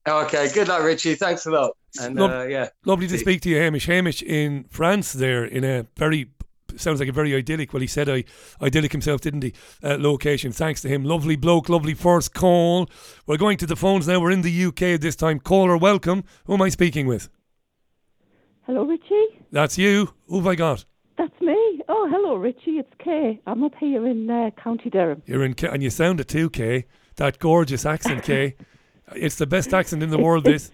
Okay, 0.09 0.51
good 0.53 0.67
luck, 0.67 0.83
Richie. 0.83 1.14
Thanks 1.14 1.47
a 1.47 1.53
lot. 1.53 1.77
And 2.01 2.17
Lo- 2.17 2.41
uh, 2.41 2.45
yeah, 2.47 2.71
lovely 2.85 3.07
to 3.07 3.19
speak 3.19 3.43
to 3.43 3.49
you, 3.49 3.59
Hamish. 3.59 3.87
Hamish 3.87 4.23
in 4.23 4.64
France, 4.69 5.12
there 5.12 5.45
in 5.45 5.62
a 5.62 5.87
very 5.97 6.31
sounds 6.77 7.01
like 7.01 7.09
a 7.09 7.12
very 7.12 7.35
idyllic. 7.35 7.72
Well, 7.72 7.81
he 7.81 7.87
said 7.87 8.09
I 8.09 8.24
idyllic 8.61 8.93
himself, 8.93 9.20
didn't 9.20 9.43
he? 9.43 9.53
Uh, 9.83 9.97
location. 9.99 10.53
Thanks 10.53 10.81
to 10.83 10.89
him. 10.89 11.05
Lovely 11.05 11.37
bloke. 11.37 11.68
Lovely 11.68 11.95
first 11.95 12.35
call. 12.35 12.89
We're 13.27 13.37
going 13.37 13.59
to 13.59 13.66
the 13.66 13.77
phones 13.77 14.09
now. 14.09 14.20
We're 14.20 14.31
in 14.31 14.43
the 14.43 14.64
UK 14.64 14.83
at 14.83 15.01
this 15.01 15.16
time. 15.16 15.41
Caller, 15.41 15.77
welcome. 15.77 16.24
Who 16.45 16.55
am 16.55 16.62
I 16.62 16.68
speaking 16.68 17.07
with? 17.07 17.29
Hello, 18.62 18.85
Richie. 18.85 19.47
That's 19.53 19.79
you. 19.79 20.12
Who 20.27 20.37
have 20.37 20.47
I 20.47 20.55
got? 20.57 20.85
That's 21.16 21.41
me. 21.41 21.83
Oh, 21.89 22.09
hello, 22.11 22.37
Richie. 22.37 22.79
It's 22.79 22.93
Kay. 22.99 23.41
I'm 23.47 23.62
up 23.62 23.74
here 23.79 24.07
in 24.07 24.29
uh, 24.29 24.51
County 24.62 24.91
Durham. 24.91 25.22
You're 25.24 25.45
in, 25.45 25.55
and 25.70 25.83
you 25.83 25.91
sound 25.91 26.20
it 26.20 26.29
too, 26.29 26.51
Kay. 26.51 26.87
That 27.16 27.39
gorgeous 27.39 27.87
accent, 27.87 28.24
Kay. 28.24 28.57
it's 29.14 29.37
the 29.37 29.47
best 29.47 29.72
accent 29.72 30.03
in 30.03 30.11
the 30.11 30.18
world. 30.18 30.45
This. 30.45 30.72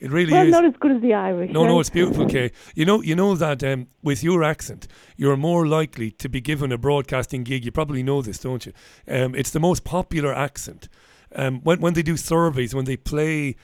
It 0.00 0.10
really 0.10 0.28
is 0.28 0.32
well, 0.32 0.46
is. 0.46 0.52
not 0.52 0.64
as 0.64 0.74
good 0.78 0.92
as 0.92 1.02
the 1.02 1.14
Irish. 1.14 1.52
No, 1.52 1.66
no, 1.66 1.80
it's 1.80 1.90
beautiful, 1.90 2.26
Kay. 2.26 2.52
You 2.74 2.84
know, 2.84 3.02
you 3.02 3.16
know 3.16 3.34
that 3.34 3.64
um, 3.64 3.88
with 4.02 4.22
your 4.22 4.44
accent, 4.44 4.86
you're 5.16 5.36
more 5.36 5.66
likely 5.66 6.10
to 6.12 6.28
be 6.28 6.40
given 6.40 6.70
a 6.72 6.78
broadcasting 6.78 7.42
gig. 7.44 7.64
You 7.64 7.72
probably 7.72 8.02
know 8.02 8.22
this, 8.22 8.38
don't 8.38 8.64
you? 8.66 8.72
Um, 9.08 9.34
it's 9.34 9.50
the 9.50 9.60
most 9.60 9.82
popular 9.84 10.32
accent. 10.34 10.88
Um, 11.34 11.60
when 11.62 11.80
when 11.80 11.94
they 11.94 12.02
do 12.02 12.16
surveys, 12.16 12.74
when 12.74 12.84
they 12.84 12.96
play 12.96 13.56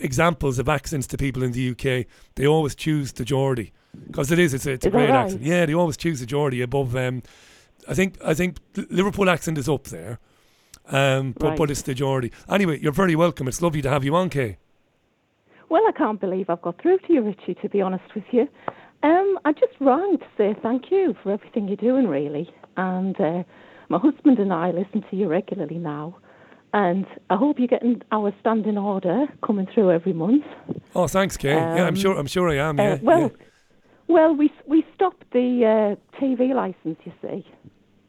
examples 0.00 0.58
of 0.58 0.68
accents 0.68 1.06
to 1.08 1.16
people 1.16 1.42
in 1.42 1.52
the 1.52 1.70
UK, 1.70 2.06
they 2.34 2.46
always 2.46 2.74
choose 2.74 3.12
the 3.12 3.24
Geordie 3.24 3.72
because 4.06 4.30
it 4.30 4.38
is. 4.38 4.52
It's 4.54 4.66
a, 4.66 4.72
it's 4.72 4.86
a 4.86 4.90
great 4.90 5.10
right? 5.10 5.24
accent. 5.24 5.42
Yeah, 5.42 5.64
they 5.66 5.74
always 5.74 5.96
choose 5.96 6.20
the 6.20 6.26
Geordie 6.26 6.60
above. 6.62 6.94
Um, 6.96 7.22
I 7.88 7.94
think 7.94 8.18
I 8.24 8.34
think 8.34 8.58
Liverpool 8.90 9.30
accent 9.30 9.56
is 9.58 9.68
up 9.68 9.84
there, 9.84 10.18
um, 10.90 11.32
but 11.38 11.48
Right. 11.50 11.58
but 11.58 11.70
it's 11.70 11.82
the 11.82 11.94
Geordie. 11.94 12.32
Anyway, 12.48 12.78
you're 12.80 12.92
very 12.92 13.14
welcome. 13.16 13.48
It's 13.48 13.62
lovely 13.62 13.80
to 13.82 13.88
have 13.88 14.04
you 14.04 14.14
on, 14.14 14.28
Kay. 14.28 14.58
Well, 15.68 15.82
I 15.88 15.92
can't 15.92 16.20
believe 16.20 16.48
I've 16.48 16.62
got 16.62 16.80
through 16.80 16.98
to 16.98 17.12
you, 17.12 17.22
Richie, 17.22 17.54
to 17.62 17.68
be 17.68 17.80
honest 17.80 18.14
with 18.14 18.24
you. 18.30 18.48
Um, 19.02 19.38
I 19.44 19.52
just 19.52 19.74
rang 19.80 20.18
to 20.18 20.26
say 20.36 20.54
thank 20.62 20.90
you 20.90 21.14
for 21.22 21.30
everything 21.32 21.68
you're 21.68 21.76
doing, 21.76 22.08
really. 22.08 22.50
And 22.76 23.18
uh, 23.20 23.42
my 23.88 23.98
husband 23.98 24.38
and 24.38 24.52
I 24.52 24.70
listen 24.70 25.04
to 25.10 25.16
you 25.16 25.28
regularly 25.28 25.78
now. 25.78 26.16
And 26.74 27.06
I 27.30 27.36
hope 27.36 27.58
you're 27.58 27.68
getting 27.68 28.02
our 28.12 28.32
standing 28.40 28.76
order 28.76 29.26
coming 29.44 29.66
through 29.72 29.90
every 29.90 30.12
month. 30.12 30.44
Oh, 30.94 31.06
thanks, 31.06 31.36
Kay. 31.36 31.54
yeah, 31.54 31.74
I'm 31.84 31.88
Um, 31.88 31.94
sure. 31.94 32.18
I'm 32.18 32.26
sure 32.26 32.48
I 32.50 32.56
am. 32.56 32.78
Uh, 32.78 32.82
Yeah. 32.82 32.98
well, 33.02 33.20
yeah. 33.20 33.28
well, 34.06 34.34
we 34.34 34.52
we 34.66 34.84
stopped 34.94 35.24
the 35.32 35.96
uh, 35.96 36.18
TV 36.20 36.54
license, 36.54 36.98
you 37.04 37.12
see, 37.22 37.46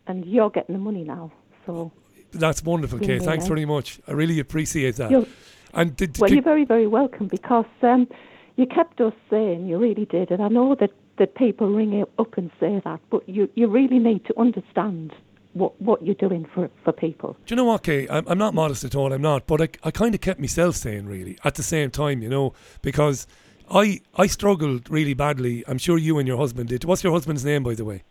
and 0.08 0.26
you're 0.26 0.50
getting 0.50 0.74
the 0.74 0.80
money 0.82 1.04
now. 1.04 1.32
So 1.66 1.92
That's 2.32 2.62
wonderful, 2.64 3.00
Kay. 3.00 3.20
Thanks 3.20 3.48
very 3.48 3.66
much. 3.66 4.00
I 4.08 4.12
really 4.12 4.40
appreciate 4.40 4.96
that. 4.98 5.10
You're- 5.12 5.28
and 5.74 5.96
did, 5.96 6.18
well, 6.18 6.32
you're 6.32 6.42
very 6.42 6.66
very 6.66 6.88
welcome 6.88 7.28
because 7.28 7.66
um, 7.82 8.08
you 8.56 8.66
kept 8.66 9.00
us 9.02 9.14
saying 9.30 9.68
you 9.68 9.78
really 9.78 10.06
did, 10.06 10.32
and 10.32 10.42
I 10.42 10.48
know 10.48 10.76
that 10.76 10.92
that 11.18 11.36
people 11.36 11.70
ring 11.70 12.04
up 12.18 12.38
and 12.38 12.50
say 12.60 12.82
that, 12.84 13.00
but 13.10 13.28
you 13.28 13.50
you 13.56 13.68
really 13.68 14.00
need 14.00 14.26
to 14.26 14.40
understand 14.40 15.14
what 15.54 15.80
what 15.82 16.04
you're 16.04 16.16
doing 16.16 16.46
for 16.54 16.70
for 16.84 16.92
people. 16.92 17.34
do 17.46 17.54
you 17.54 17.56
know 17.56 17.66
what, 17.66 17.84
Kay? 17.84 18.08
I'm, 18.10 18.28
I'm 18.28 18.38
not 18.38 18.54
modest 18.54 18.84
at 18.84 18.96
all. 18.96 19.14
I'm 19.14 19.22
not, 19.22 19.48
but 19.48 19.62
I, 19.62 19.70
I 19.84 19.92
kind 19.92 20.16
of 20.16 20.22
kept 20.22 20.40
myself 20.40 20.76
saying 20.76 21.06
really 21.06 21.38
at 21.44 21.56
the 21.56 21.64
same 21.64 21.92
time, 21.92 22.22
you 22.22 22.30
know, 22.30 22.54
because 22.82 23.28
I 23.70 24.02
I 24.16 24.28
struggled 24.28 24.90
really 24.90 25.14
badly. 25.14 25.64
I'm 25.68 25.78
sure 25.78 25.98
you 25.98 26.18
and 26.18 26.28
your 26.28 26.38
husband 26.38 26.70
did. 26.70 26.84
What's 26.86 27.04
your 27.04 27.14
husband's 27.14 27.46
name, 27.46 27.64
by 27.64 27.76
the 27.76 27.86
way? 27.86 28.04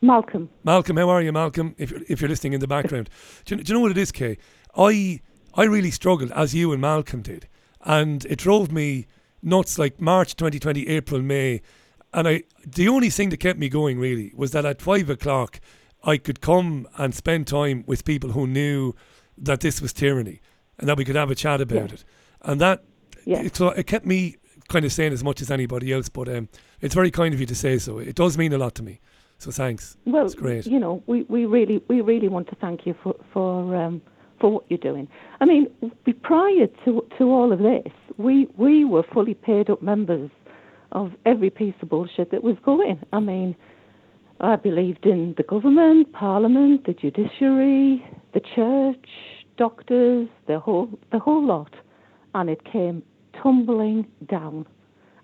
Malcolm. 0.00 0.48
Malcolm, 0.62 0.96
how 0.96 1.08
are 1.08 1.20
you, 1.20 1.32
Malcolm? 1.32 1.74
If 1.76 1.90
you're, 1.90 2.00
if 2.08 2.20
you're 2.20 2.28
listening 2.30 2.52
in 2.52 2.60
the 2.60 2.68
background, 2.68 3.10
do, 3.44 3.56
you, 3.56 3.64
do 3.64 3.72
you 3.72 3.74
know 3.74 3.80
what 3.80 3.90
it 3.90 3.98
is, 3.98 4.12
Kay? 4.12 4.38
I 4.76 5.20
I 5.58 5.64
really 5.64 5.90
struggled 5.90 6.30
as 6.32 6.54
you 6.54 6.70
and 6.72 6.80
Malcolm 6.80 7.20
did, 7.20 7.48
and 7.80 8.24
it 8.26 8.38
drove 8.38 8.70
me 8.70 9.08
nuts. 9.42 9.76
Like 9.76 10.00
March 10.00 10.36
2020, 10.36 10.86
April, 10.86 11.20
May, 11.20 11.62
and 12.14 12.28
I 12.28 12.44
the 12.64 12.86
only 12.86 13.10
thing 13.10 13.30
that 13.30 13.38
kept 13.38 13.58
me 13.58 13.68
going 13.68 13.98
really 13.98 14.32
was 14.36 14.52
that 14.52 14.64
at 14.64 14.80
five 14.80 15.10
o'clock 15.10 15.60
I 16.04 16.16
could 16.16 16.40
come 16.40 16.86
and 16.96 17.12
spend 17.12 17.48
time 17.48 17.82
with 17.88 18.04
people 18.04 18.30
who 18.30 18.46
knew 18.46 18.94
that 19.36 19.58
this 19.58 19.82
was 19.82 19.92
tyranny 19.92 20.40
and 20.78 20.88
that 20.88 20.96
we 20.96 21.04
could 21.04 21.16
have 21.16 21.28
a 21.28 21.34
chat 21.34 21.60
about 21.60 21.92
it, 21.92 22.04
and 22.42 22.60
that 22.60 22.84
it, 23.26 23.56
so 23.56 23.70
it 23.70 23.88
kept 23.88 24.06
me 24.06 24.36
kind 24.68 24.84
of 24.84 24.92
saying 24.92 25.12
as 25.12 25.24
much 25.24 25.42
as 25.42 25.50
anybody 25.50 25.92
else. 25.92 26.08
But 26.08 26.28
um, 26.28 26.48
it's 26.80 26.94
very 26.94 27.10
kind 27.10 27.34
of 27.34 27.40
you 27.40 27.46
to 27.46 27.56
say 27.56 27.78
so. 27.78 27.98
It 27.98 28.14
does 28.14 28.38
mean 28.38 28.52
a 28.52 28.58
lot 28.58 28.76
to 28.76 28.84
me. 28.84 29.00
So 29.38 29.50
thanks. 29.50 29.96
Well, 30.04 30.24
it's 30.24 30.36
great. 30.36 30.66
you 30.66 30.78
know, 30.78 31.02
we, 31.08 31.24
we 31.24 31.46
really 31.46 31.82
we 31.88 32.00
really 32.00 32.28
want 32.28 32.46
to 32.50 32.54
thank 32.54 32.86
you 32.86 32.94
for 33.02 33.16
for 33.32 33.74
um, 33.74 34.02
for 34.40 34.50
what 34.50 34.64
you're 34.68 34.78
doing. 34.78 35.08
I 35.40 35.44
mean, 35.44 35.68
prior 36.22 36.66
to 36.84 37.06
to 37.18 37.24
all 37.24 37.52
of 37.52 37.58
this, 37.58 37.92
we 38.16 38.48
we 38.56 38.84
were 38.84 39.04
fully 39.12 39.34
paid 39.34 39.70
up 39.70 39.82
members 39.82 40.30
of 40.92 41.12
every 41.26 41.50
piece 41.50 41.74
of 41.82 41.88
bullshit 41.88 42.30
that 42.30 42.42
was 42.42 42.56
going. 42.64 42.98
I 43.12 43.20
mean, 43.20 43.54
I 44.40 44.56
believed 44.56 45.04
in 45.04 45.34
the 45.36 45.42
government, 45.42 46.12
Parliament, 46.12 46.86
the 46.86 46.94
judiciary, 46.94 48.04
the 48.32 48.40
church, 48.54 49.08
doctors, 49.56 50.28
the 50.46 50.58
whole 50.58 50.88
the 51.12 51.18
whole 51.18 51.44
lot, 51.44 51.74
and 52.34 52.48
it 52.48 52.64
came 52.64 53.02
tumbling 53.42 54.06
down. 54.28 54.66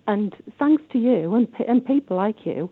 And 0.07 0.35
thanks 0.59 0.83
to 0.91 0.99
you 0.99 1.33
and 1.35 1.47
and 1.67 1.85
people 1.85 2.17
like 2.17 2.45
you, 2.45 2.69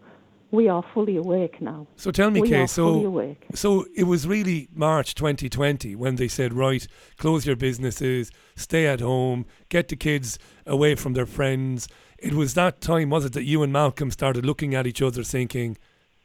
we 0.53 0.69
are 0.69 0.83
fully 0.93 1.17
awake 1.17 1.59
now. 1.61 1.87
So 1.95 2.11
tell 2.11 2.29
me, 2.29 2.39
we 2.39 2.49
Kay, 2.49 2.67
so 2.67 3.03
awake. 3.05 3.43
so 3.55 3.85
it 3.95 4.03
was 4.03 4.27
really 4.27 4.69
March 4.71 5.15
2020 5.15 5.95
when 5.95 6.15
they 6.17 6.27
said, 6.27 6.53
right, 6.53 6.87
close 7.17 7.47
your 7.47 7.55
businesses, 7.55 8.31
stay 8.55 8.85
at 8.85 8.99
home, 8.99 9.47
get 9.69 9.87
the 9.87 9.95
kids 9.95 10.37
away 10.67 10.93
from 10.93 11.13
their 11.13 11.25
friends. 11.25 11.87
It 12.19 12.35
was 12.35 12.53
that 12.53 12.81
time, 12.81 13.09
was 13.09 13.25
it, 13.25 13.33
that 13.33 13.45
you 13.45 13.63
and 13.63 13.73
Malcolm 13.73 14.11
started 14.11 14.45
looking 14.45 14.75
at 14.75 14.85
each 14.85 15.01
other, 15.01 15.23
thinking, 15.23 15.75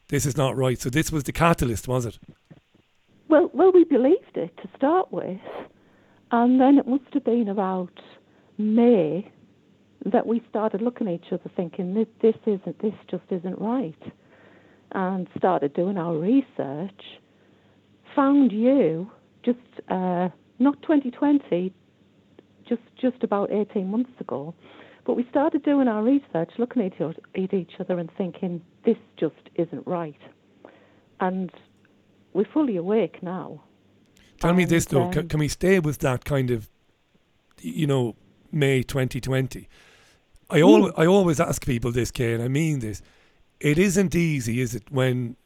this 0.09 0.27
is 0.27 0.37
not 0.37 0.55
right. 0.59 0.79
So 0.79 0.91
this 0.91 1.11
was 1.11 1.25
the 1.25 1.33
catalyst, 1.33 1.89
was 1.89 2.05
it? 2.05 2.19
Well, 3.29 3.51
well, 3.55 3.73
we 3.73 3.85
believed 3.85 4.37
it 4.37 4.55
to 4.59 4.69
start 4.77 5.11
with, 5.11 5.41
and 6.33 6.61
then 6.61 6.77
it 6.77 6.87
must 6.87 7.15
have 7.15 7.25
been 7.25 7.49
about 7.49 7.99
May 8.59 9.33
that 10.05 10.27
we 10.27 10.43
started 10.49 10.81
looking 10.81 11.09
at 11.09 11.15
each 11.15 11.33
other 11.33 11.51
thinking 11.57 11.95
this, 11.95 12.07
this 12.23 12.37
isn't 12.47 12.81
this 12.81 12.95
just 13.11 13.25
isn't 13.31 13.59
right 13.59 14.13
and 14.93 15.29
started 15.37 15.75
doing 15.75 15.99
our 15.99 16.17
research 16.17 17.03
found 18.15 18.53
you 18.53 19.11
just 19.45 19.59
uh, 19.89 20.29
not 20.59 20.81
2020 20.83 21.73
just 22.69 22.83
just 23.01 23.23
about 23.23 23.51
18 23.51 23.89
months 23.91 24.11
ago. 24.21 24.55
But 25.05 25.15
we 25.15 25.27
started 25.31 25.63
doing 25.63 25.89
our 25.89 26.03
research 26.03 26.51
looking 26.59 26.83
at 26.83 27.55
each 27.55 27.73
other 27.81 27.99
and 27.99 28.11
thinking 28.19 28.61
this 28.85 28.99
just 29.19 29.49
isn't 29.55 29.87
right. 29.87 30.19
And 31.21 31.51
we're 32.35 32.45
fully 32.53 32.77
awake 32.77 33.23
now. 33.23 33.63
Tell 34.39 34.51
and, 34.51 34.59
me 34.59 34.67
this 34.67 34.85
though. 34.85 35.05
Um, 35.05 35.13
can, 35.13 35.29
can 35.29 35.41
we 35.41 35.49
stay 35.49 35.79
with 35.81 35.99
that 36.01 36.25
kind 36.25 36.51
of 36.51 36.69
you 37.61 37.87
know 37.87 38.17
May 38.53 38.83
2020 38.83 39.69
I, 40.51 40.61
al- 40.61 40.91
hmm. 40.91 41.01
I 41.01 41.07
always 41.07 41.41
ask 41.41 41.65
people 41.65 41.93
this, 41.93 42.11
Kay, 42.11 42.33
and 42.35 42.43
I 42.43 42.49
mean 42.49 42.81
this. 42.81 43.03
It 43.61 43.79
isn't 43.79 44.15
easy, 44.15 44.61
is 44.61 44.75
it, 44.75 44.91
when, 44.91 45.37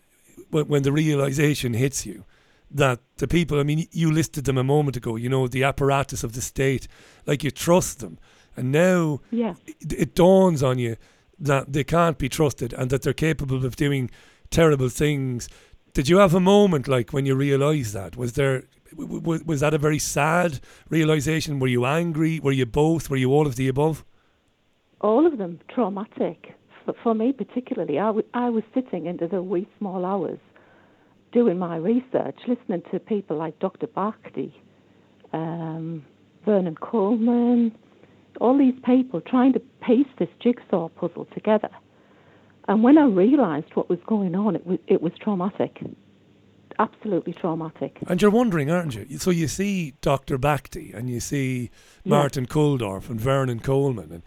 when, 0.51 0.69
when 0.69 0.83
the 0.83 0.93
realization 0.93 1.75
hits 1.75 2.05
you 2.07 2.25
that 2.71 3.01
the 3.17 3.29
people, 3.29 3.59
I 3.59 3.65
mean, 3.65 3.87
you 3.91 4.11
listed 4.11 4.45
them 4.45 4.59
a 4.59 4.65
moment 4.65 4.97
ago, 4.97 5.17
you 5.17 5.29
know, 5.29 5.47
the 5.47 5.65
apparatus 5.65 6.25
of 6.25 6.33
the 6.33 6.41
state, 6.41 6.89
like 7.27 7.45
you 7.45 7.51
trust 7.51 8.01
them. 8.01 8.19
And 8.57 8.73
now 8.73 9.21
yeah. 9.31 9.55
it, 9.67 9.93
it 9.93 10.15
dawns 10.15 10.63
on 10.63 10.79
you 10.79 10.97
that 11.39 11.73
they 11.73 11.85
can't 11.85 12.19
be 12.19 12.29
trusted 12.29 12.73
and 12.73 12.91
that 12.91 13.03
they're 13.03 13.13
capable 13.13 13.65
of 13.65 13.77
doing 13.77 14.11
terrible 14.51 14.89
things. 14.89 15.49
Did 15.93 16.09
you 16.09 16.19
have 16.19 16.35
a 16.35 16.41
moment 16.41 16.89
like 16.89 17.13
when 17.13 17.27
you 17.27 17.35
realised 17.35 17.95
that? 17.95 18.17
Was 18.17 18.35
there 18.35 18.65
was, 18.95 19.43
was 19.45 19.61
that 19.61 19.75
a 19.75 19.79
very 19.79 19.99
sad 19.99 20.61
realization? 20.89 21.59
Were 21.59 21.67
you 21.67 21.85
angry? 21.85 22.41
Were 22.41 22.53
you 22.53 22.67
both? 22.67 23.11
Were 23.11 23.17
you 23.17 23.33
all 23.33 23.47
of 23.47 23.57
the 23.57 23.69
above? 23.69 24.05
All 25.03 25.27
of 25.27 25.39
them 25.39 25.61
traumatic. 25.69 26.55
For, 26.85 26.95
for 27.03 27.15
me, 27.15 27.33
particularly, 27.33 27.99
I, 27.99 28.07
w- 28.07 28.27
I 28.35 28.51
was 28.51 28.65
sitting 28.75 29.07
into 29.07 29.27
the 29.29 29.43
wee 29.43 29.69
small 29.79 30.05
hours 30.05 30.39
doing 31.33 31.59
my 31.59 31.77
research, 31.77 32.37
listening 32.47 32.83
to 32.93 32.99
people 32.99 33.37
like 33.37 33.59
Dr. 33.59 33.87
Bhakdi, 33.87 34.53
um, 35.33 36.05
Vernon 36.45 36.77
Coleman, 36.77 37.77
all 38.41 38.57
these 38.57 38.79
people 38.85 39.21
trying 39.21 39.53
to 39.55 39.61
piece 39.87 40.07
this 40.19 40.29
jigsaw 40.41 40.89
puzzle 40.89 41.27
together. 41.35 41.71
And 42.69 42.83
when 42.83 42.99
I 42.99 43.07
realised 43.07 43.75
what 43.75 43.89
was 43.89 43.99
going 44.07 44.35
on, 44.35 44.57
it 44.57 44.67
was, 44.67 44.79
it 44.87 45.03
was 45.03 45.13
traumatic. 45.21 45.79
Absolutely 46.79 47.35
traumatic. 47.35 47.99
And 48.07 48.21
you're 48.23 48.31
wondering, 48.31 48.71
aren't 48.71 48.95
you? 48.95 49.19
So 49.19 49.31
you 49.31 49.49
see 49.49 49.95
Dr. 50.01 50.39
Bhakdi 50.39 50.93
and 50.95 51.09
you 51.09 51.21
see 51.21 51.71
Martin 52.05 52.45
yeah. 52.45 52.55
Kulldorff 52.55 53.11
and 53.11 53.21
Vernon 53.21 53.61
Coleman 53.61 54.11
and 54.11 54.23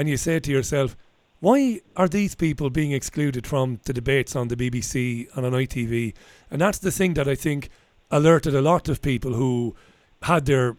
and 0.00 0.08
you 0.08 0.16
say 0.16 0.40
to 0.40 0.50
yourself, 0.50 0.96
why 1.40 1.78
are 1.94 2.08
these 2.08 2.34
people 2.34 2.70
being 2.70 2.92
excluded 2.92 3.46
from 3.46 3.80
the 3.84 3.92
debates 3.92 4.34
on 4.34 4.48
the 4.48 4.56
BBC 4.56 5.28
and 5.36 5.44
on 5.44 5.52
ITV? 5.52 6.14
And 6.50 6.58
that's 6.58 6.78
the 6.78 6.90
thing 6.90 7.12
that 7.14 7.28
I 7.28 7.34
think 7.34 7.68
alerted 8.10 8.54
a 8.54 8.62
lot 8.62 8.88
of 8.88 9.02
people 9.02 9.34
who 9.34 9.76
had 10.22 10.46
their 10.46 10.74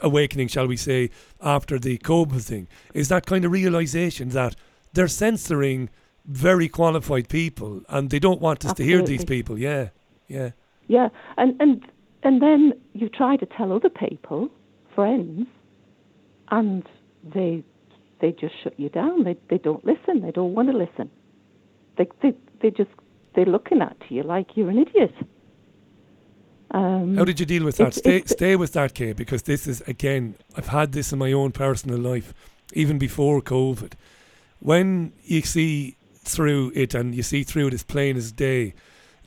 awakening, 0.00 0.48
shall 0.48 0.66
we 0.66 0.78
say, 0.78 1.10
after 1.42 1.78
the 1.78 1.98
COVID 1.98 2.42
thing, 2.42 2.66
is 2.94 3.08
that 3.08 3.26
kind 3.26 3.44
of 3.44 3.52
realization 3.52 4.30
that 4.30 4.56
they're 4.94 5.08
censoring 5.08 5.90
very 6.24 6.70
qualified 6.70 7.28
people 7.28 7.82
and 7.90 8.08
they 8.08 8.18
don't 8.18 8.40
want 8.40 8.64
us 8.64 8.70
Absolutely. 8.70 8.92
to 8.92 8.98
hear 8.98 9.06
these 9.06 9.26
people. 9.26 9.58
Yeah, 9.58 9.88
yeah. 10.26 10.52
Yeah, 10.88 11.10
and, 11.36 11.54
and, 11.60 11.86
and 12.22 12.40
then 12.40 12.72
you 12.94 13.10
try 13.10 13.36
to 13.36 13.44
tell 13.44 13.72
other 13.74 13.90
people, 13.90 14.48
friends, 14.94 15.48
and 16.50 16.88
they 17.22 17.62
they 18.24 18.32
just 18.32 18.54
shut 18.62 18.72
you 18.80 18.88
down. 18.88 19.24
They 19.24 19.36
they 19.50 19.58
don't 19.58 19.84
listen. 19.84 20.22
They 20.22 20.30
don't 20.30 20.54
want 20.54 20.70
to 20.70 20.76
listen. 20.84 21.10
They 21.98 22.06
they 22.22 22.32
they 22.60 22.70
just 22.70 22.90
they're 23.34 23.52
looking 23.56 23.82
at 23.82 23.98
you 24.08 24.22
like 24.22 24.56
you're 24.56 24.70
an 24.70 24.78
idiot. 24.78 25.14
Um, 26.70 27.16
How 27.18 27.26
did 27.26 27.38
you 27.38 27.44
deal 27.44 27.64
with 27.64 27.76
that? 27.76 27.88
It's, 27.88 27.98
stay 27.98 28.16
it's, 28.16 28.32
stay 28.32 28.56
with 28.56 28.72
that, 28.72 28.94
Kay, 28.94 29.12
because 29.12 29.42
this 29.42 29.66
is 29.66 29.82
again 29.82 30.36
I've 30.56 30.68
had 30.68 30.92
this 30.92 31.12
in 31.12 31.18
my 31.18 31.32
own 31.32 31.52
personal 31.52 31.98
life, 31.98 32.32
even 32.72 32.96
before 32.98 33.42
COVID. 33.42 33.92
When 34.60 35.12
you 35.24 35.42
see 35.42 35.98
through 36.16 36.72
it 36.74 36.94
and 36.94 37.14
you 37.14 37.22
see 37.22 37.42
through 37.42 37.66
it 37.66 37.74
as 37.74 37.82
plain 37.82 38.16
as 38.16 38.32
day, 38.32 38.72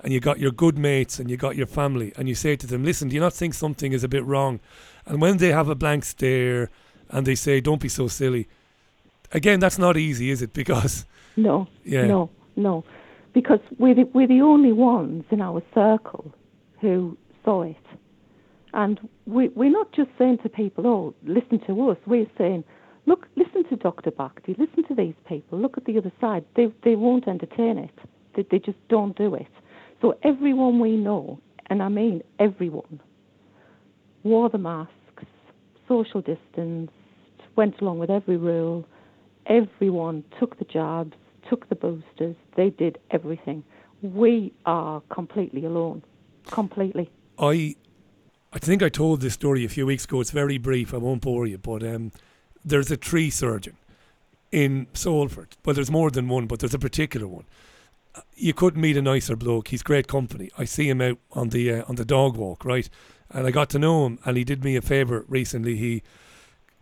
and 0.02 0.12
you 0.12 0.20
got 0.20 0.40
your 0.40 0.52
good 0.64 0.78
mates 0.80 1.20
and 1.20 1.30
you 1.30 1.38
got 1.38 1.56
your 1.56 1.68
family, 1.68 2.14
and 2.18 2.28
you 2.28 2.34
say 2.34 2.56
to 2.56 2.66
them, 2.66 2.84
"Listen, 2.84 3.10
do 3.10 3.14
you 3.14 3.22
not 3.22 3.34
think 3.34 3.54
something 3.54 3.94
is 3.94 4.04
a 4.04 4.10
bit 4.10 4.26
wrong?" 4.26 4.60
And 5.06 5.22
when 5.22 5.38
they 5.38 5.52
have 5.52 5.70
a 5.70 5.76
blank 5.76 6.04
stare 6.04 6.72
and 7.12 7.28
they 7.28 7.36
say, 7.36 7.62
"Don't 7.62 7.84
be 7.88 7.90
so 7.90 8.08
silly," 8.08 8.48
again, 9.32 9.60
that's 9.60 9.78
not 9.78 9.98
easy, 9.98 10.30
is 10.30 10.42
it? 10.42 10.54
Because 10.58 11.06
no, 11.36 11.68
yeah. 11.84 12.08
no, 12.08 12.30
no, 12.56 12.84
because 13.34 13.60
we're 13.78 13.96
the, 13.96 14.04
we're 14.14 14.28
the 14.28 14.42
only 14.42 14.72
ones 14.74 15.24
in 15.30 15.42
our 15.42 15.62
circle 15.74 16.34
who 16.82 17.18
saw 17.46 17.62
it, 17.64 17.76
and 18.74 19.00
we 19.26 19.50
we're 19.50 19.72
not 19.72 19.92
just 19.94 20.10
saying 20.18 20.40
to 20.44 20.50
people, 20.50 20.88
"Oh, 20.88 21.14
listen 21.24 21.60
to 21.68 21.90
us." 21.90 21.98
We're 22.06 22.30
saying, 22.38 22.64
"Look, 23.06 23.28
listen 23.36 23.64
to 23.70 23.76
Dr. 23.76 24.12
Bhakdi. 24.12 24.58
Listen 24.58 24.84
to 24.88 24.96
these 24.96 25.16
people. 25.28 25.60
Look 25.60 25.78
at 25.78 25.86
the 25.86 25.98
other 25.98 26.12
side. 26.20 26.44
They 26.56 26.68
they 26.84 26.96
won't 26.96 27.28
entertain 27.28 27.78
it. 27.78 27.98
They 28.36 28.46
they 28.50 28.60
just 28.60 28.80
don't 28.90 29.16
do 29.16 29.36
it." 29.36 29.48
So 30.02 30.18
everyone 30.24 30.80
we 30.80 30.96
know, 30.96 31.40
and 31.68 31.82
I 31.82 31.90
mean 31.90 32.24
everyone, 32.40 33.00
wore 34.24 34.50
the 34.50 34.58
masks, 34.58 35.26
social 35.88 36.22
distance, 36.22 36.92
went 37.56 37.80
along 37.82 38.00
with 38.00 38.10
every 38.10 38.38
rule 38.38 38.86
Everyone 39.48 40.24
took 40.40 40.60
the 40.60 40.66
jabs, 40.66 41.16
took 41.50 41.68
the 41.70 41.76
boosters, 41.76 42.36
they 42.56 42.70
did 42.70 43.00
everything. 43.12 43.64
We 44.02 44.54
are 44.66 45.02
completely 45.10 45.66
alone. 45.66 46.04
Completely. 46.46 47.10
I 47.40 47.76
I 48.54 48.60
think 48.60 48.82
I 48.82 48.90
told 48.90 49.22
this 49.22 49.34
story 49.34 49.66
a 49.66 49.70
few 49.70 49.86
weeks 49.86 50.06
ago. 50.06 50.22
It's 50.22 50.32
very 50.32 50.58
brief. 50.58 50.94
I 50.94 50.98
won't 50.98 51.22
bore 51.22 51.46
you, 51.46 51.58
but 51.58 51.84
um, 51.84 52.12
there's 52.64 52.92
a 52.92 52.98
tree 52.98 53.30
surgeon 53.30 53.78
in 54.52 54.88
Salford. 54.94 55.58
Well, 55.66 55.74
there's 55.74 55.92
more 55.92 56.10
than 56.10 56.28
one, 56.28 56.48
but 56.48 56.60
there's 56.60 56.74
a 56.74 56.80
particular 56.80 57.28
one. 57.28 57.46
You 58.36 58.54
couldn't 58.54 58.82
meet 58.82 58.98
a 58.98 59.02
nicer 59.02 59.36
bloke. 59.36 59.68
He's 59.68 59.84
great 59.84 60.08
company. 60.08 60.50
I 60.58 60.66
see 60.66 60.90
him 60.90 61.02
out 61.02 61.20
on 61.34 61.50
the 61.50 61.72
uh, 61.72 61.84
on 61.88 61.96
the 61.96 62.06
dog 62.06 62.36
walk, 62.38 62.66
right? 62.66 62.90
And 63.30 63.46
I 63.46 63.52
got 63.52 63.70
to 63.72 63.80
know 63.80 64.06
him, 64.06 64.20
and 64.26 64.38
he 64.38 64.44
did 64.44 64.64
me 64.64 64.76
a 64.76 64.82
favour 64.82 65.26
recently. 65.28 65.76
He 65.76 66.02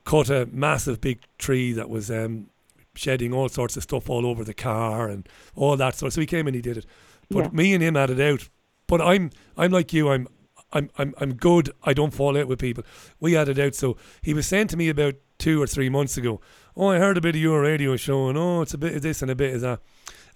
cut 0.03 0.29
a 0.29 0.47
massive 0.51 1.01
big 1.01 1.21
tree 1.39 1.73
that 1.73 1.89
was 1.89 2.11
um, 2.11 2.47
shedding 2.95 3.33
all 3.33 3.49
sorts 3.49 3.77
of 3.77 3.83
stuff 3.83 4.09
all 4.09 4.25
over 4.25 4.43
the 4.43 4.53
car 4.53 5.07
and 5.07 5.27
all 5.55 5.77
that 5.77 5.95
sort. 5.95 6.13
So 6.13 6.21
he 6.21 6.27
came 6.27 6.47
and 6.47 6.55
he 6.55 6.61
did 6.61 6.77
it. 6.77 6.85
But 7.29 7.45
yeah. 7.45 7.51
me 7.51 7.73
and 7.73 7.83
him 7.83 7.95
had 7.95 8.09
it 8.09 8.19
out. 8.19 8.49
But 8.87 9.01
I'm 9.01 9.31
I'm 9.57 9.71
like 9.71 9.93
you. 9.93 10.09
I'm 10.09 10.27
I'm 10.73 10.89
I'm 10.97 11.13
I'm 11.17 11.33
good. 11.33 11.71
I 11.83 11.93
don't 11.93 12.13
fall 12.13 12.37
out 12.37 12.47
with 12.47 12.59
people. 12.59 12.83
We 13.19 13.33
had 13.33 13.49
it 13.49 13.59
out. 13.59 13.75
So 13.75 13.97
he 14.21 14.33
was 14.33 14.47
saying 14.47 14.67
to 14.67 14.77
me 14.77 14.89
about 14.89 15.15
two 15.37 15.61
or 15.61 15.67
three 15.67 15.89
months 15.89 16.17
ago. 16.17 16.41
Oh, 16.75 16.87
I 16.87 16.97
heard 16.97 17.17
a 17.17 17.21
bit 17.21 17.35
of 17.35 17.41
your 17.41 17.61
radio 17.61 17.95
show, 17.95 18.27
and 18.27 18.37
oh, 18.37 18.61
it's 18.61 18.73
a 18.73 18.77
bit 18.77 18.95
of 18.95 19.01
this 19.01 19.21
and 19.21 19.31
a 19.31 19.35
bit 19.35 19.55
of 19.55 19.61
that. 19.61 19.79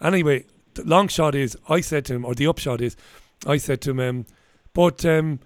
Anyway, 0.01 0.45
the 0.73 0.83
long 0.83 1.07
shot 1.07 1.35
is, 1.35 1.57
I 1.67 1.81
said 1.81 2.05
to 2.05 2.15
him, 2.15 2.25
or 2.25 2.33
the 2.33 2.47
upshot 2.47 2.81
is, 2.81 2.95
I 3.45 3.57
said 3.57 3.81
to 3.81 3.91
him, 3.91 3.99
um, 3.99 4.25
but 4.73 5.03
um, 5.05 5.39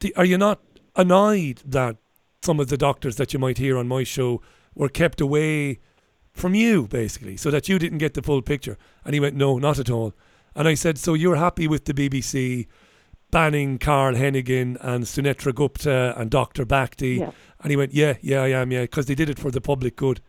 the, 0.00 0.14
are 0.14 0.24
you 0.24 0.38
not 0.38 0.60
annoyed 0.94 1.62
that 1.64 1.96
some 2.42 2.60
of 2.60 2.68
the 2.68 2.76
doctors 2.76 3.16
that 3.16 3.32
you 3.32 3.38
might 3.38 3.58
hear 3.58 3.76
on 3.76 3.88
my 3.88 4.04
show 4.04 4.40
were 4.74 4.88
kept 4.88 5.20
away 5.20 5.80
from 6.38 6.54
you, 6.54 6.86
basically, 6.86 7.36
so 7.36 7.50
that 7.50 7.68
you 7.68 7.78
didn't 7.78 7.98
get 7.98 8.14
the 8.14 8.22
full 8.22 8.42
picture. 8.42 8.78
And 9.04 9.14
he 9.14 9.20
went, 9.20 9.36
No, 9.36 9.58
not 9.58 9.78
at 9.78 9.90
all. 9.90 10.14
And 10.54 10.66
I 10.66 10.74
said, 10.74 10.98
So 10.98 11.14
you're 11.14 11.36
happy 11.36 11.68
with 11.68 11.84
the 11.84 11.94
BBC 11.94 12.66
banning 13.30 13.78
Carl 13.78 14.14
Heneghan 14.14 14.78
and 14.80 15.04
Sunetra 15.04 15.54
Gupta 15.54 16.14
and 16.16 16.30
Dr. 16.30 16.64
Bhakdi? 16.64 17.18
Yeah. 17.18 17.30
And 17.60 17.70
he 17.70 17.76
went, 17.76 17.94
Yeah, 17.94 18.14
yeah, 18.20 18.42
I 18.42 18.48
am, 18.48 18.72
yeah, 18.72 18.82
because 18.82 19.06
they 19.06 19.14
did 19.14 19.30
it 19.30 19.38
for 19.38 19.50
the 19.50 19.60
public 19.60 19.96
good. 19.96 20.20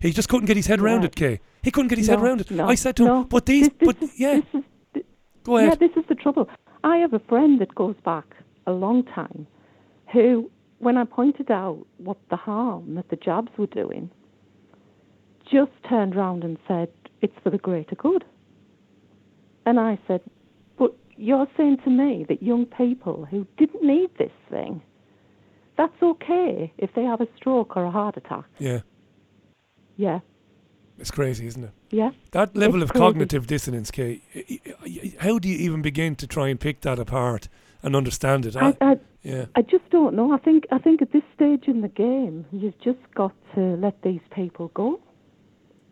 He 0.00 0.12
just 0.12 0.28
couldn't 0.28 0.46
get 0.46 0.56
his 0.56 0.66
head 0.66 0.80
around 0.80 1.04
it, 1.04 1.14
Kay. 1.14 1.40
He 1.62 1.70
couldn't 1.70 1.88
get 1.88 1.98
his 1.98 2.08
no, 2.08 2.16
head 2.16 2.24
around 2.24 2.40
it. 2.40 2.50
No, 2.50 2.66
I 2.66 2.74
said 2.74 2.96
to 2.96 3.04
no. 3.04 3.20
him, 3.20 3.28
But 3.28 3.46
these, 3.46 3.68
this, 3.68 3.86
but 3.86 3.96
yeah. 4.16 4.40
This 4.52 4.62
is, 4.94 5.02
Go 5.44 5.56
ahead. 5.56 5.78
Yeah, 5.80 5.88
this 5.88 5.96
is 5.96 6.08
the 6.08 6.14
trouble. 6.14 6.48
I 6.84 6.96
have 6.98 7.12
a 7.12 7.18
friend 7.18 7.60
that 7.60 7.74
goes 7.74 7.96
back 8.04 8.24
a 8.66 8.72
long 8.72 9.04
time 9.04 9.46
who, 10.12 10.50
when 10.78 10.96
I 10.96 11.04
pointed 11.04 11.50
out 11.50 11.86
what 11.98 12.16
the 12.30 12.36
harm 12.36 12.94
that 12.94 13.08
the 13.10 13.16
jabs 13.16 13.50
were 13.58 13.66
doing, 13.66 14.10
just 15.50 15.72
turned 15.88 16.14
round 16.14 16.44
and 16.44 16.58
said, 16.68 16.88
It's 17.22 17.34
for 17.42 17.50
the 17.50 17.58
greater 17.58 17.94
good. 17.94 18.24
And 19.66 19.78
I 19.78 19.98
said, 20.06 20.20
But 20.78 20.96
you're 21.16 21.46
saying 21.56 21.78
to 21.84 21.90
me 21.90 22.24
that 22.28 22.42
young 22.42 22.66
people 22.66 23.26
who 23.30 23.46
didn't 23.58 23.82
need 23.82 24.10
this 24.18 24.32
thing, 24.48 24.82
that's 25.76 26.02
okay 26.02 26.72
if 26.78 26.90
they 26.94 27.02
have 27.02 27.20
a 27.20 27.28
stroke 27.36 27.76
or 27.76 27.84
a 27.84 27.90
heart 27.90 28.16
attack. 28.16 28.44
Yeah. 28.58 28.80
Yeah. 29.96 30.20
It's 30.98 31.10
crazy, 31.10 31.46
isn't 31.46 31.64
it? 31.64 31.70
Yeah. 31.90 32.10
That 32.32 32.54
level 32.54 32.82
of 32.82 32.90
crazy. 32.90 33.04
cognitive 33.04 33.46
dissonance, 33.46 33.90
Kay, 33.90 34.20
how 35.18 35.38
do 35.38 35.48
you 35.48 35.56
even 35.56 35.80
begin 35.80 36.14
to 36.16 36.26
try 36.26 36.48
and 36.48 36.60
pick 36.60 36.82
that 36.82 36.98
apart 36.98 37.48
and 37.82 37.96
understand 37.96 38.44
it? 38.44 38.54
I, 38.56 38.76
I, 38.82 38.98
Yeah. 39.22 39.46
I 39.54 39.62
just 39.62 39.88
don't 39.90 40.14
know. 40.14 40.32
I 40.32 40.38
think 40.38 40.64
I 40.70 40.78
think 40.78 41.00
at 41.00 41.12
this 41.12 41.22
stage 41.34 41.64
in 41.66 41.80
the 41.80 41.88
game, 41.88 42.44
you've 42.52 42.78
just 42.80 42.98
got 43.14 43.32
to 43.54 43.60
let 43.76 44.02
these 44.02 44.20
people 44.34 44.70
go. 44.74 45.00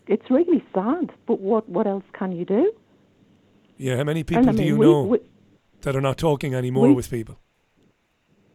It's 0.09 0.29
really 0.31 0.65
sad, 0.75 1.13
but 1.27 1.39
what 1.41 1.69
what 1.69 1.87
else 1.87 2.05
can 2.19 2.33
you 2.33 2.45
do? 2.45 2.73
Yeah, 3.77 3.97
how 3.97 4.05
many 4.05 4.21
And 4.21 4.27
people 4.27 4.49
I 4.49 4.53
do 4.53 4.63
you 4.65 4.77
we- 4.77 4.87
know 4.87 5.03
we- 5.05 5.21
that 5.83 5.95
are 5.95 6.01
not 6.01 6.17
talking 6.19 6.55
anymore 6.55 6.89
we- 6.89 6.95
with 6.95 7.11
people? 7.11 7.37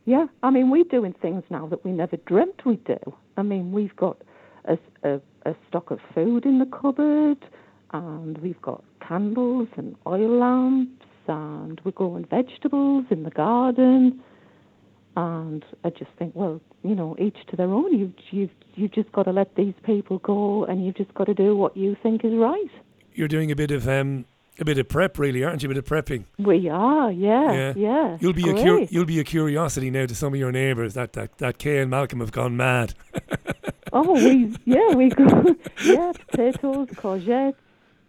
Yeah, 0.06 0.26
I 0.42 0.50
mean, 0.50 0.70
we're 0.70 0.84
doing 0.84 1.14
things 1.22 1.44
now 1.50 1.66
that 1.68 1.86
we 1.86 1.92
never 1.92 2.18
dreamt 2.18 2.66
we'd 2.66 2.84
do. 2.84 3.00
I 3.38 3.42
mean, 3.42 3.72
we've 3.72 3.96
got 3.96 4.18
a, 4.66 4.78
a, 5.04 5.22
a 5.46 5.56
stock 5.70 5.92
of 5.92 6.00
food 6.14 6.46
in 6.46 6.60
the 6.60 6.66
cupboard, 6.66 7.38
and 7.92 8.38
we've 8.40 8.62
got 8.62 8.84
candles 9.08 9.70
and 9.78 9.96
oil 10.06 10.30
lamps, 10.30 11.06
and 11.28 11.80
we're 11.86 11.92
growing 11.94 12.26
vegetables 12.26 13.06
in 13.12 13.24
the 13.24 13.30
garden. 13.30 14.22
And 15.16 15.64
I 15.84 15.90
just 15.92 16.12
think, 16.18 16.34
well, 16.36 16.60
you 16.84 16.96
know, 16.96 17.16
each 17.20 17.38
to 17.50 17.56
their 17.56 17.70
own. 17.70 17.98
You've 17.98 18.14
you've 18.32 18.50
you've 18.76 18.92
just 18.92 19.12
got 19.12 19.24
to 19.24 19.32
let 19.32 19.56
these 19.56 19.76
people 19.84 20.18
go, 20.20 20.66
and 20.66 20.86
you've 20.86 20.96
just 20.96 21.14
got 21.14 21.26
to 21.26 21.34
do 21.34 21.56
what 21.56 21.78
you 21.78 21.96
think 22.02 22.26
is 22.26 22.34
right. 22.34 22.70
You're 23.14 23.28
doing 23.28 23.52
a 23.52 23.56
bit 23.56 23.70
of 23.70 23.88
um, 23.88 24.26
a 24.60 24.66
bit 24.66 24.78
of 24.78 24.88
prep, 24.90 25.20
really, 25.20 25.44
aren't 25.44 25.62
you? 25.64 25.70
A 25.70 25.74
bit 25.74 25.78
of 25.78 25.86
prepping. 25.86 26.26
We 26.40 26.68
are, 26.70 27.12
yeah, 27.12 27.74
yeah. 27.76 28.18
You'll 28.20 28.34
be 28.34 28.44
Great. 28.44 28.60
a 28.60 28.64
cur- 28.64 28.88
you'll 28.90 29.06
be 29.06 29.20
a 29.20 29.24
curiosity 29.24 29.92
now 29.92 30.06
to 30.08 30.16
some 30.16 30.34
of 30.34 30.40
your 30.40 30.52
neighbours 30.52 30.96
that 30.96 31.14
that 31.14 31.38
that 31.38 31.58
Kay 31.60 31.80
and 31.80 31.92
Malcolm 31.92 32.20
have 32.20 32.32
gone 32.32 32.58
mad. 32.58 32.94
Oh, 33.96 34.14
we 34.14 34.56
yeah 34.66 34.96
we 34.96 35.10
go 35.10 35.56
yeah 35.84 36.14
potatoes, 36.14 36.88
courgettes, 36.96 37.54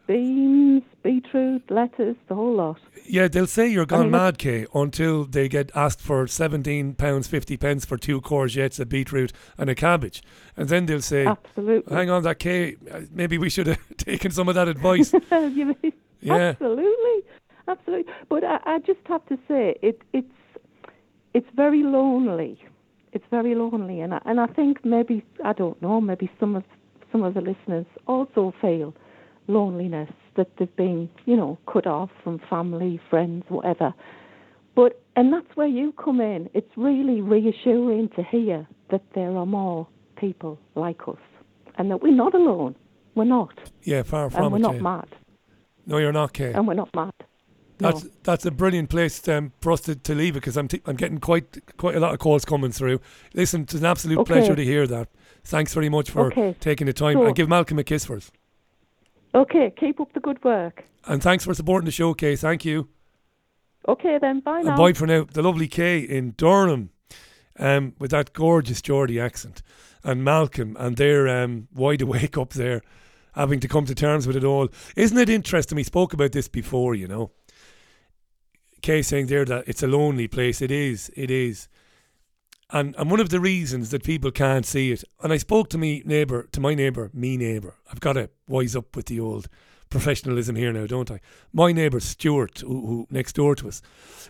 beans, 0.07 0.83
beetroot, 1.03 1.63
lettuce, 1.71 2.17
the 2.29 2.35
whole 2.35 2.55
lot. 2.55 2.79
Yeah, 3.07 3.29
they'll 3.29 3.47
say 3.47 3.69
you're 3.69 3.87
gone 3.87 4.03
mean, 4.03 4.11
mad, 4.13 4.39
Kay, 4.39 4.67
until 4.75 5.25
they 5.25 5.49
get 5.49 5.71
asked 5.75 6.01
for 6.01 6.27
seventeen 6.27 6.95
pounds 6.95 7.27
fifty 7.29 7.57
pence 7.57 7.85
for 7.85 7.97
two 7.97 8.21
courgettes, 8.21 8.79
a 8.81 8.87
beetroot, 8.87 9.33
and 9.59 9.69
a 9.71 9.75
cabbage, 9.75 10.23
and 10.57 10.69
then 10.69 10.87
they'll 10.87 11.03
say, 11.03 11.27
Absolutely. 11.27 11.95
"Hang 11.95 12.11
on, 12.11 12.23
that 12.23 12.39
Kay, 12.39 12.77
uh, 12.91 13.01
maybe 13.13 13.39
we 13.39 13.51
should 13.51 13.67
have 13.67 13.79
taken 13.97 14.31
some 14.31 14.49
of 14.49 14.55
that 14.55 14.69
advice." 14.69 15.13
Mean- 15.31 15.77
Yeah. 16.21 16.37
Absolutely, 16.51 17.23
absolutely. 17.69 18.13
But 18.31 18.45
I, 18.45 18.59
I 18.65 18.79
just 18.79 19.01
have 19.07 19.25
to 19.27 19.39
say 19.47 19.77
it 19.83 20.01
it's 20.13 20.33
it's 21.35 21.49
very 21.55 21.83
lonely. 21.83 22.59
It's 23.13 23.25
very 23.31 23.55
lonely, 23.55 24.01
and 24.01 24.15
I, 24.15 24.21
and 24.25 24.41
I 24.41 24.47
think 24.47 24.85
maybe 24.85 25.23
I 25.45 25.53
don't 25.53 25.81
know. 25.83 26.01
Maybe 26.01 26.31
some 26.41 26.57
of 26.57 26.65
some 27.13 27.23
of 27.23 27.35
the 27.35 27.41
listeners 27.43 27.87
also 28.09 28.53
feel 28.61 28.95
loneliness 29.47 30.11
that 30.37 30.49
they've 30.59 30.77
been 30.77 31.09
you 31.27 31.37
know 31.37 31.59
cut 31.73 31.87
off 31.87 32.11
from 32.23 32.41
family, 32.51 33.01
friends, 33.11 33.45
whatever. 33.49 33.95
But 34.75 35.01
and 35.17 35.33
that's 35.33 35.55
where 35.57 35.67
you 35.69 35.93
come 35.93 36.21
in. 36.21 36.51
It's 36.55 36.71
really 36.77 37.21
reassuring 37.21 38.09
to 38.17 38.23
hear 38.25 38.67
that 38.91 39.03
there 39.15 39.37
are 39.37 39.47
more 39.47 39.87
people 40.17 40.59
like 40.75 41.07
us, 41.07 41.19
and 41.79 41.91
that 41.91 42.03
we're 42.03 42.13
not 42.15 42.35
alone. 42.35 42.75
We're 43.15 43.25
not, 43.25 43.53
yeah, 43.85 44.03
far 44.03 44.29
from 44.29 44.41
it. 44.41 44.45
and 44.47 44.53
we're 44.53 44.59
it. 44.59 44.83
not 44.83 44.83
mad, 44.83 45.09
No, 45.87 45.99
you're 45.99 46.11
not, 46.13 46.33
Kay. 46.33 46.53
and 46.53 46.67
we're 46.67 46.75
not 46.75 46.93
mad. 46.97 47.13
That's 47.79 48.07
that's 48.25 48.45
a 48.47 48.51
brilliant 48.51 48.89
place 48.91 49.27
um, 49.29 49.53
for 49.61 49.71
us 49.73 49.81
to, 49.83 49.95
to 49.95 50.15
leave 50.15 50.35
it 50.37 50.41
because 50.41 50.57
I'm 50.57 50.67
t- 50.69 50.83
I'm 50.87 50.97
getting 50.97 51.19
quite 51.19 51.61
quite 51.77 51.95
a 51.95 52.01
lot 52.01 52.13
of 52.13 52.19
calls 52.19 52.45
coming 52.45 52.73
through. 52.73 53.01
Listen, 53.35 53.63
it's 53.63 53.75
an 53.75 53.85
absolute 53.85 54.19
Okay. 54.21 54.33
pleasure 54.33 54.57
to 54.57 54.65
hear 54.65 54.87
that. 54.89 55.09
Thanks 55.45 55.75
very 55.75 55.89
much 55.89 56.11
for 56.11 56.27
Okay. 56.27 56.57
taking 56.61 56.87
the 56.87 56.93
time 56.93 57.15
So- 57.19 57.27
and 57.27 57.37
give 57.37 57.49
Malcolm 57.49 57.79
a 57.79 57.85
kiss 57.85 58.05
for 58.05 58.17
us. 58.17 58.31
Okay, 59.35 59.73
keep 59.77 60.01
up 60.01 60.13
the 60.13 60.21
good 60.21 60.43
work. 60.45 60.85
And 61.07 61.23
thanks 61.23 61.45
for 61.45 61.55
supporting 61.55 61.87
the 61.87 61.91
show, 61.91 62.15
Kay. 62.15 62.37
Thank 62.37 62.65
you. 62.65 62.89
Okay 63.89 64.19
then, 64.19 64.41
bye 64.41 64.63
now. 64.63 64.69
And 64.71 64.77
bye 64.77 64.93
for 64.93 65.07
now. 65.07 65.25
The 65.25 65.43
lovely 65.43 65.69
Kay 65.69 65.99
in 65.99 66.31
Durham, 66.37 66.91
um, 67.59 67.95
with 67.99 68.13
that 68.13 68.33
gorgeous 68.33 68.81
Geordie 68.81 69.21
accent, 69.21 69.63
and 70.03 70.25
Malcolm, 70.25 70.77
and 70.79 70.97
they're 70.97 71.29
um, 71.29 71.69
wide 71.75 72.01
awake 72.03 72.39
up 72.39 72.51
there, 72.51 72.81
having 73.35 73.61
to 73.61 73.69
come 73.69 73.85
to 73.87 73.95
terms 73.95 74.27
with 74.27 74.37
it 74.37 74.45
all. 74.45 74.69
Isn't 74.97 75.19
it 75.19 75.29
interesting? 75.29 75.77
We 75.77 75.83
spoke 75.83 76.13
about 76.13 76.33
this 76.33 76.49
before, 76.49 76.95
you 76.95 77.09
know. 77.09 77.33
Kay 78.83 79.03
saying 79.03 79.27
there 79.27 79.45
that 79.47 79.65
it's 79.67 79.83
a 79.83 79.87
lonely 79.87 80.29
place. 80.29 80.63
It 80.63 80.71
is. 80.71 81.11
It 81.17 81.31
is. 81.31 81.69
And 82.71 82.95
and 82.97 83.11
one 83.11 83.21
of 83.21 83.29
the 83.29 83.41
reasons 83.41 83.91
that 83.91 84.05
people 84.05 84.31
can't 84.31 84.67
see 84.67 84.93
it, 84.93 85.05
and 85.23 85.33
I 85.33 85.37
spoke 85.37 85.69
to 85.71 85.79
me 85.79 86.03
neighbour, 86.05 86.49
to 86.53 86.61
my 86.61 86.75
neighbour, 86.75 87.11
me 87.13 87.37
neighbour. 87.37 87.77
I've 87.91 88.01
got 88.01 88.15
to 88.15 88.31
wise 88.49 88.75
up 88.75 88.97
with 88.97 89.07
the 89.07 89.21
old 89.21 89.49
professionalism 89.91 90.57
here 90.57 90.73
now, 90.73 90.87
don't 90.87 91.11
I? 91.11 91.21
My 91.53 91.71
neighbour 91.71 92.01
Stuart, 92.01 92.61
who, 92.61 92.87
who 92.87 93.07
next 93.11 93.35
door 93.35 93.55
to 93.57 93.69
us, 93.69 93.81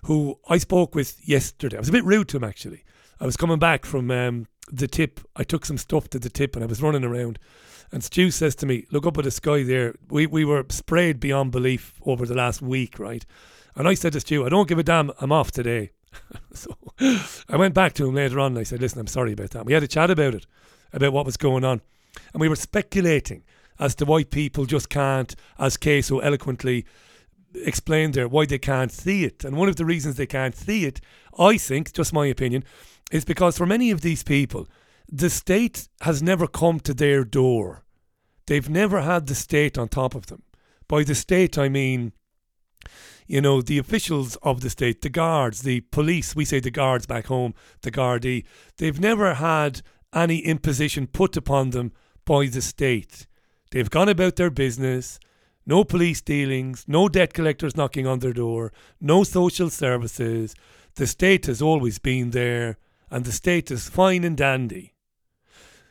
who 0.05 0.39
I 0.49 0.59
spoke 0.59 0.95
with 0.95 1.27
yesterday. 1.27 1.77
I 1.77 1.81
was 1.81 1.89
a 1.89 1.93
bit 1.93 2.05
rude 2.05 2.29
to 2.29 2.37
him 2.37 2.45
actually. 2.45 2.85
I 3.21 3.25
was 3.25 3.37
coming 3.37 3.59
back 3.59 3.87
from 3.87 4.11
um, 4.11 4.47
the 4.71 4.89
tip. 4.89 5.21
I 5.37 5.45
took 5.45 5.65
some 5.65 5.79
stuff 5.79 6.11
to 6.11 6.19
the 6.19 6.29
tip, 6.29 6.57
and 6.57 6.65
I 6.65 6.67
was 6.67 6.83
running 6.83 7.05
around. 7.05 7.39
And 7.93 8.03
Stu 8.03 8.31
says 8.31 8.55
to 8.57 8.67
me, 8.67 8.87
"Look 8.91 9.07
up 9.07 9.17
at 9.19 9.25
the 9.25 9.31
sky 9.31 9.63
there. 9.63 9.95
We 10.11 10.27
we 10.27 10.45
were 10.45 10.67
sprayed 10.69 11.21
beyond 11.21 11.53
belief 11.53 12.01
over 12.05 12.27
the 12.27 12.35
last 12.35 12.61
week, 12.61 12.99
right?" 12.99 13.25
And 13.77 13.89
I 13.89 13.95
said 13.95 14.13
to 14.15 14.21
Stu, 14.21 14.45
"I 14.45 14.49
don't 14.49 14.69
give 14.69 14.79
a 14.79 14.83
damn. 14.83 15.13
I'm 15.21 15.33
off 15.33 15.51
today." 15.53 15.93
so 16.53 16.77
I 17.49 17.57
went 17.57 17.75
back 17.75 17.95
to 17.95 18.09
him 18.09 18.15
later 18.15 18.41
on 18.41 18.53
and 18.53 18.59
I 18.59 18.63
said, 18.63 18.81
Listen, 18.81 19.01
I'm 19.01 19.07
sorry 19.07 19.33
about 19.33 19.51
that. 19.51 19.67
We 19.67 19.73
had 19.73 19.83
a 19.83 19.89
chat 19.89 20.11
about 20.11 20.35
it, 20.35 20.47
about 20.93 21.13
what 21.13 21.27
was 21.27 21.37
going 21.37 21.65
on. 21.65 21.81
And 22.33 22.41
we 22.41 22.49
were 22.49 22.57
speculating 22.57 23.43
as 23.79 23.95
to 23.97 24.05
why 24.05 24.25
people 24.25 24.67
just 24.67 24.89
can't, 24.89 25.35
as 25.59 25.77
Kay 25.77 26.01
so 26.01 26.21
eloquently 26.21 26.87
explained 27.55 28.15
there, 28.15 28.29
why 28.29 28.47
they 28.47 28.59
can't 28.59 28.93
see 28.93 29.25
it. 29.25 29.45
And 29.45 29.57
one 29.57 29.69
of 29.69 29.77
the 29.77 29.85
reasons 29.85 30.17
they 30.17 30.27
can't 30.27 30.57
see 30.57 30.85
it, 30.85 31.01
I 31.39 31.57
think, 31.57 31.93
just 31.93 32.13
my 32.13 32.27
opinion, 32.27 32.65
is 33.11 33.25
because 33.25 33.59
for 33.59 33.67
many 33.67 33.91
of 33.91 34.01
these 34.01 34.23
people, 34.23 34.69
the 35.11 35.31
state 35.31 35.89
has 36.01 36.23
never 36.23 36.47
come 36.47 36.81
to 36.81 36.95
their 36.95 37.25
door. 37.25 37.85
They've 38.47 38.69
never 38.69 39.03
had 39.03 39.27
the 39.27 39.35
state 39.35 39.79
on 39.79 39.89
top 39.89 40.15
of 40.15 40.27
them. 40.27 40.43
By 40.89 41.05
the 41.05 41.15
state, 41.15 41.57
I 41.59 41.69
mean 41.69 42.13
you 43.27 43.41
know, 43.41 43.63
the 43.63 43.79
officials 43.79 44.37
of 44.43 44.61
the 44.61 44.71
state, 44.71 45.03
the 45.03 45.09
guards, 45.09 45.63
the 45.63 45.81
police, 45.81 46.37
we 46.37 46.45
say 46.45 46.61
the 46.61 46.71
guards 46.71 47.07
back 47.07 47.27
home, 47.27 47.55
the 47.83 47.91
Gardaí, 47.91 48.45
they've 48.77 49.01
never 49.01 49.35
had 49.35 49.83
any 50.13 50.39
imposition 50.39 51.07
put 51.07 51.37
upon 51.37 51.71
them 51.71 51.93
by 52.25 52.47
the 52.47 52.63
state. 52.63 53.27
They've 53.71 53.91
gone 53.91 54.09
about 54.09 54.37
their 54.37 54.51
business, 54.51 55.19
no 55.67 55.85
police 55.85 56.21
dealings, 56.21 56.85
no 56.87 57.09
debt 57.09 57.33
collectors 57.33 57.77
knocking 57.77 58.07
on 58.07 58.19
their 58.19 58.33
door, 58.33 58.73
no 59.01 59.25
social 59.25 59.71
services. 59.71 60.55
The 60.97 61.07
state 61.07 61.47
has 61.47 61.63
always 61.63 61.99
been 61.99 62.31
there, 62.31 62.79
and 63.11 63.25
the 63.25 63.33
state 63.33 63.71
is 63.71 63.89
fine 63.89 64.25
and 64.25 64.37
dandy. 64.37 64.95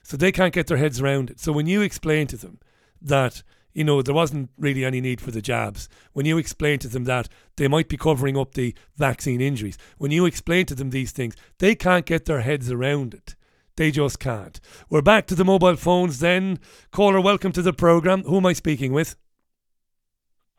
So 0.03 0.17
they 0.17 0.31
can't 0.31 0.53
get 0.53 0.67
their 0.67 0.77
heads 0.77 1.01
around 1.01 1.29
it. 1.29 1.39
So 1.39 1.51
when 1.51 1.65
you 1.65 1.81
explain 1.81 2.27
to 2.27 2.37
them 2.37 2.59
that 3.01 3.41
you 3.73 3.83
know, 3.83 4.01
there 4.01 4.13
wasn't 4.13 4.49
really 4.57 4.85
any 4.85 5.01
need 5.01 5.19
for 5.19 5.31
the 5.31 5.41
jabs. 5.41 5.89
When 6.13 6.25
you 6.25 6.37
explain 6.37 6.79
to 6.79 6.87
them 6.87 7.05
that 7.05 7.27
they 7.55 7.67
might 7.67 7.89
be 7.89 7.97
covering 7.97 8.37
up 8.37 8.53
the 8.53 8.75
vaccine 8.95 9.41
injuries, 9.41 9.77
when 9.97 10.11
you 10.11 10.25
explain 10.25 10.65
to 10.67 10.75
them 10.75 10.91
these 10.91 11.11
things, 11.11 11.35
they 11.59 11.75
can't 11.75 12.05
get 12.05 12.25
their 12.25 12.41
heads 12.41 12.71
around 12.71 13.13
it. 13.13 13.35
They 13.75 13.89
just 13.89 14.19
can't. 14.19 14.59
We're 14.89 15.01
back 15.01 15.25
to 15.27 15.35
the 15.35 15.45
mobile 15.45 15.75
phones 15.75 16.19
then. 16.19 16.59
Caller, 16.91 17.19
welcome 17.19 17.51
to 17.53 17.63
the 17.63 17.73
programme. 17.73 18.23
Who 18.23 18.37
am 18.37 18.45
I 18.45 18.53
speaking 18.53 18.93
with? 18.93 19.15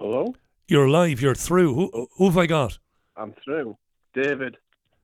Hello? 0.00 0.34
You're 0.66 0.88
live, 0.88 1.20
you're 1.20 1.34
through. 1.36 1.74
Who, 1.74 2.08
who 2.16 2.24
have 2.24 2.38
I 2.38 2.46
got? 2.46 2.78
I'm 3.16 3.34
through. 3.44 3.76
David, 4.14 4.56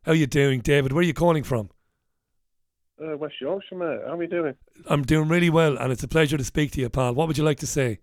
How 0.04 0.12
you 0.12 0.26
doing, 0.26 0.60
David? 0.60 0.92
Where 0.92 1.00
are 1.00 1.04
you 1.04 1.14
calling 1.14 1.44
from? 1.44 1.70
Uh, 3.02 3.16
West 3.16 3.34
Yorkshire, 3.40 3.76
mate. 3.76 4.00
How 4.04 4.12
are 4.12 4.16
we 4.16 4.26
doing? 4.26 4.54
I'm 4.86 5.02
doing 5.02 5.28
really 5.28 5.50
well, 5.50 5.76
and 5.78 5.92
it's 5.92 6.02
a 6.02 6.08
pleasure 6.08 6.36
to 6.36 6.44
speak 6.44 6.72
to 6.72 6.80
you, 6.80 6.88
pal. 6.88 7.14
What 7.14 7.28
would 7.28 7.38
you 7.38 7.44
like 7.44 7.58
to 7.58 7.66
say? 7.66 7.98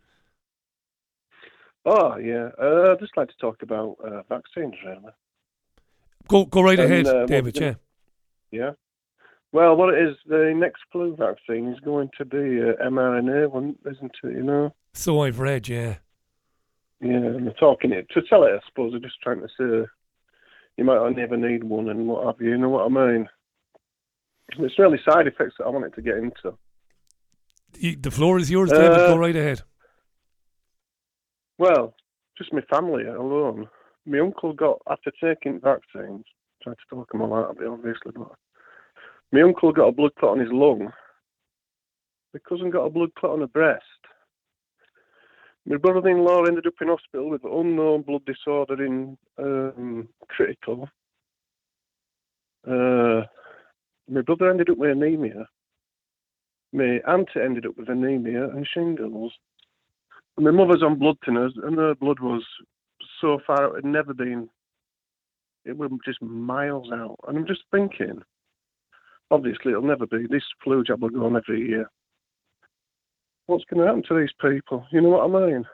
Oh, 1.86 2.18
yeah. 2.18 2.50
Uh, 2.62 2.92
I'd 2.92 3.00
just 3.00 3.16
like 3.16 3.30
to 3.30 3.38
talk 3.40 3.62
about 3.62 3.98
uh, 4.04 4.22
vaccines, 4.28 4.76
really. 4.86 5.12
Go 6.28 6.46
go 6.46 6.62
right 6.62 6.80
And, 6.80 6.92
ahead, 6.92 7.08
uh, 7.08 7.26
David. 7.26 7.58
Yeah. 7.58 7.76
Yeah. 8.52 8.72
Well, 9.54 9.76
what 9.78 9.94
it 9.94 10.08
is, 10.08 10.18
the 10.28 10.54
next 10.56 10.82
flu 10.92 11.16
vaccine 11.16 11.70
is 11.70 11.80
going 11.80 12.10
to 12.18 12.26
be 12.26 12.38
uh, 12.38 12.90
mRNA 12.90 13.50
one, 13.50 13.76
isn't 13.90 14.12
it? 14.24 14.36
You 14.36 14.44
know? 14.44 14.74
So 14.94 15.22
I've 15.22 15.40
read, 15.40 15.70
yeah. 15.70 15.96
Yeah, 17.00 17.16
and 17.16 17.46
they're 17.48 17.54
talking 17.54 17.92
it 17.92 18.08
to 18.14 18.22
sell 18.30 18.44
it. 18.44 18.52
I 18.52 18.60
suppose 18.68 18.92
they're 18.92 19.00
just 19.00 19.22
trying 19.22 19.42
to 19.42 19.48
say 19.48 19.90
you 20.78 20.84
might 20.84 20.96
not 20.96 21.16
never 21.16 21.38
need 21.38 21.64
one 21.64 21.90
and 21.90 22.08
what 22.08 22.26
have 22.26 22.42
you. 22.42 22.50
You 22.50 22.58
know 22.58 22.70
what 22.70 22.86
I 22.86 22.90
mean? 22.90 23.30
It's 24.58 24.80
really 24.80 25.00
side 25.08 25.28
effects 25.28 25.56
that 25.60 25.66
I 25.66 25.70
wanted 25.70 25.94
to 25.96 26.02
get 26.02 26.18
into. 26.18 26.58
You- 27.78 27.98
The 27.98 28.12
floor 28.12 28.40
is 28.40 28.50
yours, 28.50 28.72
David. 28.72 28.92
Uh, 28.92 29.08
go 29.08 29.18
right 29.18 29.36
ahead. 29.36 29.62
Well, 31.58 31.94
just 32.38 32.54
my 32.54 32.62
family 32.62 33.06
alone. 33.06 33.68
My 34.06 34.20
uncle 34.20 34.54
got 34.54 34.82
after 34.90 35.12
taking 35.22 35.60
vaccines. 35.60 36.26
Tried 36.64 36.74
to 36.78 36.96
talk 36.96 37.14
him 37.14 37.22
all 37.22 37.34
out 37.36 37.50
of 37.52 37.62
it, 37.62 37.68
obviously, 37.68 38.12
but 38.16 38.32
my 39.32 39.42
uncle 39.42 39.72
got 39.72 39.88
a 39.88 39.92
blood 39.92 40.16
clot 40.16 40.34
on 40.34 40.40
his 40.40 40.52
lung. 40.52 40.92
My 42.34 42.40
cousin 42.48 42.70
got 42.70 42.86
a 42.86 42.90
blood 42.90 43.14
clot 43.16 43.34
on 43.34 43.42
her 43.42 43.48
breast. 43.48 43.84
My 45.66 45.78
brother-in-law 45.78 46.44
ended 46.46 46.66
up 46.68 46.74
in 46.82 46.88
hospital 46.88 47.30
with 47.30 47.44
unknown 47.44 48.04
blood 48.04 48.24
disorder 48.26 48.82
in 48.84 49.18
um, 49.38 50.08
critical. 50.30 50.88
Uh, 52.66 53.24
my 54.10 54.22
brother 54.22 54.50
ended 54.50 54.70
up 54.70 54.78
with 54.78 54.92
anemia. 54.92 55.48
My 56.74 57.00
auntie 57.08 57.40
ended 57.44 57.66
up 57.66 57.78
with 57.78 57.90
anemia 57.90 58.50
and 58.50 58.68
shingles. 58.68 59.34
And 60.36 60.46
my 60.46 60.52
mother's 60.52 60.84
on 60.84 61.00
blood 61.00 61.18
thinners, 61.28 61.52
and 61.64 61.78
her 61.78 61.96
blood 61.96 62.20
was 62.20 62.44
so 63.20 63.40
far 63.46 63.66
it 63.66 63.84
had 63.84 63.86
never 63.86 64.14
been. 64.14 64.50
It 65.66 65.78
was 65.78 65.92
just 66.06 66.22
miles 66.22 66.92
out, 66.94 67.18
and 67.28 67.38
I'm 67.38 67.48
just 67.48 67.64
thinking. 67.72 68.22
Obviously, 69.30 69.72
it'll 69.72 69.84
never 69.84 70.06
be. 70.06 70.26
This 70.30 70.44
flu 70.64 70.84
jab 70.84 71.02
will 71.02 71.10
go 71.10 71.26
on 71.26 71.36
every 71.36 71.68
year. 71.68 71.90
What's 73.48 73.66
going 73.66 73.82
to 73.82 73.88
happen 73.88 74.04
to 74.08 74.20
these 74.20 74.34
people? 74.40 74.86
You 74.92 75.02
know 75.02 75.10
what 75.10 75.42
I 75.42 75.48
mean? 75.48 75.66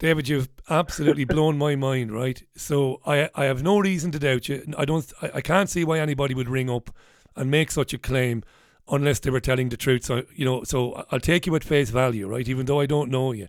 David, 0.00 0.28
you've 0.28 0.48
absolutely 0.70 1.24
blown 1.26 1.58
my 1.58 1.76
mind, 1.76 2.10
right? 2.10 2.42
So 2.56 3.00
I 3.04 3.28
I 3.34 3.44
have 3.44 3.62
no 3.62 3.78
reason 3.78 4.10
to 4.12 4.18
doubt 4.18 4.48
you. 4.48 4.64
I 4.76 4.86
don't 4.86 5.12
I, 5.20 5.30
I 5.34 5.40
can't 5.42 5.68
see 5.68 5.84
why 5.84 5.98
anybody 5.98 6.34
would 6.34 6.48
ring 6.48 6.70
up 6.70 6.90
and 7.36 7.50
make 7.50 7.70
such 7.70 7.92
a 7.94 7.98
claim 7.98 8.42
unless 8.88 9.20
they 9.20 9.30
were 9.30 9.40
telling 9.40 9.68
the 9.68 9.76
truth. 9.76 10.04
So 10.04 10.24
you 10.34 10.44
know, 10.44 10.64
so 10.64 11.04
I'll 11.10 11.20
take 11.20 11.46
you 11.46 11.54
at 11.56 11.64
face 11.64 11.90
value, 11.90 12.26
right? 12.26 12.48
Even 12.48 12.66
though 12.66 12.80
I 12.80 12.86
don't 12.86 13.10
know 13.10 13.32
you. 13.32 13.48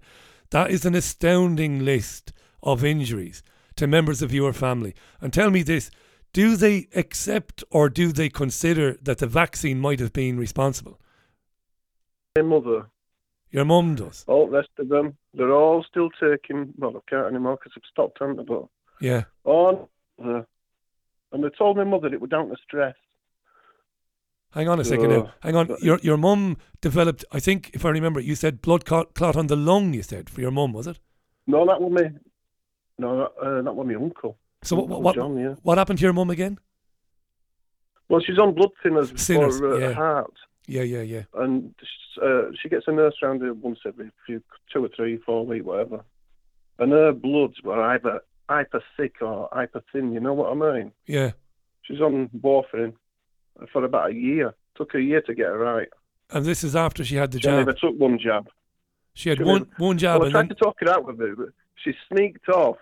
That 0.52 0.70
is 0.70 0.86
an 0.86 0.96
astounding 0.96 1.86
list 1.86 2.34
of 2.62 2.84
injuries 2.84 3.42
to 3.78 3.88
members 3.88 4.22
of 4.22 4.34
your 4.34 4.52
family. 4.54 4.94
And 5.22 5.32
tell 5.32 5.50
me 5.50 5.64
this, 5.64 5.90
do 6.34 6.58
they 6.58 6.88
accept 6.96 7.64
or 7.72 7.90
do 7.90 8.12
they 8.12 8.28
consider 8.30 8.98
that 9.02 9.20
the 9.20 9.28
vaccine 9.28 9.80
might 9.80 10.00
have 10.02 10.12
been 10.14 10.38
responsible? 10.38 11.00
My 12.38 12.44
mother, 12.44 12.88
Your 13.50 13.66
mum 13.66 13.96
does. 13.96 14.24
all 14.28 14.46
the 14.48 14.58
rest 14.58 14.70
of 14.78 14.90
them, 14.90 15.18
they're 15.34 15.52
all 15.54 15.84
still 15.90 16.10
taking. 16.22 16.74
Well, 16.78 16.96
I 16.98 17.00
can't 17.10 17.28
anymore 17.28 17.58
because 17.58 17.74
I've 17.78 17.90
stopped, 17.90 18.18
haven't 18.20 18.40
I? 18.40 18.44
But 18.44 18.66
Yeah. 19.02 19.24
Oh, 19.46 19.66
on 19.68 19.88
the, 20.18 20.46
and 21.32 21.44
they 21.44 21.50
told 21.58 21.78
my 21.78 21.84
mother 21.86 22.08
it 22.08 22.22
was 22.22 22.30
down 22.30 22.50
to 22.50 22.56
stress. 22.64 22.96
Hang 24.54 24.68
on 24.68 24.80
a 24.80 24.84
second 24.84 25.10
now. 25.10 25.32
Hang 25.42 25.56
on. 25.56 25.76
Your 25.82 25.98
your 26.04 26.18
mum 26.18 26.58
developed, 26.82 27.24
I 27.32 27.40
think, 27.40 27.72
if 27.74 27.86
I 27.86 27.90
remember, 27.90 28.20
you 28.20 28.36
said 28.36 28.62
blood 28.62 28.86
clot, 28.86 29.14
clot 29.14 29.36
on 29.36 29.48
the 29.48 29.56
lung. 29.56 29.94
You 29.94 30.04
said 30.04 30.30
for 30.30 30.42
your 30.42 30.52
mum, 30.52 30.74
was 30.74 30.88
it? 30.88 31.00
No, 31.48 31.66
that 31.66 31.82
was 31.82 31.92
me. 31.92 32.10
No, 32.98 33.24
uh, 33.42 33.62
that 33.62 33.74
was 33.74 33.88
my 33.88 33.96
uncle. 33.96 34.38
So 34.64 34.76
what 34.76 34.84
Uncle 34.84 35.02
what 35.02 35.16
John, 35.16 35.38
yeah. 35.38 35.56
what 35.64 35.78
happened 35.78 36.00
to 36.00 36.04
your 36.04 36.14
mum 36.14 36.30
again? 36.30 36.60
Well, 38.10 38.22
she's 38.22 38.38
on 38.38 38.54
blood 38.54 38.72
thinners 38.84 39.18
Sinners, 39.18 39.58
for 39.58 39.74
uh, 39.74 39.78
yeah. 39.78 39.88
her 39.88 39.94
heart, 39.94 40.34
Yeah, 40.68 40.84
yeah, 40.84 41.02
yeah. 41.02 41.24
and 41.36 41.74
uh, 42.22 42.52
she 42.62 42.68
gets 42.68 42.86
a 42.88 42.92
nurse 42.92 43.16
round 43.24 43.42
her 43.42 43.54
once 43.54 43.80
every 43.86 44.12
few, 44.26 44.44
two 44.72 44.84
or 44.84 44.90
three, 44.96 45.18
four 45.26 45.46
weeks, 45.46 45.66
whatever. 45.66 46.04
And 46.78 46.92
her 46.92 47.14
bloods 47.14 47.56
were 47.64 47.82
either 47.82 48.20
hyper 48.50 48.84
thick 48.98 49.16
or 49.22 49.48
hyper 49.54 49.82
thin. 49.94 50.12
You 50.12 50.20
know 50.20 50.34
what 50.34 50.52
I 50.52 50.56
mean? 50.56 50.92
Yeah. 51.08 51.32
She's 51.84 52.02
on 52.02 52.30
warfarin 52.38 52.94
for 53.72 53.84
about 53.84 54.12
a 54.12 54.14
year. 54.14 54.54
Took 54.76 54.96
a 54.96 55.02
year 55.02 55.22
to 55.22 55.34
get 55.34 55.48
her 55.48 55.58
right. 55.58 55.88
And 56.32 56.46
this 56.46 56.64
is 56.64 56.76
after 56.76 57.04
she 57.04 57.16
had 57.16 57.32
the 57.32 57.40
She 57.40 57.44
jab. 57.44 57.60
ever 57.60 57.74
took 57.74 57.98
one 58.00 58.18
jab. 58.20 58.48
She 59.14 59.30
had 59.30 59.40
She 59.40 59.44
one 59.44 59.62
never- 59.64 59.72
one 59.78 59.98
jab 59.98 60.20
Well, 60.22 60.30
I 60.30 60.32
tried 60.32 60.42
then 60.44 60.50
to 60.50 60.56
talk 60.56 60.78
it 60.82 60.88
out 60.90 61.06
with 61.06 61.20
her, 61.20 61.36
but 61.36 61.50
she 61.76 61.94
sneaked 62.12 62.48
off. 62.50 62.78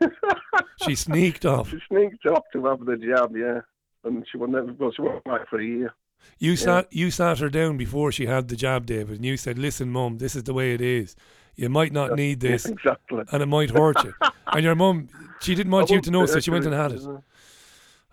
she 0.84 0.94
sneaked 0.94 1.46
off. 1.46 1.70
She 1.70 1.78
sneaked 1.88 2.26
off 2.26 2.42
to 2.52 2.64
have 2.66 2.84
the 2.84 2.96
jab, 2.96 3.36
yeah. 3.36 3.60
And 4.04 4.26
she 4.30 4.36
was 4.36 4.50
never, 4.50 4.72
well, 4.72 4.90
she 4.92 5.02
wasn't 5.02 5.22
right 5.26 5.46
for 5.48 5.60
a 5.60 5.64
year. 5.64 5.94
You 6.38 6.50
Yeah. 6.52 6.56
sat 6.56 6.92
you 6.92 7.10
sat 7.10 7.38
her 7.38 7.48
down 7.48 7.76
before 7.76 8.10
she 8.12 8.26
had 8.26 8.48
the 8.48 8.56
jab, 8.56 8.86
David, 8.86 9.16
and 9.16 9.24
you 9.24 9.36
said, 9.36 9.58
"Listen, 9.58 9.90
mum, 9.90 10.18
this 10.18 10.34
is 10.36 10.44
the 10.44 10.54
way 10.54 10.72
it 10.72 10.80
is. 10.80 11.16
You 11.56 11.68
might 11.68 11.92
not 11.92 12.14
need 12.16 12.40
this, 12.40 12.64
exactly, 12.66 13.24
and 13.32 13.42
it 13.42 13.46
might 13.46 13.70
hurt 13.70 14.02
you." 14.04 14.14
and 14.52 14.62
your 14.64 14.74
mum, 14.76 15.08
she 15.40 15.54
didn't 15.56 15.72
want 15.72 15.90
you 15.90 16.00
to 16.00 16.10
know, 16.12 16.26
so 16.26 16.38
she 16.40 16.50
went 16.50 16.64
and 16.64 16.74
had 16.74 16.92
it. 16.92 17.02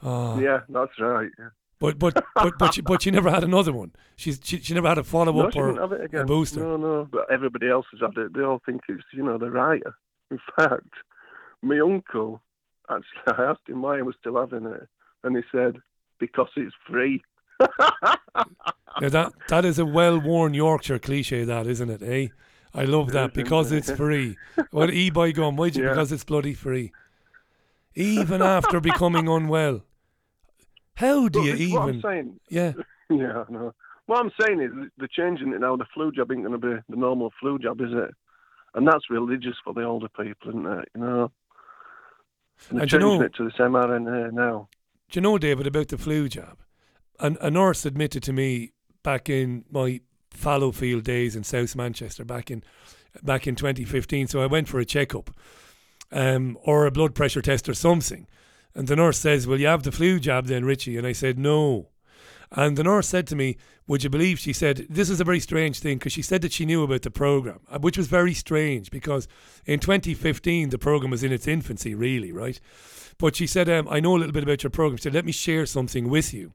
Oh. 0.02 0.40
Yeah, 0.40 0.62
that's 0.70 1.00
right. 1.00 1.30
Yeah. 1.38 1.50
But 1.80 1.98
but 1.98 2.26
but 2.36 2.54
but 2.60 2.74
she, 2.74 2.82
but 2.82 3.02
she 3.02 3.12
never 3.12 3.30
had 3.30 3.44
another 3.44 3.72
one. 3.72 3.94
She's 4.18 4.40
she, 4.44 4.60
she 4.60 4.74
never 4.74 4.90
had 4.90 4.98
a 4.98 5.04
follow 5.04 5.40
up 5.40 5.54
she 5.54 5.60
or 5.60 5.70
a 5.80 6.26
booster. 6.26 6.60
No, 6.60 6.76
no, 6.76 7.08
but 7.10 7.32
everybody 7.32 7.70
else 7.70 7.86
has 7.92 8.02
had 8.02 8.18
it. 8.22 8.34
They 8.34 8.42
all 8.42 8.62
think 8.66 8.82
it's, 8.90 9.04
you 9.14 9.24
know, 9.24 9.38
they're 9.38 9.50
right. 9.50 9.82
In 10.30 10.40
fact, 10.58 10.90
my 11.62 11.80
uncle, 11.80 12.42
actually, 12.90 13.22
I 13.28 13.44
asked 13.44 13.68
him 13.68 13.82
why 13.82 13.96
he 13.96 14.02
was 14.02 14.16
still 14.20 14.38
having 14.38 14.66
it, 14.66 14.88
and 15.24 15.38
he 15.38 15.44
said, 15.52 15.78
because 16.20 16.50
it's 16.58 16.76
free. 16.86 17.24
Now 19.02 19.10
that 19.10 19.34
that 19.48 19.64
is 19.64 19.80
a 19.80 19.86
well 19.86 20.20
worn 20.20 20.54
Yorkshire 20.54 21.00
cliche, 21.00 21.46
that 21.46 21.66
isn't 21.66 21.90
it? 21.90 22.02
Eh? 22.04 22.28
I 22.74 22.84
love 22.84 23.12
that 23.14 23.34
because 23.34 23.72
it's 23.72 23.90
free. 23.90 24.38
What 24.72 24.92
e 24.92 25.10
by 25.10 25.32
gum? 25.32 25.58
You? 25.58 25.66
Yeah. 25.66 25.90
Because 25.90 26.12
it's 26.12 26.24
bloody 26.24 26.54
free. 26.54 26.92
Even 27.96 28.42
after 28.42 28.80
becoming 28.80 29.28
unwell, 29.28 29.82
how 31.00 31.28
do 31.30 31.40
Look, 31.40 31.60
you 31.60 31.66
is 31.68 31.74
what 31.74 31.82
I'm 31.84 31.90
even? 31.90 32.02
saying. 32.02 32.40
Yeah. 32.50 32.74
Yeah, 33.12 33.44
I 33.50 33.52
know. 33.52 33.74
What 34.06 34.20
I'm 34.20 34.32
saying 34.40 34.62
is 34.62 34.70
they're 35.00 35.08
changing 35.08 35.52
it 35.54 35.60
now. 35.62 35.76
The 35.76 35.86
flu 35.96 36.12
jab 36.12 36.32
ain't 36.32 36.44
going 36.46 36.60
to 36.62 36.68
be 36.76 36.80
the 36.90 36.96
normal 36.96 37.32
flu 37.40 37.58
jab, 37.58 37.82
is 37.82 37.90
it? 37.92 38.12
And 38.76 38.88
that's 38.88 39.10
religious 39.10 39.56
for 39.64 39.74
the 39.74 39.84
older 39.84 40.08
people, 40.10 40.50
isn't 40.50 40.66
it? 40.68 40.90
You 40.94 41.02
know. 41.02 41.32
And 42.70 42.78
they're 42.78 42.84
And 42.84 42.92
you 42.92 43.00
changing 43.00 43.20
know- 43.20 43.26
it 43.26 43.34
to 43.36 43.46
this 43.46 43.54
mRNA 43.58 44.34
now. 44.34 44.68
Do 45.10 45.18
you 45.18 45.22
know, 45.22 45.40
David, 45.40 45.66
about 45.66 45.88
the 45.88 45.98
flu 45.98 46.30
jab? 46.30 46.60
And 47.20 47.36
a 47.42 47.50
nurse 47.50 47.84
admitted 47.84 48.22
to 48.24 48.34
me 48.34 48.74
back 49.02 49.28
in 49.28 49.66
my 49.72 50.02
Fallowfield 50.30 51.04
days 51.04 51.36
in 51.36 51.44
South 51.44 51.76
Manchester 51.76 52.24
back 52.24 52.52
in 52.52 52.64
back 53.24 53.48
in 53.48 53.56
2015. 53.56 54.28
So 54.28 54.40
I 54.40 54.46
went 54.46 54.68
for 54.68 54.80
a 54.80 54.86
checkup, 54.86 55.32
um, 56.12 56.60
or 56.64 56.86
a 56.86 56.92
blood 56.92 57.16
pressure 57.16 57.42
test 57.42 57.68
or 57.68 57.74
something. 57.74 58.28
And 58.76 58.88
the 58.88 58.96
nurse 58.96 59.20
says, 59.20 59.48
"Well, 59.48 59.60
you 59.60 59.68
have 59.68 59.84
the 59.84 59.92
flu 59.92 60.20
jab 60.20 60.46
then, 60.46 60.66
Richie?" 60.66 60.98
And 60.98 61.08
I 61.08 61.14
said, 61.14 61.38
"No." 61.38 61.90
And 62.52 62.78
the 62.78 62.84
nurse 62.84 63.08
said 63.08 63.28
to 63.28 63.36
me, 63.36 63.58
Would 63.88 64.04
you 64.04 64.10
believe? 64.10 64.40
She 64.40 64.54
said, 64.54 64.88
This 64.90 65.10
is 65.10 65.22
a 65.22 65.24
very 65.24 65.40
strange 65.40 65.80
thing 65.80 65.98
because 65.98 66.14
she 66.14 66.22
said 66.22 66.42
that 66.42 66.52
she 66.52 66.66
knew 66.66 66.84
about 66.84 67.04
the 67.04 67.12
program, 67.12 67.60
uh, 67.70 67.80
which 67.80 67.98
was 67.98 68.08
very 68.08 68.34
strange 68.34 68.90
because 68.90 69.28
in 69.66 69.80
2015, 69.80 70.70
the 70.70 70.78
program 70.80 71.12
was 71.12 71.24
in 71.24 71.32
its 71.32 71.48
infancy, 71.48 71.94
really, 71.94 72.32
right? 72.32 72.60
But 73.20 73.36
she 73.36 73.46
said, 73.46 73.70
um, 73.70 73.88
I 73.90 74.00
know 74.00 74.16
a 74.16 74.18
little 74.18 74.34
bit 74.34 74.44
about 74.44 74.64
your 74.64 74.72
program. 74.72 74.98
She 74.98 75.04
said, 75.04 75.14
Let 75.14 75.26
me 75.26 75.32
share 75.32 75.66
something 75.66 76.10
with 76.10 76.34
you. 76.34 76.54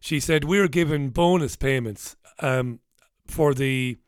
She 0.00 0.20
said, 0.20 0.44
We're 0.44 0.68
given 0.68 1.08
bonus 1.08 1.56
payments 1.56 2.16
um, 2.40 2.80
for 3.26 3.54
the 3.54 3.98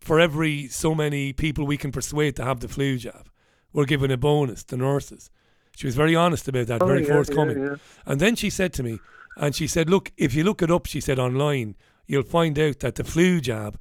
for 0.00 0.20
every 0.20 0.68
so 0.68 0.94
many 0.94 1.32
people 1.32 1.66
we 1.66 1.76
can 1.76 1.92
persuade 1.92 2.36
to 2.36 2.44
have 2.44 2.60
the 2.60 2.68
flu 2.68 2.98
jab. 2.98 3.28
We're 3.72 3.84
given 3.84 4.10
a 4.10 4.16
bonus, 4.16 4.64
the 4.64 4.76
nurses. 4.76 5.30
She 5.78 5.86
was 5.86 5.94
very 5.94 6.16
honest 6.16 6.48
about 6.48 6.66
that, 6.66 6.82
Oh, 6.82 6.86
very 6.88 7.02
yeah, 7.02 7.06
yeah, 7.06 7.14
forthcoming. 7.14 7.62
yeah. 7.62 7.76
And 8.04 8.20
then 8.20 8.34
she 8.34 8.50
said 8.50 8.72
to 8.72 8.82
me, 8.82 8.98
and 9.36 9.54
she 9.54 9.68
said, 9.68 9.88
Look, 9.88 10.10
if 10.16 10.34
you 10.34 10.42
look 10.42 10.60
it 10.60 10.72
up, 10.72 10.86
she 10.86 11.00
said 11.00 11.20
online, 11.20 11.76
you'll 12.08 12.24
find 12.24 12.58
out 12.58 12.80
that 12.80 12.96
the 12.96 13.04
flu 13.04 13.40
jab 13.40 13.78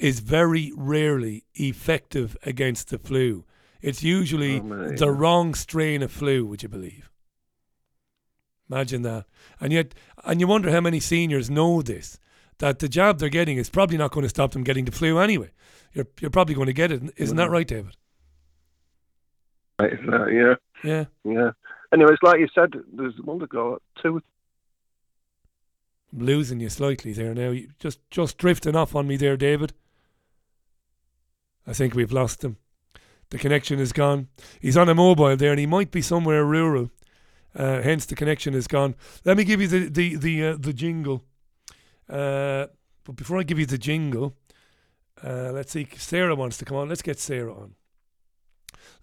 is 0.00 0.18
very 0.18 0.72
rarely 0.76 1.44
effective 1.54 2.36
against 2.42 2.90
the 2.90 2.98
flu. 2.98 3.44
It's 3.80 4.02
usually 4.02 4.58
Oh, 4.60 4.90
the 4.96 5.12
wrong 5.12 5.54
strain 5.54 6.02
of 6.02 6.10
flu, 6.10 6.44
would 6.46 6.64
you 6.64 6.68
believe? 6.68 7.10
Imagine 8.68 9.02
that. 9.02 9.26
And 9.60 9.72
yet, 9.72 9.94
and 10.24 10.40
you 10.40 10.48
wonder 10.48 10.72
how 10.72 10.80
many 10.80 10.98
seniors 10.98 11.48
know 11.48 11.80
this 11.80 12.18
that 12.58 12.80
the 12.80 12.88
jab 12.88 13.20
they're 13.20 13.28
getting 13.28 13.56
is 13.56 13.70
probably 13.70 13.98
not 13.98 14.10
going 14.10 14.24
to 14.24 14.28
stop 14.30 14.50
them 14.50 14.64
getting 14.64 14.86
the 14.86 14.90
flu 14.90 15.20
anyway. 15.20 15.50
You're, 15.92 16.08
you're 16.20 16.30
probably 16.32 16.56
going 16.56 16.66
to 16.66 16.72
get 16.72 16.90
it. 16.90 17.02
Isn't 17.16 17.36
that 17.36 17.50
Mhm. 17.50 17.52
right, 17.52 17.68
David? 17.68 17.96
Right, 19.78 19.92
that, 20.06 20.32
yeah. 20.32 20.54
Yeah. 20.84 21.04
Yeah. 21.24 21.50
Anyways, 21.92 22.18
like 22.22 22.40
you 22.40 22.48
said, 22.54 22.74
there's 22.92 23.14
one 23.22 23.38
to 23.40 23.46
go. 23.46 23.80
Two. 24.02 24.22
I'm 26.12 26.24
losing 26.24 26.60
you 26.60 26.68
slightly 26.68 27.12
there 27.12 27.34
now. 27.34 27.50
You 27.50 27.68
just 27.78 27.98
just 28.10 28.38
drifting 28.38 28.76
off 28.76 28.94
on 28.94 29.06
me 29.06 29.16
there, 29.16 29.36
David. 29.36 29.72
I 31.66 31.72
think 31.72 31.94
we've 31.94 32.12
lost 32.12 32.44
him. 32.44 32.56
The 33.30 33.38
connection 33.38 33.80
is 33.80 33.92
gone. 33.92 34.28
He's 34.60 34.76
on 34.76 34.88
a 34.88 34.94
mobile 34.94 35.36
there, 35.36 35.50
and 35.50 35.58
he 35.58 35.66
might 35.66 35.90
be 35.90 36.00
somewhere 36.00 36.44
rural. 36.44 36.90
Uh, 37.54 37.82
hence, 37.82 38.06
the 38.06 38.14
connection 38.14 38.54
is 38.54 38.68
gone. 38.68 38.94
Let 39.24 39.36
me 39.36 39.44
give 39.44 39.60
you 39.60 39.68
the 39.68 39.88
the 39.88 40.16
the 40.16 40.46
uh, 40.46 40.56
the 40.58 40.72
jingle. 40.72 41.24
Uh, 42.08 42.66
but 43.04 43.16
before 43.16 43.38
I 43.38 43.42
give 43.42 43.58
you 43.58 43.66
the 43.66 43.78
jingle, 43.78 44.36
uh, 45.24 45.50
let's 45.52 45.72
see. 45.72 45.88
Sarah 45.96 46.34
wants 46.34 46.58
to 46.58 46.64
come 46.64 46.76
on. 46.76 46.88
Let's 46.88 47.02
get 47.02 47.18
Sarah 47.18 47.54
on. 47.54 47.74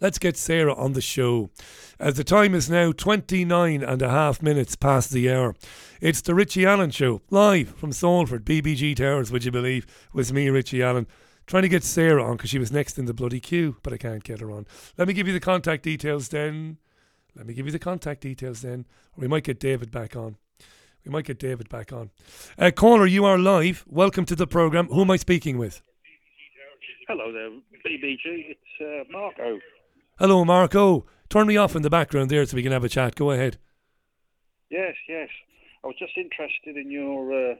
Let's 0.03 0.19
get 0.19 0.35
Sarah 0.35 0.73
on 0.73 0.91
the 0.91 1.01
show. 1.01 1.49
As 1.97 2.15
the 2.15 2.25
time 2.25 2.53
is 2.53 2.69
now 2.69 2.91
29 2.91 3.81
and 3.81 4.01
a 4.01 4.09
half 4.09 4.41
minutes 4.41 4.75
past 4.75 5.11
the 5.11 5.31
hour. 5.31 5.55
It's 6.01 6.19
the 6.19 6.35
Richie 6.35 6.65
Allen 6.65 6.91
Show, 6.91 7.21
live 7.29 7.69
from 7.69 7.93
Salford, 7.93 8.43
BBG 8.43 8.97
Towers, 8.97 9.31
would 9.31 9.45
you 9.45 9.51
believe, 9.51 9.87
with 10.11 10.33
me, 10.33 10.49
Richie 10.49 10.83
Allen. 10.83 11.07
Trying 11.47 11.63
to 11.63 11.69
get 11.69 11.85
Sarah 11.85 12.21
on 12.21 12.35
because 12.35 12.49
she 12.49 12.59
was 12.59 12.69
next 12.69 12.99
in 12.99 13.05
the 13.05 13.13
bloody 13.13 13.39
queue, 13.39 13.77
but 13.81 13.93
I 13.93 13.97
can't 13.97 14.25
get 14.25 14.41
her 14.41 14.51
on. 14.51 14.67
Let 14.97 15.07
me 15.07 15.13
give 15.13 15.25
you 15.25 15.31
the 15.31 15.39
contact 15.39 15.83
details 15.83 16.27
then. 16.27 16.79
Let 17.33 17.45
me 17.45 17.53
give 17.53 17.65
you 17.65 17.71
the 17.71 17.79
contact 17.79 18.19
details 18.19 18.61
then. 18.61 18.85
Or 19.15 19.21
we 19.21 19.29
might 19.29 19.45
get 19.45 19.57
David 19.57 19.89
back 19.89 20.17
on. 20.17 20.35
We 21.05 21.11
might 21.11 21.23
get 21.23 21.39
David 21.39 21.69
back 21.69 21.93
on. 21.93 22.11
Uh, 22.59 22.71
you 23.05 23.23
are 23.23 23.37
live. 23.39 23.85
Welcome 23.87 24.25
to 24.25 24.35
the 24.35 24.47
programme. 24.47 24.87
Who 24.87 25.03
am 25.03 25.11
I 25.11 25.15
speaking 25.15 25.57
with? 25.57 25.81
Hello 27.07 27.31
there, 27.31 27.49
BBG. 27.85 28.51
It's 28.51 28.81
uh, 28.81 29.09
Marco. 29.09 29.59
Hello, 30.19 30.45
Marco. 30.45 31.05
Turn 31.29 31.47
me 31.47 31.57
off 31.57 31.75
in 31.75 31.81
the 31.81 31.89
background 31.89 32.29
there 32.29 32.45
so 32.45 32.55
we 32.55 32.63
can 32.63 32.71
have 32.71 32.83
a 32.83 32.89
chat. 32.89 33.15
Go 33.15 33.31
ahead. 33.31 33.57
Yes, 34.69 34.93
yes. 35.09 35.29
I 35.83 35.87
was 35.87 35.95
just 35.97 36.13
interested 36.17 36.77
in 36.77 36.91
your 36.91 37.51
uh, 37.51 37.55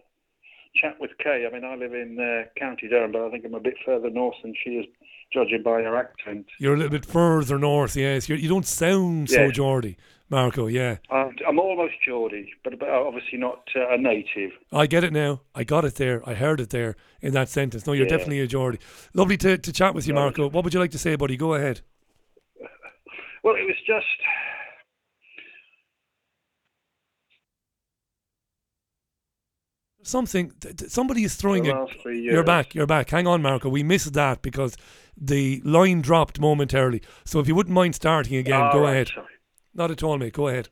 chat 0.75 0.97
with 0.99 1.11
Kay. 1.17 1.45
I 1.49 1.53
mean, 1.53 1.63
I 1.65 1.75
live 1.75 1.93
in 1.93 2.17
uh, 2.19 2.47
County 2.59 2.88
Durham, 2.88 3.11
but 3.11 3.21
I 3.25 3.31
think 3.31 3.43
I'm 3.45 3.53
a 3.55 3.59
bit 3.59 3.75
further 3.85 4.09
north 4.09 4.35
than 4.43 4.53
she 4.63 4.71
is, 4.71 4.85
judging 5.34 5.63
by 5.63 5.81
her 5.81 5.95
accent. 5.97 6.45
You're 6.59 6.75
a 6.75 6.77
little 6.77 6.91
bit 6.91 7.05
further 7.05 7.57
north, 7.57 7.95
yes. 7.95 8.30
You're, 8.30 8.38
you 8.38 8.47
do 8.47 8.55
not 8.55 8.65
sound 8.65 9.30
so 9.31 9.49
Geordie, 9.51 9.97
Marco. 10.30 10.67
Yeah, 10.67 10.97
I'm, 11.09 11.35
I'm 11.47 11.59
almost 11.59 11.95
Geordie, 12.05 12.53
but, 12.63 12.77
but 12.80 12.89
obviously 12.89 13.39
not 13.39 13.67
uh, 13.75 13.89
a 13.89 13.97
native. 13.97 14.51
I 14.71 14.85
get 14.85 15.03
it 15.03 15.11
now. 15.11 15.41
I 15.55 15.63
got 15.63 15.85
it 15.85 15.95
there. 15.95 16.27
I 16.27 16.35
heard 16.35 16.59
it 16.61 16.69
there 16.69 16.95
in 17.21 17.34
that 17.34 17.49
sentence. 17.49 17.85
No, 17.88 17.93
you're 17.93 18.05
Yeah. 18.05 18.11
definitely 18.11 18.41
a 18.41 18.47
Geordie. 18.47 18.80
Lovely 19.15 19.38
to, 19.38 19.57
to 19.57 19.73
chat 19.73 19.95
with 19.95 20.07
you, 20.07 20.13
Marco. 20.13 20.49
What 20.49 20.63
would 20.63 20.73
you 20.73 20.80
like 20.80 20.91
to 20.91 20.99
say, 20.99 21.15
buddy? 21.15 21.35
Go 21.35 21.55
ahead. 21.55 21.81
Well, 23.44 23.56
it 23.56 23.65
was 23.65 23.76
just. 23.86 24.06
Something. 30.03 30.52
th- 30.60 30.76
th- 30.78 30.91
Somebody 30.91 31.24
is 31.24 31.36
throwing 31.36 31.64
The 31.64 31.72
a. 31.72 31.80
last 31.80 31.94
three 32.02 32.22
You're 32.22 32.44
back. 32.44 32.76
You're 32.76 32.86
back. 32.88 33.10
Hang 33.10 33.26
on, 33.26 33.41
Marco. 33.41 33.70
We 33.70 33.84
missed 33.84 34.14
that 34.14 34.41
because 34.41 34.76
the 35.15 35.61
line 35.64 36.02
dropped 36.02 36.40
momentarily. 36.40 37.02
So 37.26 37.40
if 37.40 37.48
you 37.48 37.56
wouldn't 37.56 37.74
mind 37.74 37.95
starting 37.95 38.36
again, 38.36 38.61
All 38.61 38.74
go 38.74 38.82
right, 38.82 38.91
ahead. 38.91 39.07
sorry. 39.10 39.28
Not 39.74 39.91
at 39.91 40.03
all, 40.03 40.18
mate. 40.18 40.34
Go 40.34 40.49
ahead. 40.49 40.70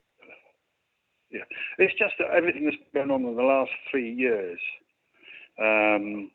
Yeah, 1.31 1.41
it's 1.77 1.93
just 1.97 2.13
that 2.19 2.27
everything 2.35 2.65
that's 2.65 2.75
going 2.93 3.09
on 3.09 3.23
in 3.25 3.35
the 3.37 3.41
last 3.43 3.71
three 3.89 4.13
years. 4.13 4.59
Um, 5.57 6.29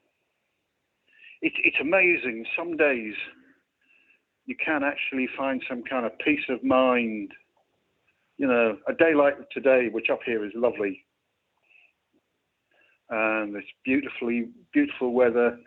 it, 1.43 1.53
it's 1.65 1.77
amazing. 1.83 2.47
Some 2.59 2.79
days 2.79 3.13
you 4.47 4.57
can 4.65 4.83
actually 4.83 5.29
find 5.37 5.63
some 5.69 5.83
kind 5.83 6.07
of 6.07 6.19
peace 6.19 6.45
of 6.49 6.65
mind. 6.65 7.33
You 8.39 8.47
know, 8.47 8.79
a 8.89 8.93
day 8.93 9.15
like 9.15 9.35
today, 9.51 9.89
which 9.91 10.11
up 10.11 10.21
here 10.25 10.45
is 10.45 10.53
lovely, 10.55 11.05
and 13.11 13.57
it's 13.57 13.67
beautifully 13.85 14.49
beautiful 14.73 15.13
weather. 15.13 15.59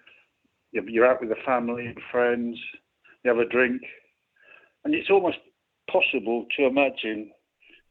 You're 0.72 1.08
out 1.08 1.20
with 1.20 1.30
the 1.30 1.36
family 1.46 1.88
and 1.88 1.98
friends. 2.12 2.60
You 3.24 3.32
have 3.32 3.40
a 3.40 3.50
drink, 3.50 3.82
and 4.86 4.94
it's 4.94 5.10
almost 5.10 5.40
possible 5.92 6.46
to 6.58 6.68
imagine 6.68 7.32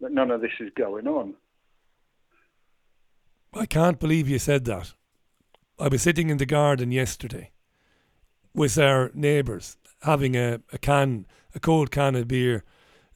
that 0.00 0.12
none 0.12 0.30
of 0.30 0.40
this 0.40 0.52
is 0.60 0.70
going 0.76 1.08
on. 1.08 1.34
I 3.52 3.66
can't 3.66 3.98
believe 3.98 4.28
you 4.28 4.38
said 4.38 4.64
that. 4.66 4.94
I 5.80 5.88
was 5.88 6.02
sitting 6.02 6.30
in 6.30 6.36
the 6.36 6.46
garden 6.46 6.92
yesterday 6.92 7.50
with 8.54 8.78
our 8.78 9.10
neighbours 9.12 9.76
having 10.02 10.36
a, 10.36 10.60
a 10.72 10.78
can, 10.78 11.26
a 11.54 11.60
cold 11.60 11.90
can 11.90 12.14
of 12.14 12.28
beer. 12.28 12.64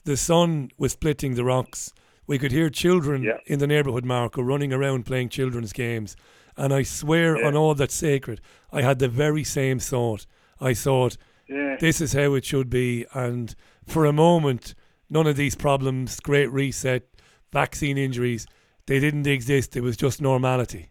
The 0.05 0.17
sun 0.17 0.71
was 0.79 0.93
splitting 0.93 1.35
the 1.35 1.45
rocks. 1.45 1.93
We 2.27 2.39
could 2.39 2.53
hear 2.53 2.71
children 2.71 3.23
Yeah. 3.23 3.39
in 3.47 3.59
the 3.59 3.67
neighbourhood, 3.67 4.05
Marco, 4.05 4.43
running 4.43 4.73
around 4.73 5.07
playing 5.07 5.29
children's 5.29 5.73
games. 5.73 6.17
And 6.57 6.73
I 6.73 6.83
swear 6.83 7.39
Yeah. 7.39 7.47
on 7.47 7.57
all 7.57 7.75
that's 7.75 7.95
sacred, 7.95 8.41
I 8.73 8.83
had 8.83 8.99
the 8.99 9.09
very 9.09 9.45
same 9.45 9.79
thought. 9.79 10.27
I 10.61 10.75
thought, 10.75 11.17
Yeah. 11.49 11.77
this 11.81 12.01
is 12.01 12.13
how 12.13 12.35
it 12.35 12.45
should 12.45 12.69
be. 12.71 13.07
And 13.15 13.55
for 13.87 14.05
a 14.05 14.13
moment, 14.13 14.75
none 15.11 15.27
of 15.27 15.37
these 15.37 15.55
problems, 15.55 16.21
great 16.21 16.51
reset, 16.51 17.05
vaccine 17.53 17.99
injuries, 17.99 18.47
they 18.87 18.99
didn't 18.99 19.27
exist. 19.27 19.77
It 19.77 19.83
was 19.83 19.97
just 19.97 20.21
normality. 20.21 20.91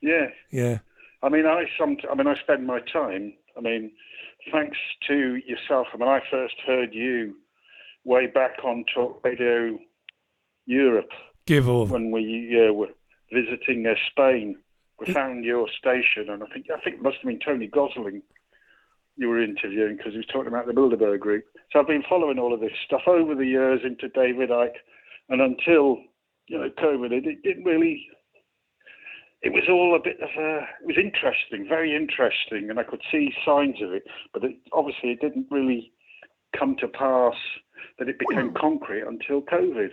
Yeah. 0.00 0.28
Yeah. 0.50 0.78
I 1.22 1.28
mean, 1.28 1.46
I 1.46 1.64
some. 1.78 1.96
I 2.10 2.14
mean, 2.14 2.26
I 2.26 2.36
spend 2.40 2.66
my 2.66 2.80
time. 2.80 3.32
I 3.56 3.60
mean, 3.60 3.90
thanks 4.52 4.78
to 5.08 5.36
yourself. 5.46 5.88
I 5.92 5.96
mean, 5.96 6.08
I 6.08 6.20
first 6.30 6.54
heard 6.66 6.94
you 6.94 7.36
way 8.04 8.26
back 8.26 8.64
on 8.64 8.84
Talk 8.94 9.24
Radio 9.24 9.78
Europe 10.66 11.10
Give 11.46 11.68
over. 11.68 11.92
when 11.92 12.10
we 12.10 12.68
uh, 12.68 12.72
were 12.72 12.90
visiting 13.32 13.86
uh, 13.86 13.94
Spain. 14.10 14.56
We 14.98 15.12
found 15.12 15.44
your 15.44 15.68
station, 15.78 16.30
and 16.30 16.42
I 16.42 16.46
think 16.46 16.66
I 16.74 16.80
think 16.80 16.96
it 16.96 17.02
must 17.02 17.16
have 17.16 17.26
been 17.26 17.40
Tony 17.40 17.66
Gosling 17.66 18.22
you 19.16 19.28
were 19.28 19.42
interviewing 19.42 19.96
because 19.96 20.12
he 20.12 20.18
was 20.18 20.26
talking 20.26 20.48
about 20.48 20.66
the 20.66 20.72
Bilderberg 20.72 21.20
Group. 21.20 21.44
So 21.72 21.80
I've 21.80 21.86
been 21.86 22.04
following 22.08 22.38
all 22.38 22.52
of 22.52 22.60
this 22.60 22.72
stuff 22.84 23.02
over 23.06 23.34
the 23.34 23.46
years 23.46 23.80
into 23.82 24.08
David 24.08 24.50
Icke, 24.50 24.76
and 25.28 25.40
until 25.40 25.98
you 26.48 26.58
know 26.58 26.70
COVID, 26.78 27.12
it, 27.12 27.26
it 27.26 27.42
didn't 27.42 27.64
really. 27.64 28.06
It 29.46 29.52
was 29.52 29.64
all 29.68 29.94
a 29.94 30.02
bit 30.02 30.18
of 30.20 30.30
a. 30.38 30.66
It 30.82 30.86
was 30.86 30.96
interesting, 30.98 31.66
very 31.68 31.94
interesting, 31.94 32.68
and 32.70 32.78
I 32.78 32.82
could 32.82 33.02
see 33.12 33.32
signs 33.44 33.80
of 33.82 33.92
it, 33.92 34.04
but 34.32 34.42
it, 34.44 34.56
obviously 34.72 35.10
it 35.10 35.20
didn't 35.20 35.46
really 35.50 35.92
come 36.58 36.74
to 36.80 36.88
pass 36.88 37.34
that 37.98 38.08
it 38.08 38.18
became 38.18 38.52
concrete 38.54 39.02
until 39.06 39.42
COVID. 39.42 39.90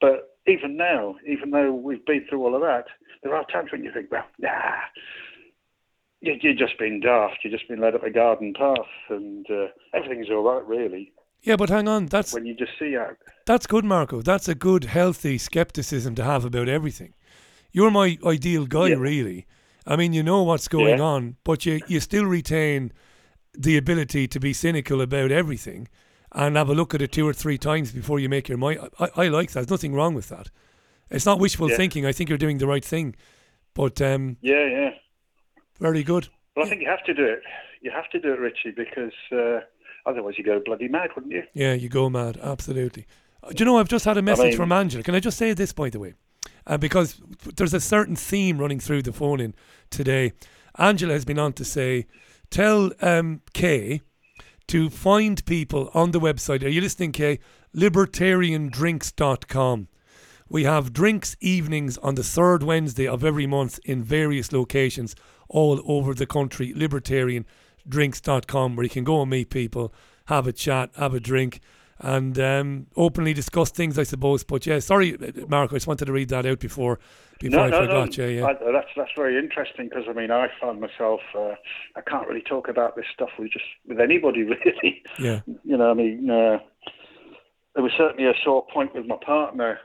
But 0.00 0.36
even 0.46 0.76
now, 0.76 1.16
even 1.26 1.50
though 1.50 1.72
we've 1.72 2.04
been 2.06 2.24
through 2.28 2.44
all 2.44 2.54
of 2.54 2.62
that, 2.62 2.84
there 3.22 3.34
are 3.34 3.44
times 3.46 3.72
when 3.72 3.82
you 3.84 3.92
think, 3.92 4.10
well, 4.10 4.24
nah, 4.38 4.74
you- 6.20 6.38
you're 6.40 6.54
just 6.54 6.78
being 6.78 7.00
daft. 7.00 7.38
You've 7.44 7.52
just 7.52 7.68
been 7.68 7.80
led 7.80 7.94
up 7.94 8.02
a 8.04 8.10
garden 8.10 8.54
path, 8.54 8.78
and 9.10 9.46
uh, 9.50 9.66
everything's 9.94 10.30
all 10.30 10.42
right, 10.42 10.64
really. 10.66 11.12
Yeah, 11.42 11.56
but 11.56 11.68
hang 11.68 11.88
on. 11.88 12.06
That's 12.06 12.32
When 12.32 12.46
you 12.46 12.54
just 12.54 12.72
see 12.78 12.96
out. 12.96 13.18
that's 13.44 13.66
good, 13.66 13.84
Marco. 13.84 14.22
That's 14.22 14.48
a 14.48 14.54
good, 14.54 14.84
healthy 14.84 15.38
skepticism 15.38 16.14
to 16.16 16.24
have 16.24 16.44
about 16.44 16.68
everything. 16.68 17.12
You're 17.76 17.90
my 17.90 18.16
ideal 18.24 18.64
guy, 18.66 18.88
Yeah. 18.88 18.96
really. 19.10 19.44
I 19.86 19.96
mean, 19.96 20.14
you 20.14 20.22
know 20.22 20.42
what's 20.42 20.66
going 20.66 20.98
Yeah. 20.98 21.04
on, 21.14 21.36
but 21.44 21.66
you 21.66 21.80
you 21.86 22.00
still 22.00 22.24
retain 22.24 22.90
the 23.66 23.76
ability 23.76 24.26
to 24.28 24.40
be 24.40 24.52
cynical 24.54 25.00
about 25.02 25.30
everything 25.30 25.88
and 26.32 26.56
have 26.56 26.70
a 26.70 26.74
look 26.74 26.94
at 26.94 27.02
it 27.02 27.12
two 27.12 27.26
or 27.28 27.34
three 27.34 27.58
times 27.58 27.92
before 27.92 28.18
you 28.18 28.28
make 28.30 28.48
your 28.48 28.58
mind. 28.58 28.78
I, 28.98 29.08
I 29.24 29.28
like 29.28 29.50
that. 29.50 29.60
There's 29.60 29.70
nothing 29.70 29.94
wrong 29.94 30.14
with 30.14 30.28
that. 30.30 30.48
It's 31.10 31.26
not 31.26 31.38
wishful 31.38 31.68
Yeah. 31.70 31.76
thinking. 31.76 32.06
I 32.06 32.12
think 32.12 32.28
you're 32.30 32.38
doing 32.46 32.58
the 32.58 32.66
right 32.66 32.84
thing. 32.84 33.14
But 33.74 34.00
um, 34.00 34.38
Yeah, 34.40 34.66
yeah. 34.76 34.90
very 35.78 36.02
good. 36.02 36.28
Well, 36.54 36.64
I 36.64 36.68
think 36.70 36.80
you 36.80 36.88
have 36.88 37.04
to 37.04 37.14
do 37.14 37.24
it. 37.24 37.42
You 37.82 37.90
have 37.90 38.08
to 38.10 38.18
do 38.18 38.32
it, 38.32 38.40
Richie, 38.40 38.72
because 38.84 39.12
uh, 39.30 39.60
otherwise 40.06 40.34
you 40.38 40.44
go 40.44 40.60
bloody 40.64 40.88
mad, 40.88 41.10
wouldn't 41.14 41.32
you? 41.34 41.42
Yeah, 41.52 41.74
you 41.74 41.88
go 41.90 42.08
mad. 42.08 42.38
Absolutely. 42.42 43.04
Uh, 43.42 43.50
Do 43.50 43.56
you 43.58 43.64
know, 43.66 43.78
I've 43.78 43.88
just 43.96 44.06
had 44.06 44.16
a 44.16 44.22
message 44.22 44.46
mean- 44.52 44.56
from 44.56 44.72
Angela. 44.72 45.02
Can 45.04 45.14
I 45.14 45.20
just 45.20 45.36
say 45.36 45.52
this, 45.52 45.72
by 45.74 45.90
the 45.90 46.00
way? 46.00 46.14
Uh, 46.66 46.76
because 46.76 47.20
there's 47.56 47.74
a 47.74 47.80
certain 47.80 48.16
theme 48.16 48.58
running 48.58 48.80
through 48.80 49.02
the 49.02 49.12
phone 49.12 49.40
in 49.40 49.54
today. 49.90 50.32
Angela 50.78 51.12
has 51.12 51.24
been 51.24 51.38
on 51.38 51.52
to 51.54 51.64
say, 51.64 52.06
tell 52.50 52.90
um, 53.00 53.40
Kay 53.54 54.02
to 54.68 54.90
find 54.90 55.44
people 55.46 55.90
on 55.94 56.10
the 56.10 56.20
website. 56.20 56.64
Are 56.64 56.68
you 56.68 56.80
listening, 56.80 57.12
Kay? 57.12 57.38
Libertariandrinks.com. 57.74 59.88
We 60.48 60.62
have 60.64 60.92
drinks 60.92 61.36
evenings 61.40 61.98
on 61.98 62.14
the 62.14 62.22
third 62.22 62.62
Wednesday 62.62 63.08
of 63.08 63.24
every 63.24 63.46
month 63.46 63.80
in 63.84 64.02
various 64.02 64.52
locations 64.52 65.16
all 65.48 65.80
over 65.84 66.14
the 66.14 66.26
country. 66.26 66.72
Libertariandrinks.com, 66.72 68.76
where 68.76 68.84
you 68.84 68.90
can 68.90 69.04
go 69.04 69.22
and 69.22 69.30
meet 69.30 69.50
people, 69.50 69.92
have 70.26 70.46
a 70.46 70.52
chat, 70.52 70.90
have 70.96 71.14
a 71.14 71.20
drink, 71.20 71.60
and 71.98 72.38
um, 72.38 72.86
openly 72.96 73.32
discuss 73.32 73.70
things, 73.70 73.98
I 73.98 74.02
suppose. 74.02 74.44
But 74.44 74.66
yeah, 74.66 74.78
sorry, 74.80 75.16
Mark, 75.48 75.72
I 75.72 75.76
just 75.76 75.86
wanted 75.86 76.06
to 76.06 76.12
read 76.12 76.28
that 76.30 76.46
out 76.46 76.60
before 76.60 76.98
before 77.38 77.60
I 77.60 77.70
forgot. 77.70 78.16
Yeah, 78.16 78.26
yeah. 78.26 78.46
I, 78.46 78.52
that's 78.72 78.88
that's 78.96 79.10
very 79.16 79.38
interesting 79.38 79.88
because 79.88 80.04
I 80.08 80.12
mean 80.12 80.30
I 80.30 80.48
find 80.60 80.80
myself 80.80 81.20
uh, 81.34 81.54
I 81.96 82.00
can't 82.06 82.28
really 82.28 82.42
talk 82.42 82.68
about 82.68 82.96
this 82.96 83.06
stuff 83.12 83.30
with 83.38 83.50
just 83.52 83.64
with 83.86 84.00
anybody 84.00 84.42
really. 84.44 85.02
yeah. 85.18 85.40
You 85.64 85.76
know, 85.76 85.90
I 85.90 85.94
mean, 85.94 86.30
uh, 86.30 86.58
there 87.74 87.82
was 87.82 87.92
certainly 87.96 88.28
a 88.28 88.34
sore 88.44 88.66
point 88.72 88.94
with 88.94 89.06
my 89.06 89.16
partner 89.24 89.78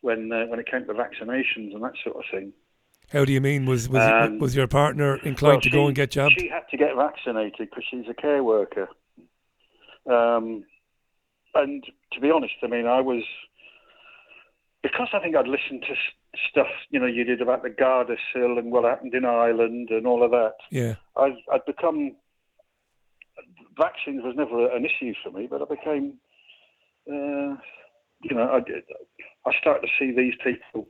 when 0.00 0.32
uh, 0.32 0.46
when 0.46 0.58
it 0.60 0.70
came 0.70 0.86
to 0.86 0.92
vaccinations 0.92 1.74
and 1.74 1.82
that 1.82 1.94
sort 2.02 2.16
of 2.16 2.24
thing. 2.30 2.52
How 3.12 3.24
do 3.24 3.32
you 3.32 3.40
mean? 3.40 3.66
Was 3.66 3.88
was 3.88 4.02
Um, 4.02 4.38
was 4.38 4.54
your 4.54 4.68
partner 4.68 5.16
inclined 5.24 5.54
Well, 5.54 5.60
to 5.62 5.70
go 5.70 5.86
and 5.86 5.96
get 5.96 6.12
jabbed? 6.12 6.34
She 6.38 6.48
had 6.48 6.68
to 6.70 6.76
get 6.76 6.94
vaccinated 6.96 7.70
because 7.70 7.84
she's 7.90 8.08
a 8.08 8.14
care 8.14 8.42
worker. 8.44 8.88
Um, 10.06 10.64
and 11.54 11.84
to 12.12 12.20
be 12.20 12.30
honest, 12.30 12.54
I 12.62 12.66
mean, 12.66 12.86
I 12.86 13.00
was 13.00 13.22
because 14.82 15.08
I 15.12 15.18
think 15.20 15.36
I'd 15.36 15.46
listened 15.48 15.82
to 15.88 15.94
stuff 16.50 16.68
you 16.90 16.98
know 17.00 17.06
you 17.06 17.24
did 17.24 17.40
about 17.42 17.62
the 17.62 17.70
Gardasil 17.70 18.58
and 18.58 18.70
what 18.72 18.84
happened 18.84 19.14
in 19.14 19.24
Ireland 19.24 19.88
and 19.90 20.06
all 20.06 20.22
of 20.24 20.30
that. 20.30 20.54
Yeah. 20.70 20.94
I'd, 21.16 21.36
I'd 21.52 21.64
become 21.66 22.16
vaccines 23.78 24.22
was 24.22 24.34
never 24.36 24.70
an 24.74 24.84
issue 24.84 25.14
for 25.22 25.30
me, 25.30 25.46
but 25.50 25.62
I 25.62 25.64
became, 25.64 26.18
uh, 27.08 27.56
you 28.22 28.34
know, 28.34 28.50
I, 28.52 28.60
did- 28.60 28.84
I 29.46 29.52
started 29.60 29.86
to 29.86 29.92
see 29.98 30.14
these 30.14 30.34
people 30.44 30.88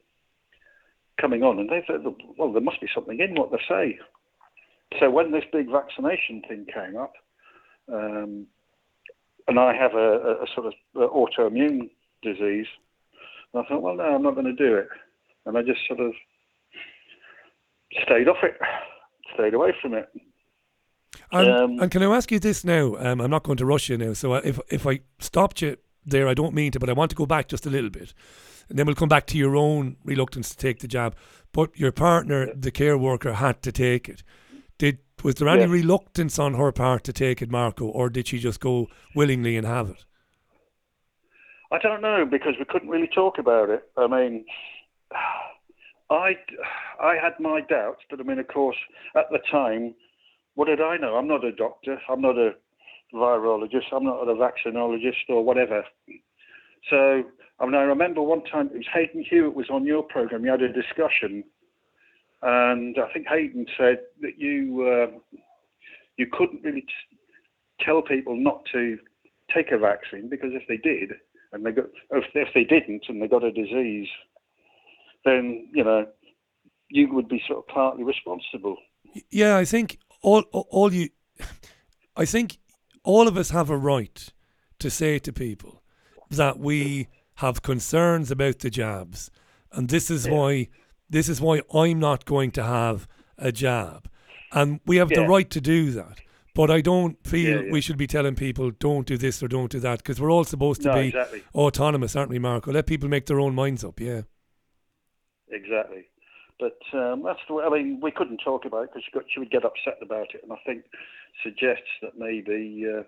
coming 1.21 1.43
on, 1.43 1.59
and 1.59 1.69
they 1.69 1.83
thought, 1.87 2.17
well, 2.37 2.53
there 2.53 2.63
must 2.63 2.81
be 2.81 2.89
something 2.95 3.21
in 3.21 3.35
what 3.35 3.51
they 3.53 3.61
say. 3.69 3.99
So 4.99 5.11
when 5.11 5.31
this 5.31 5.45
big 5.53 5.71
vaccination 5.71 6.43
thing 6.49 6.67
came 6.73 6.97
up, 6.97 7.13
um, 7.93 8.47
and 9.51 9.59
I 9.59 9.75
have 9.75 9.95
a, 9.95 10.39
a, 10.43 10.47
sort 10.55 10.67
of 10.69 10.75
autoimmune 10.95 11.91
disease, 12.23 12.67
and 13.53 13.63
I 13.63 13.69
thought, 13.69 13.83
well, 13.83 13.97
no, 13.97 14.05
I'm 14.05 14.23
not 14.23 14.35
going 14.35 14.47
to 14.47 14.53
do 14.53 14.77
it, 14.77 14.89
and 15.45 15.59
I 15.59 15.63
just 15.63 15.81
sort 15.87 16.01
of 16.01 16.13
stayed 18.05 18.29
off 18.29 18.39
it, 18.43 18.57
stayed 19.35 19.55
away 19.55 19.75
from 19.83 19.95
it. 19.95 20.09
And, 21.33 21.51
Um, 21.51 21.81
and 21.81 21.91
can 21.91 22.03
I 22.03 22.17
ask 22.17 22.31
you 22.31 22.39
this 22.39 22.65
now? 22.65 22.95
Um, 22.97 23.21
I'm 23.21 23.31
not 23.31 23.43
going 23.43 23.59
to 23.59 23.67
rush 23.67 23.89
you 23.89 23.99
now. 23.99 24.13
So 24.13 24.35
if 24.35 24.61
if 24.71 24.87
I 24.87 25.01
stopped 25.19 25.63
you 25.63 25.77
there. 26.07 26.29
I 26.29 26.35
don't 26.35 26.55
mean 26.55 26.73
to, 26.73 26.81
but 26.81 26.89
I 26.89 26.95
want 26.95 27.11
to 27.11 27.17
go 27.17 27.27
back 27.27 27.49
just 27.49 27.67
a 27.67 27.71
little 27.71 27.91
bit, 27.91 28.15
and 28.69 28.79
then 28.79 28.87
we'll 28.87 28.95
come 28.95 29.09
back 29.09 29.27
to 29.29 29.39
your 29.39 29.57
own 29.57 29.97
reluctance 30.05 30.51
to 30.51 30.57
take 30.57 30.81
the 30.81 30.89
jab. 30.89 31.15
But 31.53 31.77
your 31.77 31.93
partner, 31.93 32.55
the 32.55 32.71
care 32.71 32.97
worker, 32.97 33.35
had 33.35 33.63
to 33.63 33.73
take 33.73 34.09
it. 34.09 34.23
Did 34.81 34.99
was 35.23 35.35
there 35.35 35.49
any 35.49 35.65
Yeah. 35.65 35.73
reluctance 35.81 36.39
on 36.39 36.55
her 36.55 36.73
part 36.73 37.05
to 37.05 37.13
take 37.13 37.43
it, 37.43 37.51
Marco, 37.51 37.85
or 37.87 38.09
did 38.09 38.29
she 38.29 38.39
just 38.39 38.61
go 38.61 38.89
willingly 39.15 39.59
and 39.59 39.67
have 39.67 39.91
it? 39.91 40.07
I 41.71 41.79
don't 41.79 42.01
know 42.01 42.25
because 42.25 42.55
we 42.59 42.65
couldn't 42.65 42.89
really 42.89 43.07
talk 43.15 43.37
about 43.37 43.69
it. 43.69 43.83
I 43.99 44.07
mean, 44.07 44.47
I, 46.09 46.39
I 46.99 47.17
had 47.17 47.39
my 47.39 47.61
doubts, 47.61 48.01
but 48.09 48.21
I 48.21 48.23
mean, 48.23 48.39
of 48.39 48.49
course, 48.49 48.79
at 49.15 49.31
the 49.31 49.41
time, 49.51 49.95
what 50.55 50.69
did 50.69 50.81
I 50.81 50.97
know? 50.97 51.17
I'm 51.17 51.29
not 51.29 51.45
a 51.45 51.53
doctor. 51.53 52.01
I'm 52.09 52.23
not 52.23 52.39
a 52.39 52.55
virologist. 53.13 53.93
I'm 53.93 54.05
not 54.05 54.23
a 54.23 54.35
vaccinologist 54.35 55.29
or 55.29 55.45
whatever. 55.45 55.85
So, 56.89 57.23
I 57.61 57.67
mean, 57.67 57.75
I 57.75 57.83
remember 57.83 58.23
one 58.23 58.45
time 58.45 58.69
it 58.69 58.79
was 58.79 58.87
Hayden 58.95 59.23
Hewitt 59.29 59.55
was 59.55 59.69
on 59.69 59.85
your 59.85 60.03
program. 60.03 60.47
You 60.47 60.53
had 60.53 60.63
a 60.63 60.73
discussion, 60.73 61.45
and 62.43 62.97
I 62.99 63.13
think 63.13 63.27
Hayden 63.29 63.67
said 63.77 63.99
that 64.23 64.39
you 64.39 64.89
uh, 64.89 65.39
you 66.17 66.27
couldn't 66.33 66.63
really 66.63 66.83
t- 66.83 67.19
tell 67.81 68.03
people 68.03 68.37
not 68.37 68.63
to 68.73 68.99
take 69.55 69.73
a 69.73 69.79
vaccine 69.79 70.29
because 70.29 70.51
if 70.53 70.63
they 70.69 70.77
did 70.77 71.13
and 71.53 71.65
they 71.65 71.73
got 71.73 71.87
if, 72.11 72.25
if 72.35 72.49
they 72.55 72.65
didn't 72.65 73.05
and 73.09 73.21
they 73.21 73.29
got 73.29 73.45
a 73.45 73.53
disease, 73.53 74.09
then 75.25 75.69
you 75.75 75.85
know 75.85 76.07
you 76.89 77.13
would 77.13 77.29
be 77.29 77.43
sort 77.47 77.59
of 77.59 77.67
partly 77.69 78.05
responsible. 78.05 78.77
Yeah, 79.31 79.57
I 79.57 79.65
think 79.65 79.99
all 80.23 80.43
all 80.53 80.93
you, 80.93 81.11
I 82.17 82.25
think 82.25 82.59
all 83.05 83.29
of 83.29 83.37
us 83.37 83.51
have 83.51 83.71
a 83.71 83.77
right 83.77 84.33
to 84.79 84.91
say 84.91 85.19
to 85.19 85.33
people 85.33 85.83
that 86.31 86.59
we 86.59 87.09
have 87.37 87.63
concerns 87.63 88.31
about 88.31 88.61
the 88.61 88.71
jabs, 88.71 89.31
and 89.73 89.89
this 89.89 90.11
is 90.11 90.29
why 90.29 90.69
this 91.11 91.29
is 91.29 91.41
why 91.41 91.61
I'm 91.75 91.99
not 91.99 92.25
going 92.25 92.51
to 92.53 92.63
have 92.63 93.07
a 93.37 93.53
jab, 93.53 94.09
and 94.53 94.81
we 94.87 94.97
have 94.97 95.09
the 95.11 95.27
right 95.27 95.51
to 95.51 95.61
do 95.61 95.91
that. 95.93 96.21
But 96.55 96.71
I 96.71 96.81
don't 96.81 97.17
feel 97.27 97.49
Yeah, 97.59 97.61
yeah. 97.67 97.73
we 97.73 97.81
should 97.81 97.97
be 97.97 98.09
telling 98.09 98.35
people 98.35 98.71
don't 98.73 99.07
do 99.07 99.17
this 99.17 99.41
or 99.43 99.47
don't 99.49 99.71
do 99.71 99.79
that 99.81 99.99
because 99.99 100.21
we're 100.21 100.33
all 100.33 100.43
supposed 100.45 100.83
to 100.83 100.89
No, 100.89 100.95
be 100.95 101.09
exactly. 101.09 101.43
autonomous, 101.55 102.17
aren't 102.17 102.29
we, 102.31 102.41
Marco? 102.41 102.73
Let 102.73 102.87
people 102.87 103.09
make 103.09 103.27
their 103.27 103.39
own 103.39 103.55
minds 103.55 103.85
up. 103.85 104.01
Yeah. 104.01 104.23
Exactly. 105.49 106.07
But 106.59 106.79
um, 106.93 107.23
that's 107.25 107.39
the 107.49 107.55
way. 107.55 107.65
I 107.65 107.71
mean, 107.71 108.01
we 108.03 108.11
couldn't 108.11 108.39
talk 108.45 108.65
about 108.65 108.85
it 108.85 108.91
because 108.91 109.05
she, 109.05 109.11
got- 109.13 109.25
she 109.33 109.39
would 109.41 109.51
get 109.51 109.65
upset 109.65 109.99
about 110.03 110.35
it, 110.35 110.43
and 110.43 110.53
I 110.53 110.57
think 110.67 110.85
suggests 111.43 111.89
that 112.03 112.19
maybe 112.19 112.85
uh, 112.87 113.03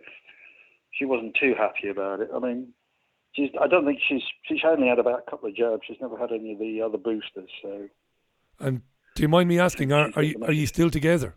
she 0.92 1.04
wasn't 1.04 1.36
too 1.38 1.54
happy 1.58 1.88
about 1.88 2.20
it. 2.20 2.30
I 2.34 2.38
mean, 2.38 2.68
she's. 3.32 3.50
I 3.60 3.66
don't 3.66 3.84
think 3.84 4.00
she's. 4.08 4.22
She's 4.46 4.60
only 4.64 4.88
had 4.88 4.98
about 4.98 5.22
a 5.26 5.30
couple 5.30 5.48
of 5.48 5.56
jabs. 5.56 5.82
She's 5.86 5.98
never 6.00 6.16
had 6.18 6.30
any 6.32 6.52
of 6.52 6.58
the 6.58 6.80
other 6.82 6.98
boosters. 6.98 7.50
So. 7.62 7.88
And 8.60 8.82
do 9.14 9.22
you 9.22 9.28
mind 9.28 9.48
me 9.48 9.58
asking, 9.58 9.92
are, 9.92 10.10
are 10.14 10.22
you 10.22 10.36
are 10.44 10.52
you 10.52 10.66
still 10.66 10.90
together? 10.90 11.34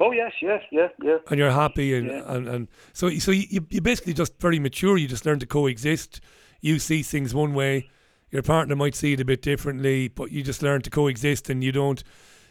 Oh 0.00 0.10
yes, 0.10 0.32
yes, 0.42 0.62
yeah, 0.72 0.88
yeah. 1.00 1.18
and 1.30 1.38
you're 1.38 1.52
happy 1.52 1.94
and, 1.94 2.08
Yeah. 2.08 2.34
and, 2.34 2.48
and 2.48 2.68
so 2.92 3.08
so 3.18 3.30
you 3.30 3.64
you 3.70 3.80
basically 3.80 4.12
just 4.14 4.40
very 4.40 4.58
mature 4.58 4.96
you 4.96 5.06
just 5.06 5.24
learn 5.24 5.38
to 5.38 5.46
coexist 5.46 6.20
you 6.60 6.80
see 6.80 7.02
things 7.04 7.32
one 7.32 7.54
way 7.54 7.88
your 8.30 8.42
partner 8.42 8.74
might 8.74 8.96
see 8.96 9.12
it 9.12 9.20
a 9.20 9.24
bit 9.24 9.42
differently 9.42 10.08
but 10.08 10.32
you 10.32 10.42
just 10.42 10.60
learn 10.60 10.82
to 10.82 10.90
coexist 10.90 11.48
and 11.48 11.62
you 11.62 11.70
don't 11.70 12.02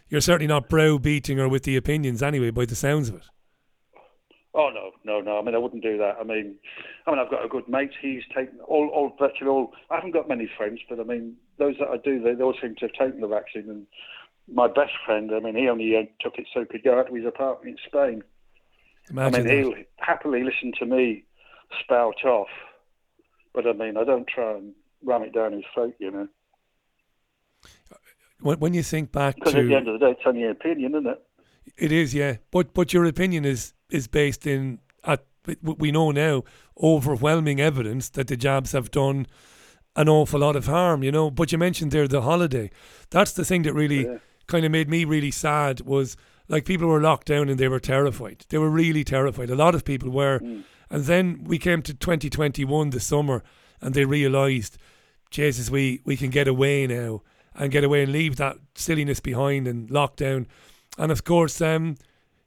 you're 0.07 0.21
certainly 0.21 0.47
not 0.47 0.69
browbeating 0.69 1.39
her 1.39 1.49
with 1.49 1.63
the 1.63 1.75
opinions 1.75 2.23
anyway 2.23 2.51
by 2.51 2.63
the 2.63 2.75
sounds 2.75 3.09
of 3.09 3.15
it 3.15 3.23
Oh 4.53 4.69
no, 4.69 4.91
no, 5.05 5.21
no. 5.21 5.39
I 5.39 5.41
mean, 5.41 5.55
I 5.55 5.57
wouldn't 5.57 5.83
do 5.83 5.97
that. 5.97 6.17
I 6.19 6.23
mean, 6.23 6.55
I 7.07 7.11
mean, 7.11 7.19
I've 7.19 7.31
got 7.31 7.45
a 7.45 7.47
good 7.47 7.69
mate. 7.69 7.91
He's 8.01 8.23
taken 8.35 8.59
all, 8.67 8.89
all 8.89 9.15
virtually 9.17 9.49
all. 9.49 9.71
I 9.89 9.95
haven't 9.95 10.11
got 10.11 10.27
many 10.27 10.49
friends, 10.57 10.81
but 10.89 10.99
I 10.99 11.03
mean, 11.03 11.35
those 11.57 11.75
that 11.79 11.87
I 11.87 11.97
do, 11.97 12.21
they, 12.21 12.33
they 12.33 12.43
all 12.43 12.55
seem 12.61 12.75
to 12.75 12.87
have 12.87 12.93
taken 12.93 13.21
the 13.21 13.27
vaccine. 13.27 13.69
And 13.69 13.87
my 14.53 14.67
best 14.67 14.91
friend, 15.05 15.31
I 15.33 15.39
mean, 15.39 15.55
he 15.55 15.69
only 15.69 15.95
uh, 15.95 16.01
took 16.19 16.37
it 16.37 16.47
so 16.53 16.61
he 16.61 16.65
could 16.65 16.83
go 16.83 16.99
out 16.99 17.07
to 17.07 17.15
his 17.15 17.25
apartment 17.25 17.79
in 17.79 17.85
Spain. 17.87 18.23
Imagine 19.09 19.47
I 19.47 19.53
mean, 19.53 19.63
he'll 19.63 19.83
happily 19.97 20.43
listen 20.43 20.73
to 20.79 20.85
me 20.85 21.23
spout 21.81 22.25
off, 22.25 22.49
but 23.53 23.65
I 23.65 23.71
mean, 23.71 23.95
I 23.95 24.03
don't 24.03 24.27
try 24.27 24.57
and 24.57 24.73
ram 25.01 25.23
it 25.23 25.33
down 25.33 25.53
his 25.53 25.63
throat, 25.73 25.95
you 25.97 26.11
know. 26.11 26.27
when, 28.41 28.59
when 28.59 28.73
you 28.73 28.83
think 28.83 29.13
back 29.13 29.35
Because 29.35 29.55
at 29.55 29.65
the 29.65 29.75
end 29.75 29.87
of 29.87 29.97
the 29.97 30.05
day, 30.05 30.11
it's 30.11 30.21
only 30.25 30.43
an 30.43 30.51
opinion, 30.51 30.93
isn't 30.93 31.07
it? 31.07 31.23
it 31.77 31.91
is 31.91 32.13
yeah 32.13 32.37
but 32.49 32.73
but 32.73 32.93
your 32.93 33.05
opinion 33.05 33.45
is 33.45 33.73
is 33.91 34.07
based 34.07 34.47
in 34.47 34.79
at 35.03 35.23
what 35.61 35.79
we 35.79 35.91
know 35.91 36.11
now 36.11 36.43
overwhelming 36.81 37.59
evidence 37.59 38.09
that 38.09 38.27
the 38.27 38.37
jabs 38.37 38.71
have 38.71 38.91
done 38.91 39.27
an 39.95 40.07
awful 40.07 40.39
lot 40.39 40.55
of 40.55 40.67
harm, 40.67 41.03
you 41.03 41.11
know. 41.11 41.29
But 41.29 41.51
you 41.51 41.57
mentioned 41.57 41.91
there 41.91 42.07
the 42.07 42.21
holiday. 42.21 42.71
That's 43.09 43.33
the 43.33 43.45
thing 43.45 43.63
that 43.63 43.73
really 43.73 44.05
kind 44.47 44.65
of 44.65 44.71
made 44.71 44.89
me 44.89 45.05
really 45.05 45.31
sad 45.31 45.81
was 45.81 46.15
like 46.47 46.65
people 46.65 46.87
were 46.87 47.01
locked 47.01 47.27
down 47.27 47.49
and 47.49 47.59
they 47.59 47.67
were 47.67 47.79
terrified. 47.79 48.45
They 48.49 48.57
were 48.57 48.69
really 48.69 49.03
terrified. 49.03 49.49
A 49.49 49.55
lot 49.55 49.75
of 49.75 49.85
people 49.85 50.09
were. 50.09 50.39
And 50.89 51.05
then 51.05 51.45
we 51.45 51.57
came 51.57 51.81
to 51.83 51.93
2021 51.93 52.89
the 52.89 52.99
summer 52.99 53.43
and 53.79 53.93
they 53.93 54.03
realised, 54.05 54.77
Jesus, 55.29 55.69
we, 55.69 56.01
we 56.03 56.17
can 56.17 56.29
get 56.29 56.47
away 56.49 56.85
now 56.85 57.21
and 57.55 57.71
get 57.71 57.85
away 57.85 58.03
and 58.03 58.11
leave 58.11 58.35
that 58.35 58.57
silliness 58.75 59.21
behind 59.21 59.67
and 59.67 59.89
lockdown. 59.89 60.47
And 60.97 61.11
of 61.11 61.23
course, 61.23 61.61
um, 61.61 61.95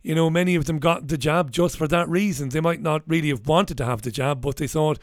you 0.04 0.14
know, 0.14 0.28
many 0.30 0.54
of 0.54 0.66
them 0.66 0.78
got 0.78 1.08
the 1.08 1.18
jab 1.18 1.50
just 1.50 1.76
for 1.76 1.88
that 1.88 2.08
reason. 2.08 2.50
They 2.50 2.60
might 2.60 2.82
not 2.82 3.02
really 3.06 3.30
have 3.30 3.46
wanted 3.46 3.78
to 3.78 3.86
have 3.86 4.02
the 4.02 4.10
jab, 4.10 4.42
but 4.42 4.58
they 4.58 4.68
thought, 4.68 4.98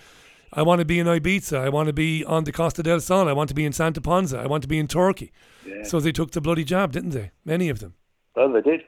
I 0.53 0.61
want 0.61 0.79
to 0.79 0.85
be 0.85 0.99
in 0.99 1.07
Ibiza. 1.07 1.57
I 1.57 1.69
want 1.69 1.87
to 1.87 1.93
be 1.93 2.23
on 2.23 2.43
the 2.43 2.51
Costa 2.51 2.83
del 2.83 2.99
Sol. 2.99 3.27
I 3.27 3.33
want 3.33 3.49
to 3.49 3.55
be 3.55 3.65
in 3.65 3.73
Santa 3.73 3.99
Ponsa. 3.99 4.37
I 4.37 4.45
want 4.45 4.61
to 4.61 4.67
be 4.67 4.77
in 4.77 4.87
Turkey. 4.87 5.31
Yeah. 5.65 5.83
So 5.83 5.99
they 5.99 6.11
took 6.11 6.31
the 6.31 6.41
bloody 6.41 6.63
jab, 6.63 6.91
didn't 6.91 7.11
they? 7.11 7.31
Many 7.43 7.69
of 7.69 7.79
them. 7.79 7.95
Oh, 8.35 8.51
they 8.53 8.61
did. 8.61 8.81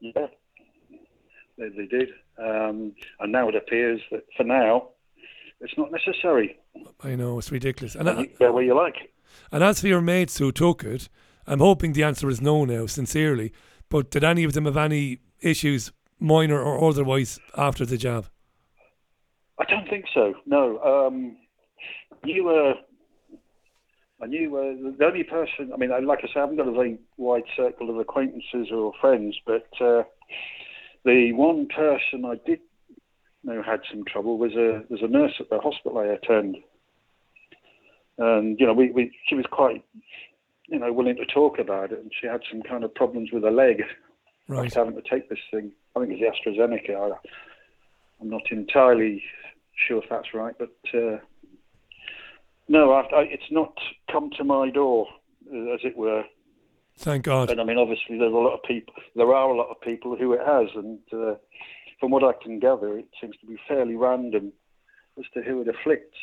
Yeah, 0.00 0.26
they, 1.58 1.68
they 1.68 1.86
did. 1.86 2.10
Um, 2.38 2.94
and 3.20 3.32
now 3.32 3.48
it 3.48 3.56
appears 3.56 4.00
that 4.10 4.22
for 4.36 4.44
now, 4.44 4.88
it's 5.60 5.74
not 5.76 5.90
necessary. 5.90 6.56
I 7.02 7.16
know, 7.16 7.38
it's 7.38 7.50
ridiculous. 7.50 7.94
And, 7.94 8.08
I, 8.08 8.20
you 8.20 8.30
go 8.38 8.52
where 8.52 8.64
you 8.64 8.76
like. 8.76 8.96
and 9.50 9.62
as 9.62 9.80
for 9.80 9.88
your 9.88 10.00
mates 10.00 10.38
who 10.38 10.52
took 10.52 10.84
it, 10.84 11.08
I'm 11.46 11.60
hoping 11.60 11.92
the 11.92 12.04
answer 12.04 12.28
is 12.28 12.40
no 12.40 12.64
now, 12.64 12.86
sincerely. 12.86 13.52
But 13.88 14.10
did 14.10 14.24
any 14.24 14.44
of 14.44 14.54
them 14.54 14.64
have 14.64 14.76
any 14.76 15.18
issues, 15.42 15.92
minor 16.18 16.60
or 16.60 16.88
otherwise, 16.88 17.38
after 17.56 17.84
the 17.84 17.96
jab? 17.96 18.26
I 19.58 19.64
don't 19.64 19.88
think 19.88 20.06
so. 20.12 20.34
No. 20.46 20.78
Um, 20.80 21.36
you 22.24 22.44
were. 22.44 22.74
I 24.22 24.26
knew 24.26 24.56
uh, 24.56 24.92
the 24.96 25.04
only 25.04 25.24
person. 25.24 25.72
I 25.74 25.76
mean, 25.76 25.90
like 26.06 26.20
I 26.22 26.28
say, 26.28 26.34
I 26.36 26.40
haven't 26.40 26.56
got 26.56 26.68
a 26.68 26.72
very 26.72 26.98
wide 27.16 27.42
circle 27.56 27.90
of 27.90 27.98
acquaintances 27.98 28.68
or 28.72 28.92
friends, 29.00 29.36
but 29.44 29.66
uh, 29.80 30.04
the 31.04 31.32
one 31.32 31.66
person 31.66 32.24
I 32.24 32.36
did 32.46 32.60
know 33.44 33.62
had 33.62 33.80
some 33.90 34.04
trouble 34.04 34.38
was 34.38 34.52
a 34.54 34.84
was 34.88 35.00
a 35.02 35.08
nurse 35.08 35.34
at 35.40 35.50
the 35.50 35.58
hospital 35.58 35.98
I 35.98 36.06
attend, 36.06 36.56
and 38.18 38.58
you 38.60 38.66
know, 38.66 38.72
we, 38.72 38.90
we 38.92 39.10
she 39.28 39.34
was 39.34 39.46
quite, 39.50 39.84
you 40.68 40.78
know, 40.78 40.92
willing 40.92 41.16
to 41.16 41.26
talk 41.26 41.58
about 41.58 41.90
it, 41.92 41.98
and 41.98 42.12
she 42.20 42.28
had 42.28 42.42
some 42.50 42.62
kind 42.62 42.84
of 42.84 42.94
problems 42.94 43.30
with 43.32 43.42
her 43.42 43.50
leg 43.50 43.82
Right. 44.48 44.66
after 44.66 44.80
having 44.80 45.00
to 45.00 45.08
take 45.08 45.28
this 45.28 45.38
thing. 45.50 45.72
I 45.94 46.00
think 46.00 46.12
it's 46.12 46.20
the 46.44 46.50
AstraZeneca. 46.50 47.12
I, 47.12 47.16
I'm 48.20 48.30
not 48.30 48.42
entirely 48.50 49.22
sure 49.86 50.02
if 50.02 50.08
that's 50.10 50.34
right, 50.34 50.54
but 50.58 50.74
uh, 50.94 51.18
no, 52.68 52.92
I, 52.92 53.00
I, 53.00 53.22
it's 53.22 53.50
not 53.50 53.74
come 54.10 54.30
to 54.36 54.44
my 54.44 54.70
door, 54.70 55.06
uh, 55.52 55.74
as 55.74 55.80
it 55.84 55.96
were. 55.96 56.24
Thank 56.98 57.24
God. 57.24 57.50
And 57.50 57.60
I 57.60 57.64
mean, 57.64 57.78
obviously, 57.78 58.18
there's 58.18 58.32
a 58.32 58.36
lot 58.36 58.54
of 58.54 58.62
people. 58.62 58.94
There 59.16 59.32
are 59.34 59.50
a 59.50 59.56
lot 59.56 59.70
of 59.70 59.80
people 59.80 60.16
who 60.16 60.32
it 60.34 60.40
has, 60.46 60.68
and 60.74 60.98
uh, 61.12 61.34
from 61.98 62.10
what 62.10 62.24
I 62.24 62.32
can 62.42 62.58
gather, 62.58 62.98
it 62.98 63.06
seems 63.20 63.36
to 63.40 63.46
be 63.46 63.56
fairly 63.66 63.96
random 63.96 64.52
as 65.18 65.24
to 65.34 65.42
who 65.42 65.62
it 65.62 65.68
afflicts. 65.68 66.18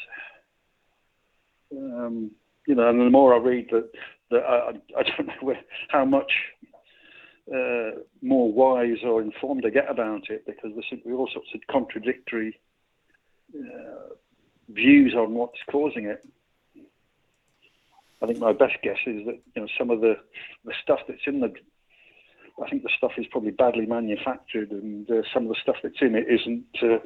Um, 1.71 2.31
you 2.67 2.75
know, 2.75 2.89
and 2.89 2.99
the 2.99 3.09
more 3.09 3.33
I 3.33 3.37
read 3.37 3.67
that, 3.71 3.89
that 4.31 4.43
I, 4.43 4.69
I 4.97 5.03
don't 5.03 5.27
know 5.27 5.33
where, 5.41 5.59
how 5.89 6.05
much 6.05 6.31
uh, 7.53 7.91
more 8.21 8.51
wise 8.51 9.03
or 9.03 9.21
informed 9.21 9.65
I 9.65 9.69
get 9.69 9.89
about 9.89 10.29
it 10.29 10.45
because 10.45 10.71
there 10.73 10.83
seem 10.89 11.01
to 11.01 11.07
be 11.07 11.13
all 11.13 11.29
sorts 11.31 11.49
of 11.53 11.61
contradictory 11.69 12.59
uh, 13.55 14.13
views 14.69 15.15
on 15.15 15.33
what's 15.33 15.59
causing 15.69 16.05
it. 16.05 16.25
I 18.21 18.27
think 18.27 18.39
my 18.39 18.53
best 18.53 18.75
guess 18.83 18.97
is 19.05 19.25
that 19.25 19.39
you 19.55 19.61
know 19.61 19.67
some 19.77 19.89
of 19.89 20.01
the 20.01 20.15
the 20.65 20.73
stuff 20.83 20.99
that's 21.07 21.25
in 21.25 21.39
the 21.39 21.53
I 22.63 22.69
think 22.69 22.83
the 22.83 22.89
stuff 22.97 23.11
is 23.17 23.25
probably 23.31 23.51
badly 23.51 23.85
manufactured, 23.85 24.71
and 24.71 25.09
uh, 25.09 25.21
some 25.33 25.43
of 25.43 25.49
the 25.49 25.55
stuff 25.61 25.77
that's 25.81 26.01
in 26.01 26.15
it 26.15 26.27
isn't 26.29 26.65
uh, 26.83 26.99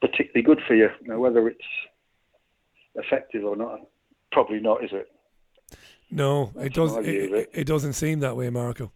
particularly 0.00 0.42
good 0.42 0.60
for 0.66 0.74
you. 0.74 0.90
Now, 1.02 1.18
whether 1.18 1.48
it's 1.48 1.64
effective 2.94 3.44
or 3.44 3.56
not, 3.56 3.80
probably 4.32 4.60
not, 4.60 4.84
is 4.84 4.90
it? 4.92 5.10
No, 6.10 6.52
it 6.56 6.74
does. 6.74 6.94
my 6.94 7.02
view 7.02 7.12
It, 7.12 7.32
it. 7.32 7.50
it 7.54 7.66
doesn't 7.66 7.94
seem 7.94 8.20
that 8.20 8.36
way, 8.36 8.50
Marco. 8.50 8.92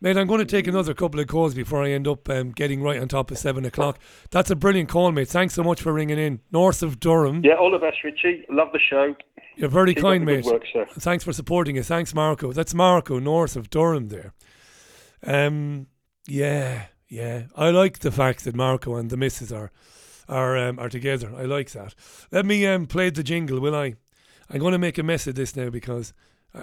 Mate, 0.00 0.16
I'm 0.16 0.28
going 0.28 0.38
to 0.38 0.44
take 0.44 0.68
another 0.68 0.94
couple 0.94 1.18
of 1.18 1.26
calls 1.26 1.54
before 1.54 1.82
I 1.82 1.90
end 1.90 2.06
up 2.06 2.28
um, 2.28 2.52
getting 2.52 2.82
right 2.82 3.00
on 3.00 3.08
top 3.08 3.32
of 3.32 3.38
seven 3.38 3.64
o'clock. 3.64 3.98
That's 4.30 4.48
a 4.48 4.54
brilliant 4.54 4.88
call, 4.88 5.10
mate. 5.10 5.28
Thanks 5.28 5.54
so 5.54 5.64
much 5.64 5.82
for 5.82 5.92
ringing 5.92 6.18
in. 6.18 6.40
North 6.52 6.84
of 6.84 7.00
Durham. 7.00 7.42
Yeah, 7.44 7.54
all 7.54 7.72
the 7.72 7.78
best, 7.78 8.04
Richie. 8.04 8.44
Love 8.48 8.68
the 8.72 8.78
show. 8.78 9.16
You're 9.56 9.68
very 9.68 9.94
Keep 9.94 10.04
kind, 10.04 10.24
mate. 10.24 10.44
good 10.44 10.52
work, 10.52 10.62
sir. 10.72 10.86
Thanks 11.00 11.24
for 11.24 11.32
supporting 11.32 11.76
us. 11.78 11.88
Thanks, 11.88 12.14
Marco. 12.14 12.52
That's 12.52 12.74
Marco, 12.74 13.18
north 13.18 13.56
of 13.56 13.70
Durham 13.70 14.06
there. 14.06 14.34
Um, 15.26 15.88
yeah, 16.28 16.84
yeah. 17.08 17.44
I 17.56 17.70
like 17.70 17.98
the 17.98 18.12
fact 18.12 18.44
that 18.44 18.54
Marco 18.54 18.94
and 18.94 19.10
the 19.10 19.16
missus 19.16 19.50
are 19.52 19.72
are 20.28 20.56
um, 20.56 20.78
are 20.78 20.88
together. 20.88 21.32
I 21.36 21.42
like 21.42 21.72
that. 21.72 21.96
Let 22.30 22.46
me 22.46 22.64
um 22.68 22.86
play 22.86 23.10
the 23.10 23.24
jingle, 23.24 23.58
will 23.58 23.74
I? 23.74 23.96
I'm 24.48 24.60
going 24.60 24.72
to 24.72 24.78
make 24.78 24.96
a 24.96 25.02
mess 25.02 25.26
of 25.26 25.34
this 25.34 25.56
now 25.56 25.70
because 25.70 26.12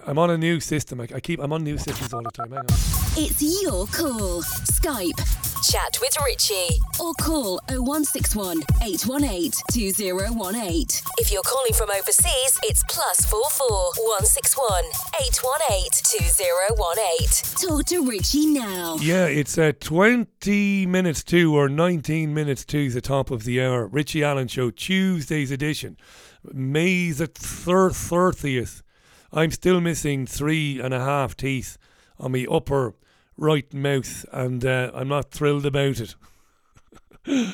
I'm 0.08 0.18
on 0.18 0.30
a 0.32 0.38
new 0.38 0.60
system. 0.60 1.00
I, 1.00 1.08
I 1.16 1.20
keep 1.20 1.40
I'm 1.40 1.54
on 1.54 1.64
new 1.64 1.78
systems 1.78 2.12
all 2.14 2.24
the 2.24 2.32
time. 2.32 2.50
Hang 2.50 2.60
on. 2.60 2.66
It's 3.18 3.42
your 3.64 3.86
call. 3.88 4.42
Skype. 4.42 5.20
Chat 5.72 5.98
with 6.02 6.16
Richie. 6.26 6.80
Or 7.00 7.14
call 7.14 7.60
0161 7.70 8.64
818 8.84 9.52
2018. 9.72 11.02
If 11.18 11.32
you're 11.32 11.42
calling 11.44 11.74
from 11.74 11.90
overseas, 11.92 12.60
it's 12.64 12.84
plus 12.90 13.26
44 13.26 13.68
161 13.96 14.84
818 15.22 15.90
2018. 16.04 17.68
Talk 17.70 17.86
to 17.86 18.06
Richie 18.08 18.48
now. 18.48 18.98
Yeah, 19.00 19.26
it's 19.26 19.58
uh, 19.58 19.72
20 19.80 20.86
minutes 20.88 21.24
to 21.26 21.56
or 21.56 21.70
19 21.70 22.34
minutes 22.34 22.66
to 22.66 22.90
the 22.90 23.02
top 23.02 23.32
of 23.32 23.44
the 23.44 23.62
hour. 23.62 23.88
Richie 23.88 24.24
Allen 24.24 24.48
Show, 24.48 24.72
Tuesday's 24.72 25.52
edition. 25.52 25.96
May 26.44 27.12
the 27.12 27.28
thir- 27.28 27.90
30th. 27.92 28.82
I'm 29.36 29.52
still 29.52 29.82
missing 29.82 30.26
three 30.26 30.80
and 30.80 30.94
a 30.94 31.00
half 31.00 31.36
teeth 31.36 31.78
on 32.18 32.32
my 32.32 32.48
upper 32.50 32.96
right 33.36 33.72
mouth, 33.74 34.26
and 34.32 34.64
uh, 34.64 34.92
I'm 34.96 35.10
not 35.10 35.30
thrilled 35.30 35.66
about 35.66 36.00
it. 36.00 36.16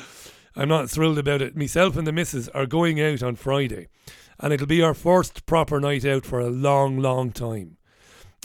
I'm 0.54 0.68
not 0.68 0.88
thrilled 0.88 1.18
about 1.18 1.42
it. 1.42 1.56
Myself 1.56 1.96
and 1.96 2.06
the 2.06 2.12
missus 2.12 2.48
are 2.50 2.66
going 2.66 3.00
out 3.00 3.20
on 3.24 3.34
Friday, 3.34 3.88
and 4.38 4.52
it'll 4.52 4.68
be 4.68 4.80
our 4.80 4.94
first 4.94 5.44
proper 5.44 5.80
night 5.80 6.04
out 6.04 6.24
for 6.24 6.38
a 6.38 6.50
long, 6.50 6.98
long 7.00 7.32
time. 7.32 7.78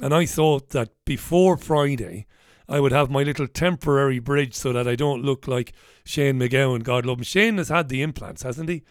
And 0.02 0.16
I 0.16 0.26
thought 0.26 0.70
that 0.70 0.90
before 1.06 1.58
Friday, 1.58 2.26
I 2.68 2.80
would 2.80 2.92
have 2.92 3.12
my 3.12 3.22
little 3.22 3.48
temporary 3.48 4.18
bridge 4.18 4.56
so 4.56 4.74
that 4.74 4.88
I 4.88 4.96
don't 4.96 5.24
look 5.24 5.48
like 5.48 5.74
Shane 6.04 6.40
MacGowan, 6.40 6.82
God 6.84 7.06
love 7.06 7.20
him. 7.20 7.24
Shane 7.24 7.58
has 7.58 7.70
had 7.70 7.90
the 7.90 8.02
implants, 8.02 8.42
hasn't 8.42 8.70
he? 8.70 8.82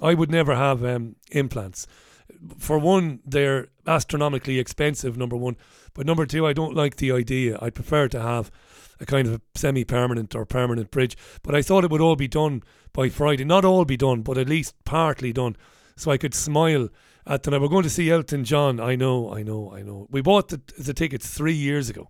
I 0.00 0.14
would 0.14 0.30
never 0.30 0.54
have 0.54 0.84
um, 0.84 1.16
implants. 1.32 1.88
For 2.58 2.78
one, 2.78 3.20
they're 3.24 3.68
astronomically 3.88 4.58
expensive, 4.58 5.16
number 5.16 5.36
one. 5.36 5.56
But 5.94 6.06
number 6.06 6.26
two, 6.26 6.46
I 6.46 6.52
don't 6.52 6.74
like 6.74 6.96
the 6.96 7.12
idea. 7.12 7.58
I'd 7.60 7.74
prefer 7.74 8.08
to 8.08 8.20
have 8.20 8.50
a 9.00 9.06
kind 9.06 9.26
of 9.28 9.40
semi 9.54 9.84
permanent 9.84 10.34
or 10.34 10.44
permanent 10.44 10.90
bridge. 10.90 11.16
But 11.42 11.54
I 11.54 11.62
thought 11.62 11.84
it 11.84 11.90
would 11.90 12.00
all 12.00 12.16
be 12.16 12.28
done 12.28 12.62
by 12.92 13.08
Friday. 13.08 13.44
Not 13.44 13.64
all 13.64 13.84
be 13.84 13.96
done, 13.96 14.22
but 14.22 14.38
at 14.38 14.48
least 14.48 14.74
partly 14.84 15.32
done. 15.32 15.56
So 15.96 16.10
I 16.10 16.18
could 16.18 16.34
smile 16.34 16.88
at 17.26 17.42
them. 17.42 17.60
We're 17.60 17.68
going 17.68 17.82
to 17.82 17.90
see 17.90 18.10
Elton 18.10 18.44
John. 18.44 18.80
I 18.80 18.96
know, 18.96 19.32
I 19.32 19.42
know, 19.42 19.72
I 19.72 19.82
know. 19.82 20.06
We 20.10 20.22
bought 20.22 20.48
the, 20.48 20.60
the 20.78 20.94
tickets 20.94 21.28
three 21.28 21.54
years 21.54 21.90
ago. 21.90 22.08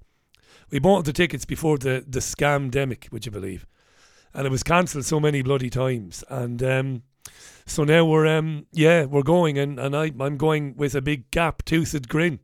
We 0.70 0.78
bought 0.78 1.04
the 1.04 1.12
tickets 1.12 1.44
before 1.44 1.78
the, 1.78 2.04
the 2.06 2.20
scamdemic, 2.20 3.10
would 3.10 3.24
you 3.24 3.32
believe? 3.32 3.66
And 4.34 4.46
it 4.46 4.50
was 4.50 4.62
cancelled 4.62 5.06
so 5.06 5.18
many 5.18 5.42
bloody 5.42 5.70
times. 5.70 6.22
And 6.28 6.62
um, 6.62 7.02
so 7.66 7.84
now 7.84 8.04
we're 8.04 8.26
um 8.26 8.66
yeah 8.72 9.04
we're 9.04 9.22
going 9.22 9.58
and 9.58 9.78
and 9.78 9.94
I 9.96 10.12
I'm 10.20 10.36
going 10.36 10.74
with 10.76 10.94
a 10.94 11.02
big 11.02 11.30
gap 11.30 11.64
toothed 11.64 12.08
grin, 12.08 12.40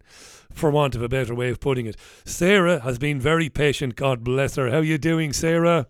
for 0.52 0.70
want 0.70 0.94
of 0.94 1.02
a 1.02 1.08
better 1.08 1.34
way 1.34 1.50
of 1.50 1.60
putting 1.60 1.86
it. 1.86 1.96
Sarah 2.24 2.80
has 2.80 2.98
been 2.98 3.20
very 3.20 3.48
patient. 3.48 3.96
God 3.96 4.22
bless 4.24 4.56
her. 4.56 4.70
How 4.70 4.78
are 4.78 4.82
you 4.84 4.98
doing, 4.98 5.32
Sarah? 5.32 5.86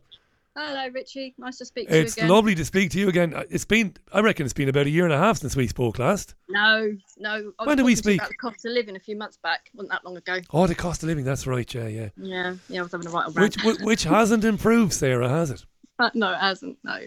Hello, 0.57 0.89
Richie. 0.95 1.35
Nice 1.37 1.59
to 1.59 1.65
speak 1.65 1.89
to 1.89 1.99
It's 1.99 2.17
you 2.17 2.21
again. 2.23 2.31
lovely 2.31 2.55
to 2.55 2.65
speak 2.65 2.93
to 2.93 2.99
you 3.01 3.09
again. 3.09 3.35
Uh, 3.35 3.43
It's 3.51 3.65
been 3.65 3.97
I 4.13 4.21
reckon 4.21 4.47
it's 4.47 4.53
been 4.55 4.69
about 4.69 4.87
a 4.87 4.91
year 4.91 5.03
and 5.05 5.13
a 5.13 5.19
half 5.19 5.39
since 5.39 5.57
we 5.57 5.67
spoke 5.67 5.99
last. 5.99 6.37
No, 6.49 6.97
no. 7.19 7.53
I 7.59 7.67
When 7.67 7.77
did 7.77 7.85
we 7.85 7.87
talking 7.87 7.87
to 7.87 7.91
you 7.91 7.97
speak? 7.97 8.21
About 8.21 8.29
the 8.29 8.37
cost 8.37 8.65
of 8.65 8.71
living 8.71 8.95
a 8.95 9.01
few 9.01 9.17
months 9.17 9.37
back. 9.37 9.69
wasn't 9.75 9.91
that 9.91 10.05
long 10.05 10.17
ago. 10.17 10.39
Oh, 10.53 10.69
the 10.69 10.77
cost 10.77 11.03
of 11.03 11.09
living. 11.09 11.25
That's 11.25 11.49
right. 11.49 11.75
Yeah, 11.75 11.89
yeah. 11.89 12.09
Yeah, 12.17 12.55
yeah. 12.69 12.79
I 12.81 12.83
was 12.85 12.93
having 12.93 13.09
a 13.09 13.11
right 13.11 13.35
which, 13.35 13.57
which 13.81 14.05
hasn't 14.05 14.45
improved, 14.45 14.93
Sarah, 14.93 15.29
has 15.29 15.51
it? 15.51 15.65
Uh, 15.99 16.11
no, 16.15 16.33
it 16.33 16.39
hasn't. 16.41 16.79
No. 16.83 16.99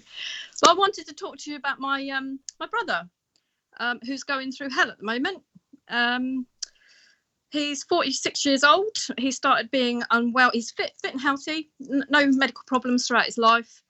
But 0.61 0.69
I 0.69 0.73
wanted 0.73 1.07
to 1.07 1.13
talk 1.13 1.37
to 1.39 1.51
you 1.51 1.57
about 1.57 1.79
my 1.79 2.07
um 2.09 2.39
my 2.59 2.67
brother, 2.67 3.07
um, 3.79 3.99
who's 4.05 4.23
going 4.23 4.51
through 4.51 4.69
hell 4.69 4.89
at 4.89 4.97
the 4.97 5.05
moment. 5.05 5.43
Um, 5.89 6.45
he's 7.49 7.83
46 7.83 8.45
years 8.45 8.63
old. 8.63 8.95
He 9.17 9.31
started 9.31 9.71
being 9.71 10.03
unwell. 10.11 10.51
He's 10.53 10.71
fit, 10.71 10.93
fit 11.01 11.13
and 11.13 11.21
healthy. 11.21 11.69
N- 11.89 12.05
no 12.09 12.27
medical 12.27 12.63
problems 12.67 13.07
throughout 13.07 13.25
his 13.25 13.37
life. 13.37 13.81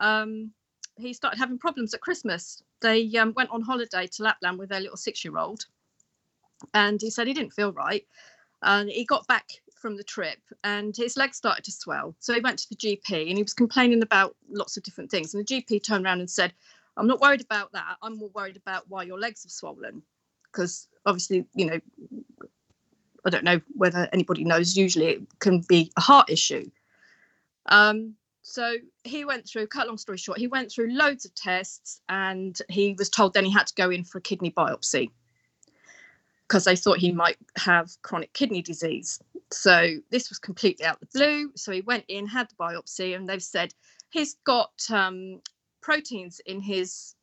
Um, 0.00 0.52
he 0.96 1.12
started 1.12 1.38
having 1.38 1.58
problems 1.58 1.94
at 1.94 2.00
Christmas. 2.00 2.62
They 2.80 3.10
um, 3.16 3.32
went 3.34 3.50
on 3.50 3.62
holiday 3.62 4.06
to 4.06 4.22
Lapland 4.22 4.58
with 4.58 4.68
their 4.68 4.80
little 4.80 4.96
six-year-old, 4.96 5.66
and 6.74 7.00
he 7.00 7.10
said 7.10 7.26
he 7.26 7.34
didn't 7.34 7.52
feel 7.52 7.72
right. 7.72 8.06
And 8.62 8.90
he 8.90 9.04
got 9.04 9.26
back 9.26 9.48
from 9.82 9.96
the 9.96 10.04
trip, 10.04 10.38
and 10.62 10.96
his 10.96 11.16
legs 11.16 11.36
started 11.36 11.64
to 11.64 11.72
swell. 11.72 12.14
So 12.20 12.32
he 12.32 12.40
went 12.40 12.60
to 12.60 12.68
the 12.68 12.76
GP, 12.76 13.28
and 13.28 13.36
he 13.36 13.42
was 13.42 13.52
complaining 13.52 14.02
about 14.02 14.36
lots 14.48 14.76
of 14.76 14.84
different 14.84 15.10
things. 15.10 15.34
And 15.34 15.44
the 15.44 15.54
GP 15.54 15.82
turned 15.82 16.06
around 16.06 16.20
and 16.20 16.30
said, 16.30 16.54
"I'm 16.96 17.08
not 17.08 17.20
worried 17.20 17.42
about 17.42 17.72
that. 17.72 17.96
I'm 18.00 18.16
more 18.16 18.30
worried 18.30 18.56
about 18.56 18.88
why 18.88 19.02
your 19.02 19.18
legs 19.18 19.42
have 19.42 19.52
swollen, 19.52 20.02
because 20.44 20.88
obviously, 21.04 21.44
you 21.54 21.66
know, 21.66 21.80
I 23.26 23.30
don't 23.30 23.44
know 23.44 23.60
whether 23.74 24.08
anybody 24.12 24.44
knows. 24.44 24.76
Usually, 24.76 25.08
it 25.08 25.38
can 25.40 25.60
be 25.60 25.92
a 25.96 26.00
heart 26.00 26.30
issue." 26.30 26.70
Um, 27.66 28.14
so 28.42 28.76
he 29.04 29.24
went 29.24 29.48
through, 29.48 29.68
cut 29.68 29.86
long 29.86 29.98
story 29.98 30.18
short, 30.18 30.38
he 30.38 30.48
went 30.48 30.70
through 30.70 30.92
loads 30.92 31.24
of 31.24 31.34
tests 31.34 32.00
and 32.08 32.58
he 32.68 32.94
was 32.98 33.08
told 33.08 33.34
then 33.34 33.44
he 33.44 33.52
had 33.52 33.68
to 33.68 33.74
go 33.74 33.88
in 33.88 34.02
for 34.02 34.18
a 34.18 34.20
kidney 34.20 34.50
biopsy 34.50 35.10
because 36.52 36.64
they 36.64 36.76
thought 36.76 36.98
he 36.98 37.12
might 37.12 37.38
have 37.56 37.90
chronic 38.02 38.32
kidney 38.34 38.60
disease. 38.60 39.18
So 39.52 39.96
this 40.10 40.28
was 40.28 40.38
completely 40.38 40.84
out 40.84 40.96
of 40.96 41.00
the 41.00 41.18
blue. 41.18 41.52
So 41.56 41.72
he 41.72 41.82
went 41.82 42.04
in, 42.08 42.26
had 42.26 42.48
the 42.48 42.54
biopsy, 42.54 43.14
and 43.14 43.28
they've 43.28 43.42
said 43.42 43.74
he's 44.10 44.34
got 44.44 44.72
um, 44.90 45.40
proteins 45.80 46.40
in 46.46 46.60
his 46.60 47.14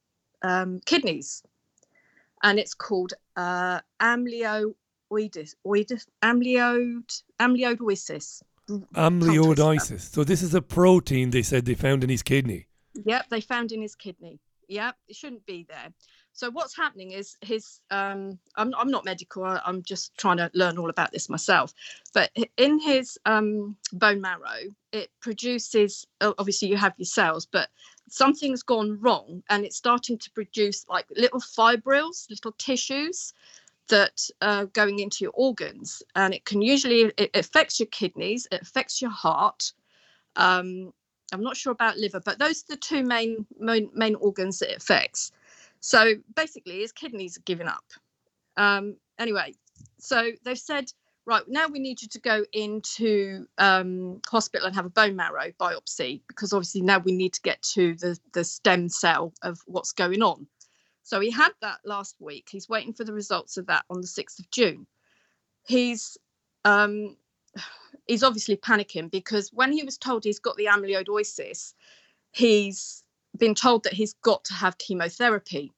um, 0.42 0.80
kidneys, 0.86 1.44
and 2.44 2.60
it's 2.60 2.74
called 2.74 3.14
uh, 3.36 3.80
amyloidosis, 4.02 4.76
amyloid, 6.24 7.24
amyloidosis. 7.40 8.42
Amyloidosis. 8.94 10.02
So 10.02 10.24
this 10.24 10.44
is 10.44 10.54
a 10.54 10.62
protein 10.62 11.32
they 11.32 11.42
said 11.42 11.66
they 11.66 11.74
found 11.74 12.04
in 12.04 12.10
his 12.10 12.22
kidney. 12.22 12.68
Yep, 13.06 13.30
they 13.30 13.42
found 13.42 13.72
in 13.72 13.82
his 13.82 13.96
kidney. 13.96 14.40
Yep, 14.68 14.96
it 15.08 15.16
shouldn't 15.16 15.46
be 15.48 15.66
there. 15.68 15.92
So 16.40 16.50
what's 16.50 16.74
happening 16.74 17.12
is 17.12 17.36
his. 17.42 17.82
Um, 17.92 18.40
I'm 18.56 18.74
I'm 18.78 18.90
not 18.90 19.04
medical. 19.04 19.44
I, 19.44 19.60
I'm 19.66 19.84
just 19.84 20.16
trying 20.16 20.38
to 20.38 20.50
learn 20.54 20.78
all 20.78 20.90
about 20.90 21.12
this 21.12 21.28
myself. 21.28 21.74
But 22.14 22.32
in 22.56 22.80
his 22.80 23.18
um, 23.26 23.76
bone 23.92 24.22
marrow, 24.22 24.62
it 24.94 25.10
produces. 25.20 26.08
Obviously, 26.22 26.70
you 26.70 26.78
have 26.78 26.94
your 26.98 27.08
cells, 27.08 27.46
but 27.46 27.68
something's 28.08 28.64
gone 28.64 28.98
wrong, 29.02 29.44
and 29.50 29.66
it's 29.66 29.76
starting 29.76 30.18
to 30.18 30.32
produce 30.32 30.86
like 30.88 31.08
little 31.18 31.42
fibrils, 31.42 32.26
little 32.30 32.54
tissues 32.54 33.34
that 33.90 34.30
are 34.42 34.68
going 34.68 35.00
into 35.00 35.26
your 35.26 35.34
organs, 35.34 36.02
and 36.16 36.34
it 36.34 36.46
can 36.46 36.62
usually 36.62 37.12
it 37.18 37.32
affects 37.34 37.82
your 37.82 37.88
kidneys, 37.88 38.48
it 38.50 38.62
affects 38.62 39.02
your 39.02 39.12
heart. 39.12 39.74
Um, 40.38 40.94
I'm 41.34 41.44
not 41.44 41.58
sure 41.58 41.74
about 41.74 41.98
liver, 41.98 42.22
but 42.22 42.40
those 42.40 42.62
are 42.62 42.76
the 42.76 42.78
two 42.78 43.04
main 43.04 43.46
main, 43.60 43.90
main 43.94 44.16
organs 44.16 44.60
that 44.60 44.72
it 44.72 44.78
affects. 44.78 45.34
So 45.80 46.16
basically, 46.36 46.80
his 46.80 46.92
kidneys 46.92 47.38
are 47.38 47.44
giving 47.46 47.68
up. 47.68 47.86
Um, 48.58 48.98
anyway, 49.18 49.54
so 50.00 50.32
they've 50.44 50.60
said, 50.60 50.92
right 51.26 51.44
now 51.48 51.68
we 51.68 51.80
need 51.80 52.02
you 52.02 52.08
to 52.10 52.20
go 52.20 52.44
into 52.52 53.48
um, 53.58 54.20
hospital 54.28 54.68
and 54.68 54.76
have 54.76 54.86
a 54.86 54.90
bone 54.90 55.16
marrow 55.16 55.52
biopsy 55.60 56.22
because 56.28 56.54
obviously 56.54 56.82
now 56.82 56.98
we 56.98 57.12
need 57.12 57.34
to 57.34 57.42
get 57.42 57.62
to 57.62 57.96
the 57.96 58.18
the 58.34 58.44
stem 58.44 58.90
cell 58.90 59.34
of 59.44 59.60
what's 59.66 59.92
going 59.92 60.22
on. 60.22 60.48
So 61.04 61.20
he 61.20 61.32
had 61.32 61.52
that 61.62 61.80
last 61.86 62.16
week. 62.20 62.50
He's 62.52 62.70
waiting 62.70 62.94
for 62.94 63.04
the 63.04 63.14
results 63.14 63.58
of 63.58 63.68
that 63.68 63.86
on 63.90 64.02
the 64.02 64.08
sixth 64.08 64.40
of 64.40 64.50
June. 64.52 64.86
He's 65.66 66.18
um, 66.66 67.16
he's 68.08 68.24
obviously 68.24 68.58
panicking 68.58 69.10
because 69.10 69.52
when 69.54 69.72
he 69.72 69.84
was 69.84 69.98
told 69.98 70.24
he's 70.24 70.40
got 70.40 70.58
the 70.58 70.66
amyloidosis, 70.66 71.74
he's 72.32 73.04
been 73.40 73.56
told 73.56 73.84
that 73.84 73.94
he's 73.94 74.14
got 74.22 74.44
to 74.46 74.54
have 74.54 74.78
chemotherapy. 74.78 75.72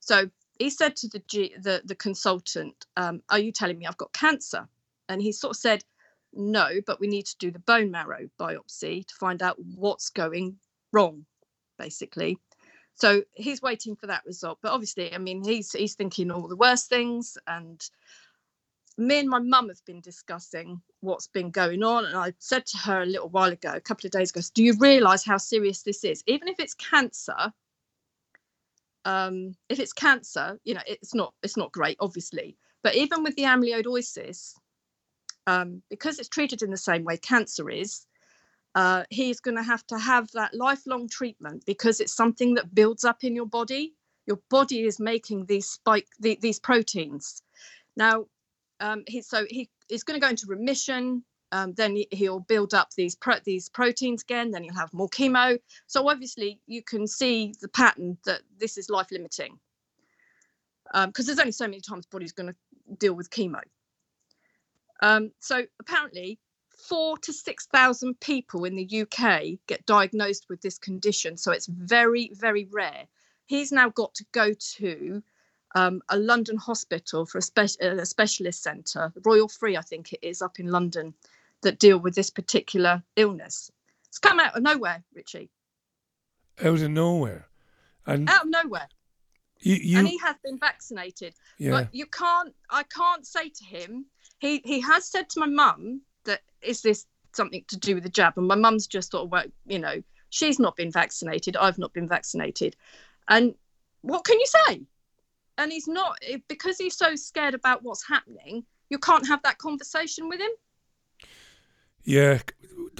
So 0.00 0.30
he 0.58 0.70
said 0.70 0.96
to 0.96 1.08
the 1.08 1.22
G, 1.28 1.54
the, 1.60 1.82
the 1.84 1.94
consultant, 1.94 2.86
um, 2.96 3.22
"Are 3.30 3.38
you 3.38 3.52
telling 3.52 3.78
me 3.78 3.86
I've 3.86 3.96
got 3.96 4.12
cancer?" 4.12 4.68
And 5.08 5.20
he 5.20 5.32
sort 5.32 5.52
of 5.52 5.56
said, 5.56 5.84
"No, 6.32 6.80
but 6.86 7.00
we 7.00 7.08
need 7.08 7.26
to 7.26 7.36
do 7.38 7.50
the 7.50 7.58
bone 7.58 7.90
marrow 7.90 8.28
biopsy 8.38 9.06
to 9.06 9.14
find 9.14 9.42
out 9.42 9.56
what's 9.58 10.10
going 10.10 10.58
wrong, 10.92 11.26
basically." 11.78 12.38
So 12.94 13.22
he's 13.32 13.62
waiting 13.62 13.96
for 13.96 14.06
that 14.06 14.24
result. 14.26 14.58
But 14.62 14.72
obviously, 14.72 15.14
I 15.14 15.18
mean, 15.18 15.42
he's 15.42 15.72
he's 15.72 15.94
thinking 15.94 16.30
all 16.30 16.48
the 16.48 16.56
worst 16.56 16.88
things, 16.88 17.38
and 17.46 17.80
me 18.98 19.20
and 19.20 19.28
my 19.28 19.38
mum 19.38 19.68
have 19.68 19.84
been 19.84 20.00
discussing 20.00 20.80
what's 21.00 21.26
been 21.28 21.50
going 21.50 21.82
on 21.82 22.04
and 22.04 22.16
i 22.16 22.32
said 22.38 22.64
to 22.66 22.78
her 22.78 23.02
a 23.02 23.06
little 23.06 23.28
while 23.28 23.50
ago 23.50 23.72
a 23.74 23.80
couple 23.80 24.06
of 24.06 24.12
days 24.12 24.30
ago 24.30 24.40
do 24.54 24.62
you 24.62 24.74
realize 24.78 25.24
how 25.24 25.36
serious 25.36 25.82
this 25.82 26.04
is? 26.04 26.22
Even 26.26 26.48
if 26.48 26.58
it's 26.60 26.74
cancer 26.74 27.52
um, 29.04 29.54
if 29.68 29.80
it's 29.80 29.92
cancer 29.92 30.58
you 30.64 30.74
know 30.74 30.82
it's 30.86 31.14
not 31.14 31.34
it's 31.42 31.56
not 31.56 31.72
great 31.72 31.96
obviously 31.98 32.56
but 32.82 32.94
even 32.94 33.22
with 33.24 33.34
the 33.36 33.42
amyloidosis 33.42 34.54
um, 35.48 35.82
because 35.90 36.18
it's 36.18 36.28
treated 36.28 36.62
in 36.62 36.70
the 36.70 36.76
same 36.76 37.02
way 37.04 37.16
cancer 37.16 37.68
is 37.68 38.06
uh, 38.74 39.04
he's 39.10 39.40
going 39.40 39.56
to 39.56 39.62
have 39.62 39.86
to 39.86 39.98
have 39.98 40.30
that 40.32 40.54
lifelong 40.54 41.08
treatment 41.08 41.62
because 41.66 42.00
it's 42.00 42.14
something 42.14 42.54
that 42.54 42.74
builds 42.74 43.04
up 43.04 43.22
in 43.22 43.34
your 43.34 43.46
body. 43.46 43.94
Your 44.26 44.40
body 44.50 44.86
is 44.86 44.98
making 44.98 45.46
these 45.46 45.68
spike 45.68 46.08
the, 46.20 46.38
these 46.40 46.58
proteins. 46.58 47.42
Now 47.96 48.26
um, 48.82 49.04
he 49.06 49.22
so 49.22 49.46
he 49.48 49.70
is 49.88 50.02
going 50.02 50.20
to 50.20 50.24
go 50.24 50.28
into 50.28 50.46
remission. 50.46 51.24
Um, 51.52 51.74
then 51.74 51.94
he, 52.10 52.28
will 52.30 52.40
build 52.40 52.72
up 52.72 52.88
these 52.96 53.14
pro- 53.14 53.38
these 53.44 53.68
proteins 53.68 54.22
again. 54.22 54.50
Then 54.50 54.64
he'll 54.64 54.74
have 54.74 54.92
more 54.92 55.08
chemo. 55.08 55.58
So 55.86 56.08
obviously 56.08 56.60
you 56.66 56.82
can 56.82 57.06
see 57.06 57.54
the 57.60 57.68
pattern 57.68 58.16
that 58.24 58.40
this 58.58 58.78
is 58.78 58.88
life 58.88 59.08
limiting 59.12 59.58
because 60.92 61.04
um, 61.04 61.12
there's 61.26 61.38
only 61.38 61.52
so 61.52 61.66
many 61.66 61.80
times 61.80 62.06
body's 62.06 62.32
going 62.32 62.52
to 62.52 62.96
deal 62.96 63.14
with 63.14 63.30
chemo. 63.30 63.60
Um, 65.02 65.30
so 65.40 65.64
apparently, 65.80 66.38
four 66.88 67.18
to 67.18 67.32
six 67.32 67.66
thousand 67.66 68.18
people 68.20 68.64
in 68.64 68.74
the 68.74 69.02
UK 69.02 69.58
get 69.68 69.86
diagnosed 69.86 70.46
with 70.48 70.60
this 70.60 70.78
condition. 70.78 71.36
So 71.36 71.52
it's 71.52 71.66
very 71.66 72.32
very 72.34 72.66
rare. 72.72 73.06
He's 73.46 73.70
now 73.70 73.90
got 73.90 74.14
to 74.14 74.24
go 74.32 74.52
to 74.76 75.22
um, 75.74 76.02
a 76.08 76.18
London 76.18 76.56
hospital 76.56 77.24
for 77.26 77.38
a, 77.38 77.42
spe- 77.42 77.80
a 77.80 78.06
specialist 78.06 78.62
centre, 78.62 79.12
Royal 79.24 79.48
Free, 79.48 79.76
I 79.76 79.82
think 79.82 80.12
it 80.12 80.20
is, 80.22 80.42
up 80.42 80.58
in 80.58 80.66
London, 80.66 81.14
that 81.62 81.78
deal 81.78 81.98
with 81.98 82.14
this 82.14 82.30
particular 82.30 83.02
illness. 83.16 83.70
It's 84.08 84.18
come 84.18 84.40
out 84.40 84.56
of 84.56 84.62
nowhere, 84.62 85.02
Richie. 85.14 85.50
Out 86.62 86.80
of 86.80 86.90
nowhere, 86.90 87.46
and 88.06 88.28
out 88.28 88.44
of 88.44 88.50
nowhere. 88.50 88.88
You, 89.60 89.76
you... 89.76 89.98
And 89.98 90.08
he 90.08 90.18
has 90.18 90.36
been 90.44 90.58
vaccinated, 90.58 91.34
yeah. 91.58 91.70
but 91.70 91.94
you 91.94 92.06
can't. 92.06 92.52
I 92.68 92.82
can't 92.82 93.26
say 93.26 93.48
to 93.48 93.64
him. 93.64 94.04
He 94.38 94.60
he 94.64 94.80
has 94.80 95.06
said 95.06 95.30
to 95.30 95.40
my 95.40 95.46
mum 95.46 96.02
that 96.24 96.40
is 96.60 96.82
this 96.82 97.06
something 97.32 97.64
to 97.68 97.78
do 97.78 97.94
with 97.94 98.02
the 98.02 98.10
jab, 98.10 98.34
and 98.36 98.46
my 98.46 98.54
mum's 98.54 98.86
just 98.86 99.12
thought, 99.12 99.30
well, 99.30 99.44
you 99.66 99.78
know, 99.78 100.02
she's 100.28 100.58
not 100.58 100.76
been 100.76 100.92
vaccinated. 100.92 101.56
I've 101.56 101.78
not 101.78 101.94
been 101.94 102.08
vaccinated, 102.08 102.76
and 103.28 103.54
what 104.02 104.24
can 104.24 104.38
you 104.38 104.46
say? 104.46 104.82
And 105.58 105.72
he's 105.72 105.88
not 105.88 106.18
because 106.48 106.78
he's 106.78 106.96
so 106.96 107.14
scared 107.14 107.54
about 107.54 107.82
what's 107.82 108.06
happening 108.06 108.64
you 108.88 108.98
can't 108.98 109.26
have 109.26 109.42
that 109.42 109.58
conversation 109.58 110.28
with 110.28 110.40
him 110.40 110.50
yeah 112.04 112.38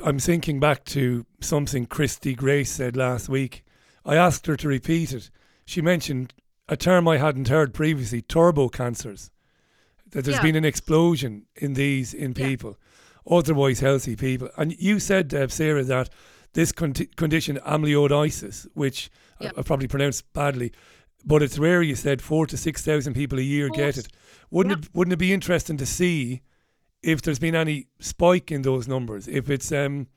i'm 0.05 0.19
thinking 0.19 0.61
back 0.61 0.85
to 0.85 1.27
something 1.41 1.87
christy 1.87 2.35
grace 2.35 2.71
said 2.71 2.97
last 2.97 3.29
week 3.29 3.65
i 4.05 4.17
asked 4.17 4.47
her 4.47 4.57
to 4.57 4.69
repeat 4.69 5.13
it 5.13 5.31
she 5.65 5.83
mentioned 5.83 6.35
a 6.69 6.77
term 6.77 7.09
i 7.09 7.17
hadn't 7.17 7.49
heard 7.49 7.75
previously 7.75 8.23
turbo 8.23 8.69
cancers 8.69 9.31
that 10.11 10.25
there's 10.25 10.37
yeah. 10.37 10.43
been 10.43 10.57
an 10.57 10.65
explosion 10.65 11.47
in 11.57 11.75
these 11.75 12.15
in 12.15 12.35
people 12.35 12.79
yeah. 13.27 13.37
otherwise 13.37 13.81
healthy 13.81 14.15
people 14.15 14.49
and 14.57 14.73
you 14.79 14.99
said 14.99 15.33
uh, 15.35 15.49
sarah 15.49 15.83
that 15.83 16.09
this 16.55 16.71
con- 16.71 16.93
condition 17.17 17.59
amyloidosis 17.67 18.67
which 18.75 19.11
yeah. 19.41 19.51
I, 19.57 19.61
I 19.61 19.63
probably 19.63 19.89
pronounced 19.89 20.31
badly 20.33 20.73
but 21.25 21.43
it's 21.43 21.59
rare. 21.59 21.83
You 21.83 21.95
said 21.95 22.23
four 22.23 22.47
to 22.47 22.57
six 22.57 22.83
thousand 22.85 23.15
people 23.15 23.39
a 23.39 23.43
year 23.43 23.69
get 23.69 23.97
it. 23.97 24.09
Wouldn't 24.51 24.79
yeah. 24.79 24.87
it? 24.87 24.95
Wouldn't 24.95 25.13
it 25.13 25.19
be 25.19 25.33
interesting 25.33 25.77
to 25.79 25.87
see 25.87 26.43
if 27.03 27.23
there's 27.23 27.39
been 27.39 27.55
any 27.55 27.89
spike 28.01 28.51
in 28.51 28.63
those 28.63 28.89
numbers? 28.89 29.29
If 29.29 29.51
it's 29.51 29.73
um, 29.73 30.09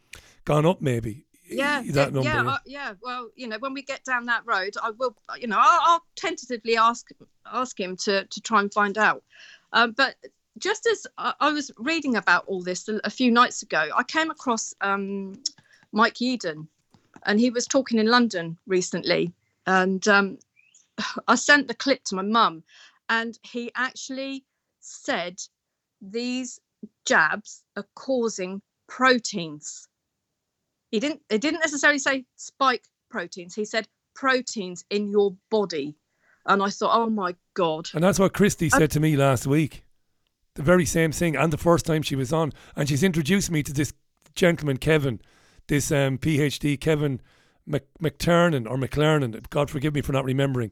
gone 0.46 0.66
up, 0.66 0.82
maybe. 0.82 1.26
Yeah, 1.48 1.84
that 1.90 2.12
number. 2.12 2.28
Yeah, 2.28 2.44
uh, 2.44 2.58
yeah. 2.66 2.94
Well, 3.02 3.30
you 3.36 3.48
know, 3.48 3.58
when 3.60 3.74
we 3.74 3.84
get 3.84 4.04
down 4.04 4.26
that 4.26 4.42
road, 4.46 4.74
I 4.82 4.92
will. 4.92 5.16
You 5.38 5.48
know, 5.48 5.60
I'll, 5.60 5.82
I'll 5.84 6.06
tentatively 6.16 6.78
ask 6.78 7.08
ask 7.52 7.80
him 7.80 7.96
to 7.98 8.26
to 8.26 8.42
try 8.42 8.60
and 8.60 8.74
find 8.74 8.98
out. 8.98 9.24
Um, 9.74 9.92
but 9.92 10.16
just 10.58 10.88
as 10.88 11.06
I, 11.18 11.52
was 11.52 11.72
reading 11.78 12.16
about 12.16 12.46
all 12.48 12.62
this 12.62 12.88
a, 12.88 13.10
few 13.10 13.30
nights 13.30 13.62
ago, 13.62 13.90
I 13.96 14.04
came 14.04 14.32
across 14.32 14.74
um, 14.82 15.34
Mike 15.92 16.16
Yeadon, 16.16 16.68
and 17.26 17.40
he 17.40 17.50
was 17.50 17.68
talking 17.68 18.00
in 18.00 18.08
London 18.08 18.58
recently, 18.66 19.34
and 19.68 20.08
um, 20.08 20.38
I 21.28 21.36
sent 21.36 21.68
the 21.68 21.74
clip 21.74 22.04
to 22.06 22.16
my 22.16 22.22
mum, 22.22 22.64
and 23.10 23.38
he 23.44 23.72
actually 23.76 24.46
said 24.80 25.40
these 26.02 26.60
jabs 27.06 27.64
are 27.76 27.86
causing 27.96 28.62
proteins. 28.88 29.88
He 30.92 31.00
didn't. 31.00 31.22
It 31.30 31.42
didn't 31.42 31.62
necessarily 31.62 32.00
say 32.00 32.26
spike 32.36 32.84
proteins. 33.10 33.56
He 33.56 33.66
said 33.66 33.88
proteins 34.14 34.86
in 34.90 35.10
your 35.10 35.36
body, 35.50 35.96
and 36.46 36.62
I 36.62 36.70
thought, 36.70 36.98
oh 36.98 37.10
my 37.10 37.36
god. 37.54 37.90
And 37.94 38.04
that's 38.04 38.20
what 38.20 38.34
Christy 38.34 38.70
said 38.70 38.84
I, 38.84 38.88
to 38.88 39.00
me 39.00 39.16
last 39.16 39.48
week. 39.48 39.84
The 40.56 40.64
very 40.64 40.86
same 40.86 41.12
thing, 41.12 41.36
and 41.36 41.52
the 41.52 41.58
first 41.58 41.86
time 41.86 42.02
she 42.02 42.16
was 42.16 42.32
on, 42.32 42.54
and 42.76 42.88
she's 42.88 43.04
introduced 43.04 43.52
me 43.52 43.62
to 43.64 43.74
this 43.74 43.94
gentleman, 44.36 44.78
Kevin, 44.78 45.20
this 45.68 45.92
um, 45.92 46.18
PhD, 46.18 46.80
Kevin 46.80 47.20
McTurnan 47.68 48.70
or 48.70 48.78
McLernan. 48.78 49.50
God 49.50 49.70
forgive 49.70 49.94
me 49.94 50.02
for 50.02 50.12
not 50.12 50.26
remembering 50.26 50.72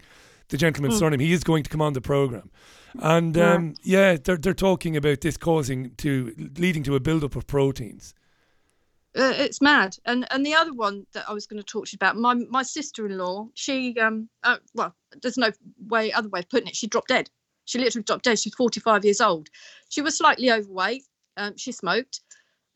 the 0.49 0.57
gentleman's 0.57 0.95
mm. 0.95 0.99
surname. 0.99 1.19
He 1.19 1.33
is 1.33 1.43
going 1.43 1.63
to 1.63 1.69
come 1.69 1.81
on 1.81 1.93
the 1.93 2.01
program, 2.01 2.51
and 2.99 3.37
um, 3.37 3.75
yeah. 3.83 4.11
yeah, 4.11 4.17
they're 4.23 4.37
they're 4.37 4.53
talking 4.53 4.95
about 4.95 5.21
this 5.21 5.37
causing 5.37 5.91
to 5.95 6.33
leading 6.57 6.83
to 6.83 6.95
a 6.95 6.99
buildup 6.99 7.35
of 7.35 7.47
proteins. 7.47 8.13
Uh, 9.15 9.33
it's 9.37 9.61
mad. 9.61 9.95
And 10.05 10.25
and 10.31 10.45
the 10.45 10.55
other 10.55 10.73
one 10.73 11.05
that 11.13 11.25
I 11.29 11.33
was 11.33 11.45
going 11.45 11.61
to 11.61 11.65
talk 11.65 11.85
to 11.85 11.91
you 11.93 11.97
about, 11.97 12.17
my 12.17 12.33
my 12.33 12.63
sister 12.63 13.05
in 13.05 13.17
law, 13.17 13.47
she 13.53 13.97
um 13.99 14.29
uh, 14.43 14.57
well, 14.73 14.95
there's 15.21 15.37
no 15.37 15.51
way 15.87 16.11
other 16.11 16.29
way 16.29 16.39
of 16.39 16.49
putting 16.49 16.67
it. 16.67 16.75
She 16.75 16.87
dropped 16.87 17.09
dead. 17.09 17.29
She 17.65 17.79
literally 17.79 18.03
dropped 18.03 18.25
dead. 18.25 18.39
She's 18.39 18.55
45 18.55 19.05
years 19.05 19.21
old. 19.21 19.49
She 19.89 20.01
was 20.01 20.17
slightly 20.17 20.51
overweight. 20.51 21.03
Um, 21.37 21.55
she 21.57 21.71
smoked, 21.71 22.21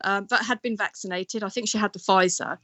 um, 0.02 0.26
but 0.30 0.42
had 0.42 0.62
been 0.62 0.76
vaccinated. 0.76 1.42
I 1.42 1.48
think 1.48 1.68
she 1.68 1.78
had 1.78 1.92
the 1.92 1.98
Pfizer. 1.98 2.58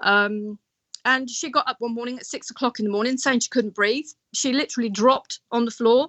Um, 0.00 0.58
and 1.04 1.28
she 1.28 1.50
got 1.50 1.68
up 1.68 1.76
one 1.80 1.94
morning 1.94 2.18
at 2.18 2.26
six 2.26 2.50
o'clock 2.50 2.78
in 2.78 2.84
the 2.84 2.90
morning 2.90 3.16
saying 3.16 3.40
she 3.40 3.48
couldn't 3.48 3.74
breathe. 3.74 4.06
She 4.34 4.52
literally 4.52 4.90
dropped 4.90 5.40
on 5.50 5.64
the 5.64 5.70
floor. 5.70 6.08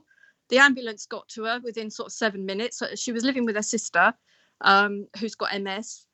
The 0.49 0.57
ambulance 0.57 1.05
got 1.05 1.27
to 1.29 1.43
her 1.43 1.59
within 1.63 1.89
sort 1.89 2.07
of 2.07 2.13
seven 2.13 2.45
minutes. 2.45 2.81
She 2.95 3.11
was 3.11 3.23
living 3.23 3.45
with 3.45 3.55
her 3.55 3.61
sister, 3.61 4.13
um, 4.61 5.07
who's 5.19 5.35
got 5.35 5.59
MS. 5.59 6.05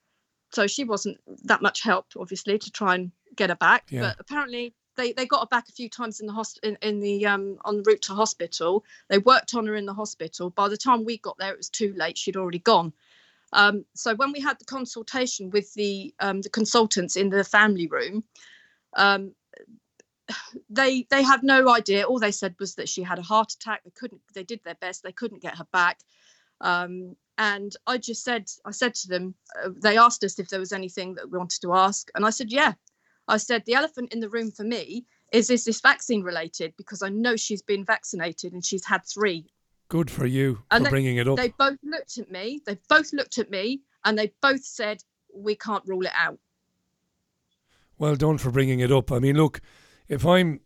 So 0.52 0.68
she 0.68 0.84
wasn't 0.84 1.18
that 1.46 1.62
much 1.62 1.82
help, 1.82 2.08
obviously, 2.20 2.58
to 2.58 2.72
try 2.72 2.96
and 2.96 3.12
get 3.36 3.50
her 3.50 3.56
back. 3.56 3.86
Yeah. 3.90 4.02
But 4.02 4.18
apparently, 4.20 4.74
they, 4.96 5.14
they 5.14 5.26
got 5.26 5.42
her 5.42 5.48
back 5.48 5.68
a 5.70 5.74
few 5.74 5.90
times 5.90 6.20
in 6.20 6.28
the 6.28 6.34
host 6.34 6.60
in, 6.64 6.78
in 6.82 7.00
the 7.00 7.26
um 7.26 7.58
on 7.66 7.84
route 7.84 8.02
to 8.04 8.14
hospital. 8.14 8.84
They 9.10 9.18
worked 9.18 9.54
on 9.54 9.66
her 9.68 9.76
in 9.76 9.86
the 9.86 9.94
hospital. 9.94 10.50
By 10.50 10.70
the 10.70 10.78
time 10.78 11.06
we 11.06 11.18
got 11.18 11.38
there, 11.38 11.52
it 11.52 11.58
was 11.58 11.70
too 11.70 11.94
late. 11.98 12.18
She'd 12.18 12.38
already 12.38 12.60
gone. 12.60 12.94
Um, 13.54 13.86
so 13.94 14.16
when 14.16 14.32
we 14.32 14.42
had 14.42 14.60
the 14.60 14.66
consultation 14.66 15.50
with 15.50 15.74
the 15.74 16.14
um, 16.20 16.42
the 16.42 16.50
consultants 16.50 17.16
in 17.16 17.30
the 17.30 17.44
family 17.44 17.88
room, 17.88 18.24
um, 18.96 19.34
they 20.70 21.06
they 21.10 21.24
have 21.24 21.44
no 21.44 21.70
idea. 21.70 22.04
All 22.04 22.20
they 22.20 22.32
said 22.32 22.56
was 22.60 22.76
that 22.76 22.90
she 22.90 23.04
had 23.04 23.20
a 23.20 23.24
heart 23.24 23.54
attack. 23.54 23.84
They 23.84 23.92
couldn't. 23.92 24.22
They 24.34 24.44
did 24.44 24.62
their 24.64 24.76
best. 24.76 25.04
They 25.04 25.12
couldn't 25.12 25.42
get 25.42 25.58
her 25.58 25.68
back. 25.72 26.00
Um, 26.62 27.16
and 27.38 27.76
I 27.86 27.98
just 27.98 28.24
said, 28.24 28.50
I 28.64 28.72
said 28.72 28.94
to 28.96 29.08
them, 29.10 29.36
uh, 29.62 29.70
they 29.76 29.98
asked 29.98 30.24
us 30.24 30.40
if 30.40 30.48
there 30.48 30.60
was 30.60 30.72
anything 30.72 31.16
that 31.16 31.30
we 31.30 31.38
wanted 31.38 31.62
to 31.62 31.74
ask, 31.74 32.10
and 32.16 32.26
I 32.26 32.30
said, 32.30 32.52
yeah. 32.52 32.74
I 33.28 33.38
said 33.38 33.64
the 33.66 33.74
elephant 33.74 34.14
in 34.14 34.20
the 34.20 34.30
room 34.30 34.52
for 34.52 34.64
me 34.64 35.06
is 35.32 35.50
is 35.50 35.66
this 35.66 35.82
vaccine 35.82 36.22
related 36.22 36.74
because 36.78 37.02
I 37.02 37.10
know 37.10 37.36
she's 37.36 37.64
been 37.64 37.84
vaccinated 37.84 38.54
and 38.54 38.64
she's 38.64 38.86
had 38.86 39.02
three. 39.04 39.48
Good 39.90 40.12
for 40.12 40.26
you 40.26 40.62
and 40.72 40.82
for 40.82 40.84
they, 40.86 40.90
bringing 40.92 41.18
it 41.18 41.28
up. 41.28 41.38
They 41.38 41.50
both 41.58 41.80
looked 41.84 42.18
at 42.20 42.32
me. 42.32 42.62
They 42.66 42.78
both 42.88 43.14
looked 43.14 43.38
at 43.40 43.50
me, 43.50 43.82
and 44.04 44.18
they 44.18 44.32
both 44.42 44.64
said 44.64 45.04
we 45.34 45.56
can't 45.56 45.84
rule 45.86 46.06
it 46.06 46.12
out. 46.16 46.40
Well 47.98 48.16
done 48.16 48.38
for 48.38 48.52
bringing 48.52 48.80
it 48.80 48.92
up. 48.92 49.12
I 49.12 49.20
mean, 49.20 49.38
look, 49.38 49.62
if 50.08 50.26
I'm 50.26 50.60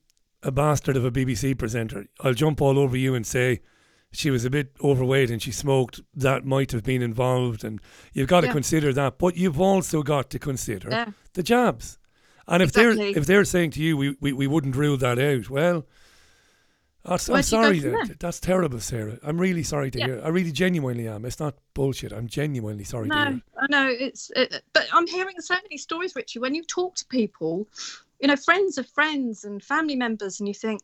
a 0.44 0.52
bastard 0.52 0.98
of 0.98 1.06
a 1.06 1.12
BBC 1.12 1.58
presenter, 1.58 2.06
I'll 2.22 2.34
jump 2.34 2.62
all 2.62 2.80
over 2.80 2.98
you 2.98 3.16
and 3.16 3.26
say 3.26 3.62
she 4.12 4.32
was 4.32 4.46
a 4.46 4.50
bit 4.50 4.76
overweight 4.84 5.30
and 5.30 5.42
she 5.42 5.52
smoked. 5.52 6.02
That 6.16 6.46
might 6.46 6.72
have 6.72 6.84
been 6.84 7.02
involved, 7.02 7.64
and 7.64 7.80
you've 8.14 8.28
got 8.28 8.42
to 8.42 8.52
consider 8.52 8.92
that. 8.94 9.20
But 9.20 9.38
you've 9.38 9.62
also 9.62 10.02
got 10.02 10.30
to 10.32 10.40
consider 10.40 10.90
yeah. 10.90 11.12
the 11.34 11.44
jabs. 11.44 12.00
And 12.48 12.64
if 12.64 12.70
exactly. 12.70 13.14
they're 13.14 13.22
if 13.22 13.28
they're 13.28 13.46
saying 13.46 13.72
to 13.72 13.82
you, 13.82 13.96
we, 13.96 14.16
we, 14.20 14.34
we 14.34 14.48
wouldn't 14.48 14.76
rule 14.76 14.98
that 14.98 15.20
out, 15.20 15.50
well, 15.50 15.86
I'm 17.06 17.18
sorry. 17.18 17.80
That, 17.80 18.18
that's 18.20 18.40
terrible, 18.40 18.80
Sarah. 18.80 19.18
I'm 19.24 19.40
really 19.40 19.64
sorry 19.64 19.90
to 19.92 20.00
yeah. 20.00 20.06
hear. 20.06 20.22
I 20.24 20.30
really 20.30 20.52
genuinely 20.52 21.08
am. 21.08 21.26
It's 21.26 21.40
not 21.40 21.56
bullshit. 21.74 22.12
I'm 22.12 22.28
genuinely 22.28 22.84
sorry 22.84 23.08
no, 23.08 23.16
to 23.16 23.32
hear. 23.32 23.42
I 23.58 23.68
know 23.70 23.88
it's, 23.90 24.32
it, 24.36 24.62
but 24.74 24.88
I'm 24.92 25.08
hearing 25.08 25.40
so 25.40 25.56
many 25.56 25.78
stories, 25.78 26.16
Richie. 26.16 26.40
When 26.40 26.54
you 26.56 26.64
talk 26.64 26.96
to 26.96 27.06
people, 27.06 27.68
you 28.20 28.28
know, 28.28 28.36
friends 28.36 28.78
of 28.78 28.88
friends 28.88 29.46
and 29.46 29.64
family 29.64 29.96
members, 29.96 30.40
and 30.40 30.48
you 30.48 30.54
think 30.54 30.82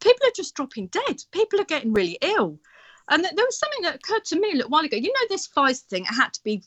people 0.00 0.26
are 0.26 0.36
just 0.36 0.54
dropping 0.54 0.86
dead. 0.86 1.24
People 1.32 1.60
are 1.60 1.64
getting 1.64 1.92
really 1.92 2.18
ill. 2.20 2.58
And 3.08 3.22
th- 3.22 3.34
there 3.34 3.44
was 3.44 3.58
something 3.58 3.82
that 3.82 3.96
occurred 3.96 4.24
to 4.26 4.40
me 4.40 4.52
a 4.52 4.56
little 4.56 4.70
while 4.70 4.84
ago. 4.84 4.96
You 4.96 5.12
know, 5.12 5.26
this 5.28 5.48
Pfizer 5.48 5.82
thing, 5.82 6.02
it 6.02 6.14
had 6.14 6.32
to 6.34 6.42
be, 6.42 6.62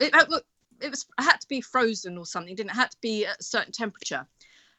it, 0.00 0.14
uh, 0.14 0.40
it 0.80 0.90
was 0.90 1.06
it 1.18 1.22
had 1.22 1.40
to 1.40 1.48
be 1.48 1.60
frozen 1.60 2.18
or 2.18 2.26
something, 2.26 2.54
didn't 2.54 2.70
it? 2.70 2.74
it? 2.74 2.76
had 2.76 2.90
to 2.90 2.96
be 3.00 3.26
at 3.26 3.40
a 3.40 3.42
certain 3.42 3.72
temperature. 3.72 4.26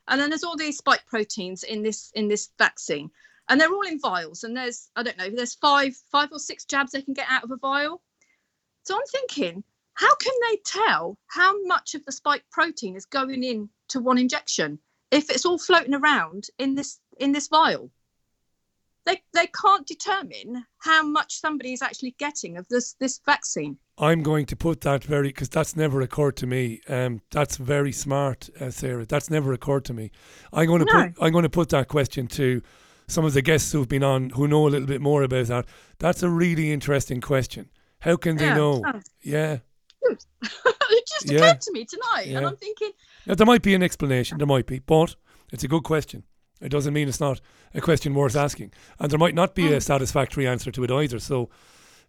And 0.07 0.19
then 0.21 0.29
there's 0.29 0.43
all 0.43 0.57
these 0.57 0.77
spike 0.77 1.05
proteins 1.05 1.63
in 1.63 1.83
this 1.83 2.11
in 2.15 2.27
this 2.27 2.49
vaccine, 2.57 3.11
and 3.49 3.59
they're 3.59 3.71
all 3.73 3.87
in 3.87 3.99
vials. 3.99 4.43
And 4.43 4.55
there's 4.55 4.89
I 4.95 5.03
don't 5.03 5.17
know, 5.17 5.29
there's 5.29 5.55
five 5.55 5.95
five 6.11 6.29
or 6.31 6.39
six 6.39 6.65
jabs 6.65 6.91
they 6.91 7.01
can 7.01 7.13
get 7.13 7.27
out 7.29 7.43
of 7.43 7.51
a 7.51 7.57
vial. 7.57 8.01
So 8.83 8.95
I'm 8.95 9.05
thinking, 9.11 9.63
how 9.95 10.15
can 10.15 10.33
they 10.49 10.57
tell 10.65 11.17
how 11.27 11.61
much 11.65 11.95
of 11.95 12.05
the 12.05 12.11
spike 12.11 12.43
protein 12.51 12.95
is 12.95 13.05
going 13.05 13.43
in 13.43 13.69
to 13.89 13.99
one 13.99 14.17
injection 14.17 14.79
if 15.11 15.29
it's 15.29 15.45
all 15.45 15.57
floating 15.57 15.93
around 15.93 16.47
in 16.57 16.75
this 16.75 16.99
in 17.19 17.31
this 17.31 17.47
vial? 17.47 17.91
They, 19.05 19.21
they 19.33 19.47
can't 19.47 19.87
determine 19.87 20.65
how 20.79 21.01
much 21.01 21.39
somebody 21.39 21.71
is 21.71 21.81
actually 21.81 22.15
getting 22.19 22.57
of 22.57 22.67
this 22.67 22.93
this 22.99 23.21
vaccine. 23.25 23.77
I'm 23.97 24.21
going 24.21 24.45
to 24.47 24.55
put 24.57 24.81
that 24.81 25.03
very 25.05 25.29
because 25.29 25.47
that's 25.49 25.77
never 25.77 26.01
occurred 26.01 26.35
to 26.37 26.45
me. 26.45 26.81
Um, 26.89 27.21
that's 27.31 27.55
very 27.55 27.93
smart, 27.93 28.49
uh, 28.59 28.69
Sarah. 28.69 29.05
That's 29.05 29.29
never 29.29 29.53
occurred 29.53 29.85
to 29.85 29.93
me. 29.93 30.11
I'm 30.51 30.67
going 30.67 30.85
to 30.85 30.93
No. 30.93 31.03
put 31.03 31.23
I'm 31.23 31.31
going 31.31 31.43
to 31.43 31.49
put 31.49 31.69
that 31.69 31.87
question 31.87 32.27
to 32.27 32.61
some 33.07 33.25
of 33.25 33.33
the 33.33 33.41
guests 33.41 33.71
who've 33.71 33.87
been 33.87 34.03
on 34.03 34.31
who 34.31 34.47
know 34.47 34.67
a 34.67 34.69
little 34.69 34.87
bit 34.87 35.01
more 35.01 35.23
about 35.23 35.47
that. 35.47 35.65
That's 35.99 36.23
a 36.23 36.29
really 36.29 36.71
interesting 36.71 37.21
question. 37.21 37.69
How 37.99 38.15
can 38.17 38.37
they 38.37 38.45
Yeah, 38.47 38.55
know? 38.55 38.81
sounds- 38.83 39.09
Yeah, 39.23 39.57
it 40.03 41.07
just 41.07 41.29
Yeah. 41.31 41.37
occurred 41.39 41.61
to 41.61 41.71
me 41.71 41.85
tonight, 41.85 42.27
and 42.27 42.45
I'm 42.45 42.57
thinking, 42.57 42.91
Now, 43.25 43.35
there 43.35 43.47
might 43.47 43.61
be 43.61 43.73
an 43.75 43.83
explanation. 43.83 44.37
There 44.37 44.47
might 44.47 44.65
be, 44.67 44.79
but 44.79 45.15
it's 45.51 45.63
a 45.63 45.67
good 45.67 45.83
question. 45.83 46.23
It 46.61 46.69
doesn't 46.69 46.93
mean 46.93 47.07
it's 47.07 47.19
not 47.19 47.39
a 47.73 47.81
question 47.81 48.13
worth 48.13 48.35
asking, 48.35 48.73
and 48.99 49.09
there 49.11 49.19
might 49.19 49.35
not 49.35 49.55
be 49.55 49.71
a 49.73 49.81
satisfactory 49.81 50.47
answer 50.47 50.71
to 50.71 50.83
it 50.83 50.91
either. 50.91 51.19
So, 51.19 51.49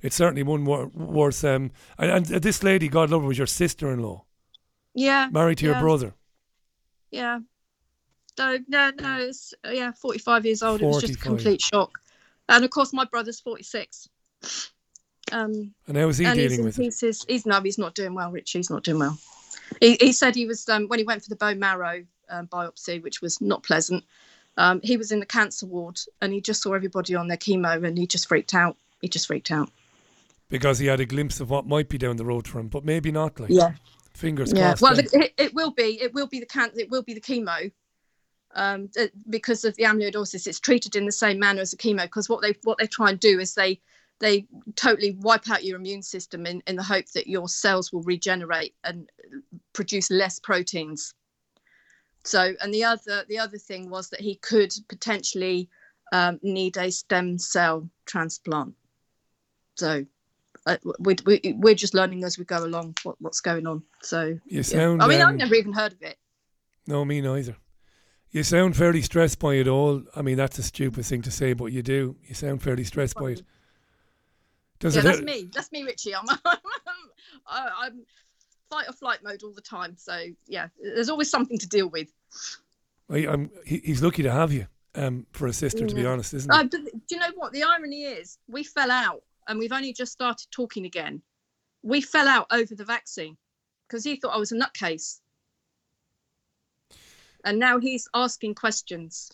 it's 0.01 0.17
certainly 0.17 0.43
one 0.43 0.65
wor- 0.65 0.87
worth. 0.89 1.45
Um, 1.45 1.71
and, 1.99 2.11
and 2.11 2.43
this 2.43 2.63
lady, 2.63 2.89
God 2.89 3.11
love 3.11 3.23
her, 3.23 3.29
was 3.29 3.39
your 3.39 3.47
sister-in-law, 3.49 4.25
yeah, 4.95 5.29
married 5.31 5.59
to 5.59 5.67
yeah, 5.67 5.73
your 5.73 5.81
brother. 5.81 6.15
Yeah. 7.11 7.41
No, 8.39 8.59
no, 8.69 8.91
no. 9.01 9.19
It's 9.21 9.55
yeah, 9.65 9.93
45 9.93 10.47
years 10.47 10.63
old. 10.63 10.81
It 10.81 10.87
was 10.87 11.01
just 11.01 11.15
a 11.15 11.19
complete 11.19 11.61
shock. 11.61 11.99
And 12.49 12.65
of 12.65 12.71
course, 12.71 12.93
my 12.93 13.05
brother's 13.05 13.41
46. 13.41 14.09
Um, 15.33 15.75
And 15.87 15.97
how 15.97 16.09
is 16.09 16.19
he 16.19 16.25
dealing 16.25 16.51
he's, 16.51 16.61
with 16.61 16.79
it? 16.79 16.83
he's, 16.83 17.01
he's, 17.01 17.25
he's 17.25 17.47
no, 17.47 17.61
he's 17.61 17.79
not 17.79 17.95
doing 17.95 18.15
well, 18.15 18.31
Richie. 18.31 18.59
He's 18.61 18.71
not 18.71 18.85
doing 18.85 18.99
well. 19.01 19.19
He, 19.81 19.99
he 20.01 20.13
said 20.13 20.35
he 20.35 20.47
was 20.47 20.67
um, 20.69 20.87
when 20.89 20.99
he 20.99 21.05
went 21.05 21.23
for 21.23 21.29
the 21.29 21.37
bone 21.37 21.59
marrow 21.59 22.05
um, 22.31 22.47
biopsy, 22.47 23.03
which 23.03 23.21
was 23.21 23.41
not 23.41 23.63
pleasant. 23.63 24.05
Um, 24.57 24.81
he 24.83 24.97
was 24.97 25.13
in 25.13 25.21
the 25.21 25.27
cancer 25.27 25.67
ward, 25.67 26.01
and 26.23 26.33
he 26.33 26.41
just 26.41 26.63
saw 26.63 26.73
everybody 26.73 27.15
on 27.15 27.29
their 27.29 27.37
chemo, 27.37 27.85
and 27.87 27.99
he 27.99 28.07
just 28.07 28.27
freaked 28.29 28.55
out. 28.55 28.77
He 29.03 29.09
just 29.09 29.27
freaked 29.27 29.51
out. 29.51 29.71
because 30.49 30.79
he 30.79 30.87
had 30.87 30.99
a 31.01 31.07
glimpse 31.07 31.41
of 31.41 31.51
what 31.51 31.67
might 31.67 31.89
be 31.91 31.99
down 31.99 32.17
the 32.17 32.25
road 32.25 32.49
for 32.49 32.59
him, 32.59 32.69
but 32.69 32.85
maybe 32.85 33.13
not. 33.13 33.39
Like, 33.39 33.51
Yeah. 33.51 33.73
fingers 34.15 34.53
yeah 34.53 34.75
crossed. 34.75 34.83
well 34.83 34.99
it, 34.99 35.33
it 35.39 35.55
will 35.55 35.71
be 35.71 36.01
it 36.03 36.13
will 36.13 36.27
be 36.27 36.41
the 36.41 36.47
can 36.47 36.71
it 36.77 36.91
will 36.91 37.03
be 37.03 37.15
the 37.15 37.21
chemo 37.21 37.71
um 38.55 38.89
because 39.29 39.65
of 39.65 39.77
the 39.77 39.85
amyloidosis 39.85 40.47
it's 40.47 40.61
treated 40.61 40.97
in 40.97 41.05
the 41.05 41.13
same 41.13 41.39
manner 41.39 41.61
as 41.61 41.71
the 41.71 41.77
chemo 41.77 42.03
because 42.03 42.29
what 42.29 42.43
they 42.43 42.55
what 42.65 42.79
they 42.79 42.87
try 42.87 43.11
and 43.11 43.21
do 43.21 43.39
is 43.39 43.55
they 43.55 43.81
they 44.21 44.47
totally 44.75 45.13
wipe 45.21 45.49
out 45.49 45.65
your 45.65 45.77
immune 45.77 46.03
system 46.03 46.45
in, 46.45 46.61
in 46.67 46.75
the 46.75 46.83
hope 46.83 47.07
that 47.15 47.29
your 47.29 47.49
cells 47.49 47.93
will 47.93 48.03
regenerate 48.03 48.75
and 48.85 49.11
produce 49.73 50.11
less 50.11 50.39
proteins 50.39 51.15
so 52.25 52.55
and 52.63 52.73
the 52.73 52.85
other 52.85 53.25
the 53.29 53.39
other 53.39 53.59
thing 53.59 53.91
was 53.91 54.09
that 54.09 54.21
he 54.21 54.37
could 54.37 54.73
potentially 54.89 55.69
um, 56.11 56.41
need 56.43 56.77
a 56.79 56.91
stem 56.91 57.39
cell 57.39 57.89
transplant 58.07 58.75
so 59.75 60.07
uh, 60.67 60.77
we, 60.99 61.17
we, 61.25 61.55
we're 61.57 61.75
just 61.75 61.95
learning 61.95 62.25
as 62.25 62.39
we 62.39 62.45
go 62.45 62.65
along 62.65 62.95
what, 63.03 63.17
what's 63.21 63.41
going 63.41 63.67
on. 63.67 63.83
So, 64.03 64.39
You 64.47 64.57
yeah. 64.57 64.63
sound, 64.63 65.03
I 65.03 65.07
mean, 65.07 65.21
I've 65.23 65.29
um, 65.29 65.37
never 65.37 65.55
even 65.55 65.73
heard 65.73 65.93
of 65.93 66.03
it. 66.03 66.19
no, 66.87 67.05
me 67.05 67.21
neither. 67.21 67.57
You 68.39 68.45
sound 68.45 68.77
fairly 68.77 69.03
stressed 69.03 69.41
by 69.41 69.55
it 69.55 69.67
all. 69.67 70.01
I 70.15 70.23
mean, 70.23 70.37
that's 70.37 70.61
a 70.61 70.63
stupid 70.63 71.05
thing 71.05 71.23
to 71.23 71.31
say, 71.33 71.55
but 71.55 71.73
you 71.73 71.83
do. 71.83 72.15
You 72.25 72.37
sound 72.37 72.63
fairly 72.63 72.85
stressed 72.85 73.17
by 73.17 73.31
it. 73.31 73.43
Does 74.79 74.95
yeah, 74.95 75.01
it? 75.01 75.05
that's 75.07 75.23
me. 75.23 75.51
That's 75.53 75.73
me, 75.73 75.83
Richie. 75.83 76.15
I'm, 76.15 76.25
I- 77.49 77.71
I'm 77.81 78.05
fight 78.71 78.89
or 78.89 78.93
flight 78.93 79.25
mode 79.25 79.43
all 79.43 79.53
the 79.53 79.61
time. 79.61 79.97
So, 79.97 80.17
yeah, 80.47 80.69
there's 80.81 81.09
always 81.09 81.29
something 81.29 81.59
to 81.59 81.67
deal 81.67 81.89
with. 81.89 82.13
I, 83.11 83.27
I'm. 83.27 83.51
He, 83.67 83.79
he's 83.85 84.05
lucky 84.05 84.23
to 84.23 84.31
have 84.31 84.53
you. 84.53 84.69
Um, 84.95 85.27
for 85.33 85.49
a 85.49 85.53
sister, 85.53 85.85
to 85.85 85.95
be 85.95 86.07
honest, 86.07 86.33
isn't 86.35 86.53
he? 86.53 86.61
Uh, 86.61 86.63
do 86.63 86.89
you 87.11 87.19
know 87.19 87.33
what? 87.35 87.53
The 87.53 87.65
irony 87.65 88.05
is, 88.05 88.39
we 88.47 88.63
fell 88.63 88.93
out 88.93 89.25
and 89.49 89.59
we've 89.59 89.73
only 89.73 89.93
just 89.93 90.13
started 90.13 90.47
talking 90.53 90.87
again. 90.87 91.23
We 91.83 92.03
fell 92.03 92.29
out 92.29 92.47
over 92.53 92.77
the 92.77 92.85
vaccine 92.85 93.37
because 93.89 94.05
he 94.05 94.15
thought 94.15 94.33
I 94.33 94.39
was 94.39 94.53
a 94.53 94.57
nutcase. 94.57 95.19
And 97.45 97.59
now 97.59 97.79
he's 97.79 98.09
asking 98.15 98.55
questions. 98.57 99.31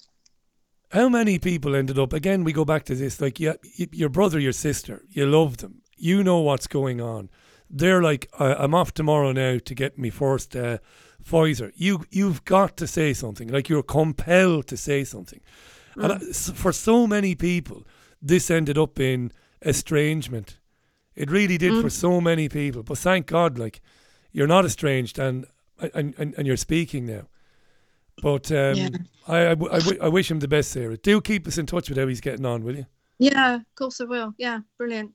How 0.91 1.09
many 1.09 1.39
people 1.39 1.75
ended 1.75 1.99
up? 1.99 2.13
Again, 2.13 2.45
we 2.45 2.53
go 2.53 2.65
back 2.65 2.85
to 2.85 2.95
this. 2.95 3.21
Like, 3.21 3.41
yeah, 3.41 3.55
your 3.93 4.09
brother, 4.09 4.39
your 4.39 4.53
sister, 4.53 5.03
you 5.11 5.27
love 5.27 5.57
them. 5.57 5.83
You 5.97 6.23
know 6.23 6.39
what's 6.41 6.67
going 6.67 7.01
on. 7.01 7.31
They're 7.71 8.03
like, 8.03 8.29
I'm 8.39 8.75
off 8.75 8.93
tomorrow 8.95 9.33
now 9.33 9.59
to 9.59 9.75
get 9.75 9.99
me 9.99 10.11
first 10.11 10.55
uh, 10.55 10.79
Pfizer. 11.25 11.73
You, 11.75 12.05
you've 12.11 12.45
got 12.45 12.77
to 12.77 12.87
say 12.87 13.15
something. 13.15 13.49
Like 13.49 13.69
you're 13.69 13.83
compelled 13.83 14.67
to 14.69 14.77
say 14.77 15.03
something. 15.05 15.41
And 15.97 16.23
for 16.37 16.73
so 16.73 17.07
many 17.07 17.35
people, 17.35 17.87
this 18.21 18.51
ended 18.51 18.77
up 18.79 19.01
in 19.01 19.33
estrangement. 19.63 20.59
It 21.17 21.31
really 21.31 21.59
did 21.59 21.81
for 21.81 21.89
Mm. 21.89 21.93
so 21.93 22.21
many 22.21 22.49
people. 22.49 22.83
But 22.83 22.99
thank 22.99 23.27
God, 23.27 23.59
like, 23.59 23.81
you're 24.33 24.49
not 24.49 24.65
estranged, 24.65 25.19
and 25.19 25.47
and 25.95 26.15
and, 26.19 26.35
and 26.37 26.47
you're 26.47 26.57
speaking 26.57 27.07
now. 27.07 27.29
But 28.23 28.51
um, 28.53 28.77
Yeah. 28.77 28.89
I, 29.27 29.39
I, 29.39 29.55
w- 29.55 29.73
I 29.73 29.79
w- 29.79 29.99
I 30.03 30.09
wish 30.09 30.31
him 30.31 30.41
the 30.41 30.49
best, 30.49 30.71
Sarah. 30.71 30.97
Do 30.97 31.21
keep 31.21 31.47
us 31.47 31.59
in 31.59 31.67
touch 31.67 31.89
with 31.89 31.99
how 31.99 32.07
he's 32.07 32.21
getting 32.21 32.45
on, 32.47 32.63
will 32.65 32.77
you? 32.77 32.87
Yeah, 33.19 33.57
of 33.57 33.75
course 33.75 34.01
I 34.01 34.05
will. 34.05 34.35
Yeah, 34.39 34.61
brilliant. 34.79 35.13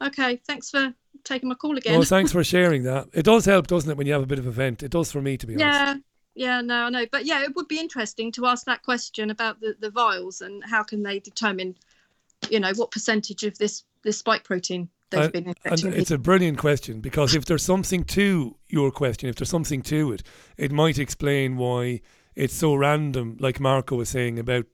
Okay, 0.00 0.40
thanks 0.46 0.70
for 0.70 0.94
taking 1.24 1.48
my 1.48 1.54
call 1.56 1.76
again. 1.76 1.94
Well, 1.94 2.04
thanks 2.04 2.30
for 2.32 2.44
sharing 2.44 2.84
that. 2.84 3.08
It 3.12 3.24
does 3.24 3.44
help, 3.44 3.66
doesn't 3.66 3.90
it, 3.90 3.96
when 3.96 4.06
you 4.06 4.12
have 4.12 4.22
a 4.22 4.26
bit 4.26 4.38
of 4.38 4.46
a 4.46 4.50
vent? 4.50 4.82
It 4.82 4.90
does 4.90 5.10
for 5.10 5.20
me, 5.20 5.36
to 5.36 5.46
be 5.46 5.54
honest. 5.54 5.66
yeah, 5.66 5.94
yeah, 6.34 6.60
no, 6.60 6.84
I 6.84 6.90
know. 6.90 7.06
But 7.10 7.24
yeah, 7.26 7.42
it 7.42 7.56
would 7.56 7.68
be 7.68 7.80
interesting 7.80 8.30
to 8.32 8.46
ask 8.46 8.64
that 8.66 8.82
question 8.82 9.30
about 9.30 9.60
the, 9.60 9.74
the 9.80 9.90
vials 9.90 10.40
and 10.40 10.62
how 10.64 10.84
can 10.84 11.02
they 11.02 11.18
determine, 11.18 11.74
you 12.48 12.60
know, 12.60 12.72
what 12.76 12.90
percentage 12.92 13.42
of 13.42 13.58
this 13.58 13.82
this 14.04 14.18
spike 14.18 14.44
protein 14.44 14.88
they've 15.10 15.32
been 15.32 15.52
and 15.64 15.84
it's 15.84 16.10
a 16.12 16.18
brilliant 16.18 16.56
question 16.58 17.00
because 17.00 17.34
if 17.34 17.46
there's 17.46 17.64
something 17.64 18.04
to 18.04 18.54
your 18.68 18.92
question, 18.92 19.28
if 19.28 19.34
there's 19.36 19.48
something 19.50 19.82
to 19.82 20.12
it, 20.12 20.22
it 20.56 20.70
might 20.70 20.98
explain 20.98 21.56
why 21.56 22.00
it's 22.38 22.54
so 22.54 22.74
random, 22.74 23.36
like 23.40 23.60
Marco 23.60 23.96
was 23.96 24.08
saying 24.08 24.38
about 24.38 24.64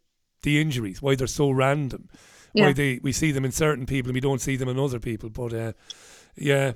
the 0.42 0.60
injuries, 0.60 1.00
why 1.02 1.14
they're 1.14 1.26
so 1.26 1.50
random, 1.50 2.08
Yeah. 2.52 2.66
why 2.66 2.72
they 2.74 3.00
we 3.02 3.12
see 3.12 3.32
them 3.32 3.44
in 3.44 3.52
certain 3.52 3.86
people 3.86 4.10
and 4.10 4.14
we 4.14 4.20
don't 4.20 4.40
see 4.40 4.56
them 4.56 4.68
in 4.68 4.78
other 4.78 4.98
people. 5.00 5.30
But 5.30 5.52
uh, 5.54 5.72
yeah, 6.36 6.72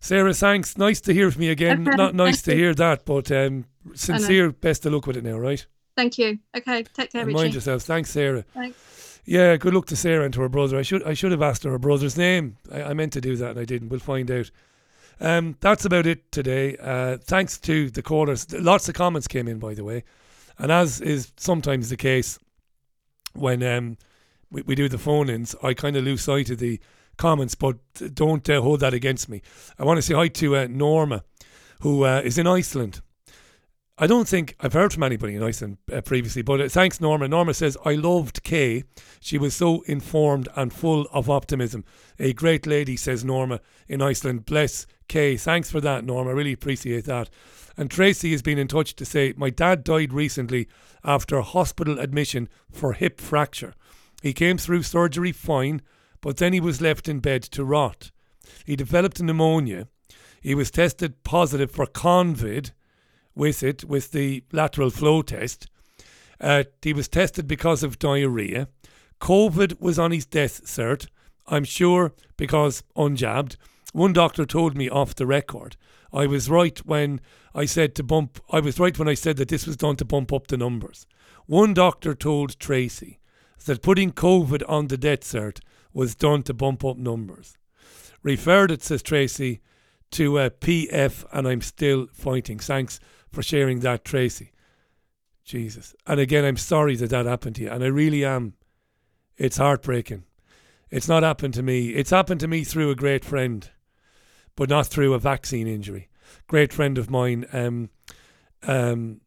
Sarah, 0.00 0.34
thanks. 0.34 0.76
Nice 0.78 1.00
to 1.02 1.12
hear 1.14 1.30
from 1.30 1.42
you 1.42 1.50
again. 1.52 1.86
Okay, 1.88 1.96
Not 2.02 2.14
nice 2.14 2.42
to 2.42 2.52
you. 2.52 2.58
hear 2.58 2.74
that, 2.74 3.04
but 3.04 3.30
um, 3.30 3.66
sincere 3.94 4.50
best 4.52 4.84
of 4.86 4.92
luck 4.92 5.06
with 5.06 5.16
it 5.16 5.24
now, 5.24 5.38
right? 5.38 5.64
Thank 5.96 6.18
you. 6.18 6.38
Okay, 6.56 6.82
take 6.82 7.12
care, 7.12 7.20
And 7.20 7.28
Richie. 7.28 7.36
mind 7.42 7.54
yourself. 7.54 7.82
Thanks, 7.82 8.10
Sarah. 8.10 8.44
Thanks. 8.54 9.20
Yeah, 9.26 9.56
good 9.56 9.72
luck 9.74 9.86
to 9.86 9.96
Sarah 9.96 10.24
and 10.24 10.34
to 10.34 10.40
her 10.42 10.48
brother. 10.48 10.76
I 10.78 10.82
should 10.82 11.02
I 11.04 11.14
should 11.14 11.30
have 11.32 11.40
asked 11.42 11.64
her 11.64 11.70
her 11.70 11.78
brother's 11.78 12.16
name. 12.18 12.56
I, 12.72 12.82
I 12.82 12.92
meant 12.94 13.12
to 13.14 13.20
do 13.20 13.36
that 13.36 13.50
and 13.52 13.60
I 13.60 13.64
didn't. 13.64 13.88
We'll 13.90 14.00
find 14.00 14.30
out. 14.30 14.50
Um, 15.20 15.56
that's 15.60 15.84
about 15.84 16.06
it 16.06 16.30
today. 16.32 16.76
Uh, 16.76 17.18
thanks 17.18 17.58
to 17.58 17.90
the 17.90 18.02
callers. 18.02 18.52
Lots 18.52 18.88
of 18.88 18.94
comments 18.94 19.28
came 19.28 19.48
in, 19.48 19.58
by 19.58 19.74
the 19.74 19.84
way, 19.84 20.04
and 20.58 20.72
as 20.72 21.00
is 21.00 21.32
sometimes 21.36 21.88
the 21.88 21.96
case 21.96 22.38
when 23.34 23.62
um, 23.62 23.96
we, 24.50 24.62
we 24.62 24.74
do 24.74 24.88
the 24.88 24.98
phone-ins, 24.98 25.54
I 25.62 25.74
kind 25.74 25.96
of 25.96 26.04
lose 26.04 26.22
sight 26.22 26.50
of 26.50 26.58
the 26.58 26.80
comments. 27.16 27.54
But 27.54 27.76
don't 28.14 28.48
uh, 28.48 28.60
hold 28.60 28.80
that 28.80 28.94
against 28.94 29.28
me. 29.28 29.42
I 29.78 29.84
want 29.84 29.98
to 29.98 30.02
say 30.02 30.14
hi 30.14 30.28
to 30.28 30.56
uh, 30.56 30.66
Norma, 30.70 31.24
who 31.80 32.04
uh, 32.04 32.22
is 32.24 32.38
in 32.38 32.46
Iceland. 32.46 33.00
I 33.96 34.08
don't 34.08 34.26
think 34.26 34.56
I've 34.58 34.72
heard 34.72 34.92
from 34.92 35.04
anybody 35.04 35.36
in 35.36 35.42
Iceland 35.44 35.78
uh, 35.92 36.00
previously, 36.00 36.42
but 36.42 36.60
uh, 36.60 36.68
thanks, 36.68 37.00
Norma. 37.00 37.28
Norma 37.28 37.54
says, 37.54 37.76
I 37.84 37.94
loved 37.94 38.42
Kay. 38.42 38.82
She 39.20 39.38
was 39.38 39.54
so 39.54 39.82
informed 39.82 40.48
and 40.56 40.72
full 40.72 41.06
of 41.12 41.30
optimism. 41.30 41.84
A 42.18 42.32
great 42.32 42.66
lady, 42.66 42.96
says 42.96 43.24
Norma 43.24 43.60
in 43.86 44.02
Iceland. 44.02 44.46
Bless 44.46 44.88
Kay. 45.06 45.36
Thanks 45.36 45.70
for 45.70 45.80
that, 45.80 46.04
Norma. 46.04 46.30
I 46.30 46.32
really 46.32 46.52
appreciate 46.52 47.04
that. 47.04 47.30
And 47.76 47.88
Tracy 47.88 48.32
has 48.32 48.42
been 48.42 48.58
in 48.58 48.66
touch 48.66 48.96
to 48.96 49.04
say, 49.04 49.32
My 49.36 49.50
dad 49.50 49.84
died 49.84 50.12
recently 50.12 50.66
after 51.04 51.40
hospital 51.40 52.00
admission 52.00 52.48
for 52.72 52.94
hip 52.94 53.20
fracture. 53.20 53.74
He 54.22 54.32
came 54.32 54.58
through 54.58 54.82
surgery 54.82 55.30
fine, 55.30 55.82
but 56.20 56.38
then 56.38 56.52
he 56.52 56.60
was 56.60 56.80
left 56.80 57.08
in 57.08 57.20
bed 57.20 57.44
to 57.44 57.64
rot. 57.64 58.10
He 58.64 58.74
developed 58.74 59.22
pneumonia. 59.22 59.86
He 60.40 60.56
was 60.56 60.72
tested 60.72 61.22
positive 61.22 61.70
for 61.70 61.86
COVID 61.86 62.72
with 63.34 63.62
it, 63.62 63.84
with 63.84 64.12
the 64.12 64.44
lateral 64.52 64.90
flow 64.90 65.22
test. 65.22 65.68
Uh, 66.40 66.64
he 66.82 66.92
was 66.92 67.08
tested 67.08 67.46
because 67.46 67.82
of 67.82 67.98
diarrhea. 67.98 68.68
COVID 69.20 69.80
was 69.80 69.98
on 69.98 70.10
his 70.10 70.26
death 70.26 70.64
cert. 70.64 71.06
I'm 71.46 71.64
sure 71.64 72.12
because 72.36 72.82
unjabbed. 72.96 73.56
One 73.92 74.12
doctor 74.12 74.44
told 74.44 74.76
me 74.76 74.88
off 74.88 75.14
the 75.14 75.26
record 75.26 75.76
I 76.12 76.26
was 76.26 76.48
right 76.48 76.78
when 76.86 77.20
I 77.54 77.64
said 77.64 77.94
to 77.96 78.02
bump. 78.02 78.40
I 78.50 78.60
was 78.60 78.78
right 78.78 78.98
when 78.98 79.08
I 79.08 79.14
said 79.14 79.36
that 79.36 79.48
this 79.48 79.66
was 79.66 79.76
done 79.76 79.96
to 79.96 80.04
bump 80.04 80.32
up 80.32 80.46
the 80.46 80.56
numbers. 80.56 81.06
One 81.46 81.74
doctor 81.74 82.14
told 82.14 82.58
Tracy 82.58 83.18
that 83.66 83.82
putting 83.82 84.12
COVID 84.12 84.62
on 84.68 84.88
the 84.88 84.96
death 84.96 85.20
cert 85.20 85.60
was 85.92 86.14
done 86.14 86.42
to 86.44 86.54
bump 86.54 86.84
up 86.84 86.96
numbers. 86.96 87.56
Referred 88.22 88.70
it, 88.70 88.82
says 88.82 89.02
Tracy, 89.02 89.60
to 90.12 90.38
a 90.38 90.50
PF, 90.50 91.24
and 91.32 91.48
I'm 91.48 91.60
still 91.60 92.06
fighting. 92.12 92.58
Thanks 92.58 93.00
for 93.34 93.42
sharing 93.42 93.80
that, 93.80 94.04
Tracy. 94.04 94.52
Jesus. 95.44 95.94
And 96.06 96.18
again, 96.18 96.44
I'm 96.44 96.56
sorry 96.56 96.96
that 96.96 97.10
that 97.10 97.26
happened 97.26 97.56
to 97.56 97.62
you, 97.62 97.70
and 97.70 97.84
I 97.84 97.88
really 97.88 98.24
am. 98.24 98.54
It's 99.36 99.58
heartbreaking. 99.58 100.24
It's 100.90 101.08
not 101.08 101.22
happened 101.22 101.54
to 101.54 101.62
me. 101.62 101.88
It's 101.90 102.10
happened 102.10 102.40
to 102.40 102.48
me 102.48 102.64
through 102.64 102.90
a 102.90 102.94
great 102.94 103.24
friend, 103.24 103.68
but 104.56 104.68
not 104.68 104.86
through 104.86 105.12
a 105.12 105.18
vaccine 105.18 105.66
injury. 105.66 106.08
Great 106.46 106.72
friend 106.72 106.96
of 106.96 107.10
mine, 107.10 107.46
um, 107.52 107.90
um, 108.62 109.20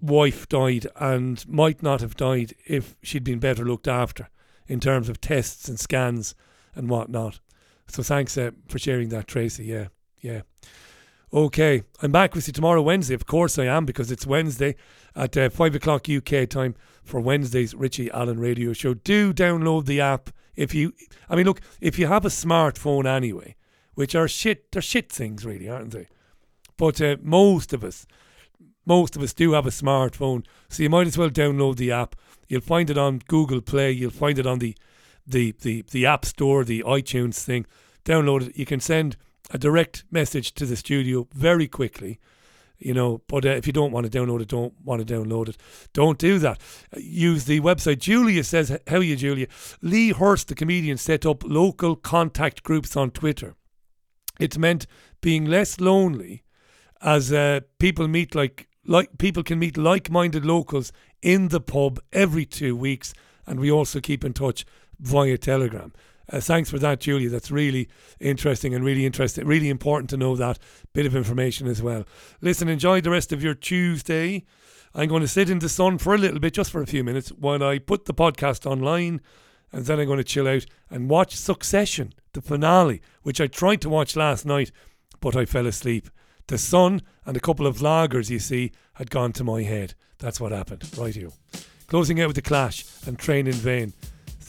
wife 0.00 0.48
died 0.48 0.86
and 0.96 1.46
might 1.48 1.82
not 1.82 2.00
have 2.00 2.16
died 2.16 2.54
if 2.66 2.96
she'd 3.02 3.24
been 3.24 3.38
better 3.38 3.64
looked 3.64 3.88
after 3.88 4.28
in 4.66 4.80
terms 4.80 5.08
of 5.08 5.20
tests 5.20 5.68
and 5.68 5.78
scans 5.78 6.34
and 6.74 6.88
whatnot. 6.88 7.40
So 7.88 8.02
thanks 8.02 8.36
uh, 8.38 8.50
for 8.68 8.78
sharing 8.78 9.08
that, 9.10 9.26
Tracy. 9.26 9.64
Yeah, 9.64 9.88
yeah. 10.20 10.42
Okay, 11.32 11.82
I'm 12.00 12.12
back 12.12 12.36
with 12.36 12.46
you 12.46 12.52
tomorrow, 12.52 12.80
Wednesday. 12.80 13.14
Of 13.14 13.26
course, 13.26 13.58
I 13.58 13.64
am 13.64 13.84
because 13.84 14.12
it's 14.12 14.28
Wednesday 14.28 14.76
at 15.16 15.36
uh, 15.36 15.50
5 15.50 15.74
o'clock 15.74 16.06
UK 16.08 16.48
time 16.48 16.76
for 17.02 17.18
Wednesday's 17.18 17.74
Richie 17.74 18.08
Allen 18.12 18.38
radio 18.38 18.72
show. 18.72 18.94
Do 18.94 19.34
download 19.34 19.86
the 19.86 20.00
app 20.00 20.30
if 20.54 20.72
you, 20.72 20.94
I 21.28 21.34
mean, 21.34 21.46
look, 21.46 21.60
if 21.80 21.98
you 21.98 22.06
have 22.06 22.24
a 22.24 22.28
smartphone 22.28 23.06
anyway, 23.06 23.56
which 23.94 24.14
are 24.14 24.28
shit, 24.28 24.70
they're 24.70 24.80
shit 24.80 25.10
things, 25.10 25.44
really, 25.44 25.68
aren't 25.68 25.90
they? 25.90 26.06
But 26.76 27.00
uh, 27.00 27.16
most 27.20 27.72
of 27.72 27.82
us, 27.82 28.06
most 28.86 29.16
of 29.16 29.22
us 29.22 29.34
do 29.34 29.52
have 29.54 29.66
a 29.66 29.70
smartphone, 29.70 30.46
so 30.68 30.84
you 30.84 30.90
might 30.90 31.08
as 31.08 31.18
well 31.18 31.28
download 31.28 31.76
the 31.76 31.90
app. 31.90 32.14
You'll 32.46 32.60
find 32.60 32.88
it 32.88 32.96
on 32.96 33.20
Google 33.26 33.60
Play. 33.60 33.90
You'll 33.90 34.10
find 34.10 34.38
it 34.38 34.46
on 34.46 34.60
the 34.60 34.76
the 35.26 35.56
the, 35.60 35.82
the 35.90 36.06
App 36.06 36.24
Store, 36.24 36.62
the 36.62 36.84
iTunes 36.86 37.42
thing. 37.42 37.66
Download 38.04 38.48
it. 38.48 38.56
You 38.56 38.64
can 38.64 38.78
send 38.78 39.16
a 39.50 39.58
direct 39.58 40.04
message 40.10 40.52
to 40.54 40.66
the 40.66 40.76
studio 40.76 41.28
very 41.32 41.68
quickly. 41.68 42.18
You 42.78 42.92
know, 42.92 43.22
but 43.26 43.46
uh, 43.46 43.50
if 43.50 43.66
you 43.66 43.72
don't 43.72 43.90
want 43.90 44.10
to 44.10 44.18
download 44.18 44.42
it, 44.42 44.48
don't 44.48 44.74
want 44.84 45.06
to 45.06 45.14
download 45.14 45.48
it, 45.48 45.56
don't 45.94 46.18
do 46.18 46.38
that. 46.40 46.60
Uh, 46.94 47.00
use 47.00 47.46
the 47.46 47.60
website. 47.60 48.00
Julia 48.00 48.44
says, 48.44 48.78
How 48.86 48.96
are 48.96 49.02
you, 49.02 49.16
Julia? 49.16 49.46
Lee 49.80 50.12
Hurst, 50.12 50.48
the 50.48 50.54
comedian, 50.54 50.98
set 50.98 51.24
up 51.24 51.42
local 51.44 51.96
contact 51.96 52.62
groups 52.62 52.94
on 52.94 53.12
Twitter. 53.12 53.54
It's 54.38 54.58
meant 54.58 54.86
being 55.22 55.46
less 55.46 55.80
lonely 55.80 56.42
as 57.00 57.32
uh, 57.32 57.60
people 57.78 58.08
meet 58.08 58.34
like 58.34 58.68
like 58.84 59.18
people 59.18 59.42
can 59.42 59.58
meet 59.58 59.76
like-minded 59.76 60.44
locals 60.44 60.92
in 61.20 61.48
the 61.48 61.60
pub 61.60 61.98
every 62.12 62.44
two 62.44 62.76
weeks, 62.76 63.14
and 63.46 63.58
we 63.58 63.70
also 63.70 64.00
keep 64.00 64.24
in 64.24 64.32
touch 64.32 64.64
via 65.00 65.36
Telegram. 65.36 65.92
Uh, 66.30 66.40
thanks 66.40 66.70
for 66.70 66.78
that, 66.78 67.00
Julia. 67.00 67.28
That's 67.28 67.50
really 67.50 67.88
interesting 68.18 68.74
and 68.74 68.84
really 68.84 69.06
interesting, 69.06 69.46
really 69.46 69.68
important 69.68 70.10
to 70.10 70.16
know 70.16 70.34
that 70.36 70.58
bit 70.92 71.06
of 71.06 71.14
information 71.14 71.66
as 71.68 71.82
well. 71.82 72.04
Listen, 72.40 72.68
enjoy 72.68 73.00
the 73.00 73.10
rest 73.10 73.32
of 73.32 73.42
your 73.42 73.54
Tuesday. 73.54 74.44
I'm 74.94 75.08
going 75.08 75.22
to 75.22 75.28
sit 75.28 75.50
in 75.50 75.58
the 75.58 75.68
sun 75.68 75.98
for 75.98 76.14
a 76.14 76.18
little 76.18 76.40
bit, 76.40 76.54
just 76.54 76.70
for 76.70 76.80
a 76.80 76.86
few 76.86 77.04
minutes, 77.04 77.28
while 77.28 77.62
I 77.62 77.78
put 77.78 78.06
the 78.06 78.14
podcast 78.14 78.64
online, 78.66 79.20
and 79.70 79.84
then 79.84 80.00
I'm 80.00 80.06
going 80.06 80.18
to 80.18 80.24
chill 80.24 80.48
out 80.48 80.64
and 80.90 81.10
watch 81.10 81.36
Succession, 81.36 82.14
the 82.32 82.40
finale, 82.40 83.02
which 83.22 83.40
I 83.40 83.46
tried 83.46 83.82
to 83.82 83.90
watch 83.90 84.16
last 84.16 84.46
night, 84.46 84.72
but 85.20 85.36
I 85.36 85.44
fell 85.44 85.66
asleep. 85.66 86.08
The 86.48 86.58
sun 86.58 87.02
and 87.24 87.36
a 87.36 87.40
couple 87.40 87.66
of 87.66 87.78
vloggers, 87.78 88.30
you 88.30 88.38
see, 88.38 88.72
had 88.94 89.10
gone 89.10 89.32
to 89.34 89.44
my 89.44 89.62
head. 89.62 89.94
That's 90.18 90.40
what 90.40 90.52
happened. 90.52 90.88
Right 90.96 91.14
here. 91.14 91.30
Closing 91.88 92.20
out 92.20 92.28
with 92.28 92.36
the 92.36 92.42
Clash 92.42 92.84
and 93.06 93.18
Train 93.18 93.46
in 93.46 93.52
Vain. 93.52 93.92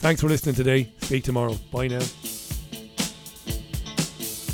Thanks 0.00 0.20
for 0.20 0.28
listening 0.28 0.54
today. 0.54 0.92
Speak 1.00 1.24
tomorrow. 1.24 1.54
Bye 1.72 1.88
now. 1.88 2.00